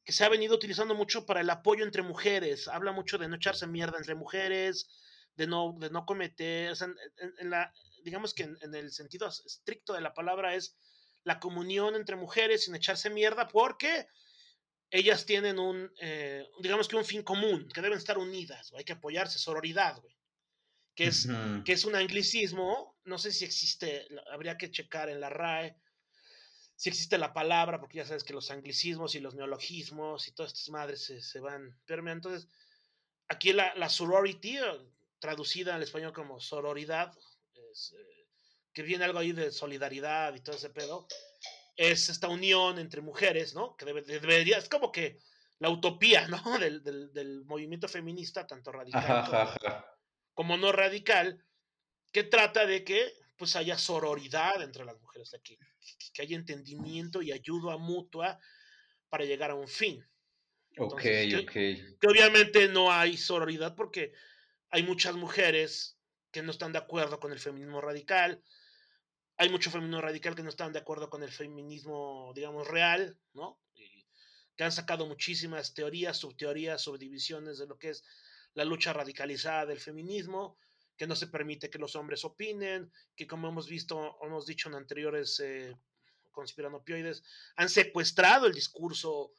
que 0.07 0.13
se 0.13 0.25
ha 0.25 0.29
venido 0.31 0.55
utilizando 0.55 0.95
mucho 0.95 1.27
para 1.27 1.41
el 1.43 1.51
apoyo 1.51 1.85
entre 1.85 2.03
mujeres, 2.03 2.69
habla 2.69 2.93
mucho 2.93 3.19
de 3.19 3.29
no 3.29 3.37
echarse 3.37 3.67
mierda 3.67 3.99
entre 3.99 4.15
mujeres, 4.15 4.89
de 5.35 5.49
no, 5.49 5.75
de 5.79 5.91
no 5.91 6.07
cometer, 6.07 6.71
o 6.71 6.77
sea, 6.77 6.89
en, 7.19 7.35
en- 7.41 7.51
la, 7.51 7.73
digamos 8.05 8.33
que 8.33 8.45
en, 8.45 8.57
en 8.63 8.75
el 8.75 8.93
sentido 8.93 9.27
estricto 9.29 9.93
de 9.95 10.01
la 10.01 10.15
palabra 10.15 10.55
es 10.55 10.77
la 11.25 11.41
comunión 11.41 11.97
entre 11.97 12.15
mujeres 12.17 12.65
sin 12.65 12.77
echarse 12.77 13.11
mierda, 13.11 13.49
porque 13.49 14.07
ellas 14.91 15.27
tienen 15.27 15.59
un, 15.59 15.93
eh, 16.01 16.47
digamos 16.61 16.87
que 16.87 16.97
un 16.97 17.05
fin 17.05 17.23
común, 17.23 17.69
que 17.75 17.83
deben 17.83 17.99
estar 17.99 18.17
unidas, 18.19 18.71
güey, 18.71 18.81
hay 18.83 18.85
que 18.85 18.93
apoyarse, 18.93 19.41
sororidad, 19.41 20.01
güey, 20.01 20.17
que 20.95 21.09
es 21.09 21.27
ujú. 21.27 21.65
que 21.65 21.73
es 21.73 21.85
un 21.85 21.97
anglicismo, 21.97 22.97
no 23.05 23.19
sé 23.19 23.33
si 23.33 23.45
existe, 23.45 24.07
habría 24.31 24.57
que 24.57 24.71
checar 24.71 25.09
en 25.11 25.21
la 25.21 25.31
RAE 25.31 25.77
si 26.77 26.91
existe 26.91 27.17
la 27.19 27.33
palabra, 27.33 27.81
porque 27.81 27.99
ya 27.99 28.05
sabes 28.05 28.23
que 28.23 28.35
los 28.35 28.51
anglicismos 28.51 29.15
y 29.15 29.21
los 29.21 29.35
neologismos 29.35 30.29
y 30.29 30.33
todas 30.33 30.53
estas 30.53 30.69
madres 30.69 31.05
se, 31.05 31.23
se 31.23 31.41
van 31.41 31.81
permeando. 31.87 32.29
Entonces, 32.29 32.51
aquí 33.29 33.53
la, 33.53 33.75
la 33.77 33.89
sorority, 33.89 34.59
traducida 35.19 35.75
al 35.75 35.83
español 35.83 36.13
como 36.13 36.39
sororidad, 36.39 37.13
es, 37.73 37.95
eh, 37.99 38.27
que 38.73 38.83
viene 38.83 39.05
algo 39.07 39.19
ahí 39.19 39.33
de 39.33 39.51
solidaridad 39.51 40.35
y 40.35 40.41
todo 40.41 40.57
ese 40.57 40.69
pedo, 40.71 41.09
es 41.77 42.09
esta 42.11 42.29
unión 42.29 42.79
entre 42.79 43.01
mujeres, 43.01 43.55
¿no? 43.55 43.75
Que 43.77 43.87
debe- 43.87 44.03
debería, 44.03 44.59
es 44.59 44.69
como 44.69 44.93
que 44.93 45.19
la 45.59 45.71
utopía, 45.71 46.29
¿no? 46.29 46.59
Del, 46.59 46.83
del- 46.83 47.11
del 47.13 47.45
movimiento 47.47 47.89
feminista, 47.89 48.47
tanto 48.47 48.71
radical 48.71 49.03
Ajá, 49.05 49.25
como, 49.25 49.39
ajá, 49.39 49.57
ajá. 49.65 49.99
como 50.35 50.57
no 50.59 50.73
radical, 50.73 51.43
que 52.13 52.23
trata 52.25 52.67
de 52.67 52.85
que 52.85 53.13
pues 53.39 53.57
haya 53.57 53.77
sororidad 53.79 54.63
entre 54.63 54.85
las 54.85 54.99
mujeres, 55.01 55.29
sea, 55.31 55.41
que, 56.13 56.23
haya 56.23 56.37
entendimiento 56.37 57.23
y 57.23 57.33
ayuda 57.33 57.77
mutua 57.77 58.39
para 59.09 59.25
llegar 59.25 59.51
a 59.51 59.55
un 59.55 59.69
fin. 59.69 60.05
Ok, 60.79 61.03
ok. 61.43 61.53
Que 61.53 62.07
obviamente 62.09 62.69
no 62.69 62.93
hay 62.93 63.17
sororidad 63.17 63.75
porque 63.75 64.13
hay 64.71 64.83
muchas 64.83 65.15
mujeres 65.15 65.99
que 66.31 66.43
no 66.43 66.51
están 66.51 66.73
de 66.73 66.79
acuerdo 66.79 67.19
con 67.19 67.33
el 67.33 67.39
feminismo 67.39 67.81
radical, 67.81 68.43
hay 69.39 69.49
mucho 69.49 69.71
feminismo 69.71 70.01
radical 70.01 70.35
que 70.35 70.43
no 70.43 70.49
están 70.49 70.73
de 70.73 70.79
acuerdo 70.79 71.11
con 71.11 71.23
el 71.23 71.31
feminismo, 71.31 72.33
digamos, 72.35 72.67
real, 72.67 73.19
¿no? 73.35 73.61
Y 73.75 74.07
que 74.57 74.65
han 74.65 74.73
sacado 74.73 75.07
muchísimas 75.07 75.75
teorías, 75.75 76.17
subteorías, 76.17 76.83
subdivisiones 76.83 77.59
de 77.59 77.67
lo 77.67 77.79
que 77.79 77.91
es 77.91 78.03
la 78.55 78.65
lucha 78.65 78.93
radicalizada 78.93 79.67
del 79.67 79.79
feminismo, 79.79 80.59
que 80.97 81.07
no 81.07 81.15
se 81.15 81.27
permite 81.27 81.71
que 81.71 81.79
los 81.79 81.95
hombres 81.97 82.25
opinen, 82.25 82.91
que 83.15 83.27
como 83.27 83.49
hemos 83.49 83.69
visto, 83.69 83.99
o 83.99 84.27
hemos 84.27 84.47
dicho 84.47 84.69
en 84.69 84.77
anteriores 84.77 85.41
eh, 85.41 85.77
conspiranopioides, 86.33 87.23
han 87.57 87.69
secuestrado 87.69 88.47
el 88.47 88.55
discurso 88.55 89.33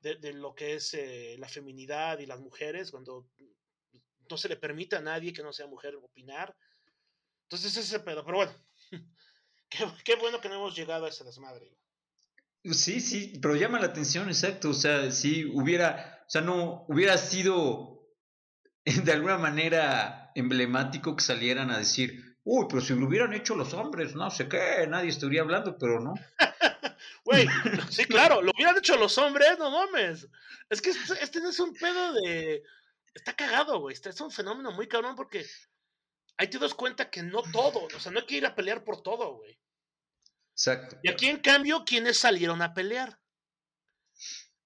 de, 0.00 0.32
lo 0.34 0.54
que 0.54 0.74
es 0.74 0.92
eh, 0.94 1.36
la 1.38 1.48
feminidad 1.48 2.18
y 2.18 2.26
las 2.26 2.40
mujeres, 2.40 2.90
cuando 2.90 3.26
no 4.30 4.36
se 4.36 4.48
le 4.48 4.56
permite 4.56 4.96
a 4.96 5.00
nadie 5.00 5.32
que 5.32 5.42
no 5.42 5.52
sea 5.52 5.66
mujer 5.66 5.96
opinar. 5.96 6.54
Entonces 7.42 7.76
ese 7.76 8.00
pedo, 8.00 8.24
pero 8.24 8.38
bueno, 8.38 8.52
qué, 9.70 9.86
qué 10.04 10.16
bueno 10.16 10.40
que 10.40 10.48
no 10.48 10.56
hemos 10.56 10.76
llegado 10.76 11.06
a 11.06 11.08
ese 11.08 11.24
desmadre. 11.24 11.74
Sí, 12.72 13.00
sí, 13.00 13.38
pero 13.42 13.56
llama 13.56 13.78
la 13.78 13.86
atención, 13.86 14.28
exacto. 14.28 14.70
O 14.70 14.74
sea, 14.74 15.10
si 15.10 15.44
hubiera, 15.44 16.24
o 16.26 16.30
sea, 16.30 16.40
no 16.40 16.86
hubiera 16.88 17.18
sido 17.18 18.08
de 18.84 19.12
alguna 19.12 19.38
manera 19.38 20.23
emblemático 20.34 21.16
que 21.16 21.22
salieran 21.22 21.70
a 21.70 21.78
decir, 21.78 22.38
uy, 22.44 22.66
pero 22.68 22.80
si 22.80 22.94
lo 22.94 23.06
hubieran 23.06 23.32
hecho 23.32 23.54
los 23.54 23.72
hombres, 23.74 24.14
no 24.14 24.30
sé 24.30 24.48
qué, 24.48 24.86
nadie 24.88 25.10
estaría 25.10 25.42
hablando, 25.42 25.76
pero 25.78 26.00
no. 26.00 26.14
Güey, 27.24 27.46
sí, 27.90 28.04
claro, 28.04 28.42
lo 28.42 28.50
hubieran 28.54 28.76
hecho 28.76 28.96
los 28.96 29.16
hombres, 29.18 29.58
no 29.58 29.70
mames. 29.70 30.28
Es 30.68 30.82
que 30.82 30.90
este, 30.90 31.22
este 31.22 31.40
no 31.40 31.48
es 31.50 31.58
un 31.58 31.72
pedo 31.74 32.12
de. 32.14 32.62
Está 33.14 33.34
cagado, 33.34 33.80
güey. 33.80 33.94
Este 33.94 34.10
es 34.10 34.20
un 34.20 34.30
fenómeno 34.30 34.72
muy 34.72 34.86
cabrón 34.88 35.14
porque 35.16 35.44
ahí 36.36 36.48
te 36.48 36.58
das 36.58 36.74
cuenta 36.74 37.08
que 37.10 37.22
no 37.22 37.42
todo, 37.42 37.84
o 37.94 38.00
sea, 38.00 38.12
no 38.12 38.20
hay 38.20 38.26
que 38.26 38.36
ir 38.36 38.46
a 38.46 38.54
pelear 38.54 38.84
por 38.84 39.02
todo, 39.02 39.36
güey. 39.36 39.58
Exacto. 40.52 40.98
Y 41.02 41.08
aquí, 41.10 41.26
en 41.26 41.38
cambio, 41.40 41.82
¿quiénes 41.86 42.18
salieron 42.18 42.60
a 42.60 42.74
pelear? 42.74 43.18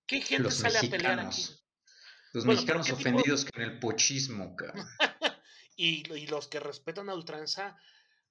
¿Qué 0.06 0.20
gente 0.20 0.44
Los 0.44 0.54
sale 0.54 0.78
a 0.78 0.82
pelear 0.82 1.18
aquí? 1.20 1.26
mexicanos. 1.26 1.64
Los 2.32 2.44
Bueno, 2.44 2.60
mexicanos 2.60 2.86
pero 2.86 2.96
¿qué 2.98 3.04
tipo- 3.04 3.16
ofendidos 3.16 3.44
con 3.44 3.62
el 3.62 3.78
pochismo, 3.78 4.56
cabrón. 4.56 4.86
Y, 5.78 6.12
y 6.12 6.26
los 6.26 6.48
que 6.48 6.60
respetan 6.60 7.08
a 7.08 7.14
ultranza 7.14 7.78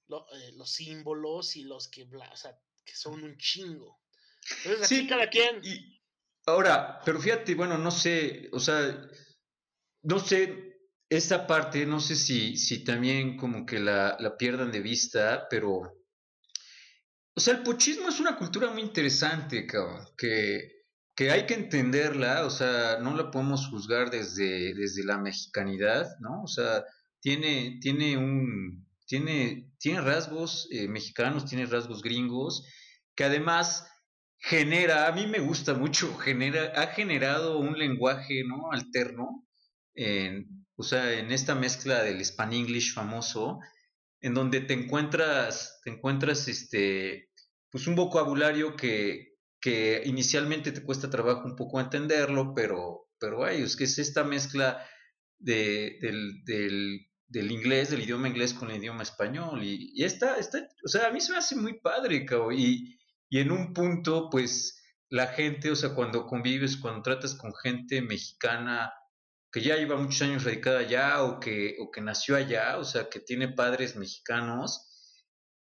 lo- 0.08 0.26
eh, 0.32 0.52
los 0.56 0.70
símbolos 0.70 1.56
y 1.56 1.64
los 1.64 1.88
que, 1.88 2.06
bla- 2.06 2.30
o 2.32 2.36
sea, 2.36 2.58
que 2.84 2.94
son 2.94 3.22
un 3.24 3.36
chingo. 3.38 4.02
Entonces 4.64 4.82
aquí 4.84 4.94
Sí, 5.02 5.06
cada 5.08 5.28
quien... 5.30 5.60
Y 5.62 6.00
ahora, 6.46 7.00
pero 7.04 7.20
fíjate, 7.20 7.54
bueno, 7.54 7.78
no 7.78 7.90
sé, 7.90 8.48
o 8.52 8.60
sea, 8.60 9.08
no 10.02 10.18
sé, 10.18 10.76
esta 11.08 11.46
parte, 11.46 11.86
no 11.86 12.00
sé 12.00 12.16
si, 12.16 12.56
si 12.56 12.84
también 12.84 13.36
como 13.36 13.64
que 13.66 13.80
la, 13.80 14.16
la 14.20 14.36
pierdan 14.36 14.70
de 14.72 14.80
vista, 14.80 15.46
pero, 15.50 16.04
o 17.34 17.40
sea, 17.40 17.54
el 17.54 17.62
pochismo 17.62 18.08
es 18.08 18.20
una 18.20 18.36
cultura 18.36 18.70
muy 18.70 18.82
interesante, 18.82 19.66
cabrón, 19.66 20.06
que, 20.16 20.84
que 21.14 21.30
hay 21.30 21.46
que 21.46 21.54
entenderla, 21.54 22.44
o 22.46 22.50
sea, 22.50 22.98
no 23.00 23.16
la 23.16 23.30
podemos 23.30 23.68
juzgar 23.68 24.10
desde, 24.10 24.74
desde 24.74 25.04
la 25.04 25.18
mexicanidad, 25.18 26.06
¿no? 26.20 26.42
O 26.42 26.48
sea, 26.48 26.84
tiene, 27.20 27.78
tiene 27.80 28.16
un, 28.16 28.86
tiene, 29.06 29.72
tiene 29.78 30.00
rasgos 30.00 30.68
eh, 30.70 30.88
mexicanos, 30.88 31.46
tiene 31.46 31.66
rasgos 31.66 32.02
gringos, 32.02 32.66
que 33.14 33.24
además 33.24 33.86
genera, 34.38 35.08
a 35.08 35.12
mí 35.12 35.26
me 35.26 35.40
gusta 35.40 35.74
mucho, 35.74 36.16
genera, 36.18 36.72
ha 36.76 36.88
generado 36.88 37.58
un 37.58 37.78
lenguaje, 37.78 38.44
¿no? 38.44 38.70
Alterno, 38.70 39.46
en, 39.94 40.66
o 40.76 40.82
sea, 40.82 41.12
en 41.18 41.32
esta 41.32 41.54
mezcla 41.54 42.02
del 42.02 42.20
Span 42.24 42.52
English 42.52 42.94
famoso, 42.94 43.58
en 44.20 44.34
donde 44.34 44.60
te 44.60 44.74
encuentras, 44.74 45.80
te 45.82 45.90
encuentras, 45.90 46.46
este, 46.48 47.30
pues 47.70 47.86
un 47.86 47.96
vocabulario 47.96 48.76
que, 48.76 49.34
que 49.60 50.02
inicialmente 50.04 50.72
te 50.72 50.82
cuesta 50.82 51.10
trabajo 51.10 51.46
un 51.46 51.56
poco 51.56 51.80
entenderlo, 51.80 52.52
pero, 52.54 53.08
pero 53.18 53.44
ay, 53.44 53.62
es 53.62 53.76
que 53.76 53.84
es 53.84 53.98
esta 53.98 54.22
mezcla 54.22 54.86
de, 55.38 55.98
del, 56.00 56.44
del, 56.44 57.06
del 57.26 57.52
inglés, 57.52 57.90
del 57.90 58.02
idioma 58.02 58.28
inglés 58.28 58.54
con 58.54 58.70
el 58.70 58.78
idioma 58.78 59.02
español, 59.02 59.62
y, 59.62 59.92
y 59.94 60.04
esta, 60.04 60.36
esta, 60.36 60.68
o 60.84 60.88
sea, 60.88 61.08
a 61.08 61.12
mí 61.12 61.20
se 61.20 61.32
me 61.32 61.38
hace 61.38 61.56
muy 61.56 61.80
padre, 61.80 62.24
cabrón, 62.24 62.54
y, 62.56 62.98
y 63.28 63.38
en 63.38 63.50
un 63.50 63.72
punto, 63.72 64.28
pues, 64.30 64.74
la 65.10 65.28
gente, 65.28 65.70
o 65.70 65.76
sea, 65.76 65.94
cuando 65.94 66.26
convives, 66.26 66.76
cuando 66.76 67.02
tratas 67.02 67.34
con 67.34 67.54
gente 67.54 68.02
mexicana 68.02 68.92
que 69.50 69.62
ya 69.62 69.76
lleva 69.76 69.96
muchos 69.96 70.22
años 70.22 70.44
radicada 70.44 70.80
allá 70.80 71.22
o 71.22 71.40
que, 71.40 71.76
o 71.80 71.90
que 71.90 72.00
nació 72.00 72.36
allá, 72.36 72.76
o 72.78 72.84
sea, 72.84 73.08
que 73.08 73.20
tiene 73.20 73.48
padres 73.48 73.96
mexicanos, 73.96 74.84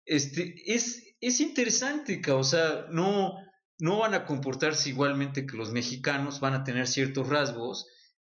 este, 0.04 0.54
es, 0.66 1.16
es 1.20 1.40
interesante, 1.40 2.20
ca, 2.20 2.36
o 2.36 2.44
sea, 2.44 2.86
no, 2.90 3.34
no 3.78 3.98
van 3.98 4.14
a 4.14 4.24
comportarse 4.24 4.90
igualmente 4.90 5.46
que 5.46 5.56
los 5.56 5.72
mexicanos, 5.72 6.40
van 6.40 6.54
a 6.54 6.64
tener 6.64 6.86
ciertos 6.86 7.28
rasgos, 7.28 7.86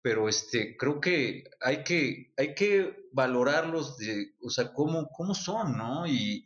pero 0.04 0.28
este, 0.28 0.76
creo 0.76 1.00
que 1.00 1.46
hay 1.62 1.84
que, 1.86 2.34
hay 2.36 2.54
que 2.54 3.08
valorarlos 3.14 3.98
de, 3.98 4.36
o 4.42 4.50
sea, 4.50 4.74
cómo, 4.74 5.10
cómo 5.10 5.34
son, 5.34 5.78
¿no? 5.78 6.06
Y, 6.06 6.46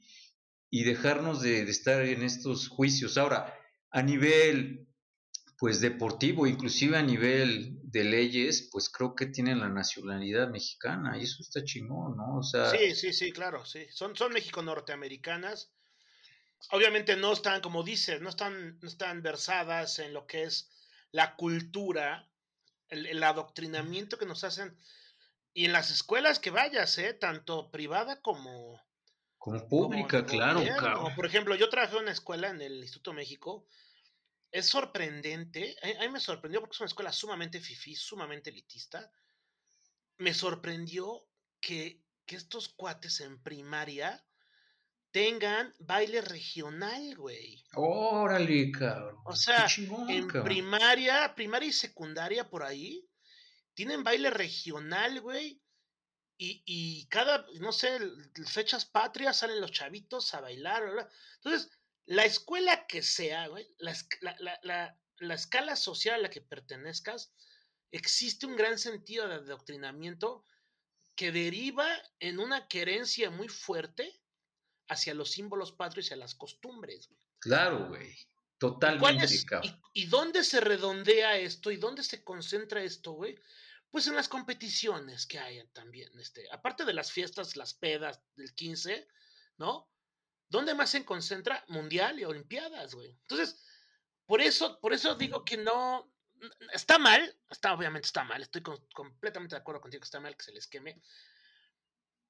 y 0.69 0.83
dejarnos 0.83 1.41
de, 1.41 1.63
estar 1.63 2.03
en 2.03 2.21
estos 2.21 2.69
juicios. 2.69 3.17
Ahora, 3.17 3.51
a 3.89 4.03
nivel 4.03 4.87
pues 5.57 5.81
deportivo, 5.81 6.45
inclusive 6.45 6.97
a 6.97 7.01
nivel 7.01 7.79
de 7.81 8.03
leyes, 8.03 8.69
pues 8.71 8.91
creo 8.91 9.15
que 9.15 9.25
tienen 9.25 9.59
la 9.59 9.69
nacionalidad 9.69 10.49
mexicana 10.49 11.17
y 11.17 11.23
eso 11.23 11.41
está 11.41 11.63
chingón, 11.63 12.15
¿no? 12.15 12.37
O 12.37 12.43
sea, 12.43 12.69
Sí, 12.69 12.93
sí, 12.93 13.11
sí, 13.11 13.31
claro, 13.31 13.65
sí. 13.65 13.87
Son, 13.89 14.15
son 14.15 14.33
México-norteamericanas. 14.33 15.71
Obviamente 16.69 17.15
no 17.15 17.33
están, 17.33 17.61
como 17.61 17.81
dices, 17.81 18.21
no 18.21 18.29
están, 18.29 18.77
no 18.79 18.87
están 18.87 19.23
versadas 19.23 19.97
en 19.97 20.13
lo 20.13 20.27
que 20.27 20.43
es 20.43 20.69
la 21.11 21.35
cultura, 21.35 22.29
el, 22.89 23.05
el 23.05 23.23
adoctrinamiento 23.23 24.17
que 24.17 24.25
nos 24.25 24.43
hacen. 24.43 24.77
Y 25.53 25.65
en 25.65 25.73
las 25.73 25.89
escuelas 25.89 26.39
que 26.39 26.51
vayas, 26.51 26.97
¿eh? 26.97 27.13
tanto 27.13 27.71
privada 27.71 28.21
como, 28.21 28.81
como 29.37 29.59
como 29.59 29.67
pública, 29.67 30.19
el 30.19 30.25
claro, 30.25 30.63
cabrón. 30.77 31.15
Por 31.15 31.25
ejemplo, 31.25 31.55
yo 31.55 31.69
trabajé 31.69 31.95
en 31.95 32.03
una 32.03 32.11
escuela 32.11 32.49
en 32.49 32.61
el 32.61 32.77
Instituto 32.77 33.13
México. 33.13 33.65
Es 34.51 34.67
sorprendente, 34.67 35.75
a, 35.81 36.03
a 36.03 36.07
mí 36.07 36.09
me 36.09 36.19
sorprendió 36.19 36.61
porque 36.61 36.75
es 36.75 36.79
una 36.79 36.87
escuela 36.87 37.11
sumamente 37.11 37.59
fifí, 37.59 37.95
sumamente 37.95 38.49
elitista. 38.49 39.11
Me 40.17 40.33
sorprendió 40.33 41.27
que, 41.59 42.03
que 42.25 42.35
estos 42.35 42.69
cuates 42.69 43.19
en 43.21 43.41
primaria 43.41 44.23
tengan 45.17 45.73
baile 45.79 46.21
regional, 46.21 47.15
güey. 47.15 47.63
Órale, 47.73 48.71
cabrón. 48.71 49.17
O 49.25 49.35
sea, 49.35 49.65
chingón, 49.65 50.07
en 50.11 50.27
cabrón. 50.27 50.43
primaria, 50.45 51.33
primaria 51.33 51.69
y 51.69 51.73
secundaria 51.73 52.47
por 52.47 52.61
ahí, 52.61 53.09
tienen 53.73 54.03
baile 54.03 54.29
regional, 54.29 55.19
güey. 55.21 55.59
Y, 56.37 56.61
y 56.67 57.07
cada, 57.07 57.47
no 57.59 57.71
sé, 57.71 57.97
fechas 58.45 58.85
patrias 58.85 59.37
salen 59.37 59.59
los 59.59 59.71
chavitos 59.71 60.31
a 60.35 60.41
bailar, 60.41 60.83
¿verdad? 60.83 61.09
Entonces, 61.37 61.71
la 62.05 62.23
escuela 62.25 62.85
que 62.85 63.01
sea, 63.01 63.47
güey, 63.47 63.67
la, 63.79 63.95
la, 64.21 64.59
la- 64.61 64.99
la 65.19 65.33
escala 65.33 65.75
social 65.75 66.19
a 66.19 66.21
la 66.21 66.29
que 66.29 66.41
pertenezcas, 66.41 67.33
existe 67.91 68.45
un 68.45 68.55
gran 68.55 68.77
sentido 68.77 69.27
de 69.27 69.33
adoctrinamiento 69.33 70.45
que 71.15 71.31
deriva 71.31 71.87
en 72.19 72.37
una 72.39 72.67
querencia 72.67 73.31
muy 73.31 73.47
fuerte 73.47 74.21
hacia 74.89 75.13
los 75.13 75.31
símbolos 75.31 75.71
patrios 75.71 76.09
y 76.09 76.13
a 76.13 76.17
las 76.17 76.35
costumbres. 76.35 77.07
güey. 77.09 77.19
Claro, 77.39 77.87
güey. 77.87 78.11
¿Y, 78.11 78.25
cuál 78.59 78.73
Totalmente, 78.73 79.25
es- 79.25 79.45
y, 79.93 80.01
y 80.01 80.05
dónde 80.07 80.43
se 80.43 80.59
redondea 80.59 81.37
esto 81.37 81.69
y 81.71 81.77
dónde 81.77 82.03
se 82.03 82.23
concentra 82.23 82.81
esto, 82.83 83.11
güey? 83.11 83.37
Pues 83.91 84.07
en 84.07 84.15
las 84.15 84.27
competiciones 84.27 85.25
que 85.27 85.39
hay 85.39 85.65
también, 85.73 86.09
este, 86.19 86.47
aparte 86.51 86.83
de 86.83 86.93
las 86.93 87.11
fiestas, 87.11 87.55
las 87.55 87.73
pedas 87.73 88.21
del 88.35 88.53
15, 88.53 89.07
¿no? 89.57 89.89
¿Dónde 90.49 90.73
más 90.73 90.89
se 90.89 91.05
concentra? 91.05 91.63
Mundial 91.67 92.19
y 92.19 92.25
Olimpiadas, 92.25 92.95
güey. 92.95 93.11
Entonces, 93.11 93.63
por 94.25 94.41
eso, 94.41 94.79
por 94.79 94.91
eso 94.93 95.15
digo 95.15 95.45
que 95.45 95.57
no, 95.57 96.11
está 96.73 96.97
mal, 96.97 97.37
está, 97.49 97.73
obviamente 97.73 98.07
está 98.07 98.23
mal, 98.23 98.41
estoy 98.41 98.61
con- 98.61 98.85
completamente 98.93 99.55
de 99.55 99.61
acuerdo 99.61 99.81
contigo 99.81 100.01
que 100.01 100.05
está 100.05 100.19
mal 100.19 100.35
que 100.35 100.45
se 100.45 100.51
les 100.51 100.67
queme, 100.67 101.01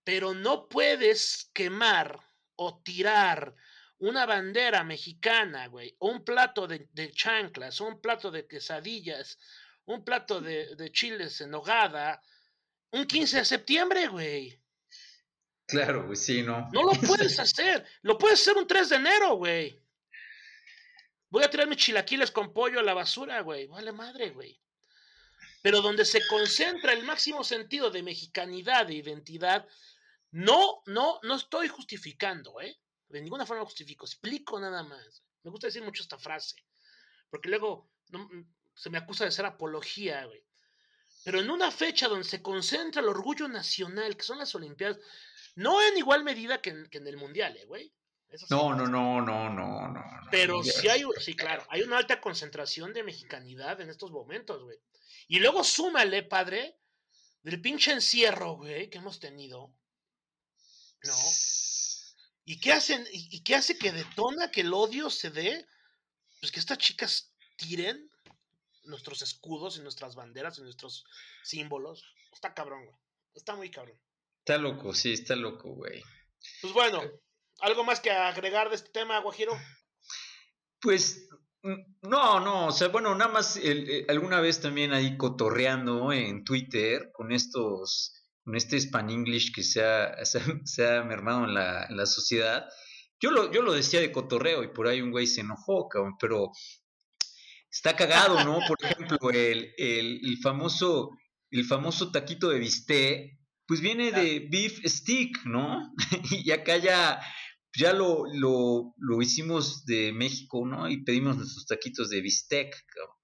pero 0.03 0.33
no 0.33 0.67
puedes 0.69 1.49
quemar 1.53 2.19
o 2.57 2.81
tirar 2.83 3.55
una 3.99 4.25
bandera 4.25 4.83
mexicana, 4.83 5.67
güey, 5.67 5.95
o 5.99 6.09
un 6.09 6.23
plato 6.23 6.67
de, 6.67 6.89
de 6.91 7.11
chanclas, 7.11 7.81
o 7.81 7.85
un 7.85 8.01
plato 8.01 8.29
de 8.29 8.47
quesadillas, 8.47 9.39
un 9.85 10.03
plato 10.03 10.41
de, 10.41 10.75
de 10.75 10.91
chiles 10.91 11.41
en 11.41 11.51
nogada, 11.51 12.21
un 12.91 13.05
15 13.05 13.37
de 13.37 13.45
septiembre, 13.45 14.07
güey. 14.07 14.61
Claro, 15.65 16.05
güey, 16.05 16.15
sí, 16.15 16.43
¿no? 16.43 16.69
No 16.71 16.83
lo 16.83 16.91
puedes 17.07 17.39
hacer. 17.39 17.85
Lo 18.01 18.17
puedes 18.17 18.41
hacer 18.41 18.57
un 18.57 18.67
3 18.67 18.89
de 18.89 18.95
enero, 18.95 19.35
güey. 19.35 19.81
Voy 21.29 21.43
a 21.43 21.49
tirar 21.49 21.67
mis 21.67 21.77
chilaquiles 21.77 22.31
con 22.31 22.53
pollo 22.53 22.79
a 22.79 22.83
la 22.83 22.93
basura, 22.93 23.41
güey. 23.41 23.67
Vale 23.67 23.91
madre, 23.91 24.29
güey. 24.29 24.59
Pero 25.61 25.81
donde 25.81 26.05
se 26.05 26.25
concentra 26.27 26.93
el 26.93 27.03
máximo 27.03 27.43
sentido 27.43 27.89
de 27.89 28.03
mexicanidad, 28.03 28.85
de 28.85 28.93
identidad, 28.93 29.67
no, 30.31 30.81
no, 30.85 31.19
no 31.23 31.35
estoy 31.35 31.67
justificando, 31.67 32.59
¿eh? 32.61 32.77
De 33.07 33.21
ninguna 33.21 33.45
forma 33.45 33.63
justifico. 33.63 34.05
Explico 34.05 34.59
nada 34.59 34.83
más. 34.83 35.23
Me 35.43 35.51
gusta 35.51 35.67
decir 35.67 35.83
mucho 35.83 36.03
esta 36.03 36.17
frase. 36.17 36.55
Porque 37.29 37.49
luego 37.49 37.89
no, 38.09 38.29
se 38.75 38.89
me 38.89 38.97
acusa 38.97 39.25
de 39.25 39.31
ser 39.31 39.45
apología, 39.45 40.25
güey. 40.25 40.43
Pero 41.23 41.39
en 41.39 41.49
una 41.49 41.71
fecha 41.71 42.07
donde 42.07 42.23
se 42.23 42.41
concentra 42.41 43.01
el 43.01 43.09
orgullo 43.09 43.47
nacional, 43.47 44.15
que 44.15 44.23
son 44.23 44.37
las 44.37 44.53
Olimpiadas, 44.55 44.99
no 45.55 45.81
en 45.81 45.97
igual 45.97 46.23
medida 46.23 46.61
que 46.61 46.69
en, 46.69 46.87
que 46.89 46.99
en 46.99 47.07
el 47.07 47.17
Mundial, 47.17 47.57
¿eh, 47.57 47.65
güey. 47.65 47.93
Sí 48.35 48.45
No, 48.49 48.75
no, 48.75 48.87
no, 48.87 49.21
no, 49.21 49.49
no, 49.49 49.87
no. 49.87 50.03
Pero 50.29 50.63
sí 50.63 50.87
hay, 50.89 51.03
sí, 51.19 51.35
claro, 51.35 51.65
hay 51.69 51.81
una 51.81 51.97
alta 51.97 52.19
concentración 52.19 52.93
de 52.93 53.03
mexicanidad 53.03 53.79
en 53.81 53.89
estos 53.89 54.11
momentos, 54.11 54.63
güey. 54.63 54.77
Y 55.27 55.39
luego 55.39 55.63
súmale, 55.63 56.23
padre, 56.23 56.77
del 57.41 57.61
pinche 57.61 57.91
encierro, 57.91 58.57
güey, 58.57 58.89
que 58.89 58.97
hemos 58.97 59.19
tenido. 59.19 59.73
¿No? 61.03 61.15
¿Y 62.45 62.59
qué 62.59 62.71
hacen? 62.73 63.05
¿Y, 63.11 63.35
y 63.37 63.43
qué 63.43 63.55
hace 63.55 63.77
que 63.77 63.91
detona 63.91 64.51
que 64.51 64.61
el 64.61 64.73
odio 64.73 65.09
se 65.09 65.29
dé? 65.31 65.65
Pues 66.39 66.51
que 66.51 66.59
estas 66.59 66.77
chicas 66.77 67.33
tiren 67.57 68.09
nuestros 68.83 69.21
escudos 69.21 69.77
y 69.77 69.81
nuestras 69.81 70.15
banderas 70.15 70.57
y 70.57 70.61
nuestros 70.61 71.03
símbolos. 71.43 72.03
Está 72.31 72.53
cabrón, 72.53 72.85
güey. 72.85 72.95
Está 73.33 73.55
muy 73.55 73.69
cabrón. 73.69 73.99
Está 74.39 74.57
loco, 74.57 74.93
sí, 74.93 75.13
está 75.13 75.35
loco, 75.35 75.69
güey. 75.75 76.01
Pues 76.61 76.73
bueno, 76.73 77.01
¿algo 77.59 77.83
más 77.83 77.99
que 77.99 78.11
agregar 78.11 78.69
de 78.69 78.75
este 78.75 78.89
tema, 78.91 79.19
Guajiro? 79.19 79.57
Pues 80.79 81.27
no, 82.01 82.39
no, 82.39 82.67
o 82.67 82.71
sea, 82.71 82.87
bueno, 82.87 83.13
nada 83.15 83.31
más 83.31 83.57
el- 83.57 83.89
eh, 83.89 84.05
alguna 84.07 84.39
vez 84.39 84.61
también 84.61 84.93
ahí 84.93 85.17
cotorreando 85.17 86.13
en 86.13 86.45
Twitter 86.45 87.11
con 87.13 87.31
estos, 87.33 88.13
este 88.55 88.79
Span 88.79 89.09
English 89.09 89.53
que 89.53 89.63
se 89.63 89.83
ha, 89.83 90.13
se 90.25 90.39
ha- 90.39 90.59
se 90.65 90.87
ha 90.87 91.03
mermado 91.03 91.45
en 91.45 91.53
la, 91.53 91.85
en 91.89 91.97
la 91.97 92.05
sociedad. 92.05 92.65
Yo 93.19 93.31
lo, 93.31 93.51
yo 93.51 93.61
lo 93.63 93.73
decía 93.73 93.99
de 93.99 94.11
cotorreo 94.11 94.63
y 94.63 94.67
por 94.73 94.87
ahí 94.87 95.01
un 95.01 95.11
güey 95.11 95.25
se 95.27 95.41
enojó, 95.41 95.87
cabrón, 95.89 96.13
pero 96.19 96.51
está 97.69 97.95
cagado, 97.95 98.43
¿no? 98.43 98.59
Por 98.67 98.77
ejemplo, 98.83 99.17
el, 99.31 99.73
el, 99.77 100.19
el 100.23 100.37
famoso, 100.41 101.09
el 101.51 101.65
famoso 101.65 102.11
taquito 102.11 102.49
de 102.49 102.59
bistec, 102.59 103.37
pues 103.65 103.81
viene 103.81 104.11
de 104.11 104.47
beef 104.49 104.79
stick, 104.85 105.45
¿no? 105.45 105.93
y 106.31 106.51
acá 106.51 106.77
ya, 106.77 107.19
ya 107.77 107.91
lo, 107.93 108.23
lo, 108.33 108.93
lo 108.97 109.21
hicimos 109.21 109.85
de 109.85 110.13
México, 110.13 110.65
¿no? 110.65 110.89
Y 110.89 111.03
pedimos 111.03 111.35
nuestros 111.37 111.65
taquitos 111.65 112.09
de 112.09 112.21
bistec, 112.21 112.73
cabrón. 112.87 113.15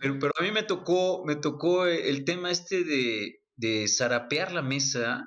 Pero, 0.00 0.18
pero 0.18 0.32
a 0.38 0.42
mí 0.42 0.50
me 0.52 0.62
tocó, 0.62 1.24
me 1.24 1.36
tocó 1.36 1.86
el 1.86 2.24
tema 2.24 2.50
este 2.50 2.84
de, 2.84 3.37
de 3.58 3.86
zarapear 3.88 4.52
la 4.52 4.62
mesa, 4.62 5.24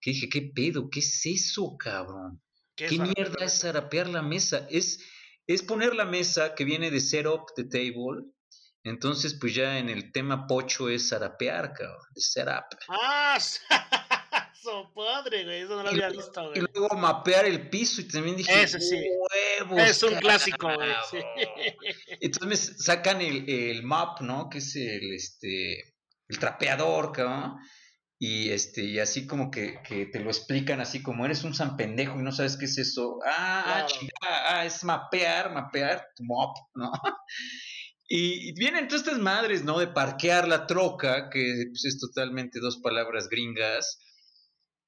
que 0.00 0.10
dije, 0.12 0.28
¿qué 0.28 0.42
pedo? 0.54 0.88
¿Qué 0.90 1.00
es 1.00 1.26
eso, 1.26 1.76
cabrón? 1.78 2.40
¿Qué 2.76 2.86
¿Qué 2.86 2.94
es 2.94 2.98
para- 3.00 3.12
mierda 3.16 3.44
es 3.44 3.58
zarapear 3.60 4.08
la 4.08 4.22
mesa? 4.22 4.66
Es, 4.70 5.00
es 5.46 5.62
poner 5.62 5.94
la 5.94 6.04
mesa 6.04 6.54
que 6.54 6.64
viene 6.64 6.90
de 6.90 7.00
set 7.00 7.26
up 7.26 7.46
the 7.56 7.64
table. 7.64 8.22
Entonces, 8.84 9.34
pues 9.40 9.54
ya 9.54 9.78
en 9.78 9.88
el 9.88 10.12
tema 10.12 10.46
pocho 10.46 10.88
es 10.88 11.08
zarapear, 11.08 11.72
cabrón, 11.72 12.04
de 12.14 12.20
set 12.20 12.48
up. 12.48 12.76
Ah, 12.88 13.38
su 14.60 14.92
padre, 14.94 15.44
güey. 15.44 15.60
Eso 15.62 15.76
no 15.76 15.84
lo 15.84 15.90
Y 15.90 15.94
había 15.94 16.08
visto, 16.10 16.42
Y 16.54 16.60
güey. 16.60 16.72
luego 16.74 16.96
mapear 16.96 17.44
el 17.46 17.68
piso 17.70 18.00
y 18.00 18.04
también 18.08 18.36
dije, 18.36 18.62
Ese 18.62 18.80
sí. 18.80 18.96
huevos. 19.60 19.88
Es 19.88 20.02
un 20.02 20.14
clásico, 20.16 20.66
güey. 20.66 20.78
cabrón". 20.78 20.96
sí. 21.10 21.18
Entonces 22.20 22.48
me 22.48 22.56
sacan 22.84 23.20
el, 23.20 23.48
el 23.48 23.82
mop, 23.84 24.20
¿no? 24.20 24.48
Que 24.50 24.58
es 24.58 24.74
el, 24.76 25.14
este, 25.14 25.91
el 26.32 26.38
trapeador, 26.38 27.12
cabrón. 27.12 27.58
Y, 28.18 28.50
este, 28.50 28.84
y 28.84 28.98
así 29.00 29.26
como 29.26 29.50
que, 29.50 29.80
que 29.82 30.06
te 30.06 30.20
lo 30.20 30.30
explican 30.30 30.80
así 30.80 31.02
como 31.02 31.24
eres 31.24 31.42
un 31.42 31.54
san 31.54 31.76
pendejo 31.76 32.20
y 32.20 32.22
no 32.22 32.30
sabes 32.30 32.56
qué 32.56 32.66
es 32.66 32.78
eso. 32.78 33.18
Ah, 33.26 33.62
ah, 33.64 33.64
Claro. 33.64 33.86
chingada, 33.88 34.54
ah, 34.54 34.64
es 34.64 34.84
mapear, 34.84 35.52
mapear, 35.52 36.06
tu 36.16 36.24
mop, 36.24 36.56
¿no? 36.74 36.90
Y, 38.14 38.50
y 38.50 38.52
vienen 38.52 38.88
todas 38.88 39.06
estas 39.06 39.20
madres, 39.20 39.64
¿no? 39.64 39.78
De 39.78 39.86
parquear 39.86 40.46
la 40.46 40.66
troca, 40.66 41.30
que 41.30 41.64
pues, 41.70 41.86
es 41.86 41.98
totalmente 41.98 42.60
dos 42.60 42.78
palabras 42.82 43.28
gringas. 43.30 44.00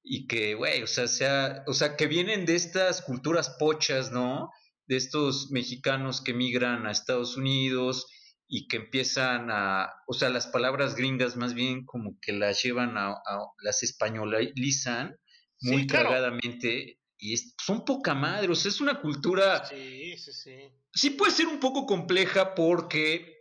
Y 0.03 0.27
que, 0.27 0.55
güey, 0.55 0.83
o 0.83 0.87
sea, 0.87 1.09
sea, 1.09 1.65
o 1.67 1.73
sea, 1.73 1.97
que 1.97 2.07
vienen 2.07 2.45
de 2.45 2.55
estas 2.55 3.01
culturas 3.01 3.57
pochas, 3.59 4.13
¿no? 4.13 4.51
de 4.87 4.97
estos 4.97 5.51
mexicanos 5.51 6.21
que 6.21 6.35
migran 6.35 6.87
a 6.87 6.91
Estados 6.91 7.37
Unidos 7.37 8.07
y 8.47 8.69
que 8.69 8.77
empiezan 8.77 9.51
a, 9.51 9.91
o 10.07 10.13
sea, 10.13 10.29
las 10.31 10.47
palabras 10.47 10.95
gringas 10.97 11.37
más 11.37 11.55
bien 11.55 11.85
como 11.85 12.19
que 12.21 12.33
las 12.33 12.63
llevan 12.63 12.97
a, 12.99 13.11
a- 13.13 13.47
las 13.63 13.83
españolizan 13.83 15.17
muy 15.61 15.83
Sí, 15.83 15.87
claro. 15.87 16.11
cargadamente 16.11 17.01
y 17.17 17.33
es- 17.35 17.55
son 17.65 17.85
poca 17.85 18.15
madre, 18.15 18.51
o 18.51 18.55
sea, 18.55 18.71
es 18.71 18.81
una 18.81 19.01
cultura, 19.01 19.65
Sí, 19.65 20.17
sí, 20.19 20.33
sí. 20.33 20.57
sí 20.93 21.11
puede 21.11 21.33
ser 21.33 21.47
un 21.47 21.59
poco 21.61 21.87
compleja 21.87 22.55
porque 22.55 23.33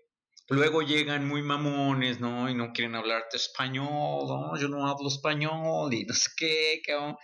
luego 0.50 0.82
llegan 0.82 1.28
muy 1.28 1.42
mamones, 1.42 2.20
¿no? 2.20 2.50
Y 2.50 2.56
no 2.56 2.72
quieren 2.72 2.96
hablarte 2.96 3.38
español, 3.38 4.26
¿no? 4.28 4.58
Yo 4.58 4.68
no 4.70 4.88
hablo 4.88 5.08
español 5.08 5.94
y 5.94 6.06
no 6.06 6.14
sé 6.14 6.30
qué, 6.38 6.82
cabrón. 6.86 7.18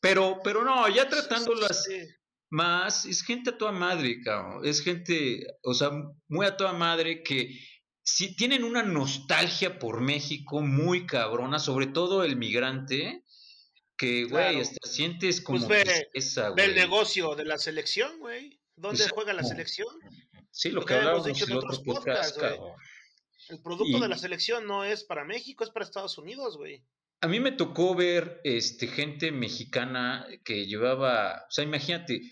Pero, 0.00 0.40
pero 0.42 0.64
no, 0.64 0.88
ya 0.88 1.08
tratándolas 1.08 1.84
Sí, 1.84 1.98
más 2.50 3.04
es 3.06 3.22
gente 3.22 3.50
a 3.50 3.58
toda 3.58 3.72
madre, 3.72 4.20
cabrón. 4.22 4.64
Es 4.66 4.82
gente, 4.82 5.46
o 5.62 5.72
sea, 5.74 5.90
muy 6.28 6.46
a 6.46 6.56
toda 6.56 6.72
madre 6.72 7.22
que 7.22 7.58
sí 8.02 8.34
tienen 8.36 8.64
una 8.64 8.82
nostalgia 8.82 9.78
por 9.78 10.00
México 10.00 10.60
muy 10.60 11.06
cabrona, 11.06 11.58
sobre 11.58 11.86
todo 11.86 12.24
el 12.24 12.36
migrante, 12.36 13.24
que, 13.96 14.24
güey, 14.24 14.54
Claro. 14.54 14.60
hasta 14.62 14.88
sientes 14.88 15.40
como 15.40 15.66
ve- 15.68 15.84
tristeza, 15.84 16.50
Ve 16.50 16.64
el 16.64 16.74
negocio 16.74 17.34
de 17.34 17.44
la 17.44 17.58
selección, 17.58 18.18
güey. 18.18 18.58
¿Dónde 18.74 18.96
Exacto. 19.02 19.14
juega 19.16 19.32
la 19.34 19.44
selección? 19.44 19.94
Sí, 20.50 20.70
lo 20.70 20.80
lo 20.80 20.86
que 20.86 20.94
hablábamos 20.94 21.26
dicho 21.26 21.44
en 21.46 21.52
otros 21.52 21.80
podcast, 21.80 22.34
podcasts. 22.34 22.64
El 23.50 23.60
producto 23.62 23.98
de 24.00 24.08
la 24.08 24.16
selección 24.16 24.66
no 24.66 24.84
es 24.84 25.04
para 25.04 25.24
México, 25.24 25.64
es 25.64 25.70
para 25.70 25.84
Estados 25.84 26.16
Unidos, 26.18 26.56
güey. 26.56 26.82
A 27.20 27.28
mí 27.28 27.38
me 27.40 27.52
tocó 27.52 27.94
ver 27.94 28.40
este, 28.44 28.86
gente 28.86 29.30
mexicana 29.32 30.26
que 30.44 30.64
llevaba, 30.66 31.44
o 31.48 31.50
sea, 31.52 31.64
imagínate, 31.64 32.22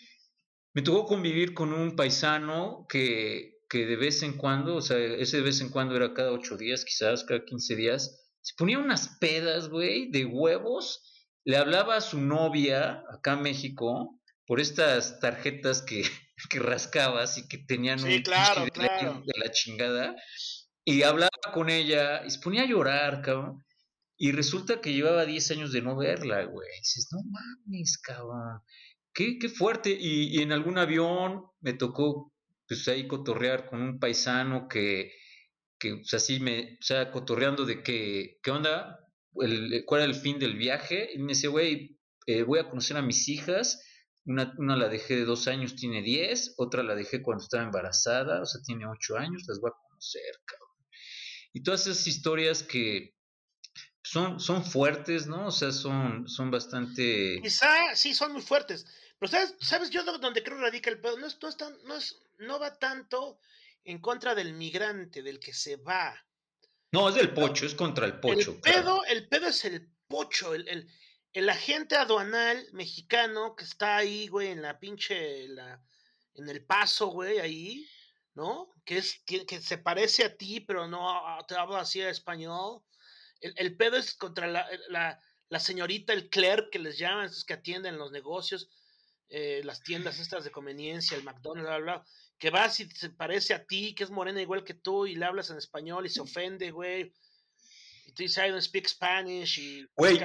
me 0.74 0.82
tocó 0.82 1.06
convivir 1.06 1.54
con 1.54 1.72
un 1.72 1.96
paisano 1.96 2.86
que, 2.88 3.58
que 3.68 3.86
de 3.86 3.96
vez 3.96 4.22
en 4.22 4.36
cuando, 4.36 4.76
o 4.76 4.82
sea, 4.82 4.98
ese 4.98 5.38
de 5.38 5.42
vez 5.42 5.60
en 5.60 5.70
cuando 5.70 5.96
era 5.96 6.14
cada 6.14 6.32
ocho 6.32 6.56
días, 6.56 6.84
quizás 6.84 7.24
cada 7.24 7.44
15 7.44 7.76
días, 7.76 8.24
se 8.40 8.54
ponía 8.56 8.78
unas 8.78 9.18
pedas, 9.20 9.68
güey, 9.68 10.10
de 10.10 10.24
huevos, 10.24 11.02
le 11.44 11.56
hablaba 11.56 11.96
a 11.96 12.00
su 12.00 12.20
novia 12.20 13.02
acá 13.12 13.34
en 13.34 13.42
México 13.42 14.20
por 14.46 14.60
estas 14.60 15.20
tarjetas 15.20 15.82
que, 15.82 16.02
que 16.50 16.58
rascabas 16.58 17.38
y 17.38 17.48
que 17.48 17.58
tenían 17.58 17.98
Sí, 17.98 18.16
un 18.16 18.22
claro, 18.22 18.64
delay 18.64 18.88
claro. 18.98 19.22
de 19.24 19.38
la 19.38 19.50
chingada, 19.50 20.16
y 20.84 21.02
hablaba 21.02 21.28
con 21.52 21.68
ella 21.68 22.24
y 22.24 22.30
se 22.30 22.38
ponía 22.38 22.62
a 22.62 22.66
llorar, 22.66 23.20
cabrón. 23.22 23.64
Y 24.16 24.32
resulta 24.32 24.80
que 24.80 24.92
llevaba 24.94 25.26
10 25.26 25.50
años 25.52 25.70
de 25.72 25.82
no 25.82 25.96
verla, 25.96 26.42
güey. 26.44 26.68
Dices, 26.80 27.08
no 27.12 27.18
mames, 27.30 27.98
cabrón. 27.98 28.62
Qué, 29.18 29.48
fuerte. 29.48 29.90
Y, 29.98 30.40
en 30.42 30.52
algún 30.52 30.78
avión 30.78 31.42
me 31.60 31.72
tocó, 31.72 32.32
pues 32.68 32.86
ahí 32.86 33.08
cotorrear 33.08 33.68
con 33.68 33.82
un 33.82 33.98
paisano 33.98 34.68
que, 34.68 35.10
que 35.76 35.96
pues, 35.96 36.14
así 36.14 36.38
me, 36.38 36.78
o 36.80 36.82
sea, 36.82 37.10
cotorreando 37.10 37.64
de 37.64 37.82
que, 37.82 38.38
¿qué 38.40 38.50
onda? 38.52 39.00
¿Cuál 39.32 40.02
era 40.02 40.04
el 40.04 40.14
fin 40.14 40.38
del 40.38 40.56
viaje? 40.56 41.10
Y 41.12 41.18
me 41.18 41.32
dice, 41.32 41.48
güey, 41.48 41.98
eh, 42.26 42.44
voy 42.44 42.60
a 42.60 42.68
conocer 42.68 42.96
a 42.96 43.02
mis 43.02 43.28
hijas. 43.28 43.82
Una, 44.24 44.54
una 44.56 44.76
la 44.76 44.88
dejé 44.88 45.16
de 45.16 45.24
dos 45.24 45.48
años, 45.48 45.74
tiene 45.74 46.00
10. 46.00 46.54
Otra 46.56 46.84
la 46.84 46.94
dejé 46.94 47.20
cuando 47.20 47.42
estaba 47.42 47.64
embarazada, 47.64 48.40
o 48.40 48.46
sea, 48.46 48.60
tiene 48.64 48.86
8 48.86 49.16
años. 49.16 49.42
Las 49.48 49.58
voy 49.58 49.70
a 49.70 49.88
conocer, 49.88 50.32
cabrón. 50.44 50.68
Y 51.52 51.64
todas 51.64 51.88
esas 51.88 52.06
historias 52.06 52.62
que, 52.62 53.16
son, 54.02 54.40
son 54.40 54.64
fuertes, 54.64 55.26
¿no? 55.26 55.48
O 55.48 55.50
sea, 55.50 55.72
son, 55.72 56.28
son 56.28 56.50
bastante... 56.50 57.40
Quizá 57.42 57.94
sí 57.94 58.14
son 58.14 58.32
muy 58.32 58.42
fuertes. 58.42 58.86
Pero 59.18 59.30
sabes, 59.30 59.54
sabes 59.60 59.90
yo 59.90 60.04
donde 60.04 60.42
creo 60.42 60.58
radica 60.58 60.90
el 60.90 61.00
pedo. 61.00 61.18
No 61.18 61.26
es, 61.26 61.38
no 61.42 61.48
es 61.48 61.56
tan- 61.56 61.78
no 61.84 61.96
es, 61.96 62.20
no 62.38 62.58
va 62.58 62.78
tanto 62.78 63.40
en 63.84 64.00
contra 64.00 64.34
del 64.34 64.52
migrante, 64.54 65.22
del 65.22 65.40
que 65.40 65.52
se 65.52 65.76
va. 65.76 66.24
No, 66.92 67.08
es 67.08 67.14
del 67.16 67.34
pocho, 67.34 67.66
es 67.66 67.74
contra 67.74 68.06
el 68.06 68.20
pocho. 68.20 68.52
el 68.52 68.60
claro. 68.60 68.82
pedo, 68.82 69.04
el 69.04 69.28
pedo 69.28 69.46
es 69.48 69.64
el 69.64 69.88
pocho, 70.06 70.54
el, 70.54 70.66
el, 70.68 70.88
el 71.32 71.48
agente 71.48 71.96
aduanal 71.96 72.66
mexicano 72.72 73.54
que 73.56 73.64
está 73.64 73.96
ahí, 73.98 74.28
güey, 74.28 74.48
en 74.48 74.62
la 74.62 74.78
pinche, 74.78 75.48
la, 75.48 75.82
en 76.34 76.48
el 76.48 76.64
paso, 76.64 77.08
güey, 77.08 77.40
ahí, 77.40 77.86
¿no? 78.34 78.72
Que 78.84 78.98
es, 78.98 79.20
que, 79.26 79.44
que 79.44 79.60
se 79.60 79.78
parece 79.78 80.24
a 80.24 80.36
ti, 80.36 80.60
pero 80.60 80.86
no 80.88 81.20
te 81.46 81.56
habla 81.56 81.80
así 81.80 82.00
español. 82.00 82.82
El, 83.40 83.52
el 83.56 83.76
pedo 83.76 83.96
es 83.96 84.14
contra 84.14 84.46
la, 84.46 84.66
la, 84.88 85.20
la 85.48 85.60
señorita, 85.60 86.12
el 86.12 86.30
clerk 86.30 86.70
que 86.70 86.78
les 86.78 86.98
llaman, 86.98 87.26
esos 87.26 87.44
que 87.44 87.54
atienden 87.54 87.98
los 87.98 88.10
negocios, 88.12 88.70
eh, 89.28 89.60
las 89.64 89.82
tiendas 89.82 90.18
estas 90.20 90.44
de 90.44 90.50
conveniencia, 90.50 91.16
el 91.16 91.24
McDonald's, 91.24 91.68
bla, 91.68 91.78
bla, 91.78 91.94
bla, 91.96 92.04
que 92.38 92.50
vas 92.50 92.78
y 92.80 92.88
se 92.90 93.10
parece 93.10 93.54
a 93.54 93.64
ti, 93.66 93.94
que 93.94 94.04
es 94.04 94.10
morena 94.10 94.40
igual 94.40 94.64
que 94.64 94.74
tú, 94.74 95.06
y 95.06 95.14
le 95.16 95.24
hablas 95.24 95.50
en 95.50 95.58
español 95.58 96.06
y 96.06 96.08
se 96.08 96.20
ofende, 96.20 96.70
güey. 96.70 97.12
Y 98.06 98.12
tú 98.12 98.22
dices, 98.22 98.44
I 98.46 98.50
don't 98.50 98.62
speak 98.62 98.86
Spanish, 98.88 99.58
y... 99.58 99.86
Güey, 99.96 100.18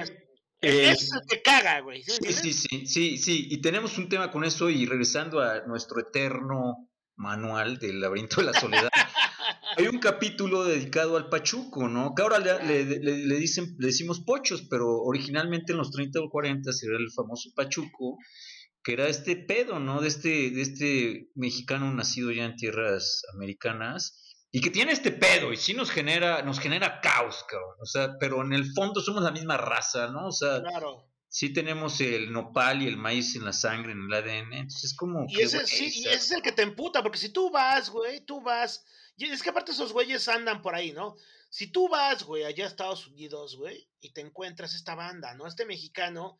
eh, 0.62 0.90
Eso 0.90 1.20
te 1.28 1.42
caga, 1.42 1.80
güey. 1.80 2.02
¿sí 2.02 2.12
Sí, 2.22 2.32
sí, 2.32 2.52
sí, 2.52 2.86
sí, 2.86 3.18
sí. 3.18 3.48
Y 3.50 3.60
tenemos 3.60 3.98
un 3.98 4.08
tema 4.08 4.30
con 4.30 4.44
eso 4.44 4.70
y 4.70 4.86
regresando 4.86 5.40
a 5.40 5.60
nuestro 5.66 6.00
eterno 6.00 6.88
manual 7.16 7.78
del 7.78 8.00
laberinto 8.00 8.36
de 8.40 8.46
la 8.46 8.58
soledad. 8.58 8.88
Hay 9.76 9.86
un 9.88 9.98
capítulo 9.98 10.64
dedicado 10.64 11.16
al 11.16 11.28
pachuco, 11.28 11.88
¿no? 11.88 12.14
Que 12.14 12.22
ahora 12.22 12.38
le, 12.38 12.62
le- 12.84 12.98
le- 13.00 13.26
le 13.26 13.34
dicen, 13.36 13.74
le 13.78 13.88
decimos 13.88 14.20
pochos, 14.20 14.62
pero 14.70 15.02
originalmente 15.02 15.72
en 15.72 15.78
los 15.78 15.90
30 15.90 16.20
o 16.20 16.30
40 16.30 16.70
era 16.82 16.96
el 16.96 17.10
famoso 17.10 17.50
pachuco, 17.54 18.16
que 18.84 18.92
era 18.92 19.08
este 19.08 19.34
pedo, 19.36 19.80
¿no? 19.80 20.00
De 20.00 20.08
este, 20.08 20.50
de 20.50 20.60
este 20.62 21.30
mexicano 21.34 21.90
nacido 21.92 22.30
ya 22.30 22.44
en 22.44 22.54
tierras 22.56 23.22
americanas 23.34 24.20
y 24.52 24.60
que 24.60 24.70
tiene 24.70 24.92
este 24.92 25.10
pedo 25.10 25.52
y 25.52 25.56
sí 25.56 25.74
nos 25.74 25.90
genera, 25.90 26.42
nos 26.42 26.60
genera 26.60 27.00
caos, 27.00 27.44
cabrón. 27.48 27.76
O 27.82 27.86
sea, 27.86 28.10
pero 28.20 28.42
en 28.42 28.52
el 28.52 28.70
fondo 28.74 29.00
somos 29.00 29.22
la 29.22 29.32
misma 29.32 29.56
raza, 29.56 30.08
¿no? 30.08 30.28
O 30.28 30.32
sea, 30.32 30.60
Claro. 30.60 31.10
sí 31.28 31.52
tenemos 31.52 32.00
el 32.00 32.30
nopal 32.32 32.82
y 32.82 32.86
el 32.86 32.96
maíz 32.96 33.34
en 33.34 33.44
la 33.44 33.52
sangre, 33.52 33.92
en 33.92 34.02
el 34.02 34.12
ADN. 34.14 34.52
Entonces 34.52 34.84
es 34.84 34.94
como 34.96 35.24
Y 35.28 35.40
ese, 35.40 35.66
sí, 35.66 35.90
y 35.92 36.06
ese 36.06 36.16
es 36.16 36.30
el 36.32 36.42
que 36.42 36.52
te 36.52 36.62
emputa, 36.62 37.02
porque 37.02 37.18
si 37.18 37.30
tú 37.30 37.50
vas, 37.50 37.90
güey, 37.90 38.20
tú 38.24 38.42
vas. 38.42 38.84
Y 39.16 39.24
es 39.24 39.42
que 39.42 39.50
aparte 39.50 39.72
esos 39.72 39.92
güeyes 39.92 40.28
andan 40.28 40.60
por 40.60 40.74
ahí, 40.74 40.92
¿no? 40.92 41.16
Si 41.50 41.68
tú 41.72 41.88
vas, 41.88 42.24
güey, 42.24 42.44
allá 42.44 42.64
a 42.64 42.68
Estados 42.68 43.06
Unidos, 43.06 43.56
güey, 43.56 43.88
y 44.00 44.12
te 44.12 44.20
encuentras 44.20 44.74
esta 44.74 44.94
banda, 44.94 45.34
¿no? 45.34 45.46
Este 45.46 45.64
mexicano, 45.64 46.36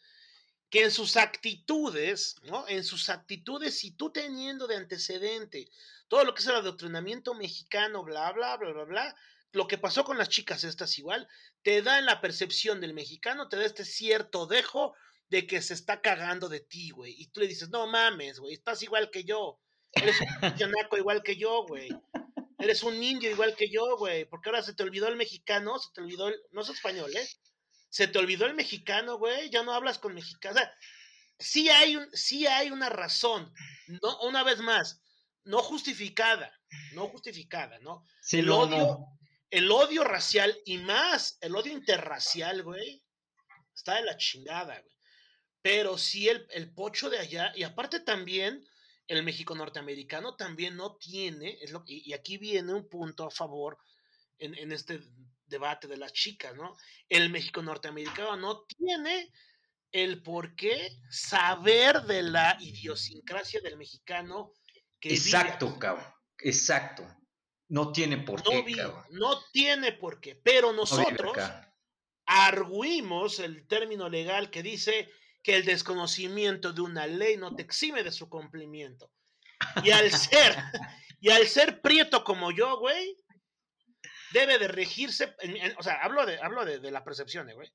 que 0.74 0.82
en 0.82 0.90
sus 0.90 1.16
actitudes, 1.16 2.34
¿no? 2.42 2.66
En 2.66 2.82
sus 2.82 3.08
actitudes, 3.08 3.78
si 3.78 3.92
tú 3.92 4.10
teniendo 4.10 4.66
de 4.66 4.74
antecedente 4.74 5.70
todo 6.08 6.24
lo 6.24 6.34
que 6.34 6.42
es 6.42 6.48
el 6.48 6.56
adoctrinamiento 6.56 7.32
mexicano, 7.32 8.02
bla, 8.02 8.32
bla, 8.32 8.56
bla, 8.56 8.72
bla, 8.72 8.82
bla, 8.82 9.16
lo 9.52 9.68
que 9.68 9.78
pasó 9.78 10.02
con 10.02 10.18
las 10.18 10.30
chicas 10.30 10.64
estas 10.64 10.98
igual, 10.98 11.28
te 11.62 11.80
da 11.80 12.00
en 12.00 12.06
la 12.06 12.20
percepción 12.20 12.80
del 12.80 12.92
mexicano, 12.92 13.48
te 13.48 13.56
da 13.56 13.64
este 13.64 13.84
cierto 13.84 14.48
dejo 14.48 14.96
de 15.28 15.46
que 15.46 15.62
se 15.62 15.74
está 15.74 16.00
cagando 16.00 16.48
de 16.48 16.58
ti, 16.58 16.90
güey. 16.90 17.14
Y 17.18 17.28
tú 17.28 17.38
le 17.38 17.46
dices, 17.46 17.68
no 17.68 17.86
mames, 17.86 18.40
güey, 18.40 18.54
estás 18.54 18.82
igual 18.82 19.12
que 19.12 19.22
yo. 19.22 19.60
Eres 19.92 20.20
un 20.20 20.40
pinche 20.40 20.66
naco 20.66 20.96
igual 20.96 21.22
que 21.22 21.36
yo, 21.36 21.64
güey. 21.68 21.88
Eres 22.58 22.82
un 22.82 23.00
indio 23.00 23.30
igual 23.30 23.54
que 23.54 23.70
yo, 23.70 23.96
güey. 23.96 24.24
Porque 24.24 24.48
ahora 24.48 24.64
se 24.64 24.74
te 24.74 24.82
olvidó 24.82 25.06
el 25.06 25.14
mexicano, 25.14 25.78
se 25.78 25.92
te 25.92 26.00
olvidó 26.00 26.26
el. 26.26 26.34
No 26.50 26.62
es 26.62 26.68
español, 26.68 27.14
¿eh? 27.14 27.28
Se 27.94 28.08
te 28.08 28.18
olvidó 28.18 28.46
el 28.46 28.54
mexicano, 28.54 29.18
güey. 29.18 29.50
Ya 29.50 29.62
no 29.62 29.72
hablas 29.72 30.00
con 30.00 30.14
mexicanos. 30.14 30.56
O 30.56 30.58
sea, 30.58 30.76
sí 31.38 31.68
hay, 31.68 31.94
un, 31.94 32.08
sí 32.12 32.44
hay 32.44 32.72
una 32.72 32.88
razón. 32.88 33.54
No, 33.86 34.20
una 34.22 34.42
vez 34.42 34.58
más, 34.58 35.00
no 35.44 35.62
justificada. 35.62 36.52
No 36.94 37.06
justificada, 37.06 37.78
¿no? 37.78 38.04
Sí, 38.20 38.40
el 38.40 38.46
no, 38.46 38.62
odio, 38.62 38.76
no. 38.78 39.18
el 39.48 39.70
odio 39.70 40.02
racial 40.02 40.58
y 40.64 40.78
más 40.78 41.38
el 41.40 41.54
odio 41.54 41.72
interracial, 41.72 42.64
güey, 42.64 43.00
está 43.72 43.94
de 43.94 44.02
la 44.02 44.16
chingada, 44.16 44.80
güey. 44.80 44.96
Pero 45.62 45.96
sí 45.96 46.28
el, 46.28 46.48
el 46.50 46.74
pocho 46.74 47.08
de 47.08 47.20
allá, 47.20 47.52
y 47.54 47.62
aparte 47.62 48.00
también 48.00 48.66
el 49.06 49.22
México 49.22 49.54
norteamericano 49.54 50.34
también 50.34 50.74
no 50.74 50.96
tiene, 50.96 51.58
es 51.60 51.70
lo, 51.70 51.84
y, 51.86 52.10
y 52.10 52.12
aquí 52.12 52.38
viene 52.38 52.74
un 52.74 52.88
punto 52.88 53.24
a 53.24 53.30
favor 53.30 53.78
en, 54.38 54.58
en 54.58 54.72
este 54.72 55.00
debate 55.46 55.86
de 55.88 55.96
las 55.96 56.12
chicas, 56.12 56.54
¿no? 56.54 56.76
El 57.08 57.30
México 57.30 57.62
norteamericano 57.62 58.36
no 58.36 58.64
tiene 58.64 59.30
el 59.92 60.22
por 60.22 60.54
qué 60.56 60.90
saber 61.10 62.02
de 62.02 62.22
la 62.22 62.56
idiosincrasia 62.60 63.60
del 63.60 63.76
mexicano 63.76 64.52
que 64.98 65.10
vive 65.10 65.20
Exacto, 65.20 65.68
aquí. 65.68 65.78
cabrón. 65.78 66.06
Exacto. 66.38 67.06
No 67.68 67.92
tiene 67.92 68.18
por 68.18 68.38
No, 68.44 68.64
qué, 68.64 68.74
cabrón. 68.76 69.04
no 69.10 69.40
tiene 69.52 69.92
por 69.92 70.20
qué, 70.20 70.34
pero 70.36 70.72
No 70.72 70.84
vive 70.84 71.12
nosotros 71.12 71.36
arguimos 72.26 73.38
el 73.38 73.66
término 73.66 74.08
legal 74.08 74.50
que 74.50 74.62
dice 74.62 75.10
que 75.42 75.56
el 75.56 75.64
desconocimiento 75.64 76.72
de 76.72 76.80
una 76.80 77.06
ley 77.06 77.36
no 77.36 77.54
te 77.54 77.62
exime 77.62 78.02
de 78.02 78.12
su 78.12 78.28
cumplimiento. 78.28 79.12
Y 79.82 79.90
al 79.90 80.10
ser, 80.10 80.56
y 81.20 81.30
al 81.30 81.46
ser 81.46 81.80
prieto 81.80 82.24
como 82.24 82.50
yo, 82.50 82.78
güey, 82.78 83.16
debe 84.34 84.58
de 84.58 84.68
regirse, 84.68 85.34
en- 85.38 85.56
en- 85.56 85.76
o 85.78 85.82
sea, 85.82 85.94
hablo 86.02 86.26
de, 86.26 86.38
hablo 86.40 86.64
de, 86.64 86.80
de 86.80 86.90
la 86.90 87.04
percepción, 87.04 87.48
eh, 87.48 87.54
güey. 87.54 87.72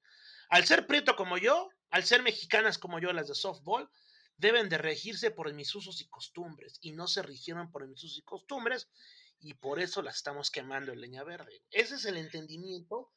Al 0.50 0.66
ser 0.66 0.86
prieto 0.86 1.16
como 1.16 1.38
yo, 1.38 1.70
al 1.90 2.04
ser 2.04 2.22
mexicanas 2.22 2.78
como 2.78 3.00
yo, 3.00 3.14
las 3.14 3.28
de 3.30 3.36
softball, 3.36 3.90
deben 4.38 4.68
de 4.70 4.78
regirse 4.78 5.32
por 5.32 5.52
mis 5.54 5.74
usos 5.74 6.02
y 6.02 6.08
costumbres, 6.10 6.78
y 6.82 6.92
no 6.92 7.08
se 7.08 7.22
rigieron 7.22 7.72
por 7.72 7.88
mis 7.88 8.04
usos 8.04 8.18
y 8.20 8.24
costumbres, 8.24 8.90
y 9.40 9.54
por 9.54 9.80
eso 9.80 10.02
las 10.02 10.18
estamos 10.18 10.52
quemando 10.52 10.92
en 10.92 11.00
leña 11.02 11.24
verde. 11.24 11.62
Ese 11.72 11.96
es 11.96 12.06
el 12.06 12.18
entendimiento 12.18 13.12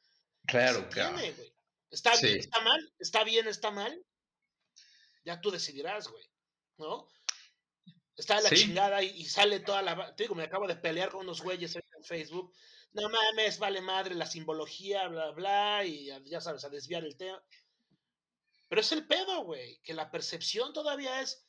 Claro, 0.47 0.79
se 0.83 0.89
cabrón. 0.89 1.19
tiene, 1.19 1.33
güey. 1.33 1.53
¿Está 1.91 2.15
Sí. 2.15 2.27
bien, 2.27 2.39
está 2.39 2.61
mal? 2.61 2.93
¿Está 2.99 3.23
bien, 3.23 3.47
está 3.47 3.71
mal? 3.71 4.05
Ya 5.25 5.39
tú 5.41 5.51
decidirás, 5.51 6.07
güey. 6.07 6.23
¿No? 6.77 7.07
Está 8.15 8.37
de 8.37 8.43
la 8.43 8.49
Sí. 8.49 8.55
chingada 8.55 9.01
y, 9.03 9.09
y 9.09 9.25
sale 9.25 9.59
toda 9.59 9.81
la... 9.81 10.15
Te 10.15 10.23
digo, 10.23 10.35
me 10.35 10.43
acabo 10.43 10.67
de 10.67 10.75
pelear 10.75 11.09
con 11.11 11.21
unos 11.21 11.41
güeyes 11.41 11.75
en 12.03 12.05
Facebook. 12.05 12.53
No 12.93 13.09
mames, 13.09 13.57
vale 13.57 13.81
madre 13.81 14.13
la 14.13 14.25
simbología, 14.25 15.07
bla, 15.07 15.31
bla, 15.31 15.83
y 15.85 16.11
ya, 16.25 16.41
sabes, 16.41 16.63
a 16.63 16.69
desviar 16.69 17.03
el 17.03 17.17
tema. 17.17 17.43
Pero 18.67 18.81
es 18.81 18.91
el 18.91 19.07
pedo, 19.07 19.43
güey, 19.43 19.79
que 19.83 19.93
la 19.93 20.11
percepción 20.11 20.73
todavía 20.73 21.21
es, 21.21 21.45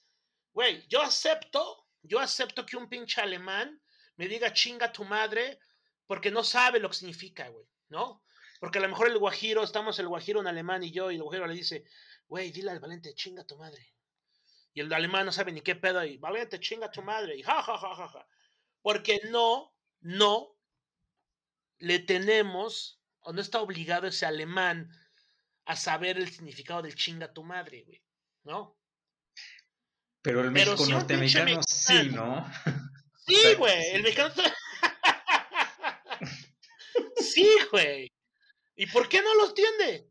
güey, 0.52 0.86
yo 0.88 1.02
acepto, 1.02 1.86
yo 2.02 2.18
acepto 2.18 2.64
que 2.64 2.76
un 2.76 2.88
pinche 2.88 3.20
alemán 3.20 3.82
me 4.16 4.28
diga 4.28 4.52
chinga 4.52 4.92
tu 4.92 5.04
madre 5.04 5.58
porque 6.06 6.30
no 6.30 6.44
sabe 6.44 6.78
lo 6.78 6.88
que 6.88 6.96
significa, 6.96 7.48
güey, 7.48 7.66
¿no? 7.88 8.22
Porque 8.60 8.78
a 8.78 8.82
lo 8.82 8.88
mejor 8.88 9.08
el 9.08 9.18
guajiro, 9.18 9.62
estamos 9.62 9.98
el 9.98 10.08
guajiro 10.08 10.40
en 10.40 10.46
alemán 10.46 10.82
y 10.82 10.92
yo, 10.92 11.10
y 11.10 11.16
el 11.16 11.22
guajiro 11.22 11.46
le 11.46 11.54
dice, 11.54 11.84
güey, 12.26 12.52
dile 12.52 12.70
al 12.70 12.80
valente, 12.80 13.14
chinga 13.14 13.44
tu 13.44 13.56
madre. 13.56 13.94
Y 14.72 14.80
el 14.80 14.92
alemán 14.92 15.26
no 15.26 15.32
sabe 15.32 15.52
ni 15.52 15.60
qué 15.60 15.76
pedo, 15.76 16.04
y 16.04 16.16
valente, 16.16 16.58
chinga 16.60 16.90
tu 16.90 17.02
madre, 17.02 17.36
y 17.36 17.42
ja, 17.42 17.62
ja, 17.62 17.76
ja, 17.76 17.94
ja, 17.94 18.08
ja. 18.08 18.26
Porque 18.82 19.20
no, 19.30 19.73
no 20.04 20.56
le 21.78 21.98
tenemos, 21.98 23.02
o 23.20 23.32
no 23.32 23.40
está 23.40 23.60
obligado 23.60 24.06
ese 24.06 24.26
alemán 24.26 24.92
a 25.64 25.74
saber 25.76 26.18
el 26.18 26.30
significado 26.30 26.82
del 26.82 26.94
chinga 26.94 27.32
tu 27.32 27.42
madre, 27.42 27.84
güey, 27.86 28.02
¿no? 28.44 28.78
Pero 30.22 30.42
el 30.42 30.52
Pero 30.52 30.72
México 30.72 30.84
si 30.84 30.92
norteamericano 30.92 31.60
sí, 31.66 32.10
¿no? 32.10 32.48
Sí, 33.26 33.54
güey, 33.56 33.94
el 33.94 34.02
mexicano 34.02 34.34
Sí, 37.16 37.48
güey. 37.70 38.12
¿Y 38.76 38.86
por 38.86 39.08
qué 39.08 39.22
no 39.22 39.34
lo 39.36 39.48
entiende? 39.48 40.10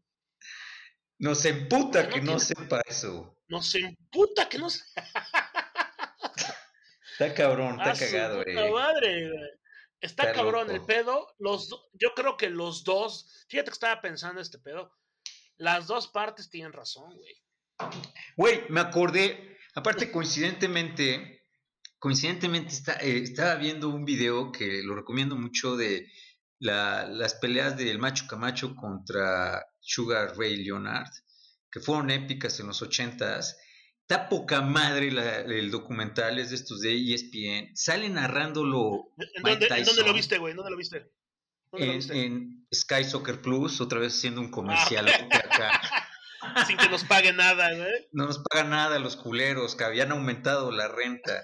Nos 1.20 1.46
emputa 1.46 2.10
que 2.10 2.22
no 2.22 2.40
sepa 2.40 2.82
eso. 2.88 3.38
Nos 3.48 3.76
emputa 3.76 4.50
que 4.50 4.58
no 4.58 4.72
se... 4.72 4.84
Está 7.12 7.36
cabrón, 7.36 7.80
está 7.80 7.94
cagado, 7.94 8.40
puta 8.40 8.66
eh. 8.66 8.72
madre, 8.72 9.30
güey. 9.30 9.63
Está, 10.04 10.34
cabrón 10.34 10.70
el 10.70 10.82
pedo. 10.86 11.34
Los, 11.40 11.70
yo 11.94 12.14
creo 12.16 12.36
que 12.38 12.50
los 12.50 12.84
dos, 12.84 13.46
fíjate 13.48 13.70
que 13.70 13.74
estaba 13.74 14.02
pensando 14.02 14.42
este 14.42 14.60
pedo. 14.60 14.92
Las 15.58 15.88
dos 15.88 16.08
partes 16.10 16.50
tienen 16.50 16.74
razón, 16.74 17.16
güey. 17.16 17.36
Güey, 18.38 18.64
me 18.70 18.82
acordé, 18.82 19.58
aparte 19.76 20.12
coincidentemente, 20.12 21.44
coincidentemente 22.00 22.74
está- 22.74 22.98
eh, 23.02 23.18
estaba 23.24 23.56
viendo 23.56 23.90
un 23.90 24.04
video 24.06 24.52
que 24.52 24.84
lo 24.84 24.96
recomiendo 24.96 25.36
mucho 25.36 25.76
de 25.78 26.12
la- 26.60 27.08
las 27.08 27.36
peleas 27.36 27.78
del 27.78 28.00
Macho 28.00 28.26
Camacho 28.28 28.76
contra 28.76 29.66
Sugar 29.80 30.38
Ray 30.38 30.64
Leonard, 30.64 31.10
que 31.72 31.80
fueron 31.80 32.10
épicas 32.10 32.60
en 32.60 32.68
los 32.68 32.82
ochentas. 32.82 33.58
Está 34.08 34.28
poca 34.28 34.62
madre 34.62 35.12
la- 35.12 35.40
el 35.42 35.72
documental, 35.72 36.38
es 36.38 36.50
de 36.50 36.56
estos 36.58 36.82
de 36.82 36.94
ESPN. 36.94 37.72
Sale 37.76 38.10
narrándolo 38.10 39.08
¿En 39.36 39.44
dónde, 39.44 39.68
en 39.68 39.86
dónde 39.86 40.04
lo 40.04 40.14
viste, 40.14 40.38
güey? 40.38 40.52
¿En 40.52 40.58
dónde 40.58 40.72
lo 40.72 40.78
viste? 40.78 41.12
¿Dónde 41.72 41.86
lo 41.88 41.92
en, 41.94 41.98
viste? 42.00 42.24
en 42.26 42.68
Sky 42.74 43.04
Soccer 43.06 43.42
Plus, 43.42 43.80
otra 43.80 44.00
vez 44.00 44.14
haciendo 44.16 44.42
un 44.42 44.52
comercial 44.52 45.08
Ah. 45.08 45.38
acá. 45.38 45.82
Sin 46.68 46.76
que 46.76 46.90
nos 46.90 47.06
pague 47.06 47.32
nada, 47.32 47.74
güey. 47.74 48.08
No 48.12 48.26
nos 48.26 48.40
pagan 48.40 48.72
nada 48.72 49.00
los 49.00 49.16
culeros, 49.16 49.76
que 49.78 49.86
habían 49.86 50.12
aumentado 50.12 50.72
la 50.72 50.90
renta. 50.90 51.42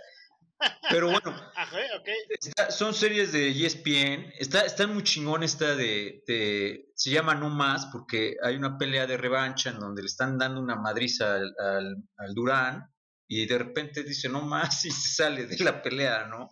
Pero 0.90 1.08
bueno, 1.12 1.22
Ajá, 1.56 1.78
ok. 2.00 2.08
está- 2.40 2.72
son 2.72 2.94
series 2.94 3.32
de 3.32 3.50
ESPN. 3.50 4.34
Está, 4.40 4.62
está 4.62 4.88
muy 4.88 5.04
chingón 5.04 5.44
esta 5.44 5.76
de, 5.76 6.24
de- 6.28 6.90
Se 6.96 7.12
llama 7.12 7.36
No 7.36 7.50
Más 7.50 7.86
porque 7.92 8.36
hay 8.44 8.56
una 8.56 8.78
pelea 8.78 9.08
de 9.08 9.18
revancha 9.18 9.70
en 9.70 9.80
donde 9.80 10.02
le 10.02 10.08
están 10.08 10.38
dando 10.38 10.60
una 10.62 10.76
madriza 10.76 11.36
al, 11.36 11.54
al, 11.60 11.96
al 12.18 12.34
Durán 12.34 12.86
y 13.28 13.46
de 13.46 13.58
repente 13.58 14.04
dice 14.04 14.28
No 14.30 14.42
Más 14.42 14.84
y 14.86 14.92
se 14.92 15.10
sale 15.16 15.46
de 15.46 15.64
la 15.64 15.82
pelea, 15.82 16.26
¿no? 16.26 16.50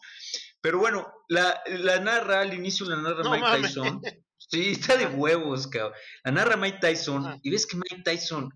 Pero 0.61 0.79
bueno, 0.79 1.07
la, 1.29 1.61
la 1.67 1.99
narra, 1.99 2.41
al 2.41 2.53
inicio 2.53 2.85
la 2.87 2.95
narra 2.97 3.23
No 3.23 3.31
Mike 3.31 3.43
mames. 3.43 3.61
Tyson. 3.73 4.01
Sí, 4.49 4.69
está 4.69 4.95
de 4.95 5.07
huevos, 5.07 5.67
cabrón. 5.67 5.91
La 6.23 6.31
narra 6.31 6.55
Mike 6.55 6.77
Tyson 6.79 7.25
Ajá. 7.25 7.39
y 7.43 7.49
ves 7.49 7.65
que 7.65 7.75
Mike 7.75 8.03
Tyson, 8.05 8.49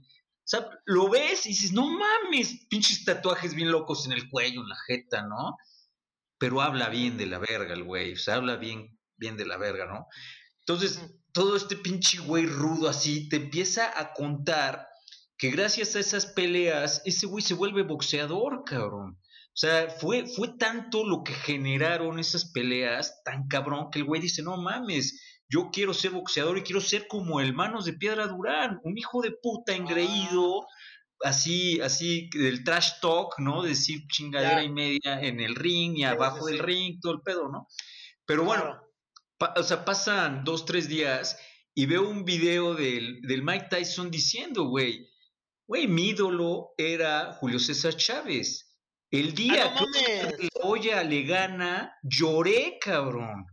o 0.44 0.48
sea, 0.52 0.68
lo 0.86 1.10
ves 1.10 1.46
y 1.46 1.50
dices, 1.50 1.72
no 1.72 1.88
mames, 1.88 2.66
pinches 2.70 3.06
tatuajes 3.06 3.54
bien 3.54 3.72
locos 3.72 4.06
en 4.06 4.12
el 4.12 4.30
cuello, 4.30 4.62
en 4.62 4.70
la 4.70 4.78
jeta, 4.88 5.22
¿no? 5.24 5.58
Pero 6.38 6.62
habla 6.62 6.90
bien 6.90 7.18
de 7.18 7.28
la 7.28 7.40
verga 7.40 7.74
el 7.74 7.84
güey, 7.84 8.14
o 8.14 8.18
sea, 8.18 8.36
habla 8.36 8.58
bien, 8.58 9.00
bien 9.18 9.38
de 9.38 9.46
la 9.46 9.58
verga, 9.58 9.86
¿no? 9.86 10.08
Entonces, 10.60 11.00
todo 11.32 11.56
este 11.56 11.76
pinche 11.76 12.20
güey 12.20 12.46
rudo 12.46 12.90
así 12.90 13.30
te 13.30 13.38
empieza 13.38 13.98
a 14.00 14.14
contar 14.14 14.88
que 15.38 15.50
gracias 15.50 15.96
a 15.96 16.00
esas 16.00 16.26
peleas, 16.26 17.02
ese 17.06 17.26
güey 17.26 17.44
se 17.44 17.54
vuelve 17.54 17.84
boxeador, 17.84 18.64
cabrón. 18.66 19.20
O 19.54 19.58
sea, 19.58 19.90
fue, 19.90 20.28
fue 20.28 20.50
tanto 20.58 21.06
lo 21.06 21.24
que 21.24 21.34
generaron 21.34 22.20
esas 22.20 22.52
peleas, 22.52 23.22
tan 23.24 23.48
cabrón, 23.48 23.90
que 23.92 24.00
el 24.00 24.06
güey 24.06 24.22
dice, 24.22 24.44
no 24.44 24.58
mames, 24.58 25.20
yo 25.52 25.70
quiero 25.72 25.94
ser 25.94 26.12
boxeador 26.12 26.58
y 26.58 26.62
quiero 26.64 26.80
ser 26.82 27.08
como 27.08 27.42
el 27.42 27.54
Manos 27.54 27.86
de 27.86 27.94
Piedra 27.94 28.28
Durán, 28.28 28.80
un 28.84 28.98
hijo 28.98 29.22
de 29.22 29.32
puta 29.32 29.76
engreído, 29.76 30.66
así, 31.24 31.80
así, 31.82 32.30
del 32.34 32.64
trash 32.64 33.00
talk, 33.02 33.38
¿no? 33.40 33.62
Decir 33.62 34.08
chingadera 34.08 34.62
Ya. 34.62 34.64
y 34.64 34.70
media 34.70 35.22
en 35.22 35.40
el 35.40 35.56
ring 35.56 35.98
y 35.98 36.04
abajo 36.04 36.46
del 36.46 36.60
ring, 36.60 37.00
todo 37.02 37.14
el 37.14 37.22
pedo, 37.22 37.50
¿no? 37.50 37.68
Pero 38.26 38.44
bueno, 38.46 38.64
Claro. 38.64 38.94
pa- 39.38 39.54
o 39.58 39.64
sea, 39.64 39.84
pasan 39.84 40.44
dos, 40.44 40.66
tres 40.66 40.88
días 40.88 41.38
y 41.76 41.86
veo 41.86 42.08
un 42.10 42.24
video 42.26 42.74
del, 42.74 43.22
del 43.22 43.44
Mike 43.44 43.68
Tyson 43.70 44.10
diciendo, 44.10 44.64
güey, 44.66 45.08
güey, 45.68 45.88
mi 45.88 46.10
ídolo 46.10 46.74
era 46.78 47.34
Julio 47.34 47.60
César 47.60 47.96
Chávez. 47.96 48.68
El 49.10 49.34
día 49.36 49.66
Ah, 49.76 49.80
no 49.82 49.86
que 49.92 50.38
la 50.44 50.50
Hoya 50.64 51.04
le 51.04 51.24
gana, 51.24 51.94
lloré, 52.04 52.78
cabrón. 52.80 53.46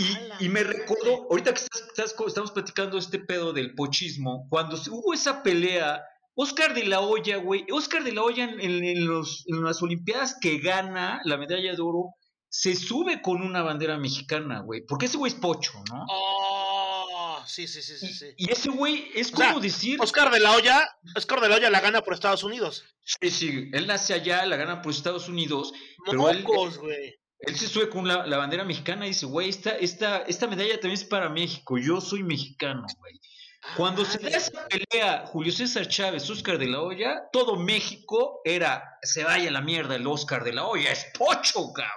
Y, 0.00 0.44
y 0.46 0.48
me 0.48 0.62
recordó, 0.64 1.26
ahorita 1.30 1.52
que 1.54 1.60
estás- 1.60 1.82
estás 1.88 2.14
co- 2.14 2.26
estamos 2.26 2.50
platicando 2.52 2.96
este 2.98 3.18
pedo 3.18 3.52
del 3.52 3.74
pochismo, 3.74 4.46
cuando 4.48 4.76
hubo 4.90 5.12
esa 5.14 5.42
pelea, 5.42 6.02
Oscar 6.34 6.74
de 6.74 6.84
la 6.84 7.00
Hoya, 7.00 7.36
güey, 7.36 7.66
Oscar 7.70 8.02
de 8.04 8.12
la 8.12 8.22
Hoya 8.22 8.44
en, 8.44 8.60
en- 8.60 8.84
en 8.84 9.06
los, 9.06 9.44
en 9.46 9.62
las 9.62 9.82
Olimpiadas 9.82 10.36
que 10.40 10.58
gana 10.58 11.20
la 11.24 11.36
medalla 11.36 11.74
de 11.74 11.82
oro, 11.82 12.14
se 12.48 12.74
sube 12.74 13.20
con 13.22 13.42
una 13.42 13.62
bandera 13.62 13.96
mexicana, 13.98 14.60
güey, 14.60 14.80
porque 14.86 15.06
ese 15.06 15.18
güey 15.18 15.32
es 15.32 15.38
pocho, 15.38 15.72
¿no? 15.92 16.04
Oh, 16.08 17.42
sí, 17.46 17.68
sí, 17.68 17.80
sí, 17.82 17.96
sí, 17.96 18.06
Y, 18.06 18.12
sí. 18.14 18.26
y 18.36 18.50
ese 18.50 18.70
güey 18.70 19.08
es 19.14 19.32
O 19.32 19.36
sea, 19.36 19.48
como 19.48 19.60
decir, 19.60 19.98
Oscar 20.00 20.30
de 20.32 20.40
la 20.40 20.52
Hoya, 20.56 20.88
Oscar 21.16 21.40
de 21.40 21.48
la 21.48 21.56
Hoya 21.56 21.70
la 21.70 21.80
gana 21.80 22.00
por 22.02 22.14
Estados 22.14 22.42
Unidos. 22.42 22.84
sí, 23.04 23.30
sí, 23.30 23.70
él 23.72 23.86
nace 23.86 24.14
allá, 24.14 24.44
la 24.46 24.56
gana 24.56 24.82
por 24.82 24.92
Estados 24.92 25.28
Unidos, 25.28 25.72
Pero 26.06 26.28
él- 26.30 26.42
Mocos, 26.42 26.78
güey. 26.78 27.19
Él 27.40 27.56
se 27.56 27.68
sube 27.68 27.88
con 27.88 28.06
la, 28.06 28.26
la 28.26 28.36
bandera 28.36 28.64
mexicana 28.64 29.06
y 29.06 29.10
dice, 29.10 29.26
güey, 29.26 29.48
esta, 29.48 29.70
esta, 29.70 30.18
esta 30.22 30.46
medalla 30.46 30.74
también 30.74 30.94
es 30.94 31.04
para 31.04 31.28
México, 31.30 31.78
yo 31.78 32.00
soy 32.00 32.22
mexicano, 32.22 32.84
güey. 32.98 33.20
Ah, 33.62 33.74
Cuando 33.76 34.04
se 34.04 34.18
da 34.18 34.24
madre. 34.24 34.36
esa 34.38 34.68
pelea 34.68 35.26
Julio 35.26 35.52
César 35.52 35.88
Chávez, 35.88 36.28
Oscar 36.28 36.58
de 36.58 36.66
la 36.66 36.80
Hoya, 36.80 37.28
todo 37.32 37.56
México 37.56 38.40
era, 38.44 38.98
se 39.02 39.24
vaya 39.24 39.48
a 39.48 39.52
la 39.52 39.60
mierda 39.60 39.96
el 39.96 40.06
Oscar 40.06 40.44
de 40.44 40.52
la 40.52 40.66
Hoya, 40.66 40.90
es 40.92 41.06
pocho, 41.18 41.72
cabrón. 41.72 41.94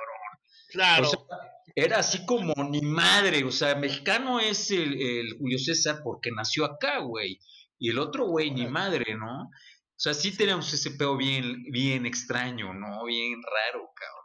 Claro. 0.69 1.07
O 1.07 1.09
sea, 1.09 1.19
era 1.75 1.99
así 1.99 2.25
como 2.25 2.53
ni 2.69 2.81
madre, 2.81 3.43
o 3.43 3.51
sea, 3.51 3.75
mexicano 3.75 4.39
es 4.39 4.71
el, 4.71 5.01
el 5.01 5.37
Julio 5.37 5.59
César 5.59 6.01
porque 6.03 6.31
nació 6.31 6.65
acá, 6.65 6.99
güey. 6.99 7.39
Y 7.79 7.89
el 7.89 7.99
otro 7.99 8.27
güey, 8.27 8.51
ni 8.51 8.65
madre, 8.67 9.15
¿no? 9.15 9.43
O 9.43 9.99
sea, 10.03 10.13
sí 10.13 10.35
tenemos 10.35 10.71
ese 10.73 10.91
pedo 10.91 11.17
bien, 11.17 11.63
bien 11.71 12.05
extraño, 12.05 12.73
¿no? 12.73 13.05
Bien 13.05 13.41
raro, 13.41 13.89
cabrón. 13.95 14.22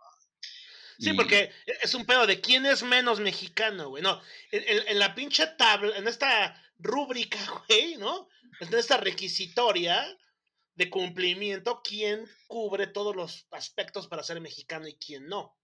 Sí, 0.99 1.11
Y- 1.11 1.15
porque 1.15 1.53
es 1.83 1.95
un 1.95 2.05
pedo 2.05 2.27
de 2.27 2.41
quién 2.41 2.67
es 2.67 2.83
menos 2.83 3.21
mexicano, 3.21 3.89
güey. 3.91 4.03
No, 4.03 4.21
en, 4.51 4.65
en- 4.67 4.89
en 4.89 4.99
la 4.99 5.15
pinche 5.15 5.47
tabla, 5.47 5.97
en 5.97 6.09
esta 6.09 6.61
rúbrica, 6.79 7.39
güey, 7.69 7.97
¿no? 7.97 8.29
En 8.61 8.75
esta 8.75 8.97
requisitoria 8.97 10.05
de 10.75 10.91
cumplimiento, 10.91 11.83
quién 11.83 12.29
cubre 12.47 12.87
todos 12.87 13.15
los 13.15 13.47
aspectos 13.51 14.07
para 14.09 14.23
ser 14.23 14.41
mexicano 14.41 14.87
y 14.89 14.95
quién 14.97 15.27
no. 15.29 15.57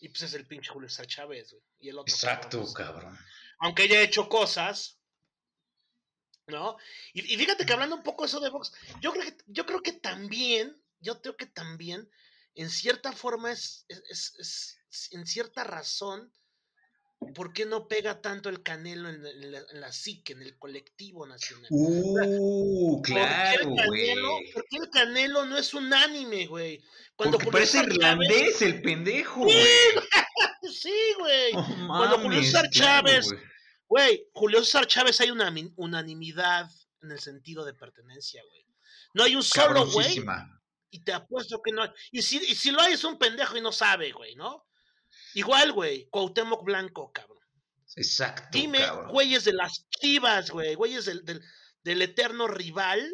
Y 0.00 0.08
pues 0.10 0.22
es 0.22 0.34
el 0.34 0.46
pinche 0.46 0.70
Julio 0.70 0.88
César 0.88 1.06
Chávez, 1.06 1.50
güey. 1.52 1.62
Y 1.80 1.88
el 1.88 1.98
otro. 1.98 2.14
Exacto, 2.14 2.58
cabrón, 2.58 2.64
pues, 2.64 2.74
cabrón. 2.74 3.18
aunque 3.60 3.82
haya 3.84 4.00
hecho 4.02 4.28
cosas, 4.28 4.98
¿no? 6.46 6.76
Y, 7.12 7.34
y 7.34 7.36
fíjate 7.36 7.66
que 7.66 7.72
hablando 7.72 7.96
un 7.96 8.02
poco 8.02 8.24
eso 8.24 8.40
de 8.40 8.48
Vox, 8.50 8.72
yo 9.00 9.12
creo 9.12 9.24
que, 9.24 9.36
yo 9.46 9.66
creo 9.66 9.82
que 9.82 9.92
también, 9.92 10.74
yo 11.00 11.20
creo 11.20 11.36
que 11.36 11.46
también, 11.46 12.08
en 12.62 12.70
cierta 12.70 13.12
forma 13.12 13.52
es, 13.52 13.84
es, 13.88 14.02
es- 14.38 14.78
es- 14.90 15.08
en 15.12 15.26
cierta 15.26 15.64
razón, 15.64 16.32
¿por 17.34 17.52
qué 17.52 17.66
no 17.66 17.88
pega 17.88 18.20
tanto 18.22 18.48
el 18.48 18.62
canelo 18.62 19.08
en, 19.10 19.24
en 19.26 19.52
la, 19.52 19.58
en 19.70 19.80
la 19.80 19.92
psique, 19.92 20.32
en 20.32 20.42
el 20.42 20.58
colectivo 20.58 21.26
nacional? 21.26 21.66
Uh, 21.70 22.96
¿Por 22.96 23.02
qué 23.02 23.12
claro, 23.12 23.70
güey. 23.70 24.52
¿Por 24.52 24.64
qué 24.68 24.76
el 24.78 24.90
Canelo 24.90 25.44
no 25.46 25.58
es 25.58 25.74
unánime, 25.74 26.46
güey? 26.46 26.82
Cuando 27.16 27.38
Porque 27.38 27.50
parece 27.52 27.78
irlandés 27.80 28.62
el 28.62 28.80
pendejo, 28.82 29.46
Sí, 29.48 31.14
güey. 31.18 31.52
Sí. 31.52 31.52
No 31.78 31.88
Cuando 31.88 32.18
Julio 32.20 32.42
César 32.42 32.68
Chávez 32.70 33.26
güey. 33.88 34.26
Julio 34.32 34.64
César 34.64 34.86
Chávez 34.86 35.20
hay 35.20 35.30
una 35.30 35.50
mi- 35.50 35.72
unanimidad 35.76 36.70
en 37.02 37.10
el 37.12 37.20
sentido 37.20 37.64
de 37.64 37.74
pertenencia, 37.74 38.42
güey. 38.48 38.66
No 39.14 39.24
hay 39.24 39.34
un 39.36 39.42
solo 39.42 39.86
güey. 39.90 40.22
Y 40.90 41.00
te 41.04 41.12
apuesto 41.12 41.60
que 41.62 41.72
no 41.72 41.82
hay. 41.82 41.90
Y 42.12 42.22
si, 42.22 42.36
y 42.38 42.54
si 42.54 42.70
lo 42.70 42.80
hay 42.80 42.94
es 42.94 43.04
un 43.04 43.18
pendejo 43.18 43.56
y 43.56 43.60
no 43.60 43.72
sabe, 43.72 44.12
güey, 44.12 44.34
¿no? 44.36 44.66
Igual, 45.34 45.72
güey, 45.72 46.08
Cuauhtémoc 46.10 46.64
Blanco, 46.64 47.12
cabrón. 47.12 47.38
Exacto, 47.96 48.48
Dime, 48.52 48.78
cabrón. 48.78 49.10
güeyes 49.12 49.44
de 49.44 49.52
las 49.54 49.88
chivas, 49.90 50.50
güey, 50.50 50.74
güeyes 50.74 51.04
del, 51.06 51.24
del, 51.24 51.42
del 51.82 52.02
eterno 52.02 52.46
rival, 52.46 53.10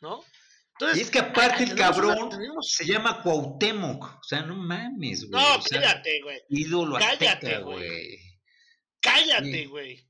¿no? 0.00 0.24
Entonces, 0.72 0.98
Y 0.98 1.00
es 1.02 1.10
que 1.10 1.20
aparte 1.20 1.64
el 1.64 1.74
cabrón 1.74 2.28
tenemos- 2.28 2.70
se 2.70 2.84
llama 2.84 3.22
Cuauhtémoc. 3.22 4.04
O 4.20 4.22
sea, 4.22 4.42
no 4.42 4.54
mames, 4.56 5.20
güey. 5.28 5.30
No, 5.42 5.56
o 5.56 5.62
sea, 5.62 5.80
cállate, 5.80 6.20
güey. 6.22 6.42
ídolo 6.50 6.98
Cállate, 6.98 7.28
azteca, 7.28 7.58
güey. 7.60 7.76
güey. 7.88 8.18
Cállate, 9.00 9.52
Sí. 9.52 9.64
güey. 9.66 10.06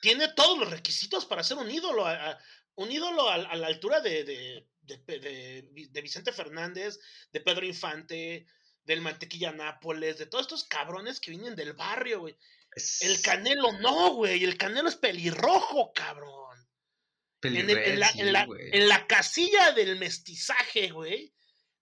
Tiene 0.00 0.28
todos 0.34 0.58
los 0.58 0.70
requisitos 0.70 1.24
para 1.26 1.42
ser 1.42 1.56
un 1.58 1.70
ídolo. 1.70 2.06
a- 2.06 2.30
a- 2.30 2.38
un 2.76 2.90
ídolo 2.90 3.28
a, 3.28 3.34
a 3.34 3.56
la 3.56 3.66
altura 3.68 4.00
de, 4.00 4.24
de, 4.24 4.68
de, 4.86 4.96
de 5.18 5.68
Vi- 5.72 5.88
de 5.88 6.00
Vicente 6.02 6.32
Fernández, 6.32 6.98
de 7.32 7.40
Pedro 7.40 7.64
Infante, 7.66 8.46
del 8.84 9.00
Mantequilla 9.00 9.52
Nápoles, 9.52 10.18
de 10.18 10.26
todos 10.26 10.44
estos 10.44 10.64
cabrones 10.64 11.20
que 11.20 11.30
vienen 11.30 11.56
del 11.56 11.72
barrio, 11.72 12.20
güey. 12.20 12.36
Es 12.76 13.02
El 13.02 13.20
Canelo 13.22 13.72
no, 13.80 14.14
güey. 14.14 14.42
El 14.44 14.56
Canelo 14.58 14.88
es 14.88 14.96
pelirrojo, 14.96 15.92
cabrón. 15.94 16.58
En, 17.42 17.56
el- 17.56 17.70
en 17.78 18.00
la, 18.00 18.08
sí, 18.08 18.20
en 18.20 18.32
la- 18.32 18.46
güey. 18.46 18.70
en 18.72 18.88
la 18.88 19.06
casilla 19.06 19.72
del 19.72 19.98
mestizaje, 19.98 20.90
güey, 20.90 21.32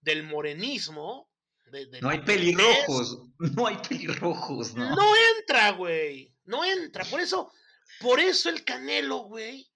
del 0.00 0.22
morenismo. 0.24 1.30
de- 1.70 2.00
No 2.02 2.10
hay 2.10 2.20
pelirrojos. 2.20 3.18
No 3.56 3.66
hay 3.66 3.76
pelirrojos, 3.78 4.74
¿no? 4.74 4.94
no 4.94 5.12
entra, 5.38 5.70
güey. 5.72 6.32
No 6.44 6.64
entra. 6.64 7.04
Por 7.06 7.20
eso, 7.20 7.50
por 8.00 8.20
eso 8.20 8.48
el 8.50 8.62
Canelo, 8.64 9.18
güey, 9.24 9.71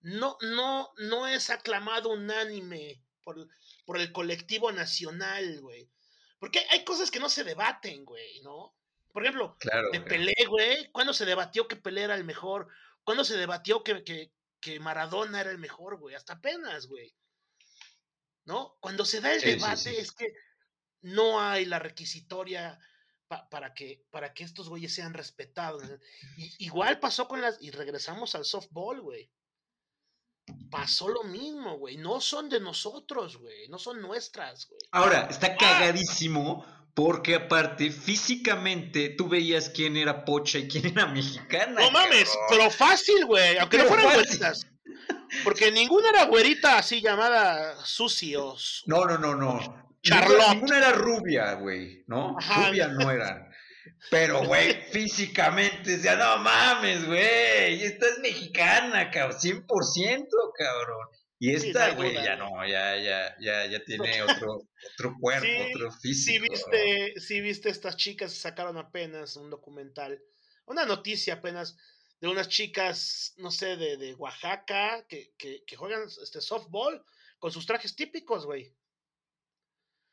no, 0.00 0.36
no, 0.40 0.90
no 0.98 1.26
es 1.26 1.50
aclamado 1.50 2.10
unánime 2.10 3.02
por, 3.22 3.48
por 3.84 3.98
el 3.98 4.12
colectivo 4.12 4.72
nacional, 4.72 5.60
güey. 5.60 5.90
Porque 6.38 6.66
hay 6.70 6.84
cosas 6.84 7.10
que 7.10 7.20
no 7.20 7.28
se 7.28 7.44
debaten, 7.44 8.04
güey, 8.04 8.40
¿no? 8.42 8.74
Por 9.12 9.24
ejemplo, 9.24 9.56
Claro. 9.58 9.90
de. 9.92 10.00
Pelé, 10.00 10.34
güey. 10.48 10.90
¿Cuándo 10.92 11.12
se 11.12 11.26
debatió 11.26 11.68
que 11.68 11.76
Pelé 11.76 12.02
era 12.02 12.14
el 12.14 12.24
mejor? 12.24 12.68
¿Cuándo 13.04 13.24
se 13.24 13.36
debatió 13.36 13.82
que, 13.82 14.04
que, 14.04 14.32
que 14.60 14.80
Maradona 14.80 15.40
era 15.40 15.50
el 15.50 15.58
mejor, 15.58 15.98
güey? 15.98 16.14
Hasta 16.14 16.34
apenas, 16.34 16.86
güey. 16.86 17.14
¿No? 18.44 18.76
Cuando 18.80 19.04
se 19.04 19.20
da 19.20 19.32
el 19.34 19.40
Sí, 19.40 19.46
sí, 19.48 19.54
debate 19.56 19.76
sí. 19.90 19.96
es 19.96 20.12
que 20.12 20.32
no 21.02 21.40
hay 21.40 21.64
la 21.66 21.78
requisitoria 21.78 22.78
pa- 23.28 23.48
para, 23.48 23.74
que, 23.74 24.04
para 24.10 24.32
que 24.32 24.44
estos 24.44 24.68
güeyes 24.68 24.94
sean 24.94 25.12
respetados. 25.14 25.82
Y- 26.36 26.64
igual 26.64 27.00
pasó 27.00 27.28
con 27.28 27.40
las... 27.40 27.58
Y 27.60 27.70
regresamos 27.70 28.34
al 28.34 28.44
softball, 28.44 29.00
güey. 29.00 29.30
Pasó 30.70 31.08
lo 31.08 31.24
mismo, 31.24 31.78
güey. 31.78 31.96
No 31.96 32.20
son 32.20 32.48
de 32.48 32.60
nosotros, 32.60 33.36
güey. 33.38 33.68
No 33.68 33.78
son 33.78 34.00
nuestras, 34.00 34.68
güey. 34.68 34.80
Ahora, 34.92 35.26
Ah. 35.26 35.30
está 35.30 35.56
cagadísimo 35.56 36.64
porque 36.94 37.34
aparte, 37.36 37.90
físicamente, 37.90 39.10
tú 39.10 39.28
veías 39.28 39.68
quién 39.70 39.96
era 39.96 40.24
pocha 40.24 40.58
y 40.58 40.68
quién 40.68 40.86
era 40.86 41.06
mexicana. 41.06 41.80
No 41.80 41.90
mames, 41.90 42.28
cabrón. 42.28 42.46
pero 42.50 42.70
fácil, 42.70 43.24
güey. 43.26 43.58
Aunque 43.58 43.78
no 43.78 43.84
fueran 43.84 44.06
fácil. 44.06 44.22
güeritas. 44.38 44.66
Porque 45.44 45.70
ninguna 45.70 46.10
era 46.10 46.24
güerita 46.24 46.78
así 46.78 47.00
llamada 47.00 47.76
sucios. 47.84 48.82
No, 48.86 49.04
no, 49.04 49.18
no, 49.18 49.34
no. 49.36 49.90
Charlotte. 50.02 50.30
Ninguna, 50.38 50.54
ninguna 50.54 50.78
era 50.78 50.92
rubia, 50.92 51.52
güey, 51.54 52.04
¿no? 52.06 52.36
Ajá. 52.38 52.68
Rubia 52.68 52.88
no 52.88 53.10
eran. 53.10 53.49
Pero, 54.08 54.44
güey, 54.44 54.74
físicamente, 54.90 55.90
decía, 55.96 56.16
no 56.16 56.38
mames, 56.38 57.06
güey, 57.06 57.82
esta 57.82 58.06
es 58.08 58.18
mexicana, 58.20 59.10
cabrón, 59.10 59.38
100%, 59.38 60.28
cabrón. 60.56 61.06
Y 61.38 61.56
Sí, 61.58 61.68
esta, 61.68 61.94
güey, 61.94 62.14
ya 62.14 62.36
no, 62.36 62.66
ya, 62.66 62.96
ya, 62.96 63.36
ya, 63.40 63.66
ya 63.66 63.84
tiene 63.84 64.22
otro, 64.22 64.68
otro 64.94 65.16
cuerpo, 65.18 65.46
Sí, 65.46 65.72
otro 65.74 65.90
Sí 66.24 66.38
físico. 66.38 66.46
viste, 66.50 67.20
sí 67.20 67.40
viste 67.40 67.70
estas 67.70 67.96
chicas 67.96 68.32
sacaron 68.34 68.76
apenas 68.76 69.36
un 69.36 69.50
documental, 69.50 70.22
una 70.66 70.84
noticia 70.84 71.34
apenas 71.34 71.76
de 72.20 72.28
unas 72.28 72.48
chicas, 72.48 73.32
no 73.38 73.50
sé, 73.50 73.76
de, 73.76 73.96
de 73.96 74.14
Oaxaca, 74.14 75.06
que, 75.08 75.32
que, 75.38 75.64
que 75.66 75.76
juegan 75.76 76.02
este 76.22 76.40
softball 76.40 77.02
con 77.38 77.50
sus 77.50 77.64
trajes 77.66 77.96
típicos, 77.96 78.44
güey. 78.44 78.74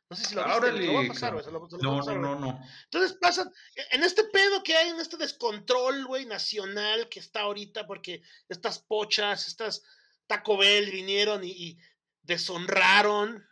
No 0.10 0.16
sé 0.16 0.26
si 0.26 0.36
lo 0.36 0.44
viste, 0.44 0.58
Órale, 0.58 0.80
te 0.80 0.86
lo 0.86 0.94
voy 0.94 1.06
a 1.06 1.10
pasar, 1.10 1.34
güey, 1.34 1.46
No, 1.82 2.02
no, 2.02 2.16
no, 2.16 2.40
no. 2.40 2.62
Entonces 2.86 3.18
pasan, 3.20 3.52
en 3.92 4.04
este 4.04 4.24
pedo 4.26 4.64
que 4.64 4.76
hay, 4.76 4.90
en 4.90 5.00
este 5.00 5.18
descontrol, 5.18 6.06
güey, 6.06 6.26
nacional 6.26 7.10
que 7.10 7.20
está 7.20 7.42
ahorita, 7.42 7.86
porque 7.86 8.22
estas 8.48 8.80
pochas, 8.80 9.48
estas 9.48 9.84
Taco 10.26 10.58
Bell 10.58 10.92
vinieron 10.92 11.44
y, 11.44 11.50
y 11.50 11.78
deshonraron 12.22 13.46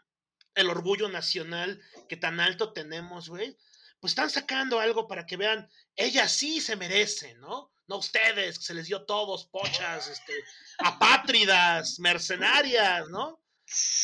el 0.53 0.69
orgullo 0.69 1.09
nacional 1.09 1.81
que 2.07 2.15
tan 2.15 2.39
alto 2.39 2.71
tenemos, 2.71 3.27
güey. 3.29 3.57
Pues 3.99 4.11
están 4.11 4.29
sacando 4.29 4.79
algo 4.79 5.07
para 5.07 5.25
que 5.25 5.35
vean, 5.35 5.69
ellas 5.95 6.31
sí 6.31 6.61
se 6.61 6.75
merecen, 6.75 7.39
¿no? 7.41 7.73
No 7.87 7.97
ustedes, 7.97 8.59
que 8.59 8.65
se 8.65 8.73
les 8.73 8.87
dio 8.87 9.05
todos, 9.05 9.45
pochas, 9.45 10.07
este, 10.07 10.33
apátridas, 10.79 11.99
mercenarias, 11.99 13.09
¿no? 13.09 13.44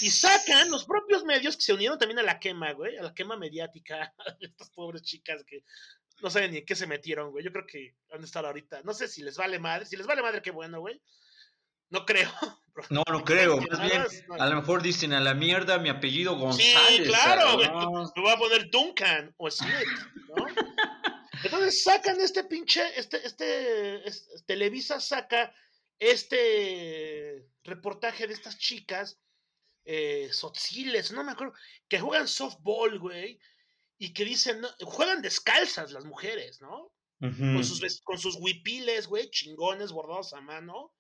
Y 0.02 0.10
sacan 0.10 0.70
los 0.72 0.86
propios 0.86 1.24
medios 1.24 1.56
que 1.56 1.62
se 1.64 1.74
unieron 1.74 2.00
también 2.00 2.20
a 2.20 2.24
la 2.24 2.40
quema, 2.40 2.72
güey, 2.74 2.98
a 2.98 3.04
la 3.04 3.14
quema 3.14 3.38
mediática 3.38 4.14
de 4.40 4.48
estas 4.48 4.70
pobres 4.72 5.04
chicas 5.04 5.44
que 5.46 5.64
no 6.22 6.30
saben 6.30 6.52
ni 6.52 6.58
en 6.60 6.66
qué 6.66 6.76
se 6.76 6.88
metieron, 6.88 7.32
güey. 7.32 7.44
Yo 7.44 7.52
creo 7.52 7.66
que 7.66 7.96
han 8.12 8.24
estar 8.24 8.46
ahorita. 8.46 8.82
No 8.84 8.94
sé 8.94 9.08
si 9.08 9.22
les 9.24 9.38
vale 9.38 9.60
madre. 9.60 9.86
Si 9.86 9.96
les 9.98 10.06
vale 10.08 10.22
madre, 10.22 10.42
qué 10.42 10.52
bueno, 10.52 10.80
güey. 10.80 11.02
No 11.90 12.06
creo. 12.06 12.32
No, 12.90 13.04
no 13.12 13.26
creo. 13.26 13.58
Más 13.58 13.82
bien, 13.82 14.02
no. 14.30 14.36
a 14.36 14.48
lo 14.48 14.56
mejor 14.56 14.82
dicen 14.82 15.12
a 15.12 15.20
la 15.20 15.34
mierda 15.34 15.78
mi 15.78 15.90
apellido 15.90 16.38
González. 16.38 16.72
Sí, 16.88 17.04
claro, 17.04 17.58
güey. 17.58 17.70
Me 17.70 18.22
voy 18.22 18.32
a 18.32 18.38
poner 18.38 18.72
Duncan 18.72 19.36
o 19.36 19.52
Smith, 19.52 19.74
¿no? 20.30 20.46
Entonces 21.44 21.84
sacan 21.84 22.20
este 22.22 22.46
pinche, 22.46 22.82
este, 22.98 23.26
este, 23.28 24.08
es- 24.08 24.44
Televisa 24.46 25.02
saca 25.02 25.54
este 26.00 27.46
reportaje 27.66 28.26
de 28.26 28.34
estas 28.34 28.58
chicas, 28.58 29.20
eh, 29.86 30.30
Sotziles, 30.32 31.12
no 31.12 31.24
me 31.24 31.32
acuerdo, 31.32 31.54
que 31.88 32.00
juegan 32.00 32.28
softball, 32.28 33.00
güey, 33.00 33.40
y 33.98 34.14
que 34.14 34.26
dicen, 34.26 34.62
no, 34.62 34.70
juegan 34.82 35.22
descalzas 35.22 35.92
las 35.92 36.06
mujeres, 36.06 36.62
¿no? 36.62 36.94
Con 37.20 37.64
sus, 37.64 38.02
con 38.02 38.18
sus 38.18 38.36
huipiles, 38.38 39.06
güey, 39.06 39.30
chingones 39.30 39.92
bordados 39.92 40.34
a 40.34 40.42
mano, 40.42 40.92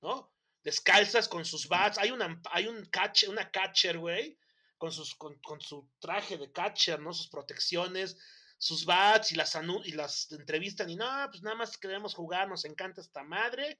¿no? 0.00 0.32
Descalzas 0.62 1.28
con 1.28 1.44
sus 1.44 1.68
bats. 1.68 1.98
Hay 1.98 2.10
una, 2.10 2.40
hay 2.50 2.66
un 2.66 2.86
catcher, 2.86 3.28
una 3.28 3.50
catcher, 3.50 3.98
güey, 3.98 4.38
con 4.78 4.90
sus, 4.90 5.14
con, 5.14 5.38
con 5.42 5.60
su 5.60 5.86
traje 5.98 6.38
de 6.38 6.50
catcher, 6.50 6.98
¿no? 7.00 7.12
Sus 7.12 7.28
protecciones, 7.28 8.16
sus 8.56 8.86
bats 8.86 9.32
y 9.32 9.34
las, 9.34 9.54
anu- 9.54 9.82
y 9.84 9.92
las 9.92 10.32
entrevistan 10.32 10.88
y 10.88 10.96
no, 10.96 11.06
pues 11.30 11.42
nada 11.42 11.56
más 11.56 11.76
queremos 11.76 12.14
jugar, 12.14 12.48
nos 12.48 12.64
encanta 12.64 13.02
esta 13.02 13.22
madre, 13.22 13.78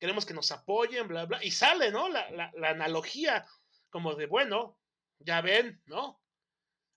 queremos 0.00 0.26
que 0.26 0.34
nos 0.34 0.50
apoyen, 0.50 1.06
bla, 1.06 1.24
bla. 1.24 1.44
Y 1.44 1.52
sale, 1.52 1.92
¿no? 1.92 2.08
La, 2.08 2.28
la, 2.32 2.50
la 2.56 2.70
analogía 2.70 3.46
como 3.90 4.14
de, 4.14 4.26
bueno, 4.26 4.78
ya 5.18 5.40
ven, 5.40 5.82
¿no? 5.86 6.22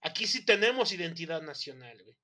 Aquí 0.02 0.28
sí 0.28 0.46
tenemos 0.46 0.92
identidad 0.92 1.42
nacional, 1.42 2.02
güey. 2.04 2.18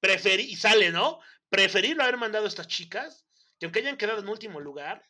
Preferí, 0.00 0.44
y 0.44 0.56
sale, 0.56 0.90
¿no? 0.90 1.20
Preferible 1.48 2.02
haber 2.02 2.16
mandado 2.16 2.44
a 2.44 2.48
estas 2.48 2.66
chicas, 2.66 3.26
que 3.58 3.66
aunque 3.66 3.80
hayan 3.80 3.96
quedado 3.96 4.20
en 4.20 4.28
último 4.28 4.60
lugar, 4.60 5.04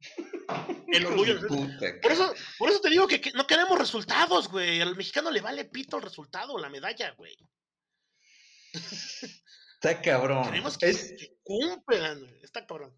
el 0.88 1.06
orgullo. 1.06 1.40
Puta, 1.46 1.86
Por 2.02 2.12
eso, 2.12 2.34
por 2.58 2.70
eso 2.70 2.80
te 2.80 2.90
digo 2.90 3.08
que, 3.08 3.20
que 3.20 3.32
no 3.32 3.46
queremos 3.46 3.78
resultados, 3.78 4.48
güey. 4.48 4.80
Al 4.80 4.96
mexicano 4.96 5.30
le 5.30 5.40
vale 5.40 5.64
pito 5.64 5.96
el 5.96 6.02
resultado, 6.02 6.58
la 6.58 6.68
medalla, 6.68 7.12
güey. 7.12 7.36
Está 8.72 10.02
cabrón. 10.02 10.44
Queremos 10.44 10.76
que, 10.76 10.90
Es, 10.90 11.14
que 11.18 11.38
cumplan, 11.42 12.20
güey. 12.20 12.42
Está 12.42 12.66
cabrón. 12.66 12.94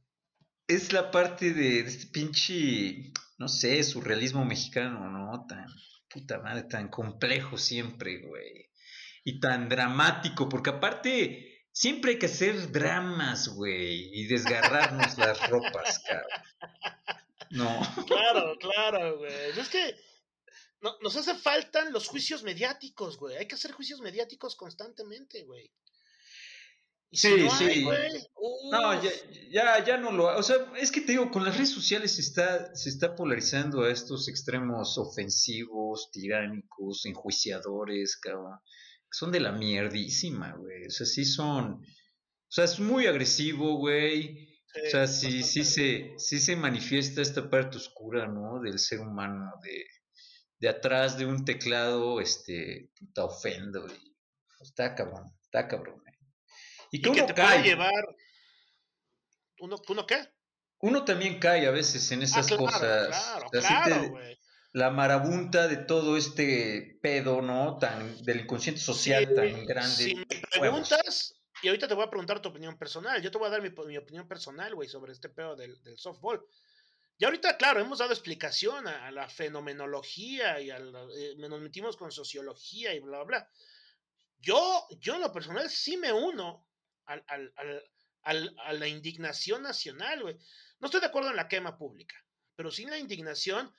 es 0.67 0.93
la 0.93 1.11
parte 1.11 1.53
de, 1.53 1.83
de 1.83 1.89
este 1.89 2.07
pinche, 2.07 3.12
no 3.39 3.49
sé, 3.49 3.82
surrealismo 3.84 4.45
mexicano, 4.45 5.11
¿no? 5.11 5.45
Tan, 5.47 5.66
puta 6.09 6.39
madre, 6.41 6.64
tan 6.64 6.89
complejo 6.89 7.59
siempre, 7.59 8.20
güey. 8.26 8.70
Y 9.24 9.41
tan 9.41 9.68
dramático, 9.68 10.49
porque 10.49 10.70
aparte, 10.70 11.66
siempre 11.72 12.12
hay 12.12 12.18
que 12.18 12.26
hacer 12.26 12.70
dramas, 12.70 13.49
güey, 13.49 14.11
y 14.14 14.26
desgarrarnos 14.26 15.18
las 15.18 15.51
ropas, 15.51 15.99
cabrón. 16.01 16.43
No. 17.51 17.80
Claro, 18.07 18.57
claro, 18.59 19.18
güey. 19.18 19.51
Es 19.59 19.68
que 19.68 19.95
no- 20.80 20.97
nos 21.03 21.16
hace 21.16 21.34
falta 21.34 21.89
los 21.91 22.09
juicios 22.09 22.43
mediáticos, 22.43 23.18
güey. 23.18 23.37
Hay 23.37 23.47
que 23.49 23.55
hacer 23.55 23.72
juicios 23.72 24.01
mediáticos 24.01 24.57
constantemente, 24.57 25.45
güey. 25.45 25.70
Y 27.11 27.16
si 27.16 27.28
Sí, 27.28 27.44
no 27.44 27.52
hay, 27.52 27.74
sí. 27.74 27.82
güey, 27.84 28.12
No, 28.70 29.02
ya, 29.02 29.11
ya, 29.50 29.84
ya 29.84 29.96
no 29.96 30.12
lo. 30.12 30.36
O 30.36 30.42
sea, 30.42 30.57
es 30.76 30.90
que 30.90 31.00
te 31.00 31.12
digo, 31.12 31.30
con 31.30 31.44
las 31.44 31.57
redes 31.57 31.70
sociales 31.70 32.16
se 32.16 32.22
está, 32.22 32.74
se 32.74 32.88
está 32.88 33.14
polarizando 33.14 33.82
a 33.82 33.90
estos 33.90 34.28
extremos 34.28 34.98
ofensivos, 34.98 36.11
tiránicos, 36.12 37.07
enjuiciadores, 37.07 38.16
cabrón. 38.16 38.59
Son 39.11 39.30
de 39.32 39.40
la 39.40 39.52
mierdísima, 39.52 40.52
güey. 40.57 40.86
O 40.86 40.90
sea, 40.90 41.07
sí 41.07 41.24
son. 41.24 41.74
O 41.74 42.50
sea, 42.50 42.64
es 42.64 42.78
muy 42.80 43.07
agresivo, 43.07 43.76
güey. 43.78 44.46
O 44.86 44.90
sea, 44.90 45.07
sí, 45.07 45.42
sí 45.42 45.64
se, 45.64 46.12
sí 46.18 46.38
se 46.38 46.54
manifiesta 46.54 47.22
esta 47.22 47.48
parte 47.48 47.78
oscura, 47.78 48.26
¿no? 48.26 48.61
Del 48.61 48.78
ser 48.78 49.00
humano, 49.00 49.52
de, 49.62 49.86
de 50.59 50.68
atrás 50.68 51.16
de 51.16 51.24
un 51.24 51.44
teclado, 51.44 52.20
este, 52.20 52.90
puta 52.98 53.24
ofendo. 53.24 53.86
Y, 53.86 54.16
está 54.61 54.94
cabrón, 54.94 55.32
está 55.42 55.66
cabrón, 55.66 56.00
güey. 56.00 56.16
Y 56.97 56.99
y 56.99 57.03
que 57.03 57.09
uno 57.11 57.26
te 57.26 57.34
puede 57.34 57.47
cae. 57.49 57.62
llevar. 57.62 58.16
¿Uno, 59.61 59.76
¿Uno 59.88 60.07
qué? 60.07 60.28
Uno 60.80 61.05
también 61.05 61.38
cae 61.38 61.66
a 61.66 61.70
veces 61.70 62.11
en 62.12 62.20
Ah, 62.20 62.24
esas 62.24 62.47
claro, 62.49 62.64
cosas. 62.64 63.07
claro, 63.09 63.49
te- 63.51 63.59
claro, 63.61 64.09
güey. 64.11 64.38
la 64.72 64.90
marabunta 64.90 65.68
de 65.68 65.78
todo 65.78 66.16
este 66.18 66.99
pedo, 67.03 67.40
¿no? 67.40 67.78
Tan 67.78 68.22
del 68.24 68.40
inconsciente 68.40 68.80
social 68.80 69.26
Sí, 69.26 69.34
tan 69.34 69.64
grande. 69.64 69.94
Si 70.05 70.14
me 70.14 70.22
Huevos. 70.61 70.88
preguntas, 70.88 71.34
y 71.62 71.68
ahorita 71.68 71.88
te 71.88 71.94
voy 71.94 72.05
a 72.05 72.11
preguntar 72.11 72.40
tu 72.42 72.51
opinión 72.51 72.76
personal, 72.76 73.22
yo 73.22 73.30
te 73.30 73.38
voy 73.38 73.47
a 73.47 73.51
dar 73.51 73.62
mi, 73.62 73.70
mi 73.86 73.97
opinión 73.97 74.28
personal, 74.28 74.74
güey, 74.74 74.88
sobre 74.88 75.12
este 75.12 75.30
pedo 75.30 75.57
del, 75.57 75.82
del 75.82 75.97
softball. 75.99 76.44
Y 77.18 77.24
ahorita, 77.24 77.57
claro, 77.57 77.80
hemos 77.80 78.01
dado 78.01 78.12
explicación 78.12 78.86
a, 78.86 79.07
a 79.07 79.11
la 79.11 79.26
fenomenología 79.30 80.61
y 80.61 80.68
a 80.70 80.78
la- 80.78 81.07
eh, 81.16 81.34
nos 81.38 81.61
metimos 81.62 81.97
con 81.97 82.12
sociología 82.12 82.92
y 82.92 83.01
bla, 83.01 83.18
bla, 83.22 83.24
bla. 83.24 83.51
Yo, 84.38 84.86
yo 85.01 85.14
en 85.14 85.22
lo 85.22 85.32
personal 85.32 85.70
sí 85.70 85.97
me 85.97 86.12
uno 86.12 86.66
al, 87.07 87.24
al- 87.26 87.52
al- 88.22 88.57
a 88.64 88.72
la 88.72 88.88
indignación 88.88 89.62
nacional, 89.62 90.22
güey. 90.22 90.36
No 90.80 90.86
estoy 90.86 91.00
de 91.00 91.07
acuerdo 91.07 91.30
en 91.30 91.36
la 91.36 91.48
quema 91.48 91.76
pública, 91.78 92.16
pero 92.54 92.70
sí 92.70 92.82
en 92.82 92.90
la 92.90 92.98
indignación. 92.98 93.72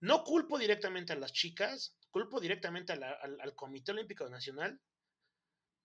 No 0.00 0.22
culpo 0.24 0.58
directamente 0.58 1.12
a 1.12 1.16
las 1.16 1.32
chicas, 1.32 1.96
culpo 2.10 2.40
directamente 2.40 2.92
al, 2.92 3.54
Comité 3.54 3.92
Olímpico 3.92 4.28
Nacional 4.28 4.78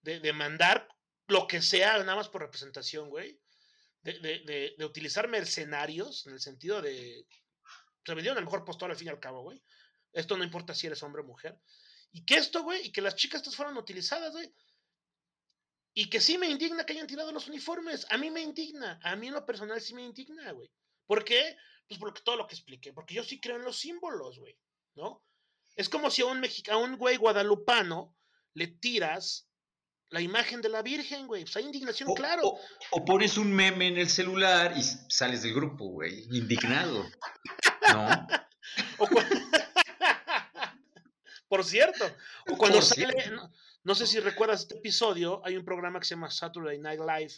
de, 0.02 0.20
de 0.20 0.34
mandar 0.34 0.88
lo 1.28 1.48
que 1.48 1.62
sea, 1.62 1.98
nada 2.00 2.16
más 2.16 2.30
por 2.30 2.42
representación, 2.42 3.10
güey. 3.10 3.40
De, 4.02 4.14
de- 4.20 4.40
de- 4.40 4.76
de 4.78 4.86
utilizar 4.86 5.28
mercenarios, 5.28 6.26
en 6.28 6.34
el 6.34 6.40
sentido 6.40 6.82
de. 6.82 7.28
Se 8.06 8.14
vendieron 8.16 8.38
el 8.40 8.46
mejor 8.46 8.64
postor 8.66 8.90
al 8.90 8.98
fin 8.98 9.08
y 9.08 9.12
al 9.12 9.20
cabo, 9.20 9.42
güey. 9.44 9.62
Esto 10.14 10.36
no 10.38 10.44
importa 10.44 10.74
si 10.74 10.88
eres 10.88 11.04
hombre 11.04 11.22
o 11.22 11.26
mujer. 11.26 11.60
Y 12.12 12.26
que 12.26 12.36
esto, 12.36 12.64
güey, 12.64 12.88
y 12.88 12.92
que 12.92 13.02
las 13.02 13.16
chicas 13.16 13.42
estas 13.42 13.56
fueron 13.56 13.78
utilizadas, 13.78 14.32
güey. 14.32 14.52
Y 15.94 16.10
que 16.10 16.22
sí 16.22 16.38
me 16.38 16.48
indigna 16.48 16.86
que 16.86 16.94
hayan 16.94 17.08
tirado 17.08 17.32
los 17.32 17.48
uniformes. 17.48 18.06
A 18.10 18.18
mí 18.18 18.30
me 18.32 18.42
indigna. 18.42 19.00
A 19.04 19.16
mí 19.16 19.28
en 19.28 19.34
lo 19.34 19.46
personal 19.46 19.82
sí 19.82 19.94
me 19.94 20.04
indigna, 20.04 20.52
güey. 20.52 20.70
¿Por 21.08 21.24
qué? 21.26 21.58
Pues 21.88 22.00
porque 22.00 22.22
todo 22.24 22.36
lo 22.38 22.48
que 22.48 22.56
expliqué. 22.56 22.94
Porque 22.94 23.16
yo 23.16 23.24
sí 23.24 23.40
creo 23.40 23.56
en 23.58 23.64
los 23.64 23.78
símbolos, 23.78 24.40
güey. 24.40 24.56
¿No? 24.96 25.24
Es 25.76 25.90
como 25.90 26.10
si 26.12 26.22
a 26.22 26.26
un, 26.28 26.40
mexica, 26.40 26.74
a 26.74 26.78
un 26.78 26.98
güey 26.98 27.18
guadalupano 27.18 28.16
le 28.54 28.68
tiras 28.68 29.48
la 30.12 30.22
imagen 30.22 30.62
de 30.62 30.70
la 30.70 30.82
Virgen, 30.82 31.28
güey. 31.28 31.44
Pues 31.44 31.56
hay 31.58 31.64
indignación, 31.66 32.10
O, 32.10 32.14
claro. 32.14 32.42
o- 32.48 32.60
o 32.92 33.06
pones 33.06 33.38
un 33.38 33.52
meme 33.52 33.88
en 33.88 33.98
el 33.98 34.10
celular 34.10 34.74
y 34.78 34.82
sales 34.84 35.44
del 35.44 35.54
grupo, 35.54 35.86
güey. 35.90 36.24
Indignado. 36.32 37.04
¿No? 37.94 38.08
O 39.00 39.08
cu- 39.08 39.20
Por 41.50 41.66
cierto, 41.66 42.06
o 42.50 42.56
cuando 42.58 42.78
sale, 42.82 43.30
no, 43.32 43.52
no 43.84 43.96
sé 43.96 44.08
si 44.08 44.20
recuerdas 44.20 44.62
este 44.62 44.78
episodio, 44.78 45.42
hay 45.44 45.58
un 45.58 45.66
programa 45.66 46.00
que 46.00 46.06
se 46.06 46.16
llama 46.16 46.32
Saturday 46.32 46.78
Night 46.80 47.02
Live. 47.02 47.34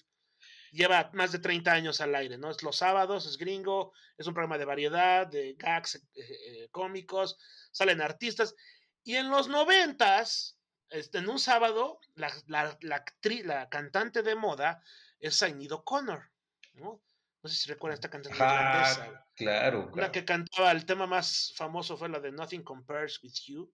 Lleva 0.74 1.10
más 1.14 1.32
de 1.32 1.40
30 1.40 1.72
años 1.72 2.00
al 2.02 2.14
aire, 2.16 2.38
¿no? 2.38 2.50
Es 2.52 2.62
los 2.64 2.78
sábados, 2.78 3.26
es 3.26 3.38
gringo, 3.38 3.94
es 4.18 4.28
un 4.28 4.34
programa 4.34 4.58
de 4.58 4.66
variedad, 4.66 5.28
de 5.28 5.54
gags 5.58 5.96
eh, 5.96 6.02
eh, 6.16 6.70
cómicos, 6.72 7.38
salen 7.72 8.02
artistas. 8.02 8.56
Y 9.04 9.16
en 9.16 9.30
los 9.30 9.48
noventas, 9.50 10.58
este, 10.90 11.18
en 11.18 11.28
un 11.30 11.40
sábado, 11.40 12.00
la, 12.16 12.32
la, 12.48 12.78
la, 12.82 13.04
actri- 13.06 13.44
la 13.44 13.68
cantante 13.70 14.22
de 14.22 14.36
moda 14.36 14.82
es 15.20 15.36
Sinead 15.36 15.72
O'Connor, 15.72 16.30
¿no? 16.74 17.02
No 17.44 17.50
sé 17.50 17.56
si 17.56 17.70
recuerdan 17.70 17.96
esta 17.96 18.10
cantante 18.10 18.38
irlandesa. 18.38 19.10
Ah, 19.14 19.26
claro, 19.36 19.92
claro. 19.92 20.12
que 20.12 20.24
cantaba, 20.24 20.72
el 20.72 20.86
tema 20.86 21.08
más 21.08 21.54
famoso 21.56 21.98
fue 21.98 22.08
la 22.08 22.20
de 22.20 22.32
Nothing 22.32 22.64
Compares 22.64 23.22
with 23.24 23.34
You. 23.48 23.74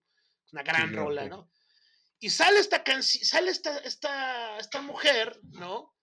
Una 0.52 0.62
gran 0.62 0.90
Sí, 0.90 0.96
rola. 0.96 1.26
¿no? 1.26 1.50
Y 2.20 2.30
sale 2.30 2.58
esta 2.58 2.82
canción, 2.82 3.24
sale 3.24 3.50
esta, 3.50 3.78
esta, 3.78 4.58
esta 4.58 4.82
mujer, 4.82 5.38
¿no? 5.50 5.94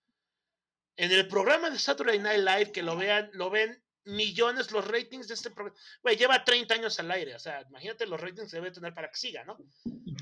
En 0.95 1.11
el 1.11 1.27
programa 1.27 1.69
de 1.69 1.77
Saturday 1.77 2.19
Night 2.19 2.39
Live, 2.39 2.71
que 2.71 2.83
lo 2.83 2.95
vean, 2.95 3.29
lo 3.33 3.49
ven 3.49 3.83
millones 4.05 4.71
los 4.71 4.87
ratings 4.87 5.27
de 5.27 5.33
este 5.33 5.49
programa. 5.49 5.77
Güey, 6.01 6.15
lleva 6.15 6.43
30 6.43 6.73
años 6.73 6.99
al 6.99 7.11
aire. 7.11 7.35
O 7.35 7.39
sea, 7.39 7.61
imagínate 7.67 8.05
los 8.05 8.21
ratings 8.21 8.51
que 8.51 8.57
debe 8.57 8.71
tener 8.71 8.93
para 8.93 9.09
que 9.09 9.17
siga, 9.17 9.43
¿no? 9.43 9.57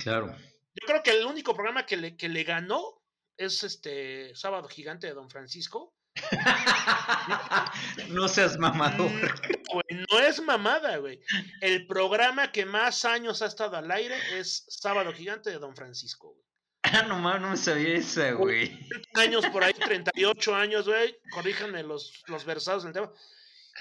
Claro. 0.02 0.36
Yo 0.74 0.88
creo 0.88 1.04
que 1.04 1.12
el 1.12 1.26
único 1.26 1.54
programa 1.54 1.86
que 1.86 1.98
le, 1.98 2.18
que 2.18 2.30
le 2.30 2.44
ganó 2.44 3.04
es 3.38 3.64
este 3.64 4.34
Sábado 4.36 4.68
Gigante 4.68 5.08
de 5.08 5.14
Don 5.14 5.30
Francisco. 5.30 5.96
no 8.10 8.28
seas 8.28 8.58
mamador. 8.58 9.10
Mm, 9.12 10.04
no 10.12 10.20
es 10.20 10.42
mamada, 10.42 10.98
güey. 10.98 11.20
El 11.62 11.88
programa 11.88 12.52
que 12.52 12.66
más 12.66 13.06
años 13.06 13.42
ha 13.42 13.48
estado 13.48 13.78
al 13.78 13.90
aire 13.92 14.16
es 14.38 14.66
Sábado 14.70 15.12
Gigante 15.14 15.50
de 15.50 15.60
Don 15.60 15.76
Francisco, 15.76 16.30
güey. 16.34 16.44
Ah, 16.84 17.04
no 17.08 17.18
mames, 17.18 17.42
no 17.42 17.50
me 17.52 17.58
sabía 17.58 17.96
esa, 17.96 18.32
güey. 18.34 18.78
Años 19.16 19.46
por 19.48 19.64
ahí, 19.64 19.74
38 19.74 20.56
años, 20.56 20.88
güey. 20.88 21.18
Corríjanme 21.32 21.82
los, 21.82 22.24
los 22.28 22.44
versados 22.46 22.84
en 22.84 22.90
el 22.90 22.94
tema. 22.94 23.12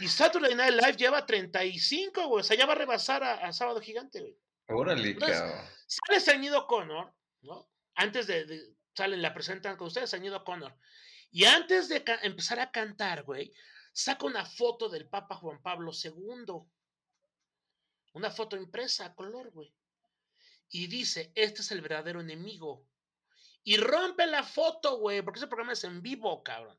Y 0.01 0.09
Saturday 0.09 0.55
Night 0.55 0.75
Live 0.75 0.97
lleva 0.97 1.27
35, 1.27 2.29
güey. 2.29 2.41
O 2.41 2.45
sea, 2.45 2.57
ya 2.57 2.65
va 2.65 2.73
a 2.73 2.77
rebasar 2.77 3.23
a, 3.25 3.35
a 3.47 3.53
Sábado 3.53 3.81
Gigante, 3.81 4.21
güey. 4.21 4.39
Órale, 4.69 5.17
cabrón. 5.17 5.67
Sale 5.87 6.21
Sañido 6.21 6.61
O'Connor, 6.61 7.13
¿no? 7.43 7.69
Antes 7.97 8.27
de, 8.27 8.47
de- 8.47 8.75
salen, 8.97 9.21
la 9.21 9.35
presentan 9.35 9.77
con 9.77 9.89
ustedes, 9.89 10.09
Sañido 10.09 10.39
O'Connor. 10.39 10.75
Y 11.33 11.47
antes 11.47 11.89
de 11.89 12.05
empezar 12.23 12.61
a 12.61 12.71
cantar, 12.71 13.25
güey, 13.25 13.53
saca 13.93 14.27
una 14.27 14.45
foto 14.45 14.91
del 14.91 15.09
Papa 15.09 15.35
Juan 15.37 15.63
Pablo 15.63 15.91
II. 15.93 16.63
Una 18.13 18.31
foto 18.31 18.57
impresa 18.57 19.07
a 19.07 19.15
color, 19.15 19.51
güey. 19.51 19.75
Y 20.69 20.87
dice, 20.89 21.33
este 21.35 21.63
es 21.63 21.73
el 21.73 21.81
verdadero 21.81 22.21
enemigo. 22.21 22.87
Y 23.65 23.79
rompe 23.79 24.27
la 24.27 24.43
foto, 24.43 24.99
güey, 24.99 25.23
porque 25.23 25.39
ese 25.39 25.47
programa 25.47 25.73
es 25.73 25.85
en 25.85 26.03
vivo, 26.03 26.43
cabrón. 26.43 26.79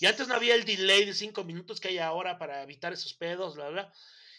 Y 0.00 0.06
antes 0.06 0.26
no 0.26 0.34
había 0.34 0.54
el 0.54 0.64
delay 0.64 1.04
de 1.04 1.12
cinco 1.12 1.44
minutos 1.44 1.80
que 1.80 1.88
hay 1.88 1.98
ahora 1.98 2.38
para 2.38 2.62
evitar 2.62 2.94
esos 2.94 3.12
pedos, 3.12 3.56
bla, 3.56 3.68
bla. 3.68 3.92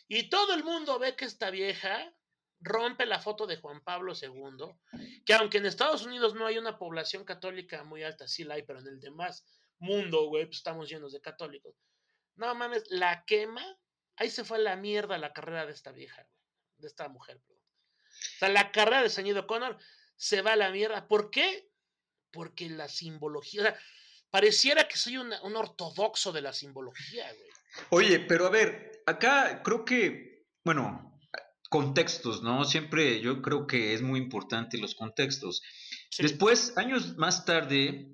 Y 0.08 0.30
todo 0.30 0.56
el 0.56 0.64
mundo 0.64 0.98
ve 0.98 1.16
que 1.16 1.26
esta 1.26 1.52
vieja 1.52 2.12
rompe 2.64 3.06
la 3.06 3.20
foto 3.20 3.46
de 3.46 3.58
Juan 3.58 3.82
Pablo 3.84 4.14
II, 4.20 4.74
que 5.26 5.34
aunque 5.34 5.58
en 5.58 5.66
Estados 5.66 6.06
Unidos 6.06 6.34
no 6.34 6.46
hay 6.46 6.58
una 6.58 6.78
población 6.78 7.26
católica 7.26 7.84
muy 7.84 8.04
alta, 8.04 8.28
sí 8.28 8.44
la 8.44 8.56
hay, 8.56 8.64
pero 8.64 8.80
en 8.80 8.88
el 8.88 9.00
demás 9.00 9.46
mundo, 9.80 10.28
güey, 10.28 10.46
pues 10.46 10.58
estamos 10.58 10.90
llenos 10.90 11.12
de 11.12 11.22
católicos. 11.22 11.76
No 12.36 12.56
mames, 12.56 12.84
la 12.90 13.26
quema, 13.26 13.64
ahí 14.16 14.30
se 14.30 14.44
fue 14.44 14.60
la 14.60 14.76
mierda 14.76 15.18
la 15.18 15.34
carrera 15.34 15.66
de 15.66 15.74
esta 15.74 15.92
vieja, 15.92 16.24
güey, 16.24 16.38
de 16.78 16.88
esta 16.88 17.10
mujer, 17.10 17.40
perdón. 17.46 17.64
O 17.66 18.40
sea, 18.40 18.50
la 18.50 18.72
carrera 18.72 19.04
de 19.04 19.10
Sañido 19.10 19.46
Connor 19.46 19.78
se 20.16 20.42
va 20.42 20.54
a 20.54 20.56
la 20.56 20.72
mierda. 20.72 21.08
¿Por 21.08 21.30
qué? 21.30 21.70
Porque 22.32 22.70
la 22.70 22.88
simbología, 22.88 23.62
o 23.62 23.66
sea, 23.66 23.80
pareciera 24.30 24.88
que 24.88 24.98
soy 24.98 25.18
un 25.18 25.56
ortodoxo 25.56 26.32
de 26.32 26.42
la 26.42 26.54
simbología, 26.54 27.32
güey. 27.34 27.50
Oye, 27.90 28.20
pero 28.20 28.48
a 28.48 28.50
ver, 28.50 29.04
acá 29.06 29.62
creo 29.64 29.84
que, 29.84 30.46
bueno, 30.64 31.13
contextos, 31.74 32.44
¿no? 32.44 32.66
Siempre 32.66 33.20
yo 33.20 33.42
creo 33.42 33.66
que 33.66 33.96
es 33.96 34.04
muy 34.04 34.20
importante 34.20 34.78
los 34.78 34.94
contextos. 34.94 35.64
Sí. 36.12 36.22
Después, 36.22 36.78
años 36.78 37.18
más 37.18 37.46
tarde, 37.46 38.12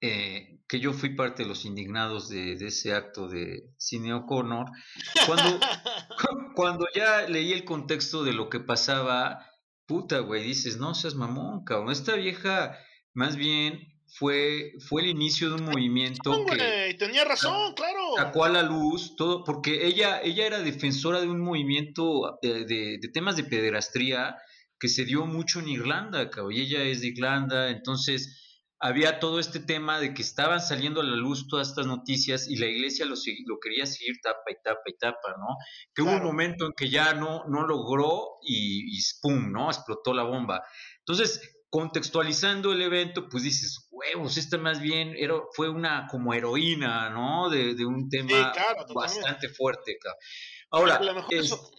eh, 0.00 0.60
que 0.68 0.78
yo 0.78 0.92
fui 0.92 1.16
parte 1.16 1.42
de 1.42 1.48
los 1.48 1.64
indignados 1.64 2.28
de, 2.28 2.54
de 2.54 2.68
ese 2.68 2.94
acto 2.94 3.26
de 3.26 3.64
Cine 3.78 4.14
O'Connor, 4.14 4.66
cuando, 5.26 5.58
cuando 6.54 6.86
ya 6.94 7.22
leí 7.22 7.52
el 7.52 7.64
contexto 7.64 8.22
de 8.22 8.32
lo 8.32 8.48
que 8.48 8.60
pasaba, 8.60 9.44
puta, 9.86 10.20
güey, 10.20 10.44
dices, 10.44 10.76
no 10.76 10.94
seas 10.94 11.16
mamón, 11.16 11.64
cabrón. 11.64 11.90
Esta 11.90 12.14
vieja, 12.14 12.78
más 13.12 13.34
bien, 13.34 13.93
fue, 14.16 14.72
fue 14.88 15.02
el 15.02 15.08
inicio 15.08 15.48
de 15.48 15.56
un 15.56 15.64
movimiento 15.64 16.30
No, 16.30 16.44
que 16.46 16.94
tenía 16.98 17.24
razón, 17.24 17.74
claro. 17.74 18.14
sacó 18.16 18.44
a 18.44 18.48
la 18.48 18.62
luz 18.62 19.16
todo, 19.16 19.42
porque 19.44 19.86
ella, 19.86 20.20
ella 20.22 20.46
era 20.46 20.60
defensora 20.60 21.20
de 21.20 21.26
un 21.28 21.40
movimiento 21.40 22.38
de, 22.42 22.64
de- 22.64 22.98
de 23.00 23.08
temas 23.12 23.36
de 23.36 23.44
pederastría 23.44 24.36
que 24.78 24.88
se 24.88 25.04
dio 25.04 25.26
mucho 25.26 25.60
en 25.60 25.68
Irlanda, 25.68 26.30
cabrón, 26.30 26.52
y 26.52 26.60
ella 26.60 26.82
es 26.84 27.00
de 27.00 27.08
Irlanda, 27.08 27.70
entonces 27.70 28.40
había 28.80 29.18
todo 29.18 29.38
este 29.40 29.60
tema 29.60 29.98
de 29.98 30.12
que 30.12 30.20
estaban 30.20 30.60
saliendo 30.60 31.00
a 31.00 31.04
la 31.04 31.16
luz 31.16 31.48
todas 31.48 31.68
estas 31.70 31.86
noticias 31.86 32.46
y 32.48 32.56
la 32.56 32.66
iglesia 32.66 33.06
lo, 33.06 33.14
lo 33.46 33.58
quería 33.58 33.86
seguir 33.86 34.16
tapa 34.22 34.50
y 34.50 34.56
tapa 34.62 34.82
y 34.86 34.96
tapa, 34.98 35.34
¿no? 35.38 35.56
Que 35.94 36.02
hubo 36.02 36.10
un 36.16 36.22
momento 36.22 36.66
en 36.66 36.72
que 36.76 36.90
ya 36.90 37.14
no, 37.14 37.44
no 37.48 37.66
logró 37.66 38.36
y, 38.42 38.94
y 38.94 39.00
¡pum! 39.22 39.50
¿no? 39.52 39.70
Explotó 39.70 40.12
la 40.12 40.24
bomba. 40.24 40.62
Entonces, 40.98 41.53
contextualizando 41.74 42.72
el 42.72 42.82
evento, 42.82 43.28
pues 43.28 43.42
dices, 43.42 43.88
huevos, 43.90 44.36
esta 44.36 44.58
más 44.58 44.80
bien 44.80 45.12
era, 45.18 45.34
fue 45.54 45.68
una 45.68 46.06
como 46.08 46.32
heroína, 46.32 47.10
¿no? 47.10 47.50
De, 47.50 47.74
de 47.74 47.84
un 47.84 48.08
tema 48.08 48.52
claro, 48.52 48.84
bastante 48.94 49.48
fuerte, 49.48 49.96
cabrón. 50.00 50.20
Ahora, 50.70 51.26
es- 51.30 51.46
eso. 51.46 51.70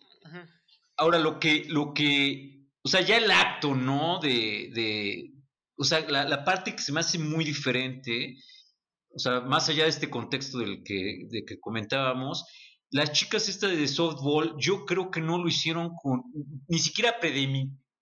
Ahora 0.98 1.18
lo 1.20 1.40
que, 1.40 1.64
lo 1.70 1.94
que, 1.94 2.68
o 2.84 2.90
sea, 2.90 3.00
ya 3.00 3.16
el 3.16 3.32
acto, 3.32 3.74
¿no? 3.74 4.20
De, 4.20 4.70
de 4.74 5.32
o 5.78 5.86
sea, 5.86 6.02
la, 6.02 6.26
la 6.26 6.44
parte 6.44 6.76
que 6.76 6.82
se 6.82 6.92
me 6.92 7.00
hace 7.00 7.18
muy 7.18 7.46
diferente, 7.46 8.36
o 9.16 9.20
sea, 9.20 9.40
más 9.40 9.70
allá 9.70 9.84
de 9.84 9.92
este 9.92 10.10
contexto 10.10 10.58
del 10.58 10.84
que, 10.84 11.28
de 11.30 11.46
que 11.46 11.58
comentábamos, 11.58 12.44
las 12.92 13.14
chicas 13.14 13.48
estas 13.48 13.72
de 13.72 13.88
softball, 13.88 14.56
yo 14.60 14.86
creo 14.86 15.10
que 15.10 15.22
no 15.22 15.38
lo 15.38 15.48
hicieron 15.48 15.92
con, 15.96 16.22
ni 16.68 16.80
siquiera 16.80 17.18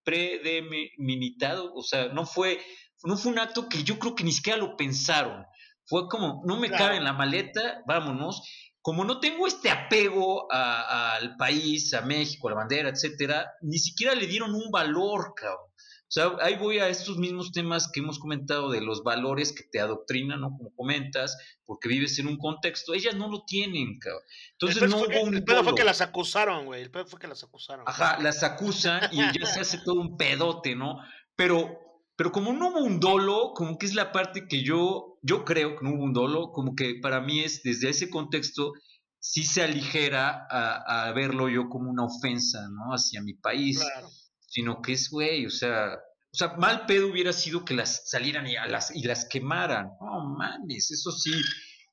predeminitado, 0.04 1.74
o 1.74 1.82
sea, 1.82 2.08
no 2.10 2.26
fue, 2.26 2.60
no 3.04 3.18
fue 3.18 3.32
un 3.32 3.40
acto 3.40 3.68
que 3.70 3.84
yo 3.84 4.00
creo 4.00 4.16
que 4.16 4.24
ni 4.24 4.32
siquiera 4.32 4.58
lo 4.60 4.76
pensaron. 4.76 5.46
Fue 5.86 6.08
como, 6.08 6.42
no 6.46 6.58
me 6.58 6.68
Claro. 6.70 6.86
cabe 6.86 6.98
en 6.98 7.04
la 7.04 7.14
maleta, 7.14 7.82
vámonos. 7.88 8.42
Como 8.82 9.06
no 9.06 9.20
tengo 9.20 9.48
este 9.48 9.70
apego 9.70 10.52
al 10.52 11.38
país, 11.38 11.94
a 11.94 12.02
México, 12.02 12.48
a 12.48 12.52
la 12.52 12.58
bandera, 12.58 12.90
etcétera, 12.90 13.50
ni 13.62 13.80
siquiera 13.80 14.14
le 14.14 14.28
dieron 14.28 14.54
un 14.54 14.70
valor, 14.72 15.34
cabrón. 15.36 15.68
O 16.14 16.20
sea, 16.22 16.32
ahí 16.42 16.58
voy 16.58 16.78
a 16.78 16.90
estos 16.90 17.18
mismos 17.18 17.52
temas 17.52 17.90
que 17.92 18.00
hemos 18.00 18.20
comentado 18.20 18.70
de 18.70 18.82
los 18.82 19.02
valores 19.02 19.52
que 19.52 19.64
te 19.64 19.80
adoctrinan, 19.80 20.42
¿no? 20.42 20.56
Como 20.56 20.72
comentas, 20.76 21.36
porque 21.66 21.90
vives 21.90 22.20
en 22.20 22.28
un 22.28 22.38
contexto. 22.38 22.94
Ellas 22.94 23.16
no 23.16 23.32
lo 23.32 23.46
tienen, 23.46 23.98
cabrón. 23.98 24.22
Entonces 24.52 24.84
el 24.84 24.92
no 24.92 25.08
que, 25.08 25.18
hubo 25.18 25.24
un 25.24 25.36
el 25.38 25.44
pedo 25.44 25.64
fue 25.64 25.74
que 25.74 25.84
las 25.84 26.02
acusaron, 26.02 26.68
güey. 26.68 26.84
El 26.84 26.92
pedo 26.92 27.08
fue 27.08 27.20
que 27.20 27.28
las 27.28 27.44
acusaron. 27.44 27.84
Ajá, 27.88 28.20
las 28.22 28.44
acusan 28.44 29.10
y 29.12 29.18
ya 29.18 29.48
se 29.48 29.62
hace 29.62 29.80
todo 29.80 30.00
un 30.00 30.16
pedote, 30.16 30.76
¿no? 30.76 31.00
Pero, 31.36 31.80
pero 32.16 32.32
como 32.32 32.54
no 32.54 32.70
hubo 32.70 32.84
un 32.84 33.00
dolo, 33.00 33.54
como 33.56 33.80
que 33.80 33.88
es 33.88 33.96
la 33.96 34.12
parte 34.12 34.48
que 34.48 34.62
yo, 34.62 35.18
yo 35.24 35.44
creo 35.44 35.78
que 35.78 35.84
no 35.84 35.96
hubo 35.96 36.04
un 36.04 36.14
dolo, 36.14 36.52
como 36.52 36.76
que 36.76 37.00
para 37.02 37.22
mí 37.22 37.40
es, 37.40 37.64
desde 37.64 37.90
ese 37.90 38.12
contexto, 38.12 38.74
sí 39.18 39.46
se 39.46 39.64
aligera 39.64 40.46
a, 40.48 41.08
a 41.08 41.12
verlo 41.14 41.50
yo 41.50 41.70
como 41.70 41.90
una 41.90 42.06
ofensa, 42.06 42.70
¿no? 42.70 42.94
Hacia 42.94 43.20
mi 43.24 43.34
país, 43.34 43.80
Claro. 43.80 44.10
Sino 44.54 44.82
que 44.84 44.94
es, 44.94 45.10
güey, 45.10 45.48
o 45.48 45.50
sea, 45.50 45.96
o 46.32 46.38
sea, 46.38 46.50
mal 46.58 46.86
pedo 46.86 47.08
hubiera 47.08 47.34
sido 47.34 47.66
que 47.66 47.74
las 47.74 48.08
salieran 48.10 48.46
y, 48.48 48.56
a 48.56 48.68
las, 48.68 48.96
y 48.96 49.04
las 49.04 49.26
quemaran. 49.26 49.90
No 50.00 50.36
mames, 50.38 50.92
eso 50.92 51.12
sí, 51.12 51.32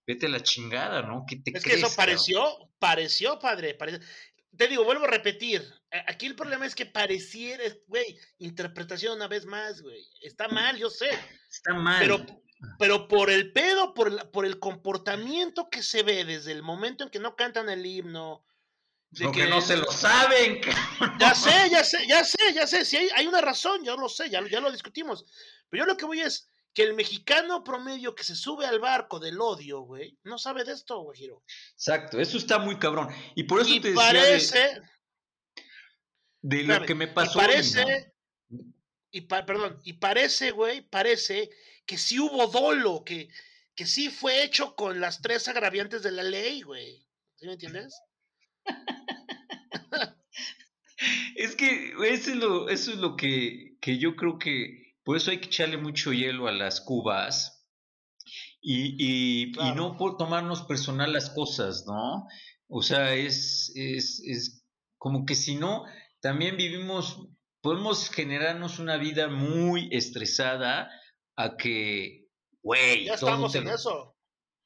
vete 0.07 0.27
a 0.27 0.29
la 0.29 0.43
chingada, 0.43 1.01
¿no? 1.03 1.25
¿Qué 1.27 1.37
te 1.37 1.57
Es 1.57 1.65
que 1.65 1.75
eso 1.75 1.89
pareció, 1.97 2.45
pareció, 2.79 3.39
padre. 3.39 3.75
pareció- 3.75 4.01
Te 4.57 4.69
digo, 4.69 4.85
vuelvo 4.85 5.05
a 5.05 5.09
repetir. 5.09 5.63
Aquí 6.07 6.27
el 6.27 6.35
problema 6.37 6.67
es 6.67 6.75
que 6.75 6.85
pareciera, 6.85 7.65
güey, 7.87 8.19
interpretación 8.39 9.17
una 9.17 9.27
vez 9.29 9.47
más, 9.47 9.81
güey. 9.81 10.05
Está 10.23 10.49
mal, 10.49 10.77
yo 10.77 10.91
sé. 10.91 11.09
Está 11.51 11.73
mal. 11.75 11.99
Pero, 12.01 12.27
pero 12.79 13.09
por 13.09 13.31
el 13.31 13.53
pedo, 13.53 13.95
por 13.95 14.09
el, 14.09 14.19
por 14.31 14.45
el 14.45 14.59
comportamiento 14.59 15.69
que 15.71 15.83
se 15.83 16.03
ve 16.03 16.25
desde 16.27 16.53
el 16.53 16.63
momento 16.63 17.05
en 17.05 17.11
que 17.11 17.21
no 17.21 17.37
cantan 17.37 17.71
el 17.71 17.87
himno. 17.87 18.45
De 19.11 19.25
Porque 19.25 19.43
que- 19.45 19.49
no 19.51 19.61
se 19.61 19.77
lo 19.77 19.91
saben, 19.91 20.61
cabrón. 21.01 21.19
Ya 21.19 21.35
sé, 21.35 21.69
ya 21.71 21.83
sé, 21.85 22.07
ya 22.07 22.25
sé, 22.25 22.39
ya 22.55 22.67
sé. 22.67 22.85
Si 22.85 22.97
hay, 22.97 23.09
hay 23.17 23.27
una 23.27 23.41
razón, 23.41 23.85
yo 23.85 23.97
lo 23.97 24.09
sé, 24.09 24.31
ya, 24.31 24.41
lo- 24.41 24.49
ya 24.49 24.61
lo 24.61 24.71
discutimos. 24.73 25.25
Pero 25.69 25.85
yo 25.85 25.87
lo 25.87 25.97
que 25.97 26.05
voy 26.05 26.21
es 26.21 26.49
que 26.73 26.83
el 26.85 26.95
mexicano 26.95 27.65
promedio 27.65 28.15
que 28.15 28.23
se 28.23 28.37
sube 28.37 28.65
al 28.67 28.79
barco 28.79 29.19
del 29.19 29.41
odio, 29.41 29.81
güey, 29.81 30.17
no 30.23 30.39
sabe 30.39 30.63
de 30.65 30.73
esto, 30.73 31.01
güey, 31.01 31.19
Giro. 31.19 31.43
Exacto, 31.73 32.21
eso 32.21 32.39
está 32.39 32.59
muy 32.59 32.79
cabrón. 32.79 33.09
Y 33.35 33.43
por 33.45 33.61
eso 33.61 33.71
Y 33.71 33.81
te 33.81 33.89
decía 33.89 34.13
de- 34.13 34.19
parece, 34.21 34.81
de, 36.43 36.57
lo 36.57 36.61
espérame, 36.75 36.87
que 36.87 36.95
me 36.95 37.05
y 37.07 37.09
pasó. 37.09 37.39
hoy, 37.39 37.45
parece, 37.47 38.13
¿no? 38.49 38.59
y 39.11 39.21
pa- 39.23 39.45
perdón, 39.45 39.81
y 39.85 39.95
parece, 39.95 40.53
güey, 40.53 40.83
parece 40.83 41.51
que 41.85 41.99
sí 41.99 42.21
hubo 42.21 42.47
dolo, 42.47 43.03
que, 43.05 43.29
que 43.75 43.87
sí 43.87 44.09
fue 44.09 44.45
hecho 44.45 44.77
con 44.77 45.01
las 45.01 45.21
tres 45.21 45.49
agraviantes 45.49 46.03
de 46.05 46.13
la 46.13 46.23
ley, 46.23 46.63
güey. 46.63 47.05
¿Sí 47.37 47.47
me 47.47 47.53
entiendes? 47.55 47.93
Es 51.37 51.57
que 51.57 51.95
eso 52.05 52.31
es 52.31 52.37
lo, 52.37 52.69
eso 52.69 52.91
es 52.93 52.99
lo 52.99 53.17
que, 53.17 53.79
que 53.81 53.99
yo 53.99 54.15
creo 54.15 54.39
que 54.39 54.95
por 55.05 55.17
eso 55.17 55.31
hay 55.31 55.39
que 55.39 55.47
echarle 55.47 55.79
mucho 55.79 56.13
hielo 56.13 56.47
a 56.49 56.53
las 56.53 56.83
cubas 56.83 57.67
y, 58.61 59.49
y, 59.49 59.53
no 59.75 59.97
por 59.97 60.19
tomarnos 60.19 60.63
personal 60.63 61.13
las 61.15 61.31
cosas, 61.31 61.85
¿no? 61.87 62.27
O 62.69 62.83
sea, 62.83 63.15
es, 63.15 63.73
es, 63.75 64.23
es 64.27 64.67
como 64.99 65.25
que 65.25 65.35
si 65.35 65.55
no, 65.57 65.85
también 66.21 66.59
vivimos, 66.59 67.27
podemos 67.63 68.11
generarnos 68.11 68.79
una 68.79 68.99
vida 68.99 69.29
muy 69.29 69.89
estresada 69.93 70.91
a 71.37 71.57
que, 71.57 72.29
güey, 72.63 73.07
Ya 73.07 73.15
estamos 73.15 73.53
te 73.53 73.59
en 73.59 73.69
eso. 73.69 74.10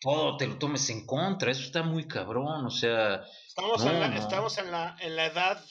Todo 0.04 0.36
te 0.36 0.46
lo 0.46 0.58
tomes 0.58 0.88
en 0.90 1.06
contra, 1.06 1.50
eso 1.50 1.62
está 1.62 1.82
muy 1.82 2.06
cabrón, 2.06 2.66
o 2.66 2.70
sea, 2.70 3.24
Estamos, 3.48 3.84
No, 3.84 3.90
en, 3.92 4.00
la, 4.00 4.08
no. 4.08 4.20
estamos 4.20 4.58
en, 4.58 4.70
la, 4.70 4.96
en 5.00 5.16
la 5.16 5.26
edad, 5.26 5.64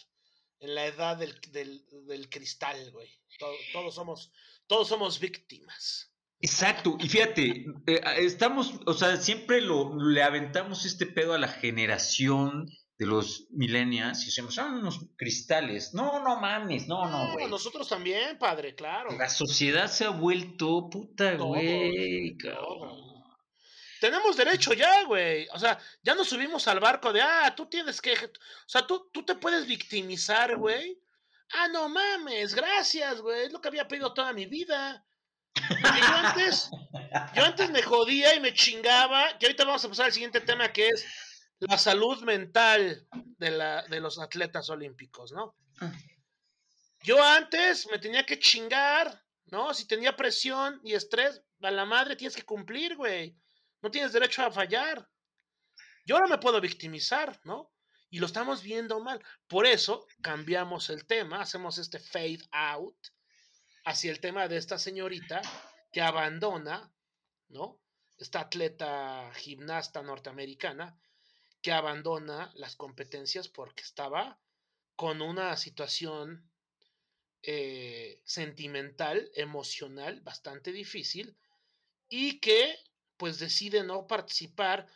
en 0.59 0.73
la 0.75 0.85
edad 0.85 1.17
del, 1.17 1.39
del, 1.51 1.85
del 2.07 2.29
cristal, 2.29 2.91
güey. 2.91 3.09
Todo- 3.37 3.53
todos 3.71 3.95
somos, 3.95 4.31
todos 4.67 4.87
somos 4.87 5.19
víctimas. 5.19 6.09
Exacto, 6.39 6.97
y 6.99 7.07
fíjate, 7.09 7.65
eh, 7.87 8.01
estamos, 8.17 8.73
o 8.85 8.93
sea, 8.93 9.15
siempre 9.17 9.61
lo, 9.61 9.95
le 9.97 10.23
aventamos 10.23 10.85
este 10.85 11.05
pedo 11.05 11.33
a 11.33 11.37
la 11.37 11.47
generación 11.47 12.65
de 12.97 13.05
los 13.05 13.47
millennials 13.51 14.21
y 14.23 14.25
decimos, 14.27 14.55
son 14.55 14.73
unos 14.75 14.99
cristales. 15.17 15.93
No, 15.93 16.23
no 16.23 16.39
mames, 16.39 16.87
no, 16.87 17.05
no, 17.09 17.27
No, 17.27 17.33
güey. 17.33 17.49
nosotros 17.49 17.87
también, 17.89 18.37
padre, 18.37 18.75
claro. 18.75 19.17
La 19.17 19.29
sociedad 19.29 19.89
se 19.89 20.05
ha 20.05 20.09
vuelto 20.09 20.89
puta, 20.89 21.35
güey, 21.35 22.35
cabrón. 22.37 23.02
Tenemos 24.03 24.35
derecho 24.35 24.73
ya, 24.73 25.05
güey. 25.05 25.47
O 25.53 25.59
sea, 25.59 25.79
ya 26.01 26.13
nos 26.13 26.27
subimos 26.27 26.67
al 26.67 26.81
barco 26.81 27.13
de, 27.13 27.21
ah, 27.21 27.53
tú 27.55 27.67
tienes 27.67 28.01
que, 28.01 28.11
o 28.11 28.67
sea, 28.67 28.85
tú, 28.85 29.09
tú 29.13 29.23
te 29.23 29.35
puedes 29.35 29.65
victimizar, 29.65 30.57
güey. 30.57 31.01
Ah, 31.53 31.69
no 31.69 31.87
mames, 31.87 32.53
gracias, 32.53 33.21
güey. 33.21 33.45
Es 33.45 33.53
lo 33.53 33.61
que 33.61 33.69
había 33.69 33.87
pedido 33.87 34.13
toda 34.13 34.33
mi 34.33 34.45
vida. 34.45 35.05
Porque 35.53 36.01
yo 36.01 36.15
antes, 36.17 36.69
yo 37.33 37.45
antes 37.45 37.69
me 37.69 37.81
jodía 37.81 38.35
y 38.35 38.41
me 38.41 38.53
chingaba. 38.53 39.37
Que 39.37 39.45
ahorita 39.45 39.63
vamos 39.63 39.85
a 39.85 39.87
pasar 39.87 40.07
al 40.07 40.11
siguiente 40.11 40.41
tema 40.41 40.73
que 40.73 40.89
es 40.89 41.05
la 41.59 41.77
salud 41.77 42.21
mental 42.23 43.07
de, 43.37 43.51
la, 43.51 43.83
de 43.83 44.01
los 44.01 44.19
atletas 44.19 44.69
olímpicos, 44.69 45.31
¿no? 45.31 45.55
Yo 47.03 47.23
antes 47.23 47.87
me 47.87 47.99
tenía 47.99 48.25
que 48.25 48.37
chingar, 48.37 49.23
¿no? 49.45 49.73
Si 49.73 49.87
tenía 49.87 50.17
presión 50.17 50.81
y 50.83 50.93
estrés, 50.93 51.41
a 51.61 51.71
la 51.71 51.85
madre 51.85 52.17
tienes 52.17 52.35
que 52.35 52.43
cumplir, 52.43 52.97
güey. 52.97 53.37
No 53.83 53.91
tienes 53.91 54.13
derecho 54.13 54.41
a 54.43 54.51
fallar. 54.51 55.09
Yo 56.05 56.15
ahora 56.15 56.29
me 56.29 56.37
puedo 56.37 56.61
victimizar, 56.61 57.37
¿no? 57.43 57.69
Y 58.09 58.19
lo 58.19 58.27
estamos 58.27 58.63
viendo 58.63 59.01
mal. 59.01 59.21
Por 59.47 59.65
eso 59.65 60.07
cambiamos 60.21 60.89
el 60.89 61.05
tema, 61.05 61.41
hacemos 61.41 61.77
este 61.77 61.99
fade 61.99 62.39
out 62.51 62.95
hacia 63.83 64.11
el 64.11 64.21
tema 64.21 64.47
de 64.47 64.55
esta 64.55 64.79
señorita 64.79 65.41
que 65.91 66.01
abandona, 66.01 66.93
¿no? 67.49 67.81
Esta 68.17 68.39
atleta 68.39 69.29
gimnasta 69.35 70.01
norteamericana 70.01 70.97
que 71.61 71.73
abandona 71.73 72.53
las 72.55 72.77
competencias 72.77 73.49
porque 73.49 73.83
estaba 73.83 74.39
con 74.95 75.21
una 75.21 75.57
situación 75.57 76.49
eh, 77.41 78.21
sentimental, 78.23 79.29
emocional, 79.35 80.21
bastante 80.21 80.71
difícil, 80.71 81.35
y 82.07 82.39
que 82.39 82.77
pues 83.17 83.39
decide 83.39 83.83
no 83.83 84.07
participar 84.07 84.87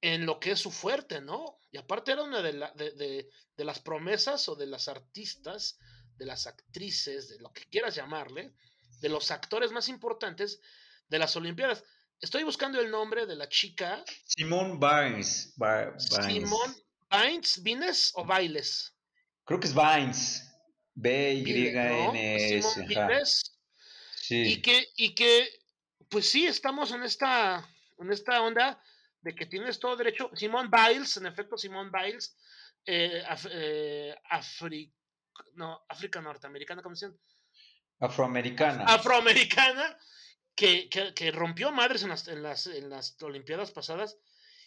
en 0.00 0.26
lo 0.26 0.40
que 0.40 0.52
es 0.52 0.60
su 0.60 0.70
fuerte, 0.70 1.20
¿no? 1.20 1.58
Y 1.72 1.78
aparte 1.78 2.12
era 2.12 2.22
una 2.22 2.42
de, 2.42 2.52
de, 2.52 3.64
las 3.64 3.80
promesas 3.80 4.48
o 4.48 4.56
de 4.56 4.66
las 4.66 4.88
artistas, 4.88 5.78
de 6.16 6.26
las 6.26 6.46
actrices, 6.46 7.28
de 7.28 7.38
lo 7.40 7.52
que 7.52 7.66
quieras 7.66 7.94
llamarle, 7.94 8.54
de 9.00 9.08
los 9.08 9.30
actores 9.30 9.70
más 9.72 9.88
importantes 9.88 10.60
de 11.08 11.18
las 11.18 11.36
Olimpiadas. 11.36 11.84
Estoy 12.20 12.42
buscando 12.44 12.80
el 12.80 12.90
nombre 12.90 13.26
de 13.26 13.36
la 13.36 13.48
chica. 13.48 14.04
Simone 14.26 14.78
Biles. 14.78 15.54
Simone 15.98 16.74
Biles, 17.10 17.62
¿Vines 17.62 18.12
o 18.14 18.24
Bailes? 18.24 18.94
Creo 19.44 19.58
que 19.60 19.66
es 19.66 19.74
Vines. 19.74 20.46
B-Y-N-S. 20.94 22.66
Sí. 24.16 24.42
Y 24.42 24.60
que, 24.60 24.86
y 24.96 25.14
que, 25.14 25.48
pues 26.10 26.28
sí, 26.28 26.46
estamos 26.46 26.92
en 26.92 27.04
esta, 27.04 27.66
en 27.98 28.12
esta 28.12 28.42
onda 28.42 28.82
de 29.22 29.34
que 29.34 29.46
tienes 29.46 29.78
todo 29.78 29.96
derecho. 29.96 30.30
Simón 30.34 30.70
Biles, 30.70 31.16
en 31.16 31.26
efecto, 31.26 31.56
Simón 31.56 31.90
Biles, 31.92 32.36
eh, 32.84 33.22
eh 33.50 34.14
no, 35.54 35.84
África 35.88 36.20
norteamericana, 36.20 36.82
¿cómo 36.82 36.96
se 36.96 37.06
llama? 37.06 37.18
Afroamericana. 38.00 38.84
Afroamericana, 38.84 39.96
que, 40.54 40.88
que, 40.88 41.30
rompió 41.30 41.70
madres 41.70 42.02
en 42.02 42.08
las, 42.10 42.28
en, 42.28 42.42
las, 42.42 42.66
en 42.66 42.90
las 42.90 43.16
Olimpiadas 43.22 43.70
pasadas 43.70 44.18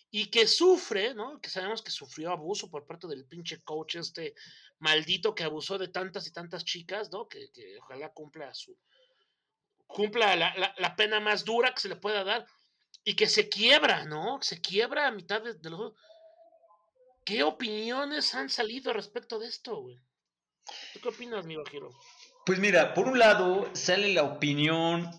y 0.10 0.28
que 0.28 0.48
sufre, 0.48 1.14
¿no? 1.14 1.42
Que 1.42 1.50
sabemos 1.50 1.82
que 1.82 1.92
sufrió 1.92 2.32
abuso 2.32 2.70
por 2.70 2.86
parte 2.86 3.08
del 3.08 3.26
pinche 3.26 3.62
coach 3.64 3.96
este 3.96 4.34
maldito 4.80 5.36
que 5.36 5.44
abusó 5.44 5.78
de 5.78 5.90
tantas 5.90 6.28
y 6.28 6.32
tantas 6.32 6.64
chicas, 6.64 7.12
¿no? 7.12 7.28
Que, 7.28 7.52
que 7.52 7.78
ojalá 7.80 8.14
cumpla 8.14 8.54
su 8.54 8.78
cumpla 9.94 10.36
la, 10.36 10.74
la, 10.78 10.96
pena 10.96 11.20
más 11.20 11.46
dura 11.46 11.74
que 11.74 11.80
se 11.80 11.88
le 11.88 11.96
pueda 11.96 12.24
dar 12.24 12.46
y 13.06 13.16
que 13.16 13.28
se 13.28 13.48
quiebra, 13.48 14.06
¿no? 14.06 14.40
Se 14.42 14.60
quiebra 14.60 15.08
a 15.08 15.12
mitad 15.12 15.42
de, 15.42 15.70
los... 15.70 15.94
¿Qué 17.24 17.44
opiniones 17.44 18.34
han 18.34 18.50
salido 18.50 18.92
respecto 18.92 19.40
de 19.40 19.48
esto, 19.48 19.82
güey? 19.82 20.02
¿Tú 20.94 21.00
qué 21.02 21.10
opinas, 21.10 21.46
mi 21.46 21.56
Giro? 21.70 21.92
Pues 22.46 22.60
mira, 22.60 22.94
por 22.94 23.08
un 23.08 23.20
lado 23.20 23.70
sale 23.74 24.14
la 24.14 24.24
opinión, 24.24 25.10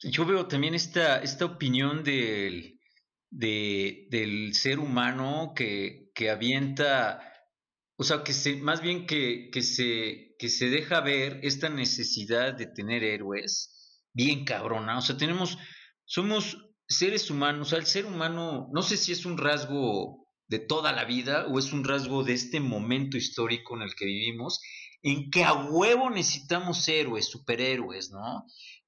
yo 0.00 0.24
veo 0.24 0.46
también 0.46 0.74
esta, 0.74 1.20
esta 1.20 1.44
opinión 1.44 2.04
del, 2.04 2.80
del 3.30 4.54
ser 4.54 4.78
humano 4.78 5.52
que, 5.56 6.10
que, 6.14 6.30
avienta, 6.30 7.32
o 7.96 8.04
sea, 8.04 8.22
que 8.22 8.32
se, 8.32 8.56
más 8.56 8.80
bien 8.80 9.06
que, 9.06 9.50
que, 9.50 9.62
se, 9.62 10.36
que 10.38 10.48
se 10.48 10.70
deja 10.70 11.00
ver 11.00 11.40
esta 11.42 11.68
necesidad 11.68 12.54
de 12.54 12.66
tener 12.66 13.02
héroes 13.02 13.74
bien 14.12 14.44
cabrona, 14.44 14.98
o 14.98 15.02
sea, 15.02 15.16
tenemos, 15.16 15.58
somos 16.04 16.58
seres 16.88 17.30
humanos, 17.30 17.68
o 17.68 17.70
sea, 17.70 17.78
el 17.78 17.86
ser 17.86 18.06
humano, 18.06 18.68
no 18.72 18.82
sé 18.82 18.96
si 18.96 19.12
es 19.12 19.26
un 19.26 19.38
rasgo 19.38 20.26
de 20.48 20.58
toda 20.58 20.92
la 20.92 21.04
vida 21.04 21.46
o 21.46 21.58
es 21.58 21.72
un 21.72 21.84
rasgo 21.84 22.24
de 22.24 22.32
este 22.32 22.60
momento 22.60 23.16
histórico 23.16 23.76
en 23.76 23.82
el 23.82 23.94
que 23.94 24.06
vivimos, 24.06 24.60
en 25.02 25.30
que 25.30 25.44
a 25.44 25.52
huevo 25.52 26.10
necesitamos 26.10 26.88
héroes, 26.88 27.28
superhéroes, 27.28 28.10
¿no? 28.10 28.44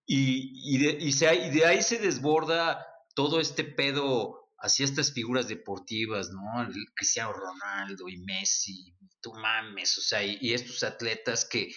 Y, 0.07 0.79
de, 0.79 0.99
y, 0.99 1.13
de 1.13 1.67
ahí 1.67 1.83
se 1.83 1.99
desborda 1.99 2.85
todo 3.15 3.39
este 3.39 3.63
pedo 3.63 4.51
hacia 4.59 4.85
estas 4.85 5.13
figuras 5.13 5.47
deportivas, 5.47 6.31
¿no? 6.31 6.41
Cristiano 6.97 7.33
Ronaldo 7.33 8.09
y 8.09 8.17
Messi, 8.17 8.93
tú 9.21 9.33
mames, 9.35 9.97
o 9.99 10.01
sea, 10.01 10.25
y, 10.25 10.37
y, 10.41 10.53
estos 10.55 10.83
atletas 10.83 11.45
que 11.45 11.73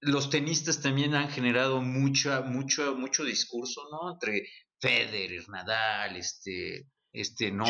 los 0.00 0.30
tenistas 0.30 0.80
también 0.80 1.14
han 1.14 1.30
generado 1.30 1.80
mucha, 1.80 2.42
mucho, 2.42 2.94
mucho 2.96 3.24
discurso, 3.24 3.82
¿no? 3.90 4.12
Entre 4.12 4.48
Federer, 4.80 5.48
Nadal, 5.48 6.16
este, 6.16 6.88
este, 7.12 7.50
no, 7.50 7.64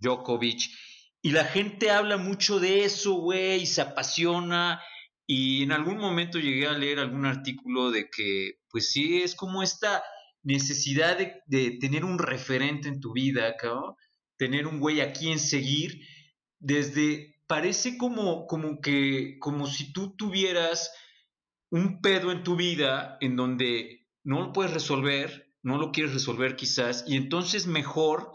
Djokovic. 0.00 0.60
Y 1.22 1.30
la 1.30 1.44
gente 1.44 1.90
habla 1.90 2.16
mucho 2.16 2.60
de 2.60 2.84
eso, 2.84 3.14
güey, 3.14 3.62
y 3.62 3.66
se 3.66 3.82
apasiona. 3.82 4.82
Y 5.26 5.62
en 5.62 5.72
algún 5.72 5.98
momento 5.98 6.38
llegué 6.38 6.66
a 6.66 6.76
leer 6.76 6.98
algún 6.98 7.24
artículo 7.24 7.90
de 7.90 8.10
que, 8.10 8.58
pues 8.70 8.90
sí, 8.92 9.22
es 9.22 9.34
como 9.34 9.62
esta 9.62 10.02
necesidad 10.42 11.18
de, 11.46 11.70
tener 11.80 12.04
un 12.04 12.18
referente 12.18 12.88
en 12.88 13.00
tu 13.00 13.12
vida, 13.12 13.56
cabrón. 13.56 13.94
Tener 14.36 14.66
un 14.66 14.80
güey 14.80 15.00
a 15.00 15.12
quien 15.12 15.38
seguir. 15.38 16.00
Desde, 16.58 17.36
parece 17.46 17.96
como, 17.96 18.46
como 18.46 18.80
que, 18.80 19.38
como 19.40 19.66
si 19.66 19.92
tú 19.92 20.14
tuvieras 20.16 20.90
un 21.74 22.00
pedo 22.00 22.32
en 22.32 22.42
tu 22.42 22.56
vida 22.56 23.18
en 23.20 23.36
donde 23.36 24.06
no 24.22 24.40
lo 24.40 24.52
puedes 24.52 24.72
resolver 24.72 25.44
no 25.64 25.78
lo 25.78 25.90
quieres 25.92 26.12
resolver 26.12 26.56
quizás, 26.56 27.04
y 27.08 27.16
entonces 27.16 27.66
mejor 27.66 28.32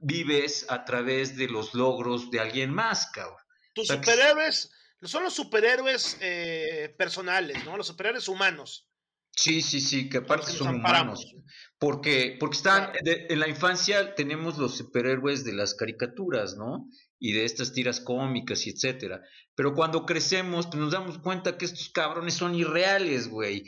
vives 0.00 0.66
a 0.68 0.84
través 0.84 1.34
de 1.36 1.48
los 1.48 1.72
logros 1.74 2.30
de 2.30 2.40
alguien 2.40 2.70
más, 2.70 3.06
cabrón. 3.06 3.38
Tus 3.74 3.88
superhéroes 3.88 4.70
son 5.00 5.24
los 5.24 5.32
superhéroes 5.32 6.18
eh, 6.20 6.94
personales, 6.98 7.64
¿no? 7.64 7.78
Los 7.78 7.86
superhéroes 7.86 8.28
humanos. 8.28 8.86
Sí, 9.34 9.62
sí, 9.62 9.80
sí, 9.80 10.08
que 10.08 10.18
aparte 10.18 10.52
son 10.52 10.76
humanos. 10.76 11.34
Porque, 11.78 12.36
porque 12.38 12.56
están, 12.56 12.92
en 13.04 13.40
la 13.40 13.48
infancia 13.48 14.14
tenemos 14.14 14.56
los 14.58 14.76
superhéroes 14.76 15.44
de 15.44 15.52
las 15.52 15.74
caricaturas, 15.74 16.56
¿no? 16.56 16.88
Y 17.18 17.32
de 17.32 17.44
estas 17.44 17.72
tiras 17.72 18.00
cómicas 18.00 18.66
y 18.66 18.70
etcétera. 18.70 19.20
Pero 19.54 19.74
cuando 19.74 20.06
crecemos, 20.06 20.66
pues 20.66 20.78
nos 20.78 20.92
damos 20.92 21.18
cuenta 21.18 21.58
que 21.58 21.64
estos 21.64 21.88
cabrones 21.90 22.34
son 22.34 22.54
irreales, 22.54 23.28
güey. 23.28 23.64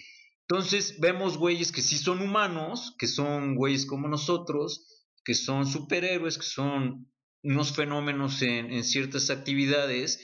Entonces 0.49 1.01
vemos 1.01 1.39
güeyes 1.39 1.73
que 1.73 1.83
sí 1.83 1.97
son 1.97 2.21
humanos, 2.21 2.95
que 2.99 3.07
son 3.07 3.57
güeyes 3.57 3.87
como 3.87 4.09
nosotros, 4.09 4.87
que 5.25 5.35
son 5.35 5.67
superhéroes, 5.67 6.37
que 6.37 6.47
son 6.47 7.11
unos 7.43 7.75
fenómenos 7.75 8.43
en, 8.43 8.85
ciertas 8.85 9.31
actividades 9.31 10.21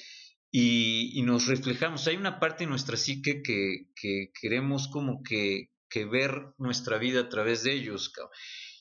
y, 0.51 1.23
nos 1.23 1.47
reflejamos. 1.47 2.07
Hay 2.07 2.17
una 2.17 2.41
parte 2.41 2.65
de 2.65 2.71
nuestra 2.71 2.97
psique 2.97 3.43
que, 3.43 4.33
queremos 4.41 4.89
como 4.89 5.23
que, 5.23 5.71
ver 6.11 6.55
nuestra 6.59 6.99
vida 6.99 7.21
a 7.21 7.29
través 7.29 7.63
de 7.63 7.73
ellos. 7.73 8.13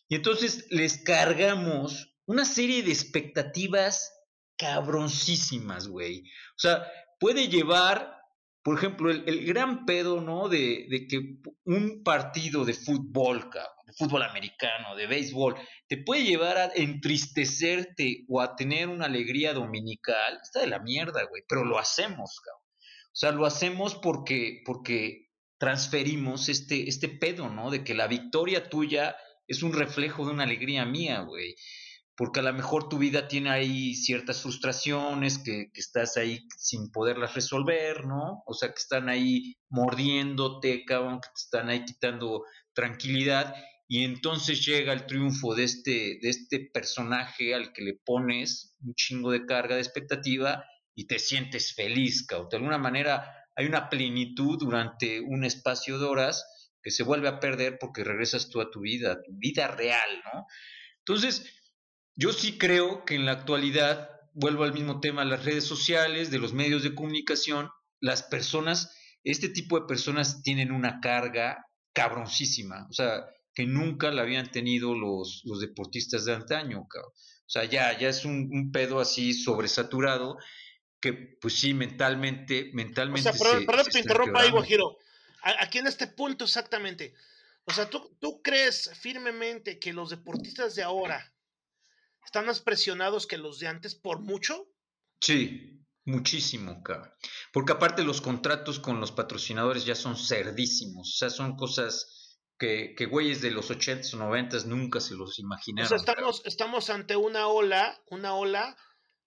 Y 0.07 0.15
entonces 0.15 0.67
les 0.69 1.03
cargamos 1.03 2.13
una 2.25 2.45
serie 2.45 2.83
de 2.83 2.91
expectativas 2.91 4.11
cabroncísimas, 4.57 5.87
güey. 5.87 6.21
O 6.21 6.59
sea, 6.59 6.85
puede 7.19 7.47
llevar 7.47 8.19
por 8.63 8.77
ejemplo, 8.77 9.09
el, 9.09 9.45
gran 9.45 9.85
pedo, 9.85 10.21
¿no? 10.21 10.49
De, 10.49 11.07
que 11.09 11.37
un 11.65 12.03
partido 12.03 12.65
de 12.65 12.73
fútbol, 12.73 13.49
de 13.85 13.93
fútbol 13.93 14.23
americano, 14.23 14.95
de 14.95 15.07
béisbol, 15.07 15.55
te 15.89 15.97
puede 15.97 16.23
llevar 16.23 16.57
a 16.57 16.71
entristecerte 16.73 18.25
o 18.29 18.39
a 18.39 18.55
tener 18.55 18.87
una 18.87 19.05
alegría 19.05 19.53
dominical, 19.53 20.39
está 20.41 20.61
de 20.61 20.67
la 20.67 20.79
mierda, 20.79 21.23
güey, 21.25 21.43
pero 21.47 21.65
lo 21.65 21.77
hacemos, 21.77 22.39
cabrón. 22.39 22.63
O 23.07 23.15
sea, 23.19 23.31
lo 23.31 23.45
hacemos 23.45 23.95
porque, 23.95 24.61
porque 24.65 25.27
transferimos 25.57 26.47
este, 26.47 26.87
este 26.87 27.09
pedo, 27.09 27.49
¿no? 27.49 27.71
De 27.71 27.83
que 27.83 27.95
la 27.95 28.07
victoria 28.07 28.69
tuya 28.69 29.17
es 29.47 29.63
un 29.63 29.73
reflejo 29.73 30.25
de 30.25 30.31
una 30.31 30.43
alegría 30.43 30.85
mía, 30.85 31.21
güey 31.21 31.55
porque 32.19 32.41
a 32.41 32.43
lo 32.43 32.51
mejor 32.51 32.89
tu 32.89 32.97
vida 32.97 33.29
tiene 33.29 33.49
ahí 33.49 33.95
ciertas 33.95 34.41
frustraciones 34.41 35.37
que, 35.37 35.71
estás 35.73 36.17
ahí 36.17 36.45
sin 36.57 36.91
poderlas 36.91 37.33
resolver, 37.33 38.05
¿no? 38.05 38.43
O 38.45 38.53
sea, 38.53 38.73
que 38.73 38.75
están 38.77 39.07
ahí 39.07 39.55
mordiéndote, 39.69 40.83
cabrón, 40.83 41.21
que 41.21 41.29
te 41.29 41.41
están 41.41 41.69
ahí 41.69 41.85
quitando 41.85 42.43
tranquilidad, 42.73 43.55
y 43.91 44.03
entonces 44.03 44.63
llega 44.63 44.93
el 44.93 45.07
triunfo 45.07 45.55
de 45.55 45.63
este, 45.63 46.19
de 46.21 46.29
este 46.29 46.69
personaje 46.71 47.55
al 47.55 47.73
que 47.73 47.81
le 47.81 47.95
pones 47.95 48.75
un 48.81 48.93
chingo 48.93 49.31
de 49.31 49.47
carga 49.47 49.75
de 49.75 49.81
expectativa 49.81 50.63
y 50.93 51.07
te 51.07 51.17
sientes 51.17 51.73
feliz, 51.73 52.23
cabrón. 52.27 52.49
De 52.51 52.57
alguna 52.57 52.77
manera 52.77 53.47
hay 53.55 53.65
una 53.65 53.89
plenitud 53.89 54.59
durante 54.59 55.21
un 55.21 55.43
espacio 55.43 55.97
de 55.97 56.05
horas 56.05 56.45
que 56.83 56.91
se 56.91 57.01
vuelve 57.01 57.29
a 57.29 57.39
perder 57.39 57.79
porque 57.79 58.03
regresas 58.03 58.49
tú 58.49 58.61
a 58.61 58.69
tu 58.69 58.81
vida, 58.81 59.13
a 59.13 59.21
tu 59.23 59.31
vida 59.33 59.67
real, 59.67 60.21
¿no? 60.31 60.45
Entonces, 60.99 61.51
yo 62.15 62.31
sí 62.31 62.59
creo 62.59 63.05
que 63.05 63.15
en 63.15 63.25
la 63.25 63.31
actualidad, 63.31 64.11
vuelvo 64.33 64.65
al 64.65 64.73
mismo 64.73 64.99
tema, 64.99 65.25
las 65.25 65.45
redes 65.45 65.63
sociales, 65.63 66.29
de 66.29 66.37
los 66.37 66.53
medios 66.53 66.83
de 66.83 66.93
comunicación, 66.93 67.71
las 67.99 68.21
personas, 68.21 68.95
este 69.23 69.49
tipo 69.49 69.79
de 69.79 69.87
personas 69.87 70.43
tienen 70.43 70.71
una 70.71 70.99
carga 70.99 71.65
cabroncísima, 71.93 72.85
o 72.87 72.93
sea, 72.93 73.25
que 73.59 73.65
nunca 73.65 74.09
la 74.09 74.21
habían 74.21 74.49
tenido 74.49 74.95
los, 74.95 75.41
los 75.43 75.59
deportistas 75.59 76.23
de 76.23 76.33
antaño, 76.33 76.87
cabrón. 76.87 77.11
O 77.11 77.49
sea, 77.49 77.65
ya, 77.65 77.99
ya 77.99 78.07
es 78.07 78.23
un, 78.23 78.71
pedo 78.71 79.01
así 79.01 79.33
sobresaturado 79.33 80.37
que, 81.01 81.11
pues 81.41 81.59
sí, 81.59 81.73
mentalmente, 81.73 82.69
mentalmente. 82.71 83.29
O 83.29 83.33
sea, 83.33 83.59
perdón, 83.67 83.85
te 83.91 83.99
interrumpa 83.99 84.43
ahí, 84.43 84.49
Guajiro. 84.49 84.97
Aquí 85.41 85.79
en 85.79 85.87
este 85.87 86.07
punto 86.07 86.45
exactamente. 86.45 87.13
O 87.65 87.73
sea, 87.73 87.89
¿tú, 87.89 88.15
¿tú 88.21 88.41
crees 88.41 88.91
firmemente 88.97 89.77
que 89.77 89.91
los 89.91 90.09
deportistas 90.09 90.75
de 90.75 90.83
ahora 90.83 91.33
están 92.23 92.45
más 92.45 92.61
presionados 92.61 93.27
que 93.27 93.37
los 93.37 93.59
de 93.59 93.67
antes 93.67 93.93
por 93.93 94.21
mucho. 94.21 94.69
Sí, 95.19 95.85
muchísimo, 96.05 96.81
cabrón. 96.81 97.11
Porque 97.51 97.73
aparte 97.73 98.03
los 98.03 98.21
contratos 98.21 98.79
con 98.79 99.01
los 99.01 99.11
patrocinadores 99.11 99.83
ya 99.83 99.95
son 99.95 100.15
cerdísimos, 100.15 101.09
o 101.09 101.17
sea, 101.17 101.29
son 101.29 101.57
cosas 101.57 102.18
que, 102.59 102.93
que 102.95 103.05
güeyes 103.05 103.41
de 103.41 103.51
los 103.51 103.71
80s 103.71 104.13
o 104.13 104.17
90s 104.17 104.65
nunca 104.65 104.99
se 104.99 105.15
los 105.15 105.39
imaginaron. 105.39 105.85
O 105.85 105.89
sea, 105.89 105.97
estamos, 105.97 106.41
estamos 106.45 106.89
ante 106.89 107.15
una 107.15 107.47
ola, 107.47 107.99
una 108.09 108.35
ola, 108.35 108.77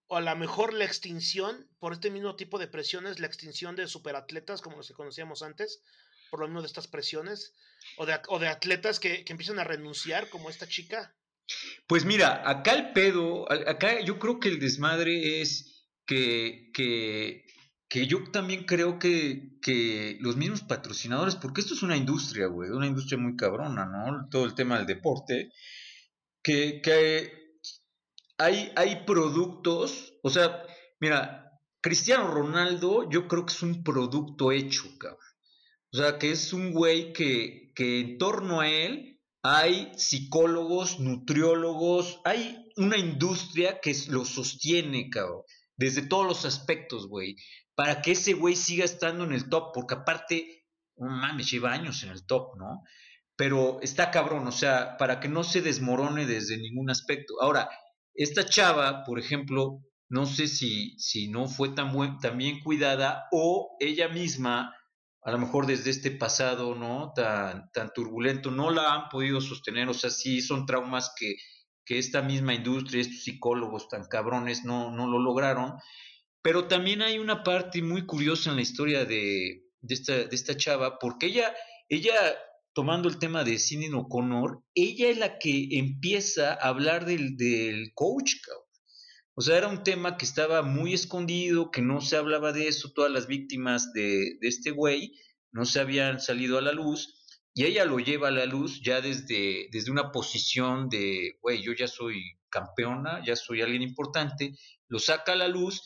o 0.06 0.16
a 0.16 0.20
lo 0.20 0.36
mejor 0.36 0.74
la 0.74 0.84
extinción, 0.84 1.68
por 1.78 1.94
este 1.94 2.10
mismo 2.10 2.36
tipo 2.36 2.58
de 2.58 2.68
presiones, 2.68 3.18
la 3.18 3.26
extinción 3.26 3.74
de 3.74 3.88
superatletas, 3.88 4.60
como 4.60 4.76
los 4.76 4.88
que 4.88 4.94
conocíamos 4.94 5.42
antes, 5.42 5.82
por 6.30 6.40
lo 6.40 6.46
mismo 6.46 6.60
de 6.60 6.66
estas 6.66 6.86
presiones, 6.86 7.54
o 7.96 8.04
de, 8.04 8.20
o 8.28 8.38
de 8.38 8.48
atletas 8.48 9.00
que, 9.00 9.24
que 9.24 9.32
empiezan 9.32 9.58
a 9.58 9.64
renunciar, 9.64 10.28
como 10.28 10.50
esta 10.50 10.68
chica. 10.68 11.16
Pues 11.86 12.04
mira, 12.04 12.48
acá 12.48 12.74
el 12.74 12.92
pedo, 12.92 13.50
acá 13.50 14.00
yo 14.00 14.18
creo 14.18 14.38
que 14.38 14.48
el 14.48 14.60
desmadre 14.60 15.40
es 15.40 15.86
que, 16.06 16.70
que, 16.74 17.46
que 17.92 18.06
yo 18.06 18.24
también 18.30 18.64
creo 18.64 18.98
que, 18.98 19.58
que 19.60 20.16
los 20.20 20.34
mismos 20.34 20.62
patrocinadores, 20.62 21.36
porque 21.36 21.60
esto 21.60 21.74
es 21.74 21.82
una 21.82 21.94
industria, 21.94 22.46
güey, 22.46 22.70
una 22.70 22.86
industria 22.86 23.18
muy 23.18 23.36
cabrona, 23.36 23.84
¿no? 23.84 24.30
Todo 24.30 24.46
el 24.46 24.54
tema 24.54 24.78
del 24.78 24.86
deporte, 24.86 25.52
que, 26.42 26.80
hay, 28.38 28.72
hay 28.76 29.04
productos, 29.04 30.14
o 30.22 30.30
sea, 30.30 30.62
mira, 31.00 31.60
Cristiano 31.82 32.28
Ronaldo 32.28 33.10
yo 33.10 33.28
creo 33.28 33.44
que 33.44 33.52
es 33.52 33.62
un 33.62 33.84
producto 33.84 34.52
hecho, 34.52 34.84
cabrón. 34.98 35.20
O 35.92 35.98
sea, 35.98 36.18
que 36.18 36.30
es 36.30 36.54
un 36.54 36.72
güey 36.72 37.12
que, 37.12 37.72
que 37.74 38.00
en 38.00 38.16
torno 38.16 38.62
a 38.62 38.70
él 38.70 39.20
hay 39.42 39.92
psicólogos, 39.98 40.98
nutriólogos, 40.98 42.20
hay 42.24 42.70
una 42.78 42.96
industria 42.96 43.80
que 43.82 43.94
lo 44.08 44.24
sostiene, 44.24 45.10
cabrón, 45.10 45.42
desde 45.76 46.00
todos 46.00 46.26
los 46.26 46.46
aspectos, 46.46 47.06
güey, 47.06 47.36
para 47.74 48.02
que 48.02 48.12
ese 48.12 48.34
güey 48.34 48.56
siga 48.56 48.84
estando 48.84 49.24
en 49.24 49.32
el 49.32 49.48
top, 49.48 49.72
porque 49.72 49.94
aparte, 49.94 50.66
no 50.96 51.10
mames, 51.10 51.50
lleva 51.50 51.72
años 51.72 52.02
en 52.02 52.10
el 52.10 52.26
top, 52.26 52.56
¿no? 52.58 52.82
Pero 53.36 53.80
está 53.80 54.10
cabrón, 54.10 54.46
o 54.46 54.52
sea, 54.52 54.96
para 54.98 55.20
que 55.20 55.28
no 55.28 55.42
se 55.42 55.62
desmorone 55.62 56.26
desde 56.26 56.58
ningún 56.58 56.90
aspecto. 56.90 57.34
Ahora, 57.40 57.68
esta 58.14 58.44
chava, 58.44 59.04
por 59.04 59.18
ejemplo, 59.18 59.80
no 60.08 60.26
sé 60.26 60.48
si, 60.48 60.98
si 60.98 61.28
no 61.28 61.48
fue 61.48 61.70
tan, 61.70 61.92
buen, 61.92 62.18
tan 62.18 62.36
bien 62.36 62.60
cuidada 62.60 63.24
o 63.32 63.76
ella 63.80 64.08
misma 64.08 64.74
a 65.24 65.30
lo 65.30 65.38
mejor 65.38 65.66
desde 65.66 65.90
este 65.90 66.10
pasado, 66.10 66.74
¿no? 66.74 67.12
Tan, 67.14 67.70
tan 67.72 67.92
turbulento, 67.92 68.50
no 68.50 68.70
la 68.70 68.92
han 68.92 69.08
podido 69.08 69.40
sostener, 69.40 69.88
o 69.88 69.94
sea, 69.94 70.10
sí 70.10 70.40
son 70.40 70.66
traumas 70.66 71.12
que, 71.16 71.36
que 71.84 71.98
esta 71.98 72.22
misma 72.22 72.54
industria, 72.54 73.00
estos 73.00 73.22
psicólogos 73.22 73.88
tan 73.88 74.04
cabrones 74.06 74.64
no, 74.64 74.90
no 74.90 75.06
lo 75.06 75.20
lograron, 75.20 75.74
pero 76.42 76.66
también 76.66 77.02
hay 77.02 77.18
una 77.18 77.42
parte 77.42 77.82
muy 77.82 78.04
curiosa 78.04 78.50
en 78.50 78.56
la 78.56 78.62
historia 78.62 79.04
de, 79.04 79.64
de, 79.80 79.94
esta, 79.94 80.24
de 80.24 80.34
esta 80.34 80.56
chava, 80.56 80.98
porque 80.98 81.26
ella, 81.26 81.54
ella, 81.88 82.14
tomando 82.74 83.08
el 83.08 83.18
tema 83.18 83.44
de 83.44 83.58
Cindy 83.58 83.92
O'Connor, 83.92 84.62
ella 84.74 85.08
es 85.08 85.18
la 85.18 85.38
que 85.38 85.68
empieza 85.78 86.52
a 86.54 86.68
hablar 86.68 87.06
del, 87.06 87.36
del 87.36 87.92
coach. 87.94 88.34
O 89.34 89.40
sea, 89.40 89.56
era 89.56 89.68
un 89.68 89.82
tema 89.82 90.16
que 90.16 90.24
estaba 90.24 90.62
muy 90.62 90.92
escondido, 90.92 91.70
que 91.70 91.80
no 91.80 92.00
se 92.00 92.16
hablaba 92.16 92.52
de 92.52 92.68
eso, 92.68 92.92
todas 92.92 93.10
las 93.10 93.26
víctimas 93.26 93.92
de, 93.92 94.36
de 94.40 94.48
este 94.48 94.72
güey 94.72 95.12
no 95.52 95.64
se 95.64 95.80
habían 95.80 96.20
salido 96.20 96.58
a 96.58 96.62
la 96.62 96.72
luz, 96.72 97.22
y 97.54 97.64
ella 97.64 97.84
lo 97.84 97.98
lleva 97.98 98.28
a 98.28 98.32
la 98.32 98.46
luz 98.46 98.80
ya 98.82 99.00
desde, 99.00 99.68
desde 99.70 99.90
una 99.90 100.10
posición 100.10 100.88
de, 100.88 101.38
güey, 101.42 101.62
yo 101.62 101.72
ya 101.74 101.86
soy 101.86 102.22
campeona, 102.48 103.22
ya 103.24 103.36
soy 103.36 103.60
alguien 103.60 103.82
importante, 103.82 104.54
lo 104.88 104.98
saca 104.98 105.32
a 105.32 105.36
la 105.36 105.48
luz, 105.48 105.82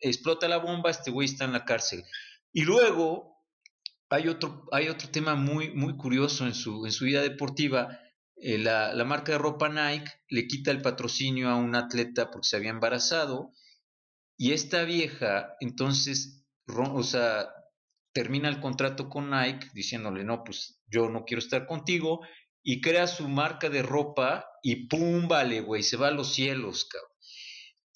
explota 0.00 0.48
la 0.48 0.58
bomba, 0.58 0.90
este 0.90 1.10
güey 1.10 1.26
está 1.26 1.44
en 1.44 1.52
la 1.52 1.64
cárcel. 1.64 2.04
Y 2.52 2.62
luego 2.62 3.36
hay 4.08 4.28
otro, 4.28 4.66
hay 4.72 4.88
otro 4.88 5.08
tema 5.10 5.34
muy, 5.34 5.72
muy 5.72 5.96
curioso 5.96 6.46
en 6.46 6.54
su, 6.54 6.84
en 6.84 6.92
su 6.92 7.04
vida 7.04 7.22
deportiva, 7.22 7.98
eh, 8.36 8.58
la, 8.58 8.94
la, 8.94 9.04
marca 9.04 9.32
de 9.32 9.38
ropa 9.38 9.68
Nike 9.68 10.10
le 10.28 10.46
quita 10.48 10.70
el 10.70 10.80
patrocinio 10.80 11.50
a 11.50 11.56
un 11.56 11.74
atleta 11.74 12.30
porque 12.30 12.48
se 12.48 12.56
había 12.56 12.70
embarazado 12.70 13.52
y 14.38 14.52
esta 14.52 14.84
vieja 14.84 15.54
entonces, 15.60 16.46
o 16.66 17.02
sea, 17.02 17.50
termina 18.14 18.48
el 18.48 18.60
contrato 18.60 19.10
con 19.10 19.30
Nike 19.30 19.68
diciéndole, 19.74 20.24
no, 20.24 20.42
pues 20.42 20.80
yo 20.86 21.10
no 21.10 21.24
quiero 21.24 21.40
estar 21.40 21.66
contigo 21.66 22.20
y 22.62 22.80
crea 22.80 23.06
su 23.06 23.28
marca 23.28 23.68
de 23.68 23.82
ropa 23.82 24.46
y 24.62 24.86
pum, 24.88 25.28
vale, 25.28 25.60
güey, 25.60 25.82
se 25.82 25.98
va 25.98 26.08
a 26.08 26.12
los 26.12 26.32
cielos, 26.32 26.86
cabrón. 26.86 27.09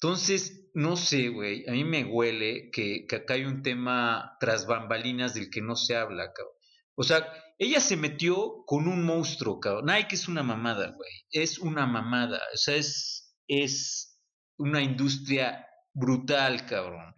Entonces, 0.01 0.69
no 0.73 0.97
sé, 0.97 1.29
güey, 1.29 1.67
a 1.67 1.71
mí 1.71 1.83
me 1.83 2.03
huele 2.03 2.69
que, 2.71 3.05
que 3.07 3.15
acá 3.17 3.35
hay 3.35 3.45
un 3.45 3.61
tema 3.61 4.37
tras 4.39 4.67
bambalinas 4.67 5.33
del 5.33 5.49
que 5.49 5.61
no 5.61 5.75
se 5.75 5.95
habla, 5.95 6.33
cabrón. 6.33 6.53
O 6.95 7.03
sea, 7.03 7.27
ella 7.57 7.79
se 7.79 7.95
metió 7.97 8.63
con 8.65 8.87
un 8.87 9.03
monstruo, 9.03 9.59
cabrón. 9.59 9.85
Nike 9.85 10.15
es 10.15 10.27
una 10.27 10.43
mamada, 10.43 10.91
güey. 10.91 11.11
Es 11.31 11.59
una 11.59 11.85
mamada. 11.85 12.41
O 12.53 12.57
sea, 12.57 12.75
es, 12.75 13.35
es 13.47 14.19
una 14.57 14.81
industria 14.81 15.65
brutal, 15.93 16.65
cabrón. 16.65 17.13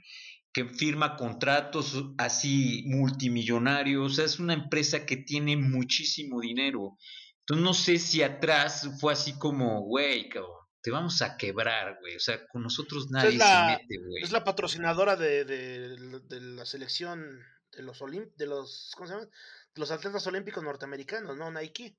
Que 0.54 0.66
firma 0.66 1.16
contratos 1.16 1.96
así 2.18 2.84
multimillonarios. 2.88 4.12
O 4.12 4.16
sea, 4.16 4.26
es 4.26 4.40
una 4.40 4.54
empresa 4.54 5.06
que 5.06 5.18
tiene 5.18 5.58
muchísimo 5.58 6.42
dinero. 6.42 6.98
Entonces, 7.42 7.64
no 7.64 7.74
sé 7.74 7.98
si 8.00 8.22
atrás 8.22 8.90
fue 9.00 9.14
así 9.14 9.38
como, 9.40 9.82
güey, 9.82 10.30
cabrón. 10.30 10.57
Te 10.88 10.92
vamos 10.92 11.22
a 11.22 11.36
quebrar, 11.36 11.98
güey. 12.00 12.16
O 12.16 12.20
sea, 12.22 12.48
con 12.48 12.64
nosotros 12.64 13.12
nadie 13.12 13.32
es 13.32 13.36
la, 13.36 13.76
se 13.78 13.84
mete, 13.84 14.08
güey. 14.08 14.24
Es 14.24 14.32
la 14.32 14.46
patrocinadora 14.46 15.18
de, 15.18 15.44
de, 15.44 15.98
de 16.22 16.40
la 16.40 16.66
selección 16.66 17.44
de 17.76 17.84
los 17.84 18.02
Olimp 18.02 18.34
de 18.38 18.46
los 18.46 18.94
¿cómo 18.96 19.06
se 19.06 19.16
llama? 19.16 19.26
De 19.26 19.82
los 19.82 19.92
atletas 19.92 20.26
olímpicos 20.28 20.64
norteamericanos, 20.64 21.36
¿no? 21.36 21.52
Nike. 21.52 21.98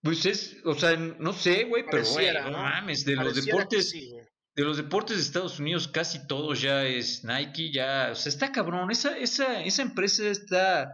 Pues 0.00 0.26
es, 0.26 0.58
o 0.64 0.76
sea, 0.76 0.96
no 0.96 1.32
sé, 1.32 1.64
güey, 1.64 1.84
pero 1.90 2.04
güey, 2.04 2.32
no, 2.34 2.52
¿no? 2.52 2.58
mames, 2.58 3.04
de 3.04 3.16
los 3.16 3.34
deportes, 3.34 3.90
sí, 3.90 4.12
de 4.54 4.62
los 4.62 4.76
deportes 4.76 5.16
de 5.16 5.22
Estados 5.24 5.58
Unidos 5.58 5.88
casi 5.88 6.24
todos 6.28 6.60
ya 6.60 6.84
es 6.84 7.24
Nike, 7.24 7.72
ya, 7.72 8.10
o 8.12 8.14
sea, 8.14 8.30
está 8.30 8.52
cabrón, 8.52 8.92
esa, 8.92 9.18
esa, 9.18 9.60
esa 9.64 9.82
empresa 9.82 10.28
está, 10.28 10.92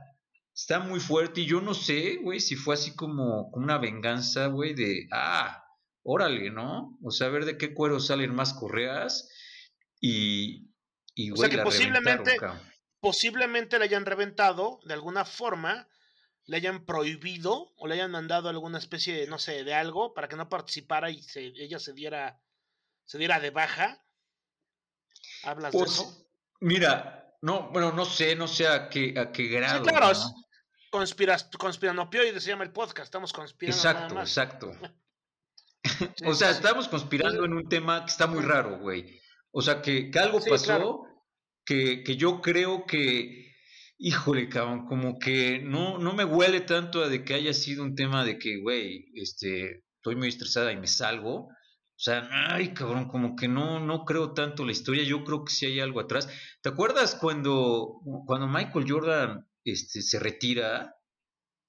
está 0.55 0.81
muy 0.81 1.01
fuerte 1.01 1.43
y 1.43 1.47
yo 1.47 1.61
no 1.61 1.75
sé, 1.75 2.17
güey, 2.23 2.41
si 2.41 2.57
fue 2.57 2.77
así 2.77 2.97
como, 2.97 3.51
como 3.51 3.67
una 3.67 3.77
venganza, 3.77 4.47
güey, 4.47 4.73
de, 4.73 5.07
ah, 5.13 5.66
órale, 6.07 6.51
¿no? 6.51 6.97
O 7.03 7.11
sea, 7.11 7.27
a 7.27 7.31
ver 7.31 7.45
de 7.45 7.59
qué 7.59 7.75
cuero 7.75 7.99
salen 7.99 8.33
más 8.35 8.55
correas 8.55 9.29
y, 10.01 10.71
y 11.15 11.33
o 11.33 11.37
sea 11.37 11.49
que 11.49 11.57
la 11.57 11.65
posiblemente, 11.65 12.39
posiblemente 13.01 13.79
le 13.79 13.87
hayan 13.87 14.07
reventado 14.07 14.79
de 14.85 14.95
alguna 14.95 15.25
forma, 15.25 15.89
le 16.45 16.59
hayan 16.59 16.87
prohibido 16.87 17.73
o 17.77 17.89
le 17.89 17.95
hayan 17.95 18.13
mandado 18.13 18.49
alguna 18.49 18.79
especie 18.79 19.17
de, 19.17 19.27
no 19.27 19.39
sé, 19.39 19.65
de 19.65 19.75
algo 19.75 20.15
para 20.15 20.29
que 20.29 20.37
no 20.37 20.49
participara 20.49 21.11
y 21.11 21.21
se, 21.23 21.47
ella 21.47 21.81
se 21.81 21.93
diera, 21.93 22.41
se 23.05 23.19
diera 23.19 23.41
de 23.41 23.51
baja. 23.51 24.05
¿Hablas 25.43 25.73
Pues, 25.73 25.97
de 25.97 26.03
eso? 26.05 26.29
mira, 26.61 27.37
no, 27.43 27.69
bueno, 27.71 27.91
no 27.93 28.05
sé, 28.05 28.37
no 28.37 28.47
sé 28.47 28.69
a 28.69 28.89
qué, 28.89 29.13
a 29.19 29.33
qué 29.33 29.49
grado. 29.49 29.85
Sí, 29.85 29.91
claro, 29.91 30.13
¿no? 30.17 30.35
conspiras, 30.91 31.51
conspiranopioides 31.59 32.45
se 32.45 32.51
llama 32.51 32.63
el 32.63 32.73
podcast, 32.73 33.07
estamos 33.07 33.33
conspirando 33.33 33.83
nada 33.83 33.91
Exacto, 33.91 34.15
más. 34.15 34.29
exacto. 34.29 34.73
O 36.27 36.35
sea, 36.35 36.51
estamos 36.51 36.89
conspirando 36.89 37.45
en 37.45 37.53
un 37.55 37.69
tema 37.69 38.05
que 38.05 38.11
está 38.11 38.27
muy 38.27 38.43
raro, 38.43 38.79
güey. 38.81 39.21
O 39.51 39.63
sea, 39.63 39.81
que, 39.83 40.11
que 40.11 40.19
algo 40.19 40.41
Sí, 40.41 40.51
pasó 40.51 40.65
claro. 40.65 41.01
que, 41.65 42.03
que 42.05 42.17
yo 42.17 42.41
creo 42.41 42.85
que, 42.87 43.55
híjole, 43.99 44.49
cabrón, 44.49 44.87
como 44.87 45.19
que 45.19 45.61
no, 45.61 45.99
no 45.99 46.13
me 46.15 46.25
huele 46.25 46.61
tanto 46.61 47.03
a 47.03 47.09
de 47.09 47.25
que 47.25 47.35
haya 47.35 47.53
sido 47.55 47.83
un 47.85 47.95
tema 47.95 48.25
de 48.25 48.39
que, 48.39 48.59
güey, 48.61 49.07
este, 49.15 49.85
estoy 49.97 50.17
muy 50.17 50.29
estresada 50.29 50.73
y 50.73 50.77
me 50.77 50.87
salgo. 50.87 51.49
O 51.99 51.99
sea, 51.99 52.29
ay, 52.31 52.75
cabrón, 52.75 53.09
como 53.09 53.37
que 53.37 53.49
no, 53.49 53.81
no 53.81 54.05
creo 54.05 54.33
tanto 54.35 54.65
la 54.65 54.73
historia. 54.73 55.03
Yo 55.05 55.25
creo 55.25 55.45
que 55.45 55.53
sí 55.53 55.67
hay 55.67 55.81
algo 55.81 56.01
atrás. 56.01 56.29
¿Te 56.63 56.69
acuerdas 56.69 57.15
cuando, 57.15 58.01
cuando 58.27 58.47
Michael 58.49 58.85
Jordan 58.91 59.49
este, 59.65 60.03
se 60.03 60.19
retira? 60.19 60.95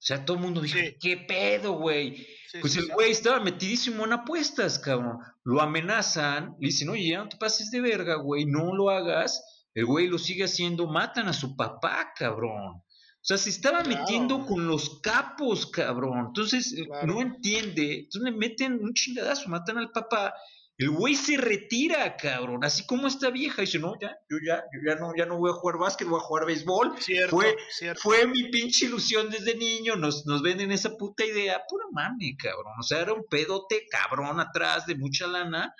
sea, 0.00 0.24
todo 0.24 0.36
el 0.36 0.42
mundo 0.44 0.60
dijo, 0.60 0.78
Sí. 0.78 0.96
¿qué 1.00 1.16
pedo, 1.16 1.72
güey? 1.72 2.16
Sí, 2.50 2.58
Pues 2.60 2.72
sí, 2.74 2.78
el 2.78 2.88
güey 2.94 3.10
estaba 3.10 3.40
metidísimo 3.40 4.04
en 4.04 4.12
apuestas, 4.12 4.78
cabrón. 4.78 5.18
Lo 5.44 5.60
amenazan, 5.60 6.54
le 6.60 6.68
dicen, 6.68 6.88
oye, 6.88 7.08
ya 7.10 7.18
no 7.18 7.28
te 7.28 7.36
pases 7.36 7.70
de 7.70 7.80
verga, 7.80 8.14
güey, 8.16 8.46
no 8.46 8.74
lo 8.74 8.90
hagas. 8.90 9.42
El 9.74 9.86
güey 9.86 10.06
lo 10.06 10.18
sigue 10.18 10.44
haciendo, 10.44 10.86
matan 10.86 11.28
a 11.28 11.32
su 11.32 11.56
papá, 11.56 12.12
cabrón. 12.16 12.76
O 12.76 13.24
sea, 13.28 13.36
se 13.36 13.50
estaba 13.50 13.82
Claro. 13.82 13.98
metiendo 14.00 14.46
con 14.46 14.66
los 14.68 15.00
capos, 15.00 15.66
cabrón. 15.66 16.26
Entonces, 16.28 16.72
eh, 16.78 16.86
Claro. 16.86 17.06
no 17.08 17.20
entiende. 17.20 17.98
Entonces 18.04 18.22
le 18.22 18.38
meten 18.38 18.74
un 18.80 18.94
chingadazo, 18.94 19.48
matan 19.48 19.78
al 19.78 19.90
papá. 19.90 20.32
El 20.78 20.90
güey 20.90 21.16
se 21.16 21.36
retira, 21.36 22.16
cabrón. 22.16 22.64
Así 22.64 22.86
como 22.86 23.08
esta 23.08 23.30
vieja 23.30 23.62
dice, 23.62 23.80
no, 23.80 23.94
ya, 24.00 24.16
yo 24.30 24.36
ya, 24.46 24.62
yo 24.72 24.80
ya 24.86 24.94
no, 24.94 25.10
ya 25.16 25.26
no 25.26 25.36
voy 25.36 25.50
a 25.50 25.54
jugar 25.54 25.76
básquet, 25.78 26.06
voy 26.06 26.20
a 26.20 26.22
jugar 26.22 26.46
béisbol. 26.46 26.94
Cierto, 27.00 27.34
Fue- 27.36 27.56
cierto. 27.70 28.00
Fue 28.00 28.26
mi 28.28 28.44
pinche 28.44 28.86
ilusión 28.86 29.28
desde 29.28 29.56
niño, 29.56 29.96
nos, 29.96 30.24
nos 30.24 30.40
venden 30.40 30.70
esa 30.70 30.96
puta 30.96 31.24
idea, 31.24 31.60
pura 31.68 31.84
mami, 31.90 32.36
cabrón. 32.36 32.74
O 32.78 32.82
sea, 32.84 33.00
era 33.00 33.12
un 33.12 33.24
pedote 33.28 33.86
cabrón 33.90 34.38
atrás 34.38 34.86
de 34.86 34.94
mucha 34.94 35.26
lana, 35.26 35.74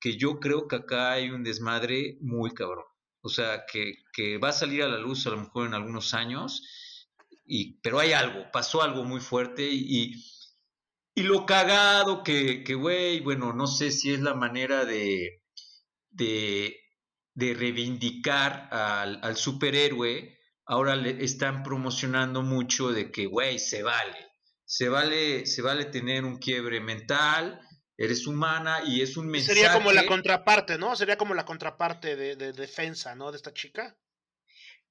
que 0.00 0.16
yo 0.16 0.40
creo 0.40 0.66
que 0.66 0.76
acá 0.76 1.12
hay 1.12 1.30
un 1.30 1.44
desmadre 1.44 2.16
muy 2.20 2.50
cabrón. 2.52 2.86
o 3.22 3.28
sea, 3.28 3.64
que, 3.70 3.94
que 4.12 4.38
va 4.38 4.48
a 4.48 4.52
salir 4.52 4.82
a 4.82 4.88
la 4.88 4.98
luz 4.98 5.26
a 5.26 5.30
lo 5.30 5.36
mejor 5.36 5.66
en 5.68 5.74
algunos 5.74 6.12
años, 6.14 6.62
y, 7.44 7.78
pero 7.82 7.98
hay 8.00 8.12
algo, 8.14 8.50
pasó 8.52 8.82
algo 8.82 9.04
muy 9.04 9.20
fuerte 9.20 9.68
y, 9.70 10.14
y 11.14 11.22
lo 11.22 11.44
cagado 11.46 12.22
que, 12.22 12.62
que, 12.64 12.74
güey, 12.74 13.20
bueno, 13.20 13.52
no 13.52 13.66
sé 13.66 13.90
si 13.90 14.12
es 14.14 14.20
la 14.20 14.34
manera 14.34 14.84
de, 14.84 15.42
de, 16.10 16.76
de 17.34 17.54
reivindicar 17.54 18.68
al, 18.70 19.20
al 19.22 19.36
superhéroe, 19.36 20.38
ahora 20.66 20.96
le 20.96 21.24
están 21.24 21.62
promocionando 21.62 22.42
mucho 22.42 22.92
de 22.92 23.10
que, 23.10 23.26
güey, 23.26 23.58
se 23.58 23.82
vale, 23.82 24.16
se 24.64 24.88
vale, 24.88 25.46
se 25.46 25.62
vale 25.62 25.86
tener 25.86 26.24
un 26.24 26.38
quiebre 26.38 26.80
mental, 26.80 27.60
eres 27.96 28.26
humana 28.26 28.78
y 28.86 29.02
es 29.02 29.16
un 29.16 29.26
mensaje. 29.26 29.54
Sería 29.54 29.72
como 29.72 29.92
la 29.92 30.06
contraparte, 30.06 30.78
¿no? 30.78 30.94
Sería 30.96 31.16
como 31.18 31.34
la 31.34 31.44
contraparte 31.44 32.16
de, 32.16 32.36
de 32.36 32.52
defensa, 32.52 33.14
¿no? 33.14 33.30
De 33.30 33.36
esta 33.36 33.52
chica. 33.52 33.96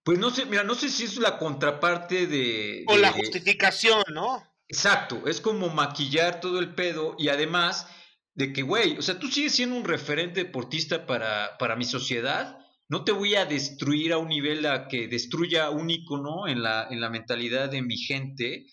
Pues 0.03 0.17
no 0.19 0.29
sé, 0.29 0.45
mira, 0.45 0.63
no 0.63 0.75
sé 0.75 0.89
si 0.89 1.05
es 1.05 1.17
la 1.17 1.37
contraparte 1.37 2.27
de... 2.27 2.85
O 2.87 2.95
de- 2.95 3.01
la 3.01 3.11
justificación, 3.11 4.03
¿no? 4.13 4.48
Exacto, 4.69 5.23
es 5.25 5.41
como 5.41 5.69
maquillar 5.69 6.39
todo 6.39 6.59
el 6.59 6.75
pedo 6.75 7.15
y 7.17 7.29
además 7.29 7.87
de 8.35 8.53
que, 8.53 8.61
güey, 8.61 8.97
o 8.99 9.01
sea, 9.01 9.17
tú 9.17 9.27
sigues 9.27 9.55
siendo 9.55 9.75
un 9.75 9.83
referente 9.83 10.43
deportista 10.43 11.07
para, 11.07 11.57
para 11.57 11.75
mi 11.75 11.85
sociedad, 11.85 12.59
no 12.87 13.03
te 13.03 13.11
voy 13.11 13.33
a 13.33 13.45
destruir 13.45 14.13
a 14.13 14.19
un 14.19 14.29
nivel 14.29 14.65
a 14.67 14.87
que 14.87 15.07
destruya 15.07 15.71
un 15.71 15.89
icono 15.89 16.47
en 16.47 16.61
la, 16.61 16.87
en 16.89 17.01
la 17.01 17.09
mentalidad 17.09 17.69
de 17.69 17.81
mi 17.81 17.97
gente, 17.97 18.67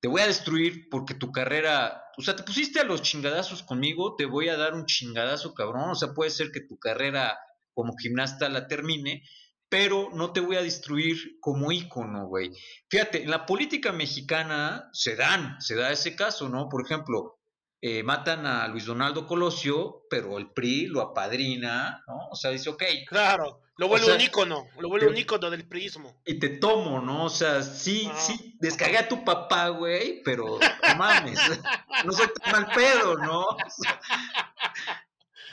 te 0.00 0.08
voy 0.08 0.22
a 0.22 0.26
destruir 0.26 0.88
porque 0.90 1.14
tu 1.14 1.30
carrera, 1.30 2.02
o 2.16 2.22
sea, 2.22 2.34
te 2.34 2.42
pusiste 2.42 2.80
a 2.80 2.84
los 2.84 3.02
chingadazos 3.02 3.62
conmigo, 3.62 4.16
te 4.16 4.26
voy 4.26 4.48
a 4.48 4.56
dar 4.56 4.74
un 4.74 4.86
chingadazo, 4.86 5.54
cabrón, 5.54 5.90
o 5.90 5.94
sea, 5.94 6.14
puede 6.14 6.30
ser 6.30 6.50
que 6.50 6.62
tu 6.62 6.78
carrera 6.78 7.38
como 7.74 7.96
gimnasta 7.96 8.48
la 8.48 8.66
termine, 8.66 9.22
pero 9.68 10.10
no 10.12 10.32
te 10.32 10.40
voy 10.40 10.56
a 10.56 10.62
destruir 10.62 11.38
como 11.40 11.72
ícono, 11.72 12.26
güey. 12.26 12.52
Fíjate, 12.88 13.22
en 13.22 13.30
la 13.30 13.46
política 13.46 13.92
mexicana 13.92 14.88
se 14.92 15.16
dan, 15.16 15.60
se 15.60 15.74
da 15.74 15.90
ese 15.90 16.16
caso, 16.16 16.48
¿no? 16.48 16.68
Por 16.68 16.84
ejemplo, 16.84 17.38
eh, 17.80 18.02
matan 18.02 18.46
a 18.46 18.66
Luis 18.68 18.86
Donaldo 18.86 19.26
Colosio, 19.26 20.02
pero 20.10 20.38
el 20.38 20.50
PRI 20.50 20.86
lo 20.86 21.00
apadrina, 21.00 22.02
¿no? 22.06 22.28
O 22.30 22.36
sea, 22.36 22.50
dice, 22.50 22.70
ok, 22.70 22.82
Claro. 23.08 23.62
Lo 23.80 23.86
vuelve 23.86 24.06
sea, 24.06 24.16
un 24.16 24.20
ícono. 24.20 24.66
Lo 24.80 24.88
vuelve 24.88 25.06
un 25.06 25.16
ícono 25.16 25.50
del 25.50 25.68
prismo. 25.68 26.20
y 26.26 26.40
te 26.40 26.48
tomo, 26.48 27.00
¿no? 27.00 27.26
O 27.26 27.30
sea, 27.30 27.62
sí, 27.62 28.10
Ah. 28.12 28.18
sí, 28.18 28.56
descargué 28.58 28.98
a 28.98 29.06
tu 29.08 29.24
papá, 29.24 29.68
güey, 29.68 30.20
pero 30.24 30.58
no 30.88 30.94
mames, 30.96 31.38
no 32.04 32.10
soy 32.12 32.26
tan 32.42 32.52
mal 32.52 32.72
pedo, 32.74 33.16
¿no? 33.18 33.46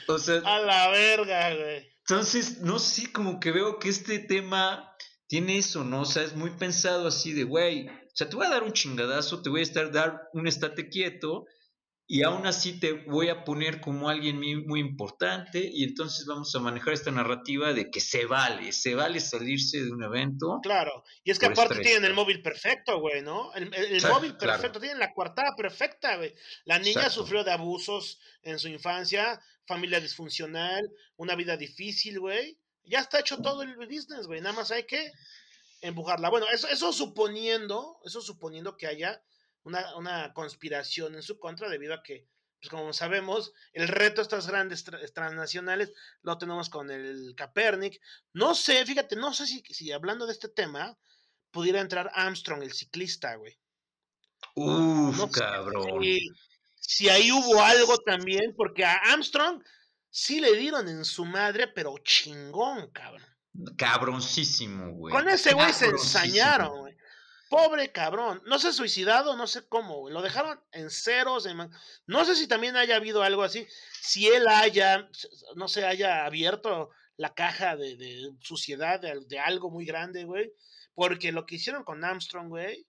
O 0.08 0.18
sea, 0.18 0.40
A 0.44 0.60
la 0.60 0.88
verga, 0.88 1.54
güey. 1.54 1.95
Entonces, 2.08 2.60
no 2.60 2.78
sé, 2.78 3.10
como 3.12 3.40
que 3.40 3.50
veo 3.50 3.78
que 3.78 3.88
este 3.88 4.18
tema 4.20 4.92
tiene 5.26 5.58
eso, 5.58 5.82
¿no? 5.82 6.02
O 6.02 6.04
sea, 6.04 6.22
es 6.22 6.36
muy 6.36 6.50
pensado 6.50 7.08
así 7.08 7.32
de, 7.32 7.42
güey, 7.44 7.88
o 7.88 7.92
sea, 8.14 8.28
te 8.28 8.36
voy 8.36 8.46
a 8.46 8.50
dar 8.50 8.62
un 8.62 8.72
chingadazo, 8.72 9.42
te 9.42 9.50
voy 9.50 9.60
a 9.60 9.64
estar 9.64 9.90
dar 9.90 10.20
un 10.32 10.46
estate 10.46 10.88
quieto 10.88 11.46
y 12.08 12.22
aún 12.22 12.46
así 12.46 12.78
te 12.78 12.92
voy 12.92 13.28
a 13.30 13.42
poner 13.42 13.80
como 13.80 14.08
alguien 14.08 14.36
muy, 14.36 14.54
muy 14.64 14.78
importante 14.78 15.68
y 15.72 15.82
entonces 15.82 16.24
vamos 16.26 16.54
a 16.54 16.60
manejar 16.60 16.94
esta 16.94 17.10
narrativa 17.10 17.72
de 17.72 17.90
que 17.90 17.98
se 17.98 18.24
vale, 18.26 18.70
se 18.70 18.94
vale 18.94 19.18
salirse 19.18 19.82
de 19.82 19.90
un 19.90 20.04
evento. 20.04 20.60
Claro. 20.62 21.02
Y 21.24 21.32
es 21.32 21.40
que 21.40 21.46
aparte 21.46 21.74
estrés, 21.74 21.80
tienen 21.88 22.04
el 22.04 22.10
claro. 22.12 22.22
móvil 22.22 22.40
perfecto, 22.42 23.00
güey, 23.00 23.22
¿no? 23.22 23.52
El, 23.54 23.74
el- 23.74 23.94
el 23.94 24.00
Sí, 24.00 24.06
móvil 24.06 24.36
claro. 24.36 24.52
perfecto. 24.62 24.78
Tienen 24.78 25.00
la 25.00 25.12
coartada 25.12 25.56
perfecta, 25.56 26.16
güey. 26.16 26.32
La 26.64 26.78
niña 26.78 26.90
Exacto. 27.02 27.22
sufrió 27.22 27.42
de 27.42 27.50
abusos 27.50 28.20
en 28.42 28.60
su 28.60 28.68
infancia, 28.68 29.40
familia 29.66 30.00
disfuncional, 30.00 30.90
una 31.16 31.34
vida 31.34 31.56
difícil, 31.56 32.20
güey. 32.20 32.58
Ya 32.84 33.00
está 33.00 33.20
hecho 33.20 33.38
todo 33.42 33.62
el 33.62 33.76
business, 33.76 34.26
güey. 34.26 34.40
Nada 34.40 34.54
más 34.54 34.70
hay 34.70 34.84
que 34.84 35.12
empujarla. 35.80 36.30
Bueno, 36.30 36.46
eso, 36.52 36.68
eso 36.68 36.92
suponiendo, 36.92 37.98
eso 38.04 38.20
suponiendo 38.20 38.76
que 38.76 38.86
haya 38.86 39.22
una, 39.64 39.96
una 39.96 40.32
conspiración 40.32 41.14
en 41.14 41.22
su 41.22 41.38
contra 41.38 41.68
debido 41.68 41.94
a 41.94 42.02
que, 42.02 42.28
pues 42.60 42.70
como 42.70 42.92
sabemos, 42.92 43.52
el 43.72 43.88
reto 43.88 44.16
de 44.16 44.22
estas 44.22 44.46
grandes 44.46 44.86
tra- 44.86 45.12
transnacionales 45.12 45.92
lo 46.22 46.38
tenemos 46.38 46.70
con 46.70 46.90
el 46.90 47.34
Capernic. 47.36 48.00
No 48.32 48.54
sé, 48.54 48.86
fíjate, 48.86 49.16
no 49.16 49.34
sé 49.34 49.46
si, 49.46 49.62
si 49.68 49.90
hablando 49.92 50.26
de 50.26 50.32
este 50.32 50.48
tema 50.48 50.96
pudiera 51.50 51.80
entrar 51.80 52.10
Armstrong, 52.14 52.62
el 52.62 52.72
ciclista, 52.72 53.34
güey. 53.34 53.58
Uf, 54.54 55.16
No 55.16 55.26
sé 55.26 55.40
cabrón. 55.40 56.02
Si, 56.02 56.20
si 56.78 57.08
ahí 57.08 57.32
hubo 57.32 57.60
algo 57.62 57.96
también, 57.98 58.54
porque 58.56 58.84
a 58.84 58.94
Armstrong 58.94 59.62
sí 60.10 60.40
le 60.40 60.54
dieron 60.56 60.88
en 60.88 61.04
su 61.04 61.24
madre, 61.24 61.68
pero 61.68 61.94
chingón, 61.98 62.90
cabrón. 62.92 63.24
Cabroncísimo, 63.76 64.92
güey. 64.92 65.12
Con 65.12 65.28
ese 65.28 65.54
güey 65.54 65.72
se 65.72 65.86
ensañaron, 65.86 66.78
güey. 66.80 66.96
Pobre 67.48 67.92
cabrón. 67.92 68.42
No 68.46 68.58
se 68.58 68.68
ha 68.68 68.72
suicidado, 68.72 69.36
no 69.36 69.46
sé 69.46 69.66
cómo, 69.68 69.98
güey. 70.00 70.12
Lo 70.12 70.20
dejaron 70.20 70.60
en 70.72 70.90
ceros. 70.90 71.46
en 71.46 71.56
man- 71.56 71.70
No 72.06 72.24
sé 72.24 72.34
si 72.34 72.48
también 72.48 72.76
haya 72.76 72.96
habido 72.96 73.22
algo 73.22 73.42
así. 73.44 73.66
Si 74.02 74.26
él 74.26 74.48
haya, 74.48 75.08
no 75.54 75.68
sé, 75.68 75.86
haya 75.86 76.24
abierto 76.26 76.90
la 77.16 77.34
caja 77.34 77.76
de, 77.76 77.96
de 77.96 78.32
suciedad 78.40 79.00
de, 79.00 79.20
de 79.26 79.38
algo 79.38 79.70
muy 79.70 79.86
grande, 79.86 80.24
güey. 80.24 80.52
Porque 80.94 81.30
lo 81.32 81.46
que 81.46 81.54
hicieron 81.54 81.84
con 81.84 82.04
Armstrong, 82.04 82.48
güey. 82.48 82.86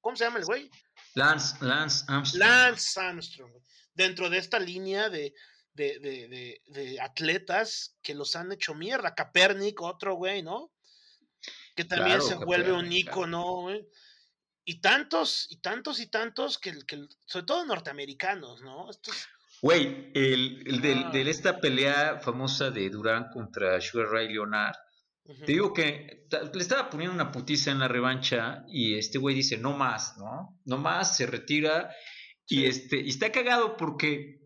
¿Cómo 0.00 0.14
se 0.16 0.24
llama 0.24 0.38
el 0.40 0.44
güey? 0.44 0.70
Lance, 1.14 1.56
Lance 1.64 2.04
Armstrong. 2.08 2.40
Lance 2.48 3.00
Armstrong. 3.00 3.52
Dentro 3.94 4.28
de 4.30 4.38
esta 4.38 4.58
línea 4.58 5.08
de, 5.08 5.34
de, 5.72 5.98
de, 6.00 6.28
de, 6.28 6.62
de 6.66 7.00
atletas 7.00 7.96
que 8.02 8.14
los 8.14 8.34
han 8.36 8.50
hecho 8.52 8.74
mierda. 8.74 9.14
Capernic, 9.14 9.80
otro 9.80 10.14
güey, 10.16 10.42
¿no? 10.42 10.72
Que 11.76 11.84
también 11.84 12.18
Claro, 12.20 12.38
se 12.38 12.44
vuelve 12.44 12.72
un 12.72 12.80
claro. 12.88 12.94
ícono, 12.96 13.44
güey. 13.62 13.86
Y 14.64 14.80
tantos, 14.80 15.46
y 15.50 15.58
tantos, 15.58 16.00
y 16.00 16.06
tantos, 16.06 16.58
que, 16.58 16.72
que 16.86 17.06
sobre 17.26 17.46
todo 17.46 17.64
norteamericanos, 17.66 18.62
¿no? 18.62 18.90
Estos, 18.90 19.28
Güey, 19.62 20.10
el, 20.14 20.62
el 20.66 20.80
del- 20.82 21.04
Ah. 21.04 21.10
de 21.10 21.30
esta 21.30 21.58
pelea 21.60 22.18
famosa 22.20 22.70
de 22.70 22.90
Durán 22.90 23.30
contra 23.30 23.80
Sugar 23.80 24.08
Ray 24.08 24.28
Leonard, 24.28 24.76
te 25.24 25.52
digo 25.52 25.72
que 25.72 26.26
le 26.30 26.60
estaba 26.60 26.90
poniendo 26.90 27.14
una 27.14 27.32
putiza 27.32 27.70
en 27.70 27.78
la 27.78 27.88
revancha 27.88 28.64
y 28.68 28.96
este 28.96 29.18
güey 29.18 29.34
dice, 29.34 29.56
no 29.56 29.76
más, 29.76 30.16
¿no? 30.18 30.60
No 30.64 30.78
más, 30.78 31.16
se 31.16 31.26
retira 31.26 31.90
y 32.46 32.66
este 32.66 33.00
y 33.00 33.08
está 33.08 33.32
cagado 33.32 33.76
porque 33.76 34.40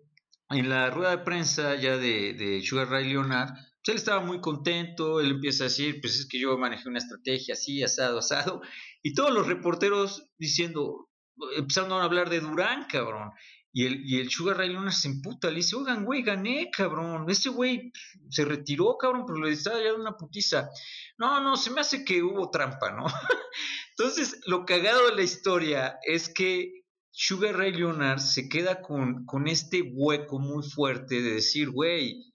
en 0.50 0.68
la 0.68 0.90
rueda 0.90 1.10
de 1.10 1.24
prensa 1.24 1.74
ya 1.74 1.96
de, 1.96 2.32
de 2.34 2.62
Sugar 2.62 2.88
Ray 2.88 3.08
Leonard, 3.08 3.50
pues 3.50 3.88
él 3.88 3.94
estaba 3.96 4.20
muy 4.24 4.40
contento, 4.40 5.20
él 5.20 5.32
empieza 5.32 5.64
a 5.64 5.68
decir, 5.68 6.00
pues 6.00 6.18
es 6.18 6.26
que 6.26 6.40
yo 6.40 6.56
manejé 6.56 6.88
una 6.88 6.98
estrategia 6.98 7.54
así, 7.54 7.82
asado, 7.82 8.18
asado, 8.18 8.62
y 9.02 9.14
todos 9.14 9.32
los 9.32 9.46
reporteros 9.46 10.30
diciendo, 10.38 11.07
empezando 11.56 11.98
a 11.98 12.04
hablar 12.04 12.30
de 12.30 12.40
Durán, 12.40 12.86
cabrón. 12.90 13.32
Y 13.72 13.84
el, 13.84 14.04
y 14.04 14.18
el 14.18 14.30
Sugar 14.30 14.56
Ray 14.56 14.70
Leonard 14.70 14.92
se 14.92 15.08
emputa, 15.08 15.50
le 15.50 15.56
dice, 15.56 15.76
oigan, 15.76 16.04
güey, 16.04 16.22
gané, 16.22 16.70
cabrón. 16.70 17.28
Ese 17.28 17.50
güey 17.50 17.92
se 18.30 18.44
retiró, 18.44 18.96
cabrón, 18.98 19.24
pero 19.26 19.38
le 19.38 19.52
estaba 19.52 19.78
dando 19.78 20.00
una 20.00 20.16
putiza. 20.16 20.70
No, 21.18 21.40
no, 21.40 21.56
se 21.56 21.70
me 21.70 21.80
hace 21.80 22.04
que 22.04 22.22
hubo 22.22 22.50
trampa, 22.50 22.90
¿no? 22.92 23.06
Entonces, 23.96 24.40
lo 24.46 24.64
cagado 24.64 25.10
de 25.10 25.16
la 25.16 25.22
historia 25.22 25.98
es 26.02 26.28
que 26.28 26.84
Sugar 27.10 27.56
Ray 27.56 27.72
Leonard 27.72 28.20
se 28.20 28.48
queda 28.48 28.80
con, 28.80 29.26
con 29.26 29.48
este 29.48 29.82
hueco 29.82 30.38
muy 30.38 30.62
fuerte 30.62 31.20
de 31.20 31.34
decir, 31.34 31.70
güey, 31.70 32.32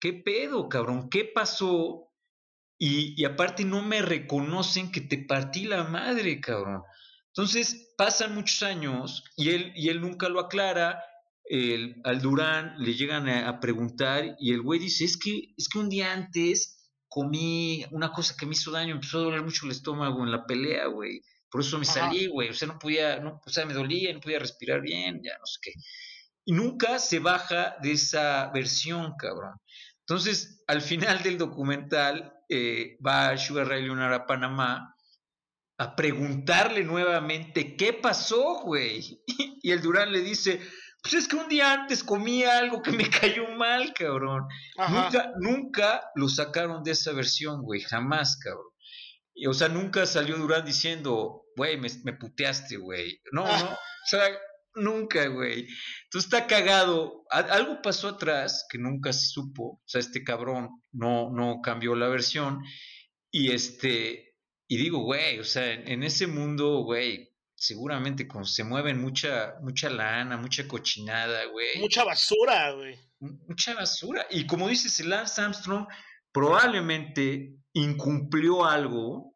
¿qué 0.00 0.12
pedo, 0.12 0.68
cabrón? 0.68 1.08
¿Qué 1.08 1.24
pasó? 1.24 2.12
Y, 2.78 3.20
y 3.20 3.24
aparte 3.24 3.64
no 3.64 3.82
me 3.82 4.02
reconocen 4.02 4.92
que 4.92 5.00
te 5.00 5.18
partí 5.18 5.64
la 5.64 5.84
madre, 5.84 6.40
cabrón. 6.40 6.82
Entonces 7.36 7.92
pasan 7.98 8.34
muchos 8.34 8.62
años 8.62 9.24
y 9.36 9.50
él, 9.50 9.72
y 9.74 9.88
él 9.88 10.00
nunca 10.00 10.28
lo 10.28 10.38
aclara. 10.38 11.02
El, 11.44 12.00
al 12.04 12.22
Durán 12.22 12.74
le 12.78 12.94
llegan 12.94 13.28
a, 13.28 13.48
a 13.48 13.60
preguntar 13.60 14.36
y 14.38 14.52
el 14.52 14.62
güey 14.62 14.78
dice, 14.80 15.04
es 15.04 15.18
que, 15.18 15.52
es 15.58 15.68
que 15.68 15.78
un 15.78 15.90
día 15.90 16.12
antes 16.12 16.92
comí 17.08 17.84
una 17.90 18.12
cosa 18.12 18.34
que 18.38 18.46
me 18.46 18.54
hizo 18.54 18.70
daño, 18.70 18.94
empezó 18.94 19.18
a 19.18 19.22
doler 19.24 19.42
mucho 19.42 19.66
el 19.66 19.72
estómago 19.72 20.24
en 20.24 20.30
la 20.30 20.46
pelea, 20.46 20.86
güey. 20.86 21.20
Por 21.50 21.60
eso 21.60 21.78
me 21.78 21.84
Ajá. 21.84 21.92
salí, 21.92 22.26
güey. 22.26 22.48
O 22.48 22.54
sea, 22.54 22.68
no 22.68 22.78
podía, 22.78 23.20
no, 23.20 23.40
o 23.44 23.50
sea, 23.50 23.66
me 23.66 23.74
dolía, 23.74 24.12
no 24.12 24.20
podía 24.20 24.38
respirar 24.38 24.80
bien, 24.80 25.20
ya 25.22 25.36
no 25.38 25.46
sé 25.46 25.58
qué. 25.62 25.72
Y 26.44 26.52
nunca 26.52 26.98
se 26.98 27.18
baja 27.18 27.76
de 27.82 27.92
esa 27.92 28.50
versión, 28.52 29.14
cabrón. 29.18 29.54
Entonces, 30.00 30.62
al 30.66 30.82
final 30.82 31.22
del 31.22 31.38
documental, 31.38 32.32
eh, 32.48 32.96
va 33.04 33.36
Sugar 33.36 33.68
Ray 33.68 33.82
Leonard 33.82 34.12
a 34.12 34.26
Panamá 34.26 34.93
a 35.78 35.96
preguntarle 35.96 36.84
nuevamente 36.84 37.76
qué 37.76 37.92
pasó, 37.92 38.62
güey. 38.62 39.22
Y 39.62 39.70
el 39.70 39.80
Durán 39.80 40.12
le 40.12 40.20
dice, 40.20 40.60
pues 41.02 41.14
es 41.14 41.26
que 41.26 41.36
un 41.36 41.48
día 41.48 41.72
antes 41.72 42.04
comí 42.04 42.44
algo 42.44 42.82
que 42.82 42.92
me 42.92 43.08
cayó 43.10 43.48
mal, 43.56 43.94
cabrón. 43.94 44.44
Ajá. 44.76 45.04
Nunca, 45.04 45.32
nunca 45.40 46.10
lo 46.16 46.28
sacaron 46.28 46.84
de 46.84 46.90
esa 46.90 47.12
versión, 47.12 47.62
güey, 47.62 47.80
jamás, 47.80 48.36
cabrón. 48.36 48.68
Y, 49.34 49.46
o 49.46 49.54
sea, 49.54 49.68
nunca 49.68 50.04
salió 50.04 50.36
Durán 50.36 50.66
diciendo, 50.66 51.44
güey, 51.56 51.78
me, 51.78 51.88
me 52.04 52.12
puteaste, 52.12 52.76
güey. 52.76 53.20
No, 53.32 53.44
no. 53.44 53.78
O 54.04 54.06
sea, 54.06 54.20
Nunca, 54.76 55.28
güey. 55.28 55.68
Entonces 56.04 56.32
está 56.32 56.46
cagado. 56.46 57.24
Algo 57.30 57.80
pasó 57.80 58.08
atrás 58.08 58.66
que 58.68 58.78
nunca 58.78 59.12
se 59.12 59.26
supo. 59.26 59.74
O 59.74 59.82
sea, 59.84 60.00
este 60.00 60.24
cabrón 60.24 60.68
no, 60.92 61.30
no 61.30 61.60
cambió 61.62 61.94
la 61.94 62.08
versión. 62.08 62.60
Y 63.30 63.52
este, 63.52 64.33
y 64.74 64.76
digo, 64.76 64.98
güey, 64.98 65.38
o 65.38 65.44
sea, 65.44 65.72
en, 65.72 65.86
en 65.86 66.02
ese 66.02 66.26
mundo, 66.26 66.78
güey, 66.78 67.32
seguramente 67.54 68.26
con, 68.26 68.44
se 68.44 68.64
mueven 68.64 69.00
mucha, 69.00 69.54
mucha 69.62 69.88
lana, 69.88 70.36
mucha 70.36 70.66
cochinada, 70.66 71.44
güey. 71.44 71.78
Mucha 71.78 72.02
basura, 72.02 72.72
güey. 72.72 72.98
mucha 73.20 73.74
basura. 73.74 74.26
Y 74.30 74.48
como 74.48 74.68
dices, 74.68 74.98
Lance 75.06 75.40
Armstrong 75.40 75.86
probablemente 76.32 77.54
incumplió 77.72 78.64
algo 78.64 79.33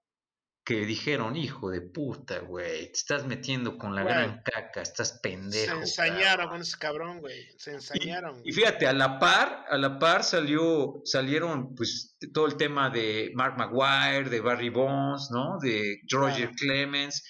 que 0.68 0.84
dijeron, 0.84 1.34
hijo 1.34 1.70
de 1.70 1.80
puta, 1.80 2.40
güey, 2.40 2.92
te 2.92 2.98
estás 2.98 3.24
metiendo 3.24 3.78
con 3.78 3.94
la 3.94 4.02
gran 4.02 4.42
caca, 4.42 4.82
estás 4.82 5.18
pendejo. 5.22 5.72
Se 5.76 5.80
ensañaron 5.80 6.20
cabrón". 6.20 6.48
con 6.50 6.60
ese 6.60 6.76
cabrón, 6.76 7.20
güey. 7.20 7.46
Se 7.56 7.72
ensañaron. 7.72 8.42
Y 8.44 8.52
fíjate, 8.52 8.86
a 8.86 8.92
la 8.92 9.18
par, 9.18 9.64
a 9.70 9.78
la 9.78 9.98
par 9.98 10.24
salió, 10.24 11.00
salieron 11.06 11.74
pues 11.74 12.18
todo 12.34 12.44
el 12.44 12.58
tema 12.58 12.90
de 12.90 13.32
Mark 13.34 13.56
Maguire, 13.56 14.28
de 14.28 14.40
Barry 14.42 14.68
Bonds, 14.68 15.30
¿no? 15.30 15.56
De 15.58 16.02
Roger. 16.10 16.50
Clemens. 16.50 17.24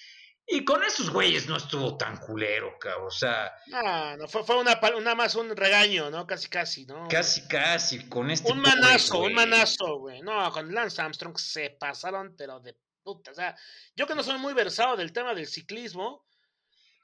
Y 0.45 0.65
con 0.65 0.83
esos 0.83 1.09
güeyes 1.09 1.47
no 1.47 1.55
estuvo 1.55 1.95
tan 1.95 2.17
culero, 2.17 2.77
cabrón. 2.77 3.07
O 3.07 3.09
sea, 3.09 3.53
No, 3.67 4.17
no, 4.17 4.27
fue, 4.27 4.43
fue 4.43 4.59
una, 4.59 4.77
una 4.97 5.15
más 5.15 5.35
un 5.35 5.55
regaño, 5.55 6.09
¿no? 6.09 6.27
Casi, 6.27 6.49
casi, 6.49 6.85
¿no? 6.85 7.07
casi, 7.07 7.47
casi, 7.47 8.09
con 8.09 8.31
este 8.31 8.51
Un 8.51 8.61
pobre 8.61 8.75
manazo, 8.75 9.19
un 9.19 9.33
manazo, 9.33 9.99
güey. 9.99 10.21
No, 10.23 10.51
con 10.51 10.73
Lance 10.73 11.01
Armstrong 11.01 11.37
se 11.37 11.69
pasaron, 11.69 12.35
pero 12.37 12.59
de 12.59 12.75
puta. 13.03 13.31
O 13.31 13.35
sea, 13.35 13.57
yo 13.95 14.07
que 14.07 14.15
no 14.15 14.23
soy 14.23 14.37
muy 14.37 14.53
versado 14.53 14.95
del 14.97 15.13
tema 15.13 15.33
del 15.33 15.47
ciclismo, 15.47 16.25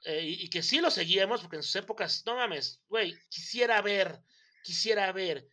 eh, 0.04 0.22
y, 0.22 0.44
y 0.44 0.50
que 0.50 0.62
sí 0.62 0.80
lo 0.80 0.90
seguíamos, 0.90 1.40
porque 1.40 1.56
en 1.56 1.62
sus 1.62 1.76
épocas, 1.76 2.22
no 2.26 2.36
mames, 2.36 2.80
güey, 2.88 3.18
quisiera 3.28 3.80
ver, 3.82 4.20
quisiera 4.62 5.10
ver 5.12 5.48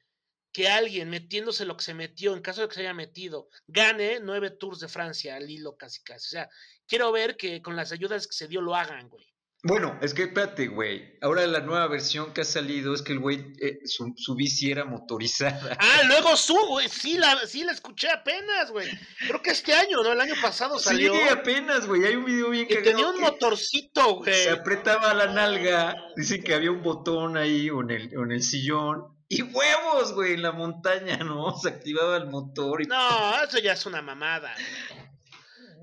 que 0.54 0.70
alguien 0.70 1.10
metiéndose 1.10 1.66
lo 1.66 1.76
que 1.76 1.84
se 1.84 1.96
metió, 1.96 2.34
en 2.34 2.42
caso 2.42 2.62
de 2.62 2.68
que 2.68 2.76
se 2.76 2.82
haya 2.82 2.94
metido, 2.94 3.50
gane 3.66 4.20
nueve 4.22 4.52
Tours 4.52 4.80
de 4.80 4.88
Francia 4.88 5.36
al 5.36 5.50
hilo 5.50 5.76
casi 5.76 6.04
casi. 6.04 6.28
O 6.28 6.30
sea, 6.30 6.50
quiero 6.86 7.12
ver 7.12 7.36
que 7.36 7.62
con 7.64 7.76
las 7.76 7.92
ayudas 7.92 8.28
que 8.28 8.34
se 8.34 8.48
dio 8.48 8.62
lo 8.62 8.76
hagan, 8.76 9.10
güey. 9.10 9.33
Bueno, 9.66 9.98
es 10.02 10.14
que 10.14 10.24
espérate, 10.24 10.68
güey. 10.68 11.18
Ahora 11.22 11.48
la 11.48 11.62
nueva 11.62 11.88
versión 11.88 12.34
que 12.34 12.42
ha 12.42 12.46
salido 12.46 12.94
es 12.94 13.02
que 13.02 13.14
el 13.14 13.20
güey, 13.20 13.54
eh, 13.62 13.80
su, 13.86 14.14
su 14.18 14.36
bici 14.36 14.70
era 14.70 14.84
motorizada. 14.84 15.78
Ah, 15.80 16.02
luego 16.06 16.36
su, 16.36 16.58
güey, 16.68 16.90
sí 16.90 17.18
la, 17.18 17.48
sí 17.48 17.64
la 17.64 17.72
escuché 17.72 18.10
apenas, 18.12 18.72
güey. 18.72 18.90
Creo 19.26 19.42
que 19.42 19.52
este 19.52 19.74
año, 19.74 20.04
¿no? 20.04 20.12
El 20.12 20.20
año 20.20 20.34
pasado 20.42 20.78
salió. 20.80 21.14
Sí, 21.14 21.22
apenas, 21.30 21.88
güey. 21.88 22.04
Hay 22.04 22.16
un 22.16 22.26
video 22.26 22.50
bien 22.50 22.68
que 22.68 22.76
cagado 22.76 22.92
tenía 22.92 23.08
un 23.08 23.16
que 23.16 23.22
motorcito, 23.22 24.16
güey. 24.16 24.34
Se 24.34 24.50
apretaba 24.50 25.14
la 25.14 25.28
nalga. 25.28 25.96
Dicen 26.18 26.44
que 26.44 26.54
había 26.54 26.72
un 26.72 26.84
botón 26.84 27.38
ahí 27.38 27.70
o 27.70 27.82
en 27.82 27.92
el, 27.92 28.18
o 28.18 28.24
en 28.24 28.34
el 28.34 28.44
sillón. 28.44 29.16
Y 29.30 29.44
huevos, 29.44 30.14
güey, 30.14 30.34
en 30.34 30.42
la 30.42 30.52
montaña, 30.52 31.18
¿no? 31.18 31.58
Se 31.62 31.70
activaba 31.70 32.18
el 32.18 32.28
motor 32.28 32.82
y... 32.82 32.86
No, 32.86 33.42
eso 33.42 33.60
ya 33.60 33.74
es 33.74 33.86
una 33.86 34.02
mamada. 34.02 34.54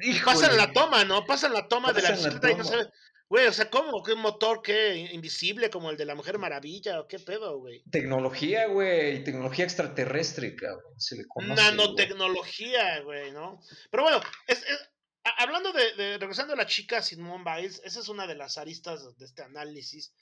Híjole. 0.02 0.36
Pasan 0.36 0.56
la 0.58 0.70
toma, 0.72 1.04
¿no? 1.04 1.24
Pasan 1.24 1.54
la 1.54 1.66
toma 1.66 1.94
de 1.94 2.02
la 2.02 2.10
bicicleta 2.10 2.50
y 2.50 2.54
no 2.56 2.64
toma. 2.64 2.90
Güey, 3.30 3.46
o 3.46 3.52
sea, 3.52 3.70
¿cómo? 3.70 4.02
¿Qué 4.02 4.16
motor? 4.16 4.60
¿Qué? 4.60 5.08
¿Invisible 5.12 5.70
como 5.70 5.88
el 5.90 5.96
de 5.96 6.04
la 6.04 6.16
Mujer 6.16 6.36
Maravilla? 6.38 6.98
¿O 7.00 7.06
qué 7.06 7.20
pedo, 7.20 7.58
güey? 7.60 7.84
Tecnología, 7.88 8.66
güey. 8.66 9.22
Tecnología 9.22 9.64
extraterrestre, 9.64 10.56
cabrón. 10.56 10.98
Se 11.00 11.14
le 11.16 11.26
conoce. 11.28 11.54
Nanotecnología, 11.62 13.00
güey, 13.02 13.30
¿no? 13.30 13.60
Pero 13.92 14.02
bueno, 14.02 14.20
es, 14.48 14.58
es- 14.64 14.90
a- 15.22 15.44
hablando 15.44 15.72
de, 15.72 15.94
de- 15.94 16.18
regresando 16.18 16.54
a 16.54 16.56
la 16.56 16.66
chica 16.66 17.02
Simone 17.02 17.44
Biles, 17.44 17.80
esa 17.84 18.00
es 18.00 18.08
una 18.08 18.26
de 18.26 18.34
las 18.34 18.58
aristas 18.58 19.16
de 19.16 19.24
este 19.24 19.42
análisis. 19.44 20.12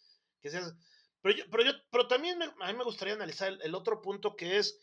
Que 0.43 0.51
se 0.51 0.59
hace- 0.59 0.75
pero, 1.23 1.35
yo, 1.35 1.45
pero, 1.51 1.65
yo, 1.65 1.73
pero 1.91 2.09
también 2.09 2.37
me- 2.39 2.45
a 2.61 2.71
mí 2.71 2.77
me 2.77 2.85
gustaría 2.85 3.15
analizar 3.15 3.49
el, 3.49 3.63
el 3.63 3.75
otro 3.75 4.03
punto 4.03 4.37
que 4.37 4.59
es 4.59 4.79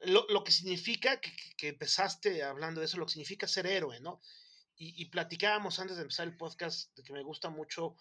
lo, 0.00 0.26
lo 0.30 0.42
que 0.42 0.50
significa, 0.50 1.20
que 1.20 1.68
empezaste 1.68 2.42
hablando 2.42 2.80
de 2.80 2.86
eso, 2.86 2.96
lo 2.98 3.06
que 3.06 3.12
significa 3.12 3.46
ser 3.46 3.68
héroe, 3.68 4.00
¿no? 4.00 4.20
Y, 4.82 5.00
y 5.00 5.04
platicábamos 5.04 5.78
antes 5.78 5.96
de 5.96 6.02
empezar 6.02 6.26
el 6.26 6.36
podcast 6.36 6.92
de 6.96 7.04
que 7.04 7.12
me 7.12 7.22
gusta 7.22 7.50
mucho 7.50 7.94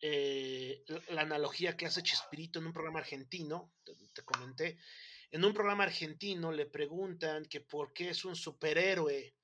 eh, 0.00 0.84
la, 1.10 1.20
analogía 1.20 1.76
que 1.76 1.86
hace 1.86 2.02
Chespirito 2.02 2.58
en 2.58 2.66
un 2.66 2.72
programa 2.72 2.98
argentino, 2.98 3.72
te, 3.84 3.92
te 4.12 4.24
comenté, 4.24 4.76
en 5.30 5.44
un 5.44 5.54
programa 5.54 5.84
argentino 5.84 6.50
le 6.50 6.66
preguntan 6.66 7.44
que 7.44 7.60
por 7.60 7.92
qué 7.92 8.10
es 8.10 8.24
un 8.24 8.34
superhéroe 8.34 9.36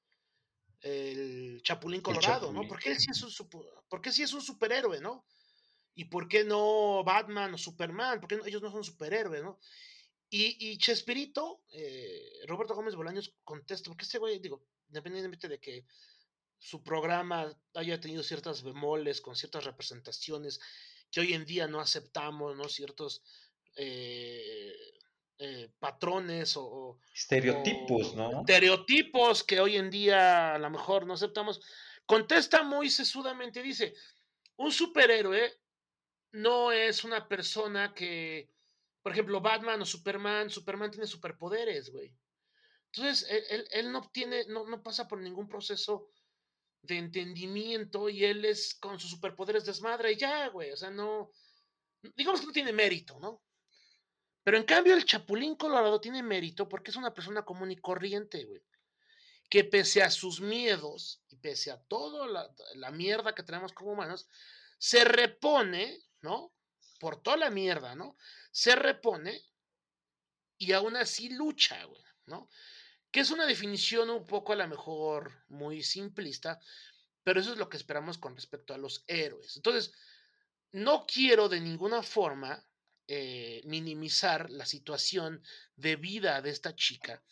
el 0.81 1.63
Chapulín 1.63 2.01
Colorado, 2.01 2.53
¿no? 2.53 2.63
Chapulín. 2.63 2.69
¿Por 2.69 2.81
qué, 2.81 2.99
sí 2.99 3.13
es 3.13 3.23
un, 3.23 3.49
por 3.89 4.01
qué 4.03 4.09
es 4.09 4.33
un 4.33 4.43
superhéroe, 4.43 5.01
¿no? 5.01 5.25
¿Y 5.95 6.07
por 6.07 6.27
qué 6.27 6.43
no 6.43 7.05
Batman 7.05 7.55
o 7.55 7.59
Superman? 7.59 8.19
¿Por 8.19 8.29
qué 8.29 8.37
no- 8.39 8.45
ellos 8.45 8.61
no 8.61 8.73
son 8.73 8.83
superhéroes, 8.83 9.45
¿no? 9.45 9.61
Y, 10.31 10.57
y 10.59 10.79
Chespirito, 10.79 11.63
eh, 11.71 12.41
Roberto 12.49 12.75
Gómez 12.75 12.97
Bolaños 12.97 13.37
contesta, 13.45 13.89
porque 13.89 14.05
este 14.05 14.19
güey, 14.19 14.41
digo, 14.41 14.67
independientemente 14.89 15.47
de 15.47 15.61
que 15.61 15.87
su 16.63 16.85
programa 16.85 17.53
haya 17.75 18.01
tenido 18.01 18.23
ciertas 18.23 18.63
bemoles 18.63 19.21
con 19.21 19.35
ciertas 19.35 19.65
representaciones 19.65 20.61
que 21.11 21.19
hoy 21.19 21.33
en 21.35 21.45
día 21.45 21.67
no 21.67 21.81
aceptamos, 21.81 22.57
¿no? 22.57 22.69
Ciertos 22.69 23.25
eh, 23.75 24.73
eh, 25.39 25.73
patrones 25.81 26.57
o, 26.57 26.99
Estereotipos, 27.13 28.13
o 28.13 28.17
¿no? 28.17 28.41
Estereotipos 28.41 29.43
que 29.43 29.59
hoy 29.61 29.77
en 29.77 29.91
día 29.91 30.55
a 30.55 30.59
lo 30.61 30.71
mejor 30.71 31.05
no 31.05 31.15
aceptamos. 31.15 31.61
Contesta 32.07 32.63
muy 32.63 32.91
sesudamente, 32.91 33.61
dice, 33.61 33.95
un 34.57 34.71
superhéroe 34.71 35.53
no 36.31 36.71
es 36.71 37.03
una 37.03 37.27
persona 37.27 37.93
que, 37.93 38.51
por 39.03 39.11
ejemplo, 39.13 39.41
Batman 39.41 39.83
o 39.83 39.85
Superman, 39.85 40.49
Superman 40.49 40.93
tiene 40.93 41.09
superpoderes, 41.09 41.91
güey. 41.91 42.15
Entonces, 42.95 43.29
él, 43.29 43.43
él- 43.51 43.69
él 43.73 43.91
no 43.93 44.09
tiene, 44.13 44.45
no, 44.47 44.65
no 44.69 44.81
pasa 44.81 45.09
por 45.09 45.19
ningún 45.21 45.49
proceso 45.49 46.09
de 46.83 46.99
entendimiento 46.99 48.09
y 48.09 48.25
él 48.25 48.45
es 48.45 48.75
con 48.75 48.99
sus 48.99 49.11
superpoderes 49.11 49.65
desmadre 49.65 50.13
y 50.13 50.17
ya, 50.17 50.49
güey. 50.49 50.73
O 50.73 50.77
sea, 50.77 50.91
no, 50.91 51.31
digamos 52.17 52.41
que 52.41 52.47
no 52.47 52.53
tiene 52.53 52.73
mérito, 52.73 53.19
¿no? 53.21 53.43
Pero 54.43 54.57
en 54.57 54.65
cambio 54.65 54.95
el 54.95 55.05
Chapulín 55.05 55.55
Colorado 55.55 56.01
tiene 56.01 56.23
mérito 56.23 56.69
porque 56.69 56.91
es 56.91 56.97
una 56.97 57.15
persona 57.15 57.45
común 57.45 57.71
y 57.71 57.77
corriente, 57.77 58.45
güey. 58.45 58.63
Que 59.49 59.65
pese 59.65 60.03
a 60.03 60.11
sus 60.11 60.41
miedos 60.41 61.23
y 61.29 61.37
pese 61.37 61.71
a 61.71 61.81
toda 61.81 62.27
la, 62.27 62.53
la 62.75 62.91
mierda 62.91 63.35
que 63.35 63.45
tenemos 63.45 63.73
como 63.73 63.93
humanos, 63.93 64.29
se 64.79 65.05
repone, 65.05 66.03
¿no? 66.23 66.53
Por 66.99 67.23
toda 67.23 67.37
la 67.37 67.51
mierda, 67.51 67.95
¿no? 67.95 68.17
Se 68.51 68.75
repone 68.75 69.41
y 70.59 70.73
aún 70.73 70.97
así 70.97 71.29
lucha, 71.29 71.85
güey, 71.85 72.03
¿no? 72.27 72.49
Que 73.13 73.21
es 73.21 73.31
una 73.31 73.47
definición 73.47 74.11
un 74.11 74.27
poco 74.27 74.53
a 74.53 74.57
lo 74.57 74.67
mejor 74.67 75.45
muy 75.49 75.83
simplista, 75.83 76.59
pero 77.23 77.41
eso 77.41 77.53
es 77.53 77.59
lo 77.59 77.69
que 77.69 77.77
esperamos 77.77 78.19
con 78.19 78.35
respecto 78.35 78.75
a 78.75 78.79
los 78.79 79.05
héroes. 79.07 79.57
Entonces, 79.57 79.93
no 80.73 81.07
quiero 81.07 81.49
de 81.49 81.61
ninguna 81.61 82.03
forma 82.03 82.67
eh, 83.07 83.61
minimizar 83.65 84.51
la 84.51 84.65
situación 84.65 85.43
de 85.77 85.97
vida 85.97 86.41
de 86.41 86.51
esta 86.51 86.75
chica, 86.75 87.23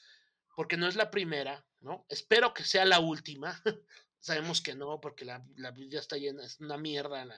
porque 0.54 0.76
no 0.76 0.86
es 0.86 0.96
la 0.96 1.10
primera, 1.10 1.64
¿no? 1.80 2.04
Espero 2.08 2.52
que 2.52 2.64
sea 2.64 2.84
la 2.84 3.00
última. 3.00 3.60
Sabemos 4.20 4.60
que 4.60 4.74
no, 4.74 5.00
porque 5.00 5.24
la, 5.24 5.40
vida 5.72 5.98
está 5.98 6.18
llena, 6.18 6.44
es 6.44 6.60
una 6.60 6.76
mierda. 6.76 7.22
el, 7.22 7.32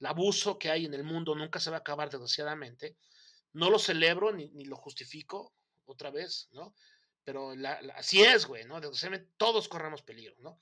el 0.00 0.06
abuso 0.06 0.58
que 0.58 0.70
hay 0.70 0.86
en 0.86 0.94
el 0.94 1.04
mundo 1.04 1.34
nunca 1.34 1.60
se 1.60 1.70
va 1.70 1.76
a 1.76 1.80
acabar, 1.80 2.10
desgraciadamente. 2.10 2.96
No 3.52 3.68
lo 3.68 3.78
celebro 3.78 4.32
ni, 4.32 4.48
ni 4.48 4.64
lo 4.64 4.76
justifico 4.76 5.54
otra 5.84 6.10
vez, 6.10 6.48
¿no? 6.52 6.74
Pero 7.24 7.54
así 7.94 8.22
es, 8.22 8.46
güey, 8.46 8.64
¿no? 8.64 8.80
Todos 9.36 9.68
corremos 9.68 10.02
peligro, 10.02 10.34
¿no? 10.40 10.58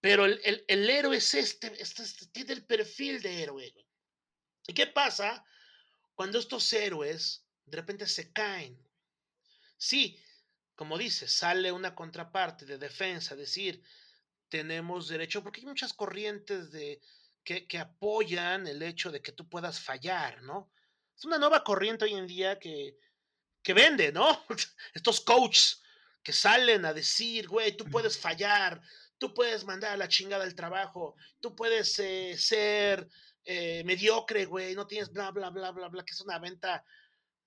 Pero 0.00 0.24
el, 0.24 0.40
el- 0.44 0.64
el 0.66 0.90
héroe 0.90 1.16
es 1.16 1.34
este, 1.34 1.68
este- 1.80 2.02
este- 2.02 2.26
tiene 2.26 2.52
el 2.54 2.64
perfil 2.64 3.20
de 3.22 3.42
héroe, 3.42 3.70
güey. 3.70 3.86
¿Y 4.66 4.74
qué 4.74 4.86
pasa 4.86 5.44
cuando 6.14 6.38
estos 6.38 6.72
héroes 6.72 7.46
de 7.66 7.76
repente 7.76 8.06
se 8.06 8.32
caen? 8.32 8.78
Sí, 9.76 10.18
como 10.74 10.96
dice, 10.98 11.28
sale 11.28 11.70
una 11.70 11.94
contraparte 11.94 12.64
de 12.64 12.78
defensa, 12.78 13.36
decir, 13.36 13.82
tenemos 14.48 15.08
derecho, 15.08 15.42
porque 15.42 15.60
hay 15.60 15.66
muchas 15.66 15.92
corrientes 15.92 16.72
de, 16.72 17.00
que, 17.44 17.66
que 17.66 17.78
apoyan 17.78 18.66
el 18.66 18.82
hecho 18.82 19.10
de 19.10 19.20
que 19.22 19.32
tú 19.32 19.48
puedas 19.48 19.80
fallar, 19.80 20.42
¿no? 20.42 20.72
Es 21.16 21.24
una 21.24 21.38
nueva 21.38 21.62
corriente 21.62 22.04
hoy 22.06 22.14
en 22.14 22.26
día 22.26 22.58
que, 22.58 22.96
que 23.62 23.74
vende, 23.74 24.12
¿no? 24.12 24.44
Estos 24.94 25.20
coaches 25.20 25.82
que 26.22 26.32
salen 26.32 26.84
a 26.84 26.92
decir, 26.92 27.48
güey, 27.48 27.76
tú 27.76 27.84
puedes 27.86 28.18
fallar, 28.18 28.80
tú 29.18 29.34
puedes 29.34 29.64
mandar 29.64 29.92
a 29.92 29.96
la 29.96 30.08
chingada 30.08 30.44
el 30.44 30.54
trabajo, 30.54 31.16
tú 31.40 31.54
puedes 31.54 31.98
eh, 31.98 32.36
ser 32.38 33.08
eh, 33.44 33.82
mediocre, 33.84 34.44
güey, 34.46 34.74
no 34.74 34.86
tienes 34.86 35.10
bla, 35.12 35.30
bla, 35.30 35.50
bla, 35.50 35.72
bla, 35.72 35.88
bla, 35.88 36.04
que 36.04 36.12
es 36.12 36.20
una 36.20 36.38
venta, 36.38 36.84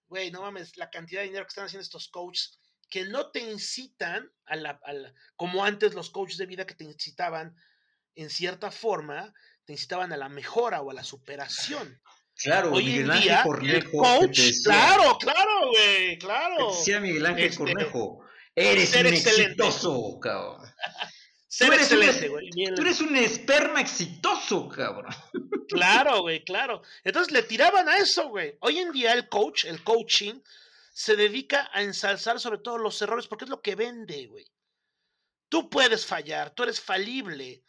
güey, 0.07 0.29
no 0.31 0.41
mames, 0.41 0.75
la 0.77 0.89
cantidad 0.89 1.21
de 1.21 1.27
dinero 1.27 1.45
que 1.45 1.49
están 1.49 1.65
haciendo 1.65 1.83
estos 1.83 2.09
coaches 2.09 2.59
que 2.89 3.05
no 3.05 3.31
te 3.31 3.39
incitan 3.39 4.31
a 4.45 4.55
la, 4.55 4.79
a 4.83 4.93
la- 4.93 5.13
como 5.35 5.65
antes 5.65 5.93
los 5.93 6.09
coaches 6.09 6.37
de 6.37 6.45
vida 6.45 6.65
que 6.65 6.75
te 6.75 6.83
incitaban 6.83 7.55
en 8.15 8.29
cierta 8.29 8.71
forma, 8.71 9.33
te 9.65 9.73
incitaban 9.73 10.13
a 10.13 10.17
la 10.17 10.29
mejora 10.29 10.81
o 10.81 10.91
a 10.91 10.93
la 10.93 11.03
superación. 11.03 11.99
Claro, 12.41 12.73
Hoy 12.73 12.85
Miguel 12.85 13.11
Ángel 13.11 13.23
día, 13.23 13.43
Cornejo. 13.43 13.97
coach, 13.97 14.37
decía- 14.39 14.63
claro, 14.71 15.17
claro, 15.19 15.67
güey, 15.71 16.17
claro. 16.19 16.71
decía 16.71 16.99
Miguel 16.99 17.25
Ángel 17.25 17.45
Este, 17.45 17.57
Cornejo. 17.57 18.25
Eres 18.53 18.89
ser 18.89 19.05
un 19.07 19.13
excelente. 19.13 19.65
exitoso, 19.65 20.19
cabrón. 20.21 20.61
Ser 21.47 21.73
excelente, 21.73 22.27
güey. 22.27 22.49
Tú 22.75 22.81
eres 22.81 22.99
un 22.99 23.15
esperma 23.15 23.79
exitoso, 23.79 24.67
cabrón. 24.67 25.13
Claro, 25.69 26.21
güey, 26.21 26.43
claro. 26.43 26.83
Entonces 27.03 27.31
le 27.33 27.41
tiraban 27.41 27.89
a 27.89 27.97
eso, 27.97 28.27
güey. 28.29 28.55
Hoy 28.59 28.77
en 28.77 28.91
día 28.91 29.13
el 29.13 29.27
coach, 29.29 29.65
el 29.65 29.83
coaching, 29.83 30.35
se 30.93 31.15
dedica 31.15 31.69
a 31.73 31.81
ensalzar 31.81 32.39
sobre 32.39 32.59
todo 32.59 32.77
los 32.77 33.01
errores 33.01 33.25
porque 33.27 33.45
es 33.45 33.49
lo 33.49 33.61
que 33.61 33.73
vende, 33.75 34.27
güey. 34.27 34.45
Tú 35.49 35.67
puedes 35.69 36.05
fallar, 36.05 36.51
tú 36.51 36.63
eres 36.63 36.79
falible, 36.79 37.63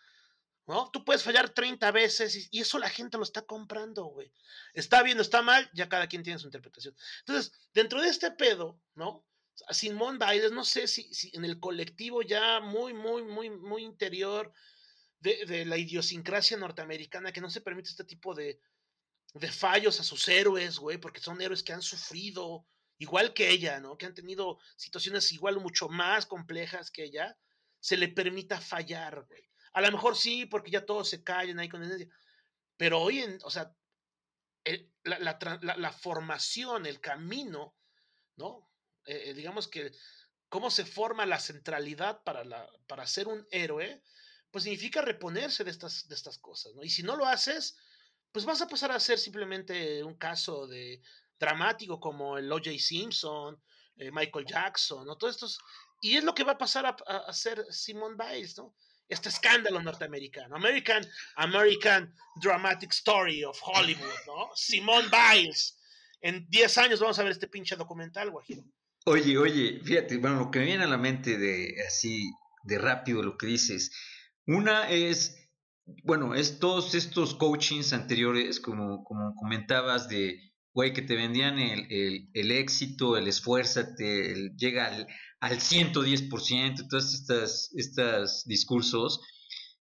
¿no? 0.66 0.90
Tú 0.90 1.04
puedes 1.04 1.22
fallar 1.22 1.50
30 1.50 1.90
veces 1.92 2.48
y, 2.50 2.60
eso 2.60 2.78
la 2.78 2.90
gente 2.90 3.16
lo 3.16 3.22
está 3.22 3.42
comprando, 3.42 4.04
güey. 4.06 4.32
Está 4.74 5.02
bien 5.02 5.20
está 5.20 5.42
mal, 5.42 5.70
ya 5.74 5.88
cada 5.88 6.08
quien 6.08 6.22
tiene 6.22 6.38
su 6.38 6.46
interpretación. 6.46 6.94
Entonces, 7.20 7.52
dentro 7.72 8.00
de 8.00 8.08
este 8.08 8.30
pedo, 8.32 8.80
¿no? 8.94 9.24
A 9.68 9.74
Simón 9.74 10.18
Biles, 10.18 10.52
no 10.52 10.64
sé 10.64 10.86
si, 10.86 11.08
en 11.32 11.44
el 11.44 11.60
colectivo 11.60 12.22
ya 12.22 12.60
muy, 12.60 12.92
muy, 12.92 13.22
muy, 13.22 13.48
muy 13.50 13.84
interior 13.84 14.52
de, 15.20 15.46
de 15.46 15.64
la 15.64 15.78
idiosincrasia 15.78 16.56
norteamericana 16.56 17.32
que 17.32 17.40
no 17.40 17.48
se 17.48 17.62
permite 17.62 17.88
este 17.88 18.04
tipo 18.04 18.34
de, 18.34 18.60
de 19.34 19.52
fallos 19.52 20.00
a 20.00 20.04
sus 20.04 20.28
héroes, 20.28 20.78
güey, 20.78 20.98
porque 20.98 21.20
son 21.20 21.40
héroes 21.40 21.62
que 21.62 21.72
han 21.72 21.82
sufrido, 21.82 22.66
igual 22.98 23.34
que 23.34 23.50
ella, 23.50 23.80
¿no? 23.80 23.96
Que 23.96 24.06
han 24.06 24.14
tenido 24.14 24.58
situaciones 24.76 25.30
igual 25.32 25.60
mucho 25.60 25.88
más 25.88 26.26
complejas 26.26 26.90
que 26.90 27.04
ella, 27.04 27.36
se 27.80 27.96
le 27.96 28.08
permita 28.08 28.60
fallar, 28.60 29.24
güey. 29.26 29.46
A 29.76 29.82
lo 29.82 29.92
mejor 29.92 30.16
sí, 30.16 30.46
porque 30.46 30.70
ya 30.70 30.86
todos 30.86 31.06
se 31.10 31.22
callan 31.22 31.58
ahí 31.58 31.68
con. 31.68 31.82
Pero 32.78 33.02
hoy 33.02 33.18
en, 33.18 33.38
o 33.44 33.50
sea, 33.50 33.76
la, 35.04 35.38
la 35.60 35.92
formación, 35.92 36.86
el 36.86 36.98
camino, 36.98 37.76
¿no? 38.36 38.70
Eh, 39.04 39.30
eh, 39.30 39.34
digamos 39.34 39.68
que 39.68 39.92
cómo 40.48 40.70
se 40.70 40.86
forma 40.86 41.26
la 41.26 41.38
centralidad 41.38 42.22
para, 42.24 42.42
la, 42.42 42.66
para 42.86 43.06
ser 43.06 43.28
un 43.28 43.46
héroe, 43.50 44.02
pues 44.50 44.64
significa 44.64 45.02
reponerse 45.02 45.62
de 45.62 45.72
estas, 45.72 46.08
de 46.08 46.14
estas 46.14 46.38
cosas, 46.38 46.72
¿no? 46.74 46.82
Y 46.82 46.88
si 46.88 47.02
no 47.02 47.14
lo 47.14 47.26
haces, 47.26 47.76
pues 48.32 48.46
vas 48.46 48.62
a 48.62 48.68
pasar 48.68 48.92
a 48.92 48.98
ser 48.98 49.18
simplemente 49.18 50.02
un 50.02 50.16
caso 50.16 50.66
de 50.66 51.02
dramático 51.38 52.00
como 52.00 52.38
el 52.38 52.50
O.J. 52.50 52.70
Simpson, 52.78 53.62
eh, 53.96 54.10
Michael 54.10 54.46
Jackson, 54.46 55.06
¿no? 55.06 55.18
Todos 55.18 55.34
estos. 55.34 55.58
Y 56.00 56.16
es 56.16 56.24
lo 56.24 56.34
que 56.34 56.44
va 56.44 56.52
a 56.52 56.58
pasar 56.58 56.86
a, 56.86 56.96
a, 57.06 57.16
a 57.18 57.32
ser 57.34 57.62
Simone 57.70 58.16
Biles, 58.16 58.56
¿no? 58.56 58.74
Este 59.08 59.28
escándalo 59.28 59.82
norteamericano. 59.82 60.56
American, 60.56 61.04
American 61.36 62.12
Dramatic 62.40 62.92
Story 62.92 63.44
of 63.44 63.58
Hollywood, 63.62 64.14
¿no? 64.26 64.50
Simone 64.54 65.08
Biles. 65.08 65.78
En 66.20 66.48
10 66.48 66.78
años 66.78 67.00
vamos 67.00 67.18
a 67.18 67.22
ver 67.22 67.32
este 67.32 67.46
pinche 67.46 67.76
documental, 67.76 68.30
Guajiro. 68.30 68.64
Oye, 69.04 69.38
oye, 69.38 69.80
fíjate, 69.84 70.16
bueno, 70.16 70.40
lo 70.40 70.50
que 70.50 70.58
me 70.58 70.64
viene 70.64 70.84
a 70.84 70.88
la 70.88 70.96
mente 70.96 71.38
de 71.38 71.76
así, 71.86 72.28
de 72.64 72.78
rápido 72.78 73.22
lo 73.22 73.36
que 73.38 73.46
dices. 73.46 73.92
Una 74.46 74.90
es, 74.90 75.36
bueno, 76.02 76.34
es 76.34 76.58
todos 76.58 76.94
estos 76.96 77.34
coachings 77.34 77.92
anteriores, 77.92 78.58
como, 78.58 79.04
como 79.04 79.36
comentabas, 79.36 80.08
de, 80.08 80.52
güey, 80.72 80.92
que 80.92 81.02
te 81.02 81.14
vendían 81.14 81.60
el, 81.60 81.86
el, 81.90 82.30
el 82.34 82.50
éxito, 82.50 83.16
el 83.16 83.28
esfuérzate, 83.28 84.32
el 84.32 84.56
llega 84.56 84.86
al, 84.86 85.06
al 85.46 85.60
110%, 85.60 86.88
todos 86.88 87.14
estos 87.14 87.70
estas 87.76 88.44
discursos 88.46 89.20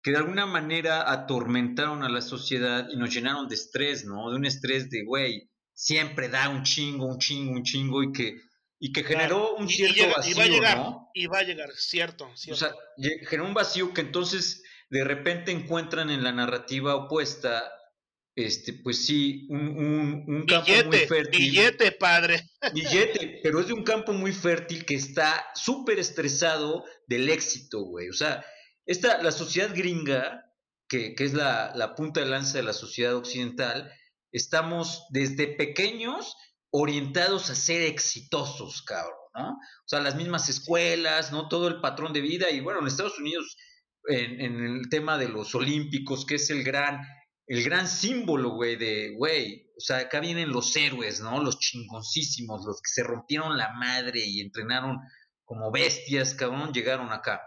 que 0.02 0.10
de 0.12 0.18
alguna 0.18 0.46
manera 0.46 1.10
atormentaron 1.10 2.02
a 2.04 2.08
la 2.08 2.20
sociedad 2.20 2.86
y 2.92 2.96
nos 2.96 3.12
llenaron 3.12 3.48
de 3.48 3.56
estrés, 3.56 4.04
¿no? 4.04 4.30
De 4.30 4.36
un 4.36 4.44
estrés 4.44 4.88
de, 4.90 5.04
güey, 5.04 5.50
siempre 5.72 6.28
da 6.28 6.48
un 6.48 6.62
chingo, 6.62 7.06
un 7.06 7.18
chingo, 7.18 7.52
un 7.52 7.62
chingo 7.64 8.02
y 8.02 8.12
que, 8.12 8.36
y 8.78 8.92
que 8.92 9.02
generó 9.02 9.38
Claro. 9.40 9.56
un 9.56 9.68
Y- 9.68 9.72
y 9.72 9.76
cierto 9.76 9.94
llega- 9.94 10.10
y 10.10 10.14
vacío, 10.16 10.36
va 10.38 10.42
a 10.44 10.46
llegar, 10.48 10.76
¿no? 10.78 11.10
Y 11.14 11.26
va 11.26 11.38
a 11.38 11.42
llegar, 11.42 11.70
cierto, 11.76 12.26
O 12.26 12.36
cierto. 12.36 12.60
sea, 12.60 12.74
lle- 12.98 13.26
generó 13.26 13.48
un 13.48 13.54
vacío 13.54 13.92
que 13.94 14.02
entonces 14.02 14.62
de 14.90 15.02
repente 15.02 15.50
encuentran 15.50 16.10
en 16.10 16.22
la 16.22 16.30
narrativa 16.32 16.94
opuesta, 16.94 17.64
este, 18.36 18.74
pues 18.74 19.06
sí, 19.06 19.46
un, 19.48 19.68
un, 19.68 20.24
un 20.28 20.46
campo 20.46 20.70
muy 20.84 20.98
fértil. 20.98 21.40
billete, 21.40 21.90
padre. 21.92 22.46
Billete, 22.74 23.40
pero 23.42 23.60
es 23.60 23.68
de 23.68 23.72
un 23.72 23.82
campo 23.82 24.12
muy 24.12 24.32
fértil 24.32 24.84
que 24.84 24.94
está 24.94 25.46
súper 25.54 25.98
estresado 25.98 26.84
del 27.06 27.30
éxito, 27.30 27.80
güey. 27.84 28.10
O 28.10 28.12
sea, 28.12 28.44
esta, 28.84 29.22
la 29.22 29.32
sociedad 29.32 29.74
gringa, 29.74 30.44
que, 30.86 31.14
que 31.14 31.24
es 31.24 31.32
la, 31.32 31.72
la 31.74 31.94
punta 31.94 32.20
de 32.20 32.26
lanza 32.26 32.58
de 32.58 32.64
la 32.64 32.74
sociedad 32.74 33.16
occidental, 33.16 33.90
estamos 34.32 35.06
desde 35.08 35.46
pequeños 35.46 36.36
orientados 36.70 37.48
a 37.48 37.54
ser 37.54 37.82
exitosos, 37.82 38.82
cabrón, 38.82 39.16
¿no? 39.34 39.50
O 39.52 39.86
sea, 39.88 40.00
las 40.00 40.14
mismas 40.14 40.50
escuelas, 40.50 41.32
¿no? 41.32 41.48
Todo 41.48 41.68
el 41.68 41.80
patrón 41.80 42.12
de 42.12 42.20
vida. 42.20 42.50
Y 42.50 42.60
bueno, 42.60 42.80
en 42.80 42.86
Estados 42.86 43.18
Unidos, 43.18 43.56
en, 44.08 44.42
en 44.42 44.62
el 44.76 44.90
tema 44.90 45.16
de 45.16 45.30
los 45.30 45.54
olímpicos, 45.54 46.26
que 46.26 46.34
es 46.34 46.50
el 46.50 46.62
gran, 46.64 47.00
el 47.47 47.62
gran 47.62 47.86
símbolo, 47.86 48.51
güey, 48.51 48.77
de, 48.77 49.14
güey, 49.16 49.70
o 49.77 49.81
sea, 49.81 49.98
acá 49.98 50.20
vienen 50.20 50.51
los 50.51 50.74
héroes, 50.74 51.20
¿no? 51.20 51.43
Los 51.43 51.59
chingoncísimos, 51.59 52.64
los 52.64 52.81
que 52.82 52.89
se 52.89 53.05
rompieron 53.05 53.56
la 53.56 53.73
madre 53.74 54.20
y 54.24 54.40
entrenaron 54.40 54.98
como 55.44 55.70
bestias, 55.70 56.35
cabrón, 56.35 56.73
llegaron 56.73 57.12
acá. 57.12 57.40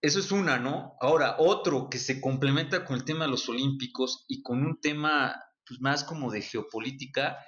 Eso 0.00 0.20
es 0.20 0.32
una, 0.32 0.58
¿no? 0.58 0.96
Ahora, 1.00 1.36
otro 1.38 1.88
que 1.90 1.98
se 1.98 2.20
complementa 2.20 2.84
con 2.84 2.96
el 2.96 3.04
tema 3.04 3.24
de 3.24 3.30
los 3.30 3.48
olímpicos 3.48 4.24
y 4.28 4.42
con 4.42 4.64
un 4.64 4.80
tema 4.80 5.34
pues, 5.66 5.80
más 5.80 6.04
como 6.04 6.30
de 6.30 6.42
geopolítica, 6.42 7.38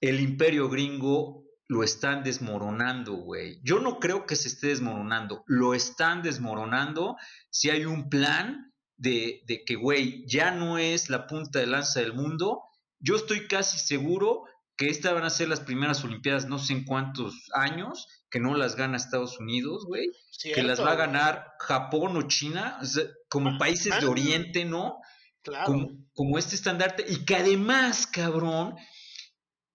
el 0.00 0.20
imperio 0.20 0.68
gringo 0.68 1.44
lo 1.66 1.82
están 1.82 2.22
desmoronando, 2.22 3.14
güey. 3.14 3.60
Yo 3.62 3.78
no 3.80 3.98
creo 3.98 4.26
que 4.26 4.36
se 4.36 4.48
esté 4.48 4.68
desmoronando, 4.68 5.44
lo 5.46 5.74
están 5.74 6.22
desmoronando 6.22 7.16
si 7.50 7.68
hay 7.68 7.84
un 7.84 8.08
plan 8.08 8.67
de, 8.98 9.42
de 9.46 9.64
que, 9.64 9.76
güey, 9.76 10.24
ya 10.26 10.50
no 10.50 10.76
es 10.76 11.08
la 11.08 11.26
punta 11.26 11.60
de 11.60 11.66
lanza 11.66 12.00
del 12.00 12.12
mundo. 12.12 12.62
Yo 13.00 13.16
estoy 13.16 13.46
casi 13.46 13.78
seguro 13.78 14.44
que 14.76 14.90
estas 14.90 15.12
van 15.12 15.24
a 15.24 15.30
ser 15.30 15.48
las 15.48 15.60
primeras 15.60 16.04
Olimpiadas, 16.04 16.46
no 16.46 16.58
sé 16.58 16.72
en 16.72 16.84
cuántos 16.84 17.34
años, 17.54 18.06
que 18.30 18.38
no 18.38 18.54
las 18.54 18.76
gana 18.76 18.96
Estados 18.96 19.38
Unidos, 19.40 19.84
güey, 19.86 20.08
que 20.54 20.62
las 20.62 20.80
va 20.80 20.92
a 20.92 20.96
ganar 20.96 21.46
Japón 21.58 22.16
o 22.16 22.22
China, 22.28 22.78
o 22.80 22.84
sea, 22.84 23.04
como 23.28 23.58
países 23.58 23.98
de 24.00 24.06
ah. 24.06 24.10
Oriente, 24.10 24.64
¿no? 24.64 24.98
Claro. 25.42 25.66
como, 25.66 25.88
como 26.12 26.38
este 26.38 26.54
estandarte, 26.54 27.04
y 27.08 27.24
que 27.24 27.36
además, 27.36 28.06
cabrón, 28.06 28.76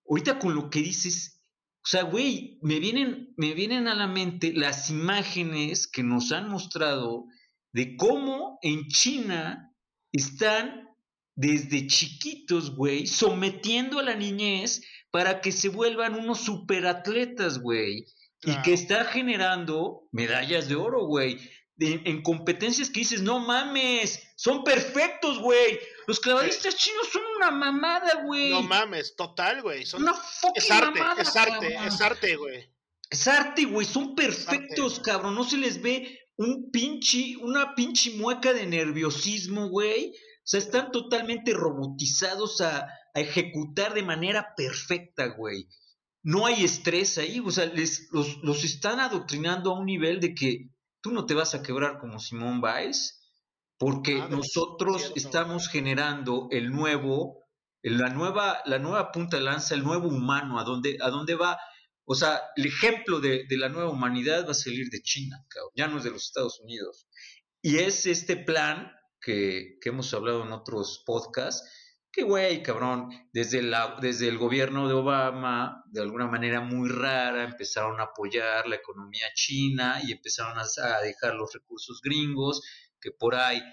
ahorita 0.08 0.40
con 0.40 0.56
lo 0.56 0.70
que 0.70 0.80
dices, 0.80 1.42
o 1.84 1.88
sea, 1.88 2.04
güey, 2.04 2.60
me 2.62 2.80
vienen, 2.80 3.34
me 3.36 3.54
vienen 3.54 3.90
a 3.90 3.96
la 3.96 4.08
mente 4.08 4.54
las 4.54 4.90
imágenes 4.90 5.88
que 5.88 6.04
nos 6.04 6.32
han 6.32 6.50
mostrado 6.50 7.26
de 7.74 7.96
cómo 7.98 8.60
en 8.62 8.88
China 8.88 9.72
están 10.12 10.88
desde 11.36 11.88
chiquitos, 11.88 12.76
güey, 12.76 13.08
sometiendo 13.08 14.00
a 14.00 14.04
la 14.04 14.16
niñez 14.16 14.82
para 15.12 15.42
que 15.42 15.52
se 15.52 15.70
vuelvan 15.70 16.16
unos 16.16 16.40
superatletas, 16.42 17.60
güey. 17.60 18.06
Y 18.46 18.62
que 18.62 18.74
está 18.74 19.06
generando 19.06 20.02
medallas 20.12 20.68
de 20.68 20.76
oro, 20.76 21.06
güey. 21.06 21.40
en 21.80 22.22
competencias 22.22 22.90
que 22.90 23.00
dices, 23.02 23.22
no 23.24 23.40
mames, 23.40 24.22
son 24.38 24.64
perfectos, 24.64 25.40
güey. 25.40 25.80
Los 26.08 26.20
clavadistas 26.20 26.76
chinos 26.76 27.10
son 27.12 27.24
una 27.38 27.50
mamada, 27.52 28.22
güey. 28.24 28.52
No 28.52 28.62
mames, 28.62 29.16
total, 29.18 29.62
güey. 29.64 29.86
Son- 29.86 30.04
Una 30.04 30.14
fucking 30.14 30.62
Es 30.64 30.72
arte, 30.72 31.00
mamada, 31.00 31.22
es 31.24 31.36
arte, 31.36 31.52
cabrón. 31.74 31.88
es 31.88 32.02
arte, 32.02 32.36
güey. 32.36 32.70
Es 33.10 33.28
arte, 33.28 33.66
güey, 33.66 33.86
son 33.88 34.14
perfectos, 34.16 35.00
arte. 35.00 35.12
cabrón. 35.12 35.36
No 35.36 35.44
se 35.44 35.58
les 35.58 35.82
ve 35.82 36.20
un 36.38 36.72
pinche, 36.72 37.38
una 37.42 37.76
pinche 37.76 38.12
mueca 38.18 38.54
de 38.54 38.66
nerviosismo, 38.66 39.70
güey. 39.70 40.10
O 40.10 40.46
sea, 40.46 40.60
están 40.60 40.92
totalmente 40.92 41.54
robotizados 41.54 42.62
a, 42.62 42.88
a 43.14 43.20
ejecutar 43.20 43.94
de 43.94 44.04
manera 44.04 44.54
perfecta, 44.56 45.28
güey. 45.28 45.68
No 46.24 46.46
hay 46.46 46.64
estrés 46.64 47.18
ahí, 47.18 47.40
o 47.40 47.52
sea, 47.52 47.66
les, 47.66 48.08
los, 48.12 48.38
los 48.44 48.64
están 48.64 49.00
adoctrinando 49.00 49.72
a 49.72 49.80
un 49.80 49.86
nivel 49.86 50.20
de 50.20 50.34
que 50.34 50.70
tú 51.02 51.12
no 51.12 51.26
te 51.26 51.34
vas 51.34 51.54
a 51.54 51.62
quebrar 51.62 52.00
como 52.00 52.20
Simón 52.20 52.62
Biles, 52.62 53.20
porque 53.78 54.16
Madres, 54.16 54.38
nosotros 54.38 55.12
estamos 55.16 55.68
generando 55.68 56.48
el 56.52 56.72
nuevo, 56.72 57.44
la 57.82 58.10
nueva, 58.10 58.60
la 58.66 58.80
nueva 58.80 59.12
punta 59.12 59.38
de 59.38 59.44
lanza, 59.44 59.76
el 59.76 59.84
nuevo 59.84 60.08
humano, 60.08 60.60
a 60.60 60.64
dónde, 60.64 60.98
a 61.02 61.10
dónde 61.10 61.36
va. 61.36 61.58
O 62.06 62.16
sea, 62.16 62.42
el 62.56 62.66
ejemplo 62.66 63.20
de, 63.20 63.46
de 63.48 63.58
la 63.58 63.70
nueva 63.70 63.90
humanidad 63.90 64.46
va 64.46 64.52
a 64.52 64.56
salir 64.56 64.90
de 64.90 65.02
China, 65.02 65.38
cabrón, 65.48 65.72
ya 65.76 65.88
no 65.88 65.98
es 65.98 66.04
de 66.04 66.12
los 66.12 66.26
Estados 66.26 66.60
Unidos. 66.60 67.08
Y 67.62 67.78
es 67.78 68.06
este 68.06 68.36
plan 68.36 68.92
que, 69.22 69.78
que 69.82 69.90
hemos 69.90 70.14
hablado 70.14 70.44
en 70.44 70.52
otros 70.52 71.04
podcasts, 71.06 71.68
que 72.12 72.24
güey, 72.24 72.62
cabrón, 72.62 73.10
desde, 73.32 73.64
la, 73.64 73.98
desde 74.00 74.28
el 74.28 74.38
gobierno 74.38 74.88
de 74.88 74.94
Obama, 74.94 75.84
de 75.92 76.02
alguna 76.02 76.28
manera 76.28 76.62
muy 76.62 76.88
rara, 76.88 77.44
empezaron 77.44 78.00
a 78.00 78.04
apoyar 78.04 78.68
la 78.68 78.76
economía 78.76 79.26
china 79.34 80.00
y 80.04 80.12
empezaron 80.12 80.58
a, 80.60 80.62
a 80.62 81.02
dejar 81.02 81.34
los 81.34 81.52
recursos 81.54 82.02
gringos, 82.04 82.62
que 83.02 83.12
por 83.12 83.34
ahí 83.34 83.64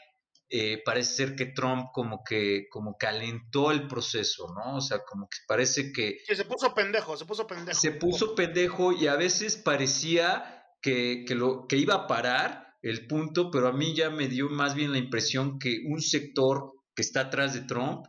eh, 0.52 0.82
parece 0.85 1.14
ser 1.14 1.36
que 1.36 1.47
Trump 1.47 1.90
como 1.93 2.24
que, 2.24 2.66
como 2.70 2.97
calentó 2.98 3.70
el 3.70 3.86
proceso, 3.86 4.52
¿no? 4.52 4.77
O 4.77 4.81
sea, 4.81 5.05
como 5.05 5.28
que 5.28 5.39
parece 5.47 5.93
que... 5.93 6.18
Sí, 6.27 6.35
se 6.35 6.44
puso 6.44 6.74
pendejo, 6.74 7.16
se 7.16 7.24
puso 7.24 7.47
pendejo. 7.47 7.78
Se 7.78 7.93
puso 7.93 8.35
pendejo 8.35 8.93
y 8.93 9.06
a 9.06 9.14
veces 9.14 9.56
parecía 9.56 10.66
que, 10.82 11.24
que, 11.27 11.36
lo, 11.36 11.66
que 11.68 11.77
iba 11.77 11.94
a 11.94 12.06
parar 12.09 12.74
el 12.82 13.06
punto, 13.06 13.51
pero 13.51 13.68
a 13.68 13.72
mí 13.72 13.94
ya 13.94 14.10
me 14.10 14.27
dio 14.27 14.48
más 14.48 14.74
bien 14.74 14.90
la 14.90 14.98
impresión 14.98 15.59
que 15.60 15.85
un 15.86 16.01
sector 16.01 16.72
que 16.97 17.02
está 17.02 17.20
atrás 17.20 17.55
de 17.55 17.60
Trump 17.60 18.06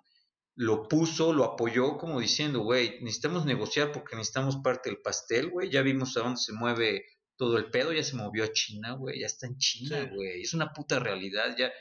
lo 0.55 0.87
puso, 0.87 1.33
lo 1.33 1.43
apoyó 1.43 1.97
como 1.97 2.19
diciendo, 2.19 2.59
güey, 2.61 2.99
necesitamos 3.01 3.45
negociar 3.45 3.91
porque 3.91 4.15
necesitamos 4.15 4.57
parte 4.63 4.89
del 4.89 5.01
pastel, 5.01 5.49
güey, 5.49 5.69
ya 5.69 5.81
vimos 5.81 6.17
a 6.17 6.21
dónde 6.21 6.39
se 6.39 6.53
mueve 6.53 7.05
todo 7.37 7.57
el 7.57 7.69
pedo, 7.71 7.93
ya 7.93 8.03
se 8.03 8.15
movió 8.15 8.43
a 8.43 8.51
China, 8.51 8.93
güey, 8.93 9.19
ya 9.19 9.25
está 9.27 9.47
en 9.47 9.57
China, 9.57 10.09
güey, 10.13 10.41
es 10.41 10.53
una 10.53 10.71
puta 10.73 10.99
realidad, 10.99 11.55
ya, 11.57 11.71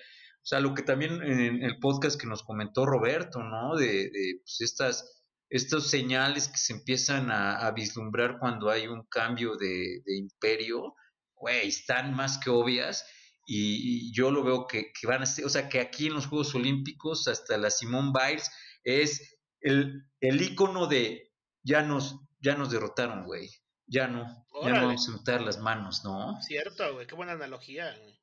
o 0.42 0.46
sea, 0.46 0.60
lo 0.60 0.74
que 0.74 0.82
también 0.82 1.22
en 1.22 1.62
el 1.62 1.78
podcast 1.78 2.18
que 2.18 2.26
nos 2.26 2.42
comentó 2.42 2.86
Roberto, 2.86 3.42
¿no? 3.42 3.76
De, 3.76 4.10
de 4.10 4.40
pues, 4.42 4.60
estas, 4.60 5.22
estos 5.50 5.90
señales 5.90 6.48
que 6.48 6.56
se 6.56 6.72
empiezan 6.72 7.30
a, 7.30 7.70
vislumbrar 7.72 8.38
cuando 8.38 8.70
hay 8.70 8.86
un 8.86 9.04
cambio 9.08 9.56
de, 9.56 10.00
de 10.04 10.16
imperio, 10.16 10.94
güey, 11.34 11.68
están 11.68 12.14
más 12.14 12.38
que 12.38 12.50
obvias 12.50 13.04
y, 13.52 14.12
yo 14.12 14.30
lo 14.30 14.44
veo 14.44 14.66
que, 14.66 14.92
van 15.06 15.22
a 15.22 15.26
ser, 15.26 15.44
o 15.44 15.48
sea, 15.48 15.68
que 15.68 15.80
aquí 15.80 16.06
en 16.06 16.14
los 16.14 16.26
Juegos 16.26 16.54
Olímpicos 16.54 17.26
hasta 17.26 17.58
la 17.58 17.70
Simone 17.70 18.12
Biles 18.14 18.50
es 18.84 19.38
el, 19.60 20.04
el 20.20 20.40
ícono 20.40 20.86
de 20.86 21.32
ya 21.62 21.82
nos, 21.82 22.20
ya 22.38 22.54
nos 22.54 22.70
derrotaron, 22.70 23.24
güey, 23.24 23.50
ya 23.86 24.06
no, 24.06 24.46
ya 24.62 24.70
no 24.70 24.86
vamos 24.86 25.08
a 25.08 25.12
meter 25.12 25.40
las 25.42 25.58
manos, 25.58 26.04
¿no? 26.04 26.40
Cierto, 26.42 26.94
güey, 26.94 27.06
qué 27.08 27.16
buena 27.16 27.32
analogía, 27.32 27.92
güey. 28.00 28.19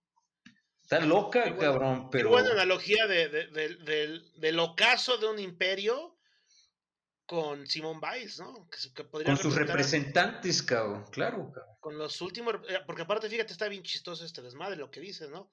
Está 0.90 1.02
loca, 1.02 1.58
cabrón, 1.58 2.10
pero... 2.10 2.30
Qué 2.30 2.32
buena 2.32 2.52
analogía 2.52 3.08
de, 3.08 3.28
del, 3.28 4.32
del 4.38 4.60
ocaso 4.60 5.18
de 5.18 5.28
un 5.28 5.38
imperio 5.38 6.18
con 7.26 7.68
Simone 7.68 8.00
Biles, 8.00 8.40
¿no? 8.40 8.70
Que, 8.96 9.04
podría 9.04 9.34
con 9.34 9.38
sus 9.38 9.54
representantes, 9.54 10.64
cabrón, 10.64 11.04
claro, 11.12 11.52
cabrón. 11.52 11.76
Con 11.82 11.98
los 11.98 12.22
últimos, 12.22 12.56
eh, 12.70 12.80
porque 12.86 13.02
aparte, 13.02 13.28
fíjate, 13.28 13.52
está 13.52 13.68
bien 13.68 13.84
chistoso 13.84 14.24
este 14.24 14.42
desmadre, 14.42 14.78
lo 14.78 14.90
que 14.90 15.02
dices, 15.02 15.30
¿no? 15.30 15.52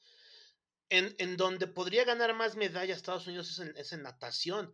En, 0.89 1.17
en 1.19 1.37
donde 1.37 1.67
podría 1.67 2.05
ganar 2.05 2.33
más 2.35 2.55
medallas 2.55 2.99
Estados 2.99 3.27
Unidos 3.27 3.51
es 3.51 3.59
en, 3.59 3.77
es 3.77 3.93
en 3.93 4.03
natación. 4.03 4.73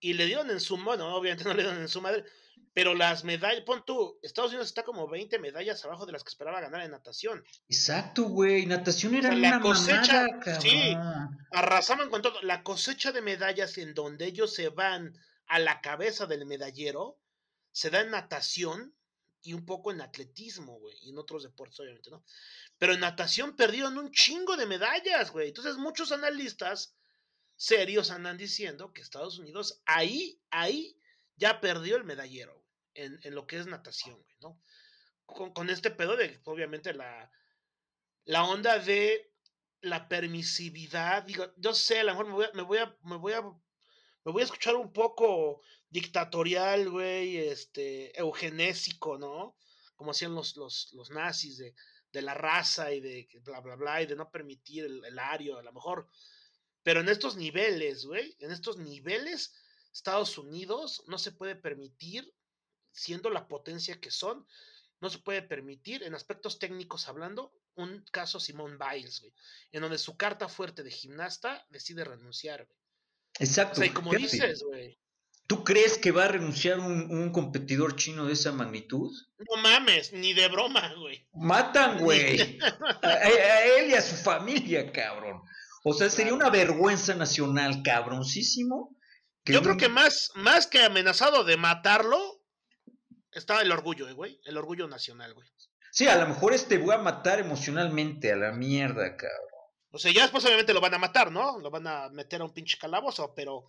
Y 0.00 0.14
le 0.14 0.26
dieron 0.26 0.50
en 0.50 0.58
su 0.58 0.76
mano, 0.76 1.14
obviamente 1.14 1.44
no 1.48 1.54
le 1.54 1.62
dieron 1.62 1.80
en 1.80 1.88
su 1.88 2.00
madre, 2.00 2.24
pero 2.72 2.94
las 2.94 3.24
medallas, 3.24 3.64
pon 3.64 3.84
tú, 3.84 4.18
Estados 4.22 4.50
Unidos 4.50 4.68
está 4.68 4.84
como 4.84 5.08
20 5.08 5.38
medallas 5.38 5.84
abajo 5.84 6.06
de 6.06 6.12
las 6.12 6.22
que 6.22 6.28
esperaba 6.28 6.60
ganar 6.60 6.82
en 6.82 6.92
natación. 6.92 7.44
Exacto, 7.68 8.24
güey, 8.24 8.66
natación 8.66 9.14
era 9.14 9.30
una 9.30 9.60
cosecha, 9.60 10.26
mamada, 10.26 10.60
sí, 10.60 10.96
arrasaban 11.52 12.10
con 12.10 12.22
todo, 12.22 12.40
la 12.42 12.62
cosecha 12.62 13.12
de 13.12 13.22
medallas 13.22 13.76
en 13.78 13.94
donde 13.94 14.26
ellos 14.26 14.54
se 14.54 14.68
van 14.68 15.14
a 15.46 15.58
la 15.58 15.80
cabeza 15.80 16.26
del 16.26 16.46
medallero 16.46 17.18
se 17.72 17.90
da 17.90 18.00
en 18.00 18.10
natación 18.10 18.94
y 19.42 19.54
un 19.54 19.64
poco 19.64 19.90
en 19.90 20.00
atletismo, 20.00 20.78
güey, 20.78 20.96
y 21.02 21.10
en 21.10 21.18
otros 21.18 21.42
deportes, 21.42 21.80
obviamente, 21.80 22.10
¿no? 22.10 22.24
Pero 22.78 22.92
en 22.92 23.00
natación 23.00 23.56
perdieron 23.56 23.96
un 23.96 24.10
chingo 24.10 24.56
de 24.56 24.66
medallas, 24.66 25.30
güey. 25.30 25.48
Entonces 25.48 25.76
muchos 25.76 26.12
analistas 26.12 26.94
serios 27.56 28.10
andan 28.10 28.36
diciendo 28.36 28.92
que 28.92 29.02
Estados 29.02 29.38
Unidos 29.38 29.82
ahí, 29.86 30.40
ahí 30.50 30.96
ya 31.40 31.60
perdió 31.60 31.96
el 31.96 32.04
medallero 32.04 32.64
en, 32.94 33.18
en, 33.24 33.34
lo 33.34 33.46
que 33.46 33.58
es 33.58 33.66
natación, 33.66 34.24
¿no? 34.40 34.60
Con, 35.24 35.70
este 35.70 35.90
pedo 35.90 36.16
de, 36.16 36.40
obviamente, 36.44 36.92
la, 36.92 37.30
la 38.24 38.44
onda 38.44 38.78
de 38.78 39.32
la 39.80 40.08
permisividad, 40.08 41.22
digo, 41.22 41.52
yo 41.56 41.72
sé, 41.72 42.00
a 42.00 42.04
lo 42.04 42.12
mejor 42.12 42.26
me 42.26 42.32
voy 42.32 42.44
a, 42.44 42.50
me 42.52 42.62
voy 42.62 42.78
a, 42.78 42.96
me 43.04 43.16
voy 43.16 43.32
a 43.32 43.42
me 44.24 44.32
voy 44.32 44.42
a 44.42 44.44
escuchar 44.44 44.76
un 44.76 44.92
poco 44.92 45.62
dictatorial, 45.88 46.90
güey, 46.90 47.38
este, 47.38 48.18
eugenésico, 48.18 49.18
¿no? 49.18 49.56
Como 49.96 50.10
hacían 50.10 50.34
los, 50.34 50.56
los, 50.56 50.92
los 50.92 51.10
nazis 51.10 51.56
de, 51.56 51.74
de, 52.12 52.22
la 52.22 52.34
raza 52.34 52.92
y 52.92 53.00
de 53.00 53.28
bla, 53.42 53.60
bla, 53.60 53.76
bla, 53.76 54.02
y 54.02 54.06
de 54.06 54.16
no 54.16 54.30
permitir 54.30 54.84
el, 54.84 55.04
el 55.04 55.18
ario, 55.18 55.58
a 55.58 55.62
lo 55.62 55.72
mejor. 55.72 56.06
Pero 56.82 57.00
en 57.00 57.08
estos 57.08 57.36
niveles, 57.36 58.04
güey, 58.04 58.36
en 58.40 58.50
estos 58.50 58.76
niveles, 58.76 59.54
Estados 59.92 60.38
Unidos 60.38 61.02
no 61.06 61.18
se 61.18 61.32
puede 61.32 61.56
permitir, 61.56 62.32
siendo 62.92 63.30
la 63.30 63.48
potencia 63.48 64.00
que 64.00 64.10
son, 64.10 64.46
no 65.00 65.10
se 65.10 65.18
puede 65.18 65.42
permitir, 65.42 66.02
en 66.02 66.14
aspectos 66.14 66.58
técnicos 66.58 67.08
hablando, 67.08 67.52
un 67.74 68.04
caso 68.12 68.38
Simón 68.40 68.78
Biles, 68.78 69.20
güey, 69.20 69.32
en 69.72 69.82
donde 69.82 69.98
su 69.98 70.16
carta 70.16 70.48
fuerte 70.48 70.82
de 70.82 70.90
gimnasta 70.90 71.66
decide 71.70 72.04
renunciar, 72.04 72.66
güey. 72.66 72.78
Exacto. 73.38 73.80
O 73.80 73.84
sea, 73.84 73.94
como 73.94 74.12
dices, 74.12 74.62
güey. 74.62 74.98
¿Tú 75.46 75.64
crees 75.64 75.98
que 75.98 76.12
va 76.12 76.26
a 76.26 76.28
renunciar 76.28 76.78
un, 76.78 77.10
un, 77.10 77.32
competidor 77.32 77.96
chino 77.96 78.26
de 78.26 78.34
esa 78.34 78.52
magnitud? 78.52 79.10
No 79.38 79.60
mames, 79.60 80.12
ni 80.12 80.32
de 80.32 80.46
broma, 80.46 80.94
güey. 80.94 81.26
Matan, 81.32 81.98
güey. 81.98 82.60
a, 83.02 83.64
él 83.64 83.90
y 83.90 83.94
a 83.94 84.00
su 84.00 84.14
familia, 84.14 84.92
cabrón. 84.92 85.42
O 85.82 85.92
sea, 85.92 86.08
sería 86.08 86.34
una 86.34 86.50
vergüenza 86.50 87.16
nacional, 87.16 87.82
cabroncísimo. 87.82 88.96
Yo 89.44 89.62
creo 89.62 89.76
que 89.76 89.88
más, 89.88 90.30
más 90.34 90.66
que 90.66 90.82
amenazado 90.82 91.44
de 91.44 91.56
matarlo, 91.56 92.42
está 93.32 93.60
el 93.62 93.72
orgullo, 93.72 94.08
eh, 94.08 94.12
güey. 94.12 94.40
El 94.44 94.56
orgullo 94.56 94.86
nacional, 94.86 95.34
güey. 95.34 95.48
Sí, 95.92 96.06
a 96.06 96.16
lo 96.16 96.28
mejor 96.28 96.52
este 96.52 96.78
voy 96.78 96.94
a 96.94 96.98
matar 96.98 97.40
emocionalmente 97.40 98.32
a 98.32 98.36
la 98.36 98.52
mierda, 98.52 99.16
cabrón. 99.16 99.50
O 99.92 99.98
sea, 99.98 100.12
ya 100.12 100.22
después 100.22 100.44
obviamente 100.44 100.72
lo 100.72 100.80
van 100.80 100.94
a 100.94 100.98
matar, 100.98 101.32
¿no? 101.32 101.58
Lo 101.58 101.70
van 101.70 101.86
a 101.86 102.08
meter 102.10 102.40
a 102.40 102.44
un 102.44 102.54
pinche 102.54 102.78
calabozo, 102.78 103.34
pero 103.34 103.64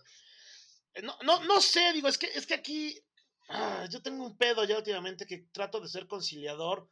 eh, 0.94 1.02
no, 1.02 1.16
no, 1.22 1.42
no 1.44 1.60
sé, 1.60 1.92
digo, 1.92 2.06
es 2.08 2.16
que, 2.16 2.26
es 2.26 2.46
que 2.46 2.54
aquí 2.54 2.96
ah, 3.48 3.86
yo 3.90 4.02
tengo 4.02 4.24
un 4.24 4.36
pedo 4.36 4.64
ya 4.64 4.76
últimamente 4.76 5.26
que 5.26 5.46
trato 5.52 5.80
de 5.80 5.88
ser 5.88 6.06
conciliador 6.06 6.88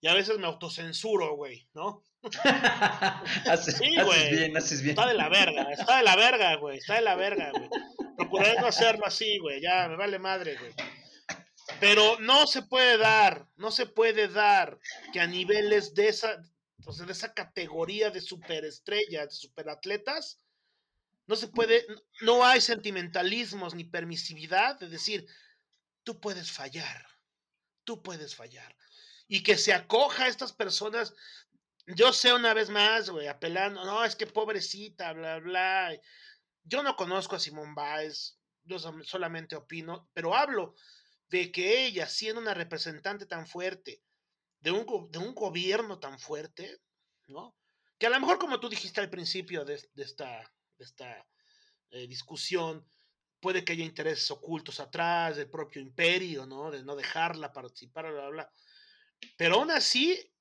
y 0.00 0.08
a 0.08 0.14
veces 0.14 0.36
me 0.38 0.46
autocensuro, 0.46 1.36
güey, 1.36 1.68
¿no? 1.74 2.02
sí, 3.64 3.94
güey. 4.04 4.30
bien, 4.32 4.56
haces 4.56 4.82
bien. 4.82 4.98
Está 4.98 5.06
de 5.06 5.14
la 5.14 5.28
verga, 5.28 5.72
está 5.72 5.98
de 5.98 6.02
la 6.02 6.16
verga, 6.16 6.56
güey, 6.56 6.78
está 6.78 6.94
de 6.94 7.02
la 7.02 7.14
verga, 7.14 7.52
güey. 7.52 7.68
Procuraré 8.16 8.60
no 8.60 8.66
hacerlo 8.66 9.06
así, 9.06 9.38
güey, 9.38 9.60
ya 9.60 9.88
me 9.88 9.96
vale 9.96 10.18
madre, 10.18 10.56
güey. 10.56 10.72
Pero 11.80 12.18
no 12.20 12.46
se 12.46 12.62
puede 12.62 12.98
dar, 12.98 13.48
no 13.56 13.70
se 13.70 13.86
puede 13.86 14.28
dar 14.28 14.78
que 15.12 15.20
a 15.20 15.26
niveles 15.26 15.94
de 15.94 16.08
esa, 16.08 16.42
entonces, 16.78 17.06
de 17.06 17.12
esa 17.12 17.32
categoría 17.32 18.10
de 18.10 18.20
superestrellas, 18.20 19.28
de 19.28 19.36
superatletas, 19.36 20.38
no 21.26 21.36
se 21.36 21.48
puede, 21.48 21.86
no 22.20 22.44
hay 22.44 22.60
sentimentalismos 22.60 23.74
ni 23.74 23.84
permisividad 23.84 24.78
de 24.78 24.88
decir, 24.88 25.26
tú 26.02 26.20
puedes 26.20 26.50
fallar, 26.50 27.06
tú 27.84 28.02
puedes 28.02 28.34
fallar. 28.34 28.76
Y 29.28 29.42
que 29.42 29.56
se 29.56 29.72
acoja 29.72 30.24
a 30.24 30.28
estas 30.28 30.52
personas, 30.52 31.14
yo 31.86 32.12
sé 32.12 32.32
una 32.32 32.54
vez 32.54 32.68
más, 32.68 33.10
güey, 33.10 33.28
apelando, 33.28 33.84
no, 33.84 34.04
es 34.04 34.16
que 34.16 34.26
pobrecita, 34.26 35.12
bla, 35.12 35.38
bla. 35.38 35.92
Yo 36.64 36.82
no 36.82 36.96
conozco 36.96 37.36
a 37.36 37.40
Simón 37.40 37.74
Báez, 37.74 38.38
yo 38.64 38.78
solamente 38.78 39.56
opino, 39.56 40.08
pero 40.12 40.34
hablo 40.34 40.74
de 41.28 41.50
que 41.50 41.86
ella, 41.86 42.06
siendo 42.06 42.40
una 42.40 42.54
representante 42.54 43.26
tan 43.26 43.46
fuerte, 43.46 44.02
de 44.60 44.70
un, 44.70 45.10
de 45.10 45.18
un 45.18 45.34
gobierno 45.34 45.98
tan 45.98 46.18
fuerte, 46.18 46.80
¿no? 47.26 47.56
Que 47.98 48.06
a 48.06 48.10
lo 48.10 48.20
mejor, 48.20 48.38
como 48.38 48.60
tú 48.60 48.68
dijiste 48.68 49.00
al 49.00 49.10
principio 49.10 49.64
de, 49.64 49.80
esta, 49.96 50.52
de 50.76 50.84
esta 50.84 51.26
eh, 51.90 52.06
discusión, 52.06 52.86
puede 53.40 53.64
que 53.64 53.72
haya 53.72 53.84
intereses 53.84 54.30
ocultos 54.30 54.78
atrás 54.78 55.36
del 55.36 55.50
propio 55.50 55.82
imperio, 55.82 56.46
¿no? 56.46 56.70
De 56.70 56.84
no 56.84 56.94
dejarla 56.94 57.52
participar, 57.52 58.12
bla, 58.12 58.20
bla, 58.20 58.30
bla. 58.30 58.52
Pero 59.36 59.56
aún 59.56 59.70
así, 59.70 60.32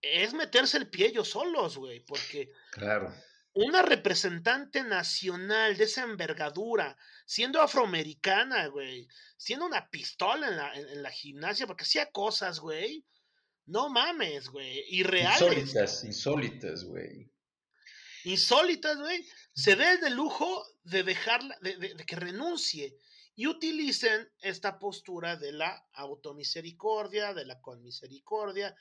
es 0.00 0.34
meterse 0.34 0.76
el 0.76 0.90
pie 0.90 1.08
ellos 1.08 1.28
solos, 1.28 1.78
güey, 1.78 2.00
porque. 2.00 2.50
Claro. 2.72 3.14
Una 3.54 3.82
representante 3.82 4.82
nacional 4.82 5.76
de 5.76 5.84
esa 5.84 6.02
envergadura, 6.02 6.96
siendo 7.24 7.60
afroamericana, 7.60 8.66
güey, 8.66 9.08
siendo 9.36 9.64
una 9.66 9.88
pistola 9.88 10.48
en 10.48 10.56
la, 10.56 10.74
en 10.74 11.02
la 11.02 11.10
gimnasia, 11.10 11.66
porque 11.66 11.84
hacía 11.84 12.10
cosas, 12.10 12.58
güey, 12.58 13.04
no 13.66 13.88
mames, 13.88 14.48
güey. 14.48 14.84
Irreales. 14.88 15.40
Insólitas, 15.40 16.04
insólitas, 16.04 16.84
güey. 16.84 17.30
Insólitas, 18.24 18.98
güey. 18.98 19.26
Se 19.54 19.76
den 19.76 20.04
el 20.04 20.14
lujo 20.14 20.64
de 20.82 21.02
dejarla, 21.02 21.56
de, 21.62 21.96
que 22.06 22.16
renuncie 22.16 22.98
y 23.36 23.46
utilicen 23.46 24.28
esta 24.40 24.78
postura 24.78 25.36
de 25.36 25.52
la 25.52 25.88
automisericordia, 25.94 27.34
de 27.34 27.46
la 27.46 27.60
conmisericordia, 27.60 28.76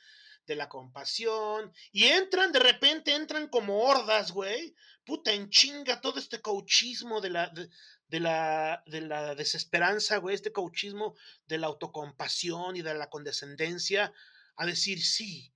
de 0.45 0.55
la 0.55 0.67
compasión, 0.69 1.71
y 1.91 2.05
entran, 2.05 2.51
de 2.51 2.59
repente 2.59 3.13
entran 3.15 3.47
como 3.47 3.79
hordas, 3.81 4.31
güey, 4.31 4.75
puta, 5.05 5.31
en 5.33 5.49
chinga 5.49 6.01
todo 6.01 6.19
este 6.19 6.41
cauchismo 6.41 7.21
de 7.21 7.29
la, 7.29 7.51
de, 8.07 8.19
la, 8.19 8.83
de 8.85 9.01
la 9.01 9.35
desesperanza, 9.35 10.17
güey, 10.17 10.35
este 10.35 10.51
cauchismo 10.51 11.15
de 11.45 11.57
la 11.57 11.67
autocompasión 11.67 12.75
y 12.75 12.81
de 12.81 12.93
la 12.93 13.09
condescendencia, 13.09 14.13
a 14.57 14.65
decir, 14.65 15.03
sí, 15.03 15.53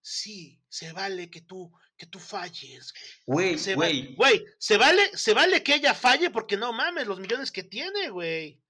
sí, 0.00 0.60
se 0.68 0.92
vale 0.92 1.30
que 1.30 1.42
tú, 1.42 1.70
que 1.96 2.06
tú 2.06 2.18
falles. 2.18 2.92
Güey, 3.26 3.56
Se 3.58 3.72
va- 3.72 3.76
güey. 3.76 4.14
Güey, 4.16 4.44
se 4.58 4.76
vale, 4.76 5.16
se 5.16 5.32
vale 5.34 5.62
que 5.62 5.74
ella 5.74 5.94
falle 5.94 6.30
porque 6.30 6.56
no 6.56 6.72
mames 6.72 7.06
los 7.06 7.20
millones 7.20 7.52
que 7.52 7.62
tiene, 7.62 8.08
güey. 8.08 8.60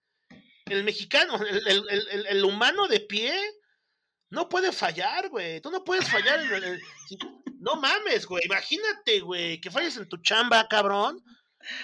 El 0.67 0.85
mexicano, 0.85 1.41
el- 1.43 1.87
el- 1.89 2.27
el 2.27 2.45
humano 2.45 2.87
de 2.87 3.01
pie 3.01 3.33
no 4.33 4.49
puede 4.49 4.73
fallar, 4.73 5.29
güey. 5.29 5.61
Tú 5.61 5.71
no 5.71 5.85
puedes 5.85 6.09
fallar 6.11 6.41
en 6.41 6.65
el- 6.65 6.83
no 7.61 7.77
mames, 7.77 8.27
güey. 8.27 8.43
Imagínate, 8.47 9.21
güey, 9.21 9.61
que 9.61 9.71
falles 9.71 9.97
en 9.97 10.09
tu 10.09 10.17
chamba, 10.17 10.67
cabrón, 10.69 11.23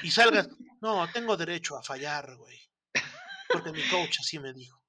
y 0.03 0.11
salgas. 0.11 0.49
No, 0.81 1.07
tengo 1.13 1.37
derecho 1.37 1.77
a 1.77 1.83
fallar, 1.83 2.37
güey. 2.37 2.59
Porque 3.49 3.73
mi 3.73 3.83
coach 3.89 4.19
así 4.21 4.39
me 4.39 4.53
dijo. 4.53 4.83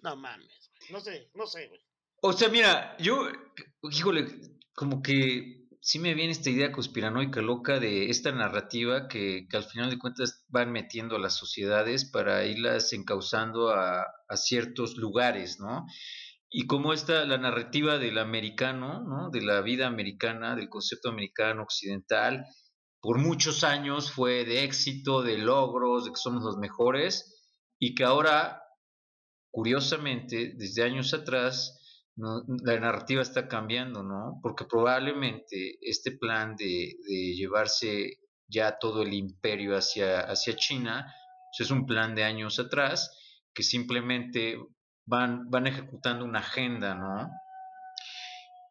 No 0.00 0.16
mames. 0.16 0.70
güey. 0.80 0.92
No 0.92 1.00
sé, 1.00 1.30
no 1.34 1.46
sé, 1.46 1.68
güey. 1.68 1.80
O 2.22 2.32
sea, 2.32 2.48
mira, 2.48 2.96
yo, 2.98 3.28
híjole, 3.90 4.26
como 4.74 5.02
que 5.02 5.66
sí 5.80 5.98
me 5.98 6.14
viene 6.14 6.32
esta 6.32 6.48
idea 6.50 6.72
conspiranoica 6.72 7.42
loca 7.42 7.78
de 7.78 8.08
esta 8.08 8.32
narrativa 8.32 9.08
que, 9.08 9.46
que 9.50 9.56
al 9.56 9.64
final 9.64 9.90
de 9.90 9.98
cuentas 9.98 10.44
van 10.48 10.72
metiendo 10.72 11.16
a 11.16 11.18
las 11.18 11.36
sociedades 11.36 12.06
para 12.06 12.44
irlas 12.46 12.92
encauzando 12.94 13.70
a, 13.70 14.02
a 14.28 14.36
ciertos 14.36 14.96
lugares, 14.96 15.60
¿no? 15.60 15.86
Y 16.56 16.68
como 16.68 16.92
esta, 16.92 17.24
la 17.24 17.36
narrativa 17.36 17.98
del 17.98 18.16
americano, 18.16 19.02
¿no? 19.02 19.28
De 19.28 19.42
la 19.42 19.60
vida 19.60 19.88
americana, 19.88 20.54
del 20.54 20.68
concepto 20.68 21.08
americano 21.08 21.64
occidental, 21.64 22.46
por 23.00 23.18
muchos 23.18 23.64
años 23.64 24.12
fue 24.12 24.44
de 24.44 24.62
éxito, 24.62 25.22
de 25.22 25.36
logros, 25.36 26.04
de 26.04 26.12
que 26.12 26.16
somos 26.16 26.44
los 26.44 26.56
mejores, 26.58 27.44
y 27.80 27.96
que 27.96 28.04
ahora, 28.04 28.62
curiosamente, 29.50 30.52
desde 30.54 30.84
años 30.84 31.12
atrás, 31.12 32.06
la 32.14 32.78
narrativa 32.78 33.20
está 33.20 33.48
cambiando, 33.48 34.04
¿no? 34.04 34.38
Porque 34.40 34.64
probablemente 34.64 35.76
este 35.80 36.12
plan 36.12 36.54
de, 36.54 36.94
llevarse 37.34 38.20
ya 38.46 38.78
todo 38.78 39.02
el 39.02 39.12
imperio 39.12 39.76
hacia, 39.76 40.20
hacia 40.20 40.54
China, 40.54 41.12
pues 41.50 41.66
es 41.66 41.72
un 41.72 41.84
plan 41.84 42.14
de 42.14 42.22
años 42.22 42.60
atrás, 42.60 43.10
que 43.52 43.64
simplemente 43.64 44.56
van, 45.06 45.50
van 45.50 45.66
ejecutando 45.66 46.24
una 46.24 46.40
agenda, 46.40 46.94
¿no? 46.94 47.30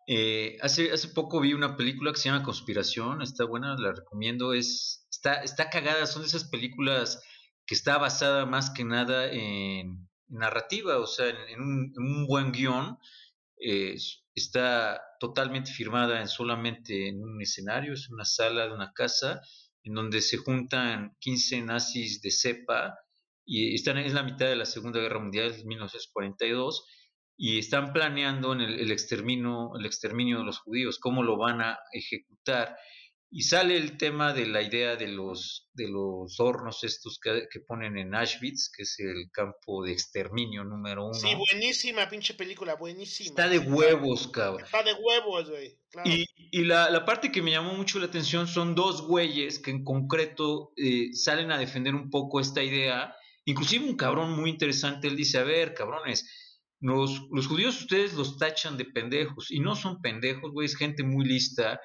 Eh, 0.05 0.57
hace, 0.61 0.91
hace 0.91 1.07
poco 1.10 1.39
vi 1.39 1.53
una 1.53 1.77
película 1.77 2.11
que 2.11 2.19
se 2.19 2.30
llama 2.30 2.43
Conspiración, 2.43 3.22
está 3.22 3.45
buena, 3.45 3.76
la 3.77 3.93
recomiendo, 3.93 4.53
es, 4.53 5.07
está, 5.10 5.43
está 5.43 5.69
cagada, 5.69 6.05
son 6.07 6.23
de 6.23 6.27
esas 6.27 6.43
películas 6.43 7.22
que 7.65 7.76
está 7.76 7.97
basada 7.97 8.45
más 8.45 8.69
que 8.72 8.84
nada 8.84 9.31
en 9.31 10.10
narrativa, 10.27 10.99
o 10.99 11.07
sea, 11.07 11.30
en, 11.30 11.38
en 11.47 11.61
un, 11.61 11.93
en 11.95 12.03
un 12.03 12.27
buen 12.27 12.51
guion, 12.51 12.97
eh, 13.65 13.95
está 14.35 15.01
totalmente 15.19 15.72
firmada 15.72 16.19
en 16.19 16.27
solamente 16.27 17.07
en 17.07 17.23
un 17.23 17.41
escenario, 17.41 17.93
es 17.93 18.10
una 18.10 18.26
sala 18.26 18.68
de 18.68 18.73
una 18.73 18.91
casa, 18.91 19.41
en 19.84 19.93
donde 19.93 20.22
se 20.22 20.38
juntan 20.38 21.15
15 21.19 21.61
nazis 21.61 22.22
de 22.22 22.31
cepa, 22.31 22.97
y 23.45 23.76
están, 23.76 23.98
es 23.98 24.14
la 24.14 24.24
mitad 24.24 24.48
de 24.48 24.56
la 24.56 24.65
Segunda 24.65 24.99
Guerra 24.99 25.20
Mundial, 25.20 25.53
1942, 25.65 26.88
y 27.38 27.60
están 27.60 27.94
planeando 27.94 28.53
en 28.53 28.61
el, 28.61 28.80
el 28.80 28.91
exterminio, 28.91 29.72
el 29.78 29.86
exterminio 29.86 30.40
de 30.40 30.45
los 30.45 30.60
judíos, 30.60 30.99
cómo 30.99 31.24
lo 31.24 31.38
van 31.38 31.61
a 31.61 31.80
ejecutar. 31.91 32.78
Y 33.36 33.41
sale 33.41 33.76
el 33.78 33.98
tema 33.98 34.32
de 34.32 34.45
la 34.45 34.61
idea 34.61 34.95
de 34.95 35.07
los, 35.07 35.68
de 35.74 35.88
los 35.88 36.40
hornos 36.40 36.84
estos 36.84 37.20
que, 37.20 37.48
que 37.52 37.61
ponen 37.61 37.98
en 37.98 38.14
Auschwitz, 38.14 38.70
que 38.70 38.84
es 38.84 38.99
el 38.99 39.32
campo 39.32 39.84
de 39.84 39.91
exterminio 39.91 40.64
número 40.64 41.06
uno. 41.06 41.15
Sí, 41.15 41.34
buenísima 41.52 42.07
pinche 42.07 42.36
película, 42.36 42.76
buenísima. 42.76 43.30
Está 43.30 43.49
de 43.49 43.57
huevos, 43.57 44.28
cabrón. 44.28 44.65
Está 44.65 44.84
de 44.84 44.94
huevos, 44.94 45.49
güey. 45.49 45.80
Claro. 45.90 46.11
Y, 46.11 46.28
y 46.52 46.64
la, 46.64 46.91
la 46.91 47.06
parte 47.06 47.32
que 47.32 47.41
me 47.41 47.49
llamó 47.49 47.74
mucho 47.74 47.98
la 47.98 48.06
atención 48.06 48.48
son 48.48 48.76
dos 48.76 49.02
güeyes 49.02 49.57
que 49.57 49.72
en 49.72 49.84
concreto 49.84 50.72
eh, 50.78 51.07
salen 51.15 51.52
a 51.52 51.57
defender 51.57 51.95
un 51.95 52.11
poco 52.11 52.40
esta 52.40 52.61
idea. 52.61 53.15
Inclusive 53.45 53.86
un 53.86 53.95
cabrón 53.95 54.32
muy 54.32 54.49
interesante, 54.49 55.07
él 55.07 55.15
dice, 55.15 55.38
a 55.38 55.44
ver, 55.44 55.74
cabrones, 55.74 56.26
los, 56.80 57.28
los 57.32 57.48
judíos 57.48 57.80
ustedes 57.82 58.14
los 58.14 58.38
tachan 58.38 58.78
de 58.78 58.86
pendejos 58.86 59.52
y 59.52 59.60
no 59.60 59.76
son 59.76 60.02
pendejos, 60.02 60.52
güey, 60.52 60.65
es 60.65 60.76
gente 60.76 61.03
muy 61.03 61.26
lista 61.26 61.80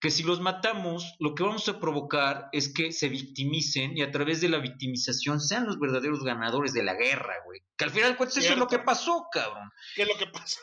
que 0.00 0.10
si 0.10 0.22
los 0.22 0.40
matamos, 0.40 1.14
lo 1.18 1.34
que 1.34 1.42
vamos 1.42 1.68
a 1.68 1.78
provocar 1.78 2.48
es 2.52 2.72
que 2.72 2.90
se 2.90 3.10
victimicen 3.10 3.98
y 3.98 4.02
a 4.02 4.10
través 4.10 4.40
de 4.40 4.48
la 4.48 4.58
victimización 4.58 5.40
sean 5.40 5.66
los 5.66 5.78
verdaderos 5.78 6.24
ganadores 6.24 6.72
de 6.72 6.82
la 6.82 6.94
guerra, 6.94 7.34
güey. 7.44 7.60
Que 7.76 7.84
al 7.84 7.90
final, 7.90 8.16
pues, 8.16 8.34
eso 8.38 8.52
es 8.52 8.58
lo 8.58 8.66
que 8.66 8.78
pasó, 8.78 9.26
cabrón. 9.30 9.70
¿Qué 9.94 10.02
es 10.02 10.08
lo 10.08 10.16
que 10.16 10.26
pasó? 10.26 10.60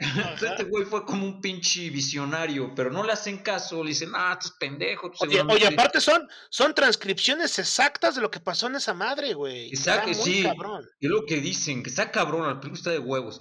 este 0.44 0.64
güey 0.64 0.84
fue 0.86 1.04
como 1.04 1.24
un 1.24 1.40
pinche 1.40 1.88
visionario, 1.90 2.74
pero 2.74 2.90
no 2.90 3.04
le 3.04 3.12
hacen 3.12 3.38
caso, 3.38 3.84
le 3.84 3.90
dicen, 3.90 4.10
ah, 4.14 4.36
tú 4.40 4.48
es 4.48 4.54
pendejo. 4.58 5.10
Tú 5.12 5.18
oye, 5.20 5.40
oye, 5.40 5.66
aparte 5.68 6.00
son, 6.00 6.28
son 6.50 6.74
transcripciones 6.74 7.56
exactas 7.60 8.16
de 8.16 8.22
lo 8.22 8.30
que 8.30 8.40
pasó 8.40 8.66
en 8.66 8.74
esa 8.74 8.92
madre, 8.92 9.34
güey. 9.34 9.68
Exacto, 9.68 10.12
sí. 10.14 10.42
Cabrón. 10.42 10.84
Es 10.98 11.10
lo 11.10 11.24
que 11.26 11.40
dicen, 11.40 11.84
que 11.84 11.90
está 11.90 12.10
cabrón, 12.10 12.48
la 12.48 12.60
película 12.60 12.78
está 12.78 12.90
de 12.90 12.98
huevos. 12.98 13.40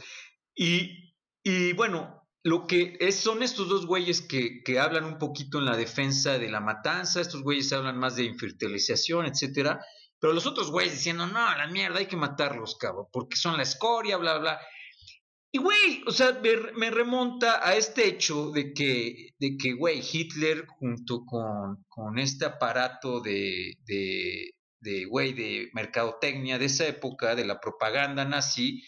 Y, 0.54 1.16
y 1.44 1.74
bueno, 1.74 2.17
lo 2.48 2.66
que 2.66 2.96
es, 3.02 3.16
son 3.20 3.44
estos 3.44 3.68
dos 3.68 3.86
güeyes 3.86 4.22
que, 4.22 4.64
que, 4.64 4.80
hablan 4.80 5.04
un 5.04 5.18
poquito 5.18 5.60
en 5.60 5.66
la 5.66 5.76
defensa 5.76 6.40
de 6.40 6.50
la 6.50 6.62
matanza, 6.62 7.20
estos 7.20 7.44
güeyes 7.44 7.74
hablan 7.74 7.98
más 7.98 8.16
de 8.16 8.24
infertilización, 8.24 9.26
etcétera, 9.26 9.84
pero 10.18 10.32
los 10.32 10.46
otros 10.46 10.72
güeyes 10.72 10.94
diciendo, 10.94 11.28
no, 11.28 11.34
la 11.34 11.68
mierda, 11.68 12.00
hay 12.00 12.06
que 12.06 12.16
matarlos, 12.16 12.78
cabrón, 12.78 13.08
porque 13.12 13.36
son 13.36 13.58
la 13.58 13.64
escoria, 13.64 14.16
bla, 14.16 14.38
bla. 14.38 14.62
Y 15.52 15.58
güey, 15.58 16.04
o 16.08 16.12
sea, 16.12 16.40
me, 16.42 16.90
remonta 16.90 17.68
a 17.68 17.76
este 17.76 18.08
hecho 18.08 18.52
de 18.52 18.74
que, 18.74 19.32
de 19.38 19.58
que, 19.58 19.74
güey, 19.74 20.02
Hitler 20.02 20.66
junto 20.68 21.26
con, 21.26 21.84
con 21.90 22.18
este 22.18 22.46
aparato 22.46 23.20
de, 23.20 23.74
de, 23.86 24.52
de, 24.80 25.04
güey, 25.04 25.34
de 25.34 25.70
mercadotecnia 25.74 26.58
de 26.58 26.66
esa 26.66 26.88
época, 26.88 27.36
de 27.36 27.46
la 27.46 27.60
propaganda 27.60 28.24
nazi, 28.24 28.82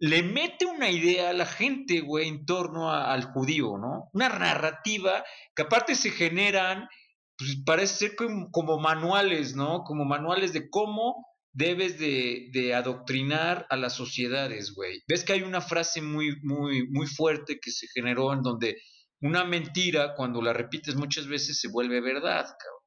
le 0.00 0.22
mete 0.22 0.64
una 0.64 0.90
idea 0.90 1.28
a 1.28 1.34
la 1.34 1.44
gente, 1.44 2.00
güey, 2.00 2.26
en 2.26 2.46
torno 2.46 2.90
a, 2.90 3.12
al 3.12 3.24
judío, 3.24 3.76
¿no? 3.76 4.08
Una 4.14 4.30
narrativa 4.30 5.22
que 5.54 5.62
aparte 5.62 5.94
se 5.94 6.10
generan, 6.10 6.88
pues 7.36 7.58
parece 7.66 8.08
ser 8.08 8.16
como, 8.16 8.50
como 8.50 8.78
manuales, 8.78 9.54
¿no? 9.54 9.82
Como 9.84 10.06
manuales 10.06 10.54
de 10.54 10.70
cómo 10.70 11.26
debes 11.52 11.98
de, 11.98 12.48
de, 12.52 12.74
adoctrinar 12.74 13.66
a 13.68 13.76
las 13.76 13.92
sociedades, 13.92 14.72
güey. 14.74 15.02
Ves 15.06 15.24
que 15.24 15.34
hay 15.34 15.42
una 15.42 15.60
frase 15.60 16.00
muy, 16.00 16.40
muy, 16.42 16.88
muy 16.88 17.06
fuerte 17.06 17.58
que 17.60 17.70
se 17.70 17.86
generó 17.92 18.32
en 18.32 18.42
donde 18.42 18.78
una 19.20 19.44
mentira, 19.44 20.14
cuando 20.14 20.40
la 20.40 20.54
repites 20.54 20.96
muchas 20.96 21.26
veces, 21.26 21.60
se 21.60 21.68
vuelve 21.68 22.00
verdad, 22.00 22.46
cabrón. 22.46 22.80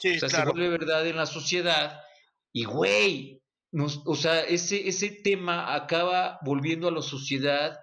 Sí, 0.00 0.16
o 0.16 0.18
sea, 0.18 0.28
claro. 0.30 0.44
se 0.44 0.52
vuelve 0.52 0.78
verdad 0.78 1.06
en 1.06 1.16
la 1.16 1.26
sociedad. 1.26 2.00
Y, 2.54 2.64
güey, 2.64 3.42
nos, 3.74 4.02
o 4.06 4.14
sea, 4.14 4.42
ese, 4.42 4.88
ese 4.88 5.10
tema 5.10 5.74
acaba 5.74 6.38
volviendo 6.44 6.86
a 6.86 6.92
la 6.92 7.02
sociedad 7.02 7.76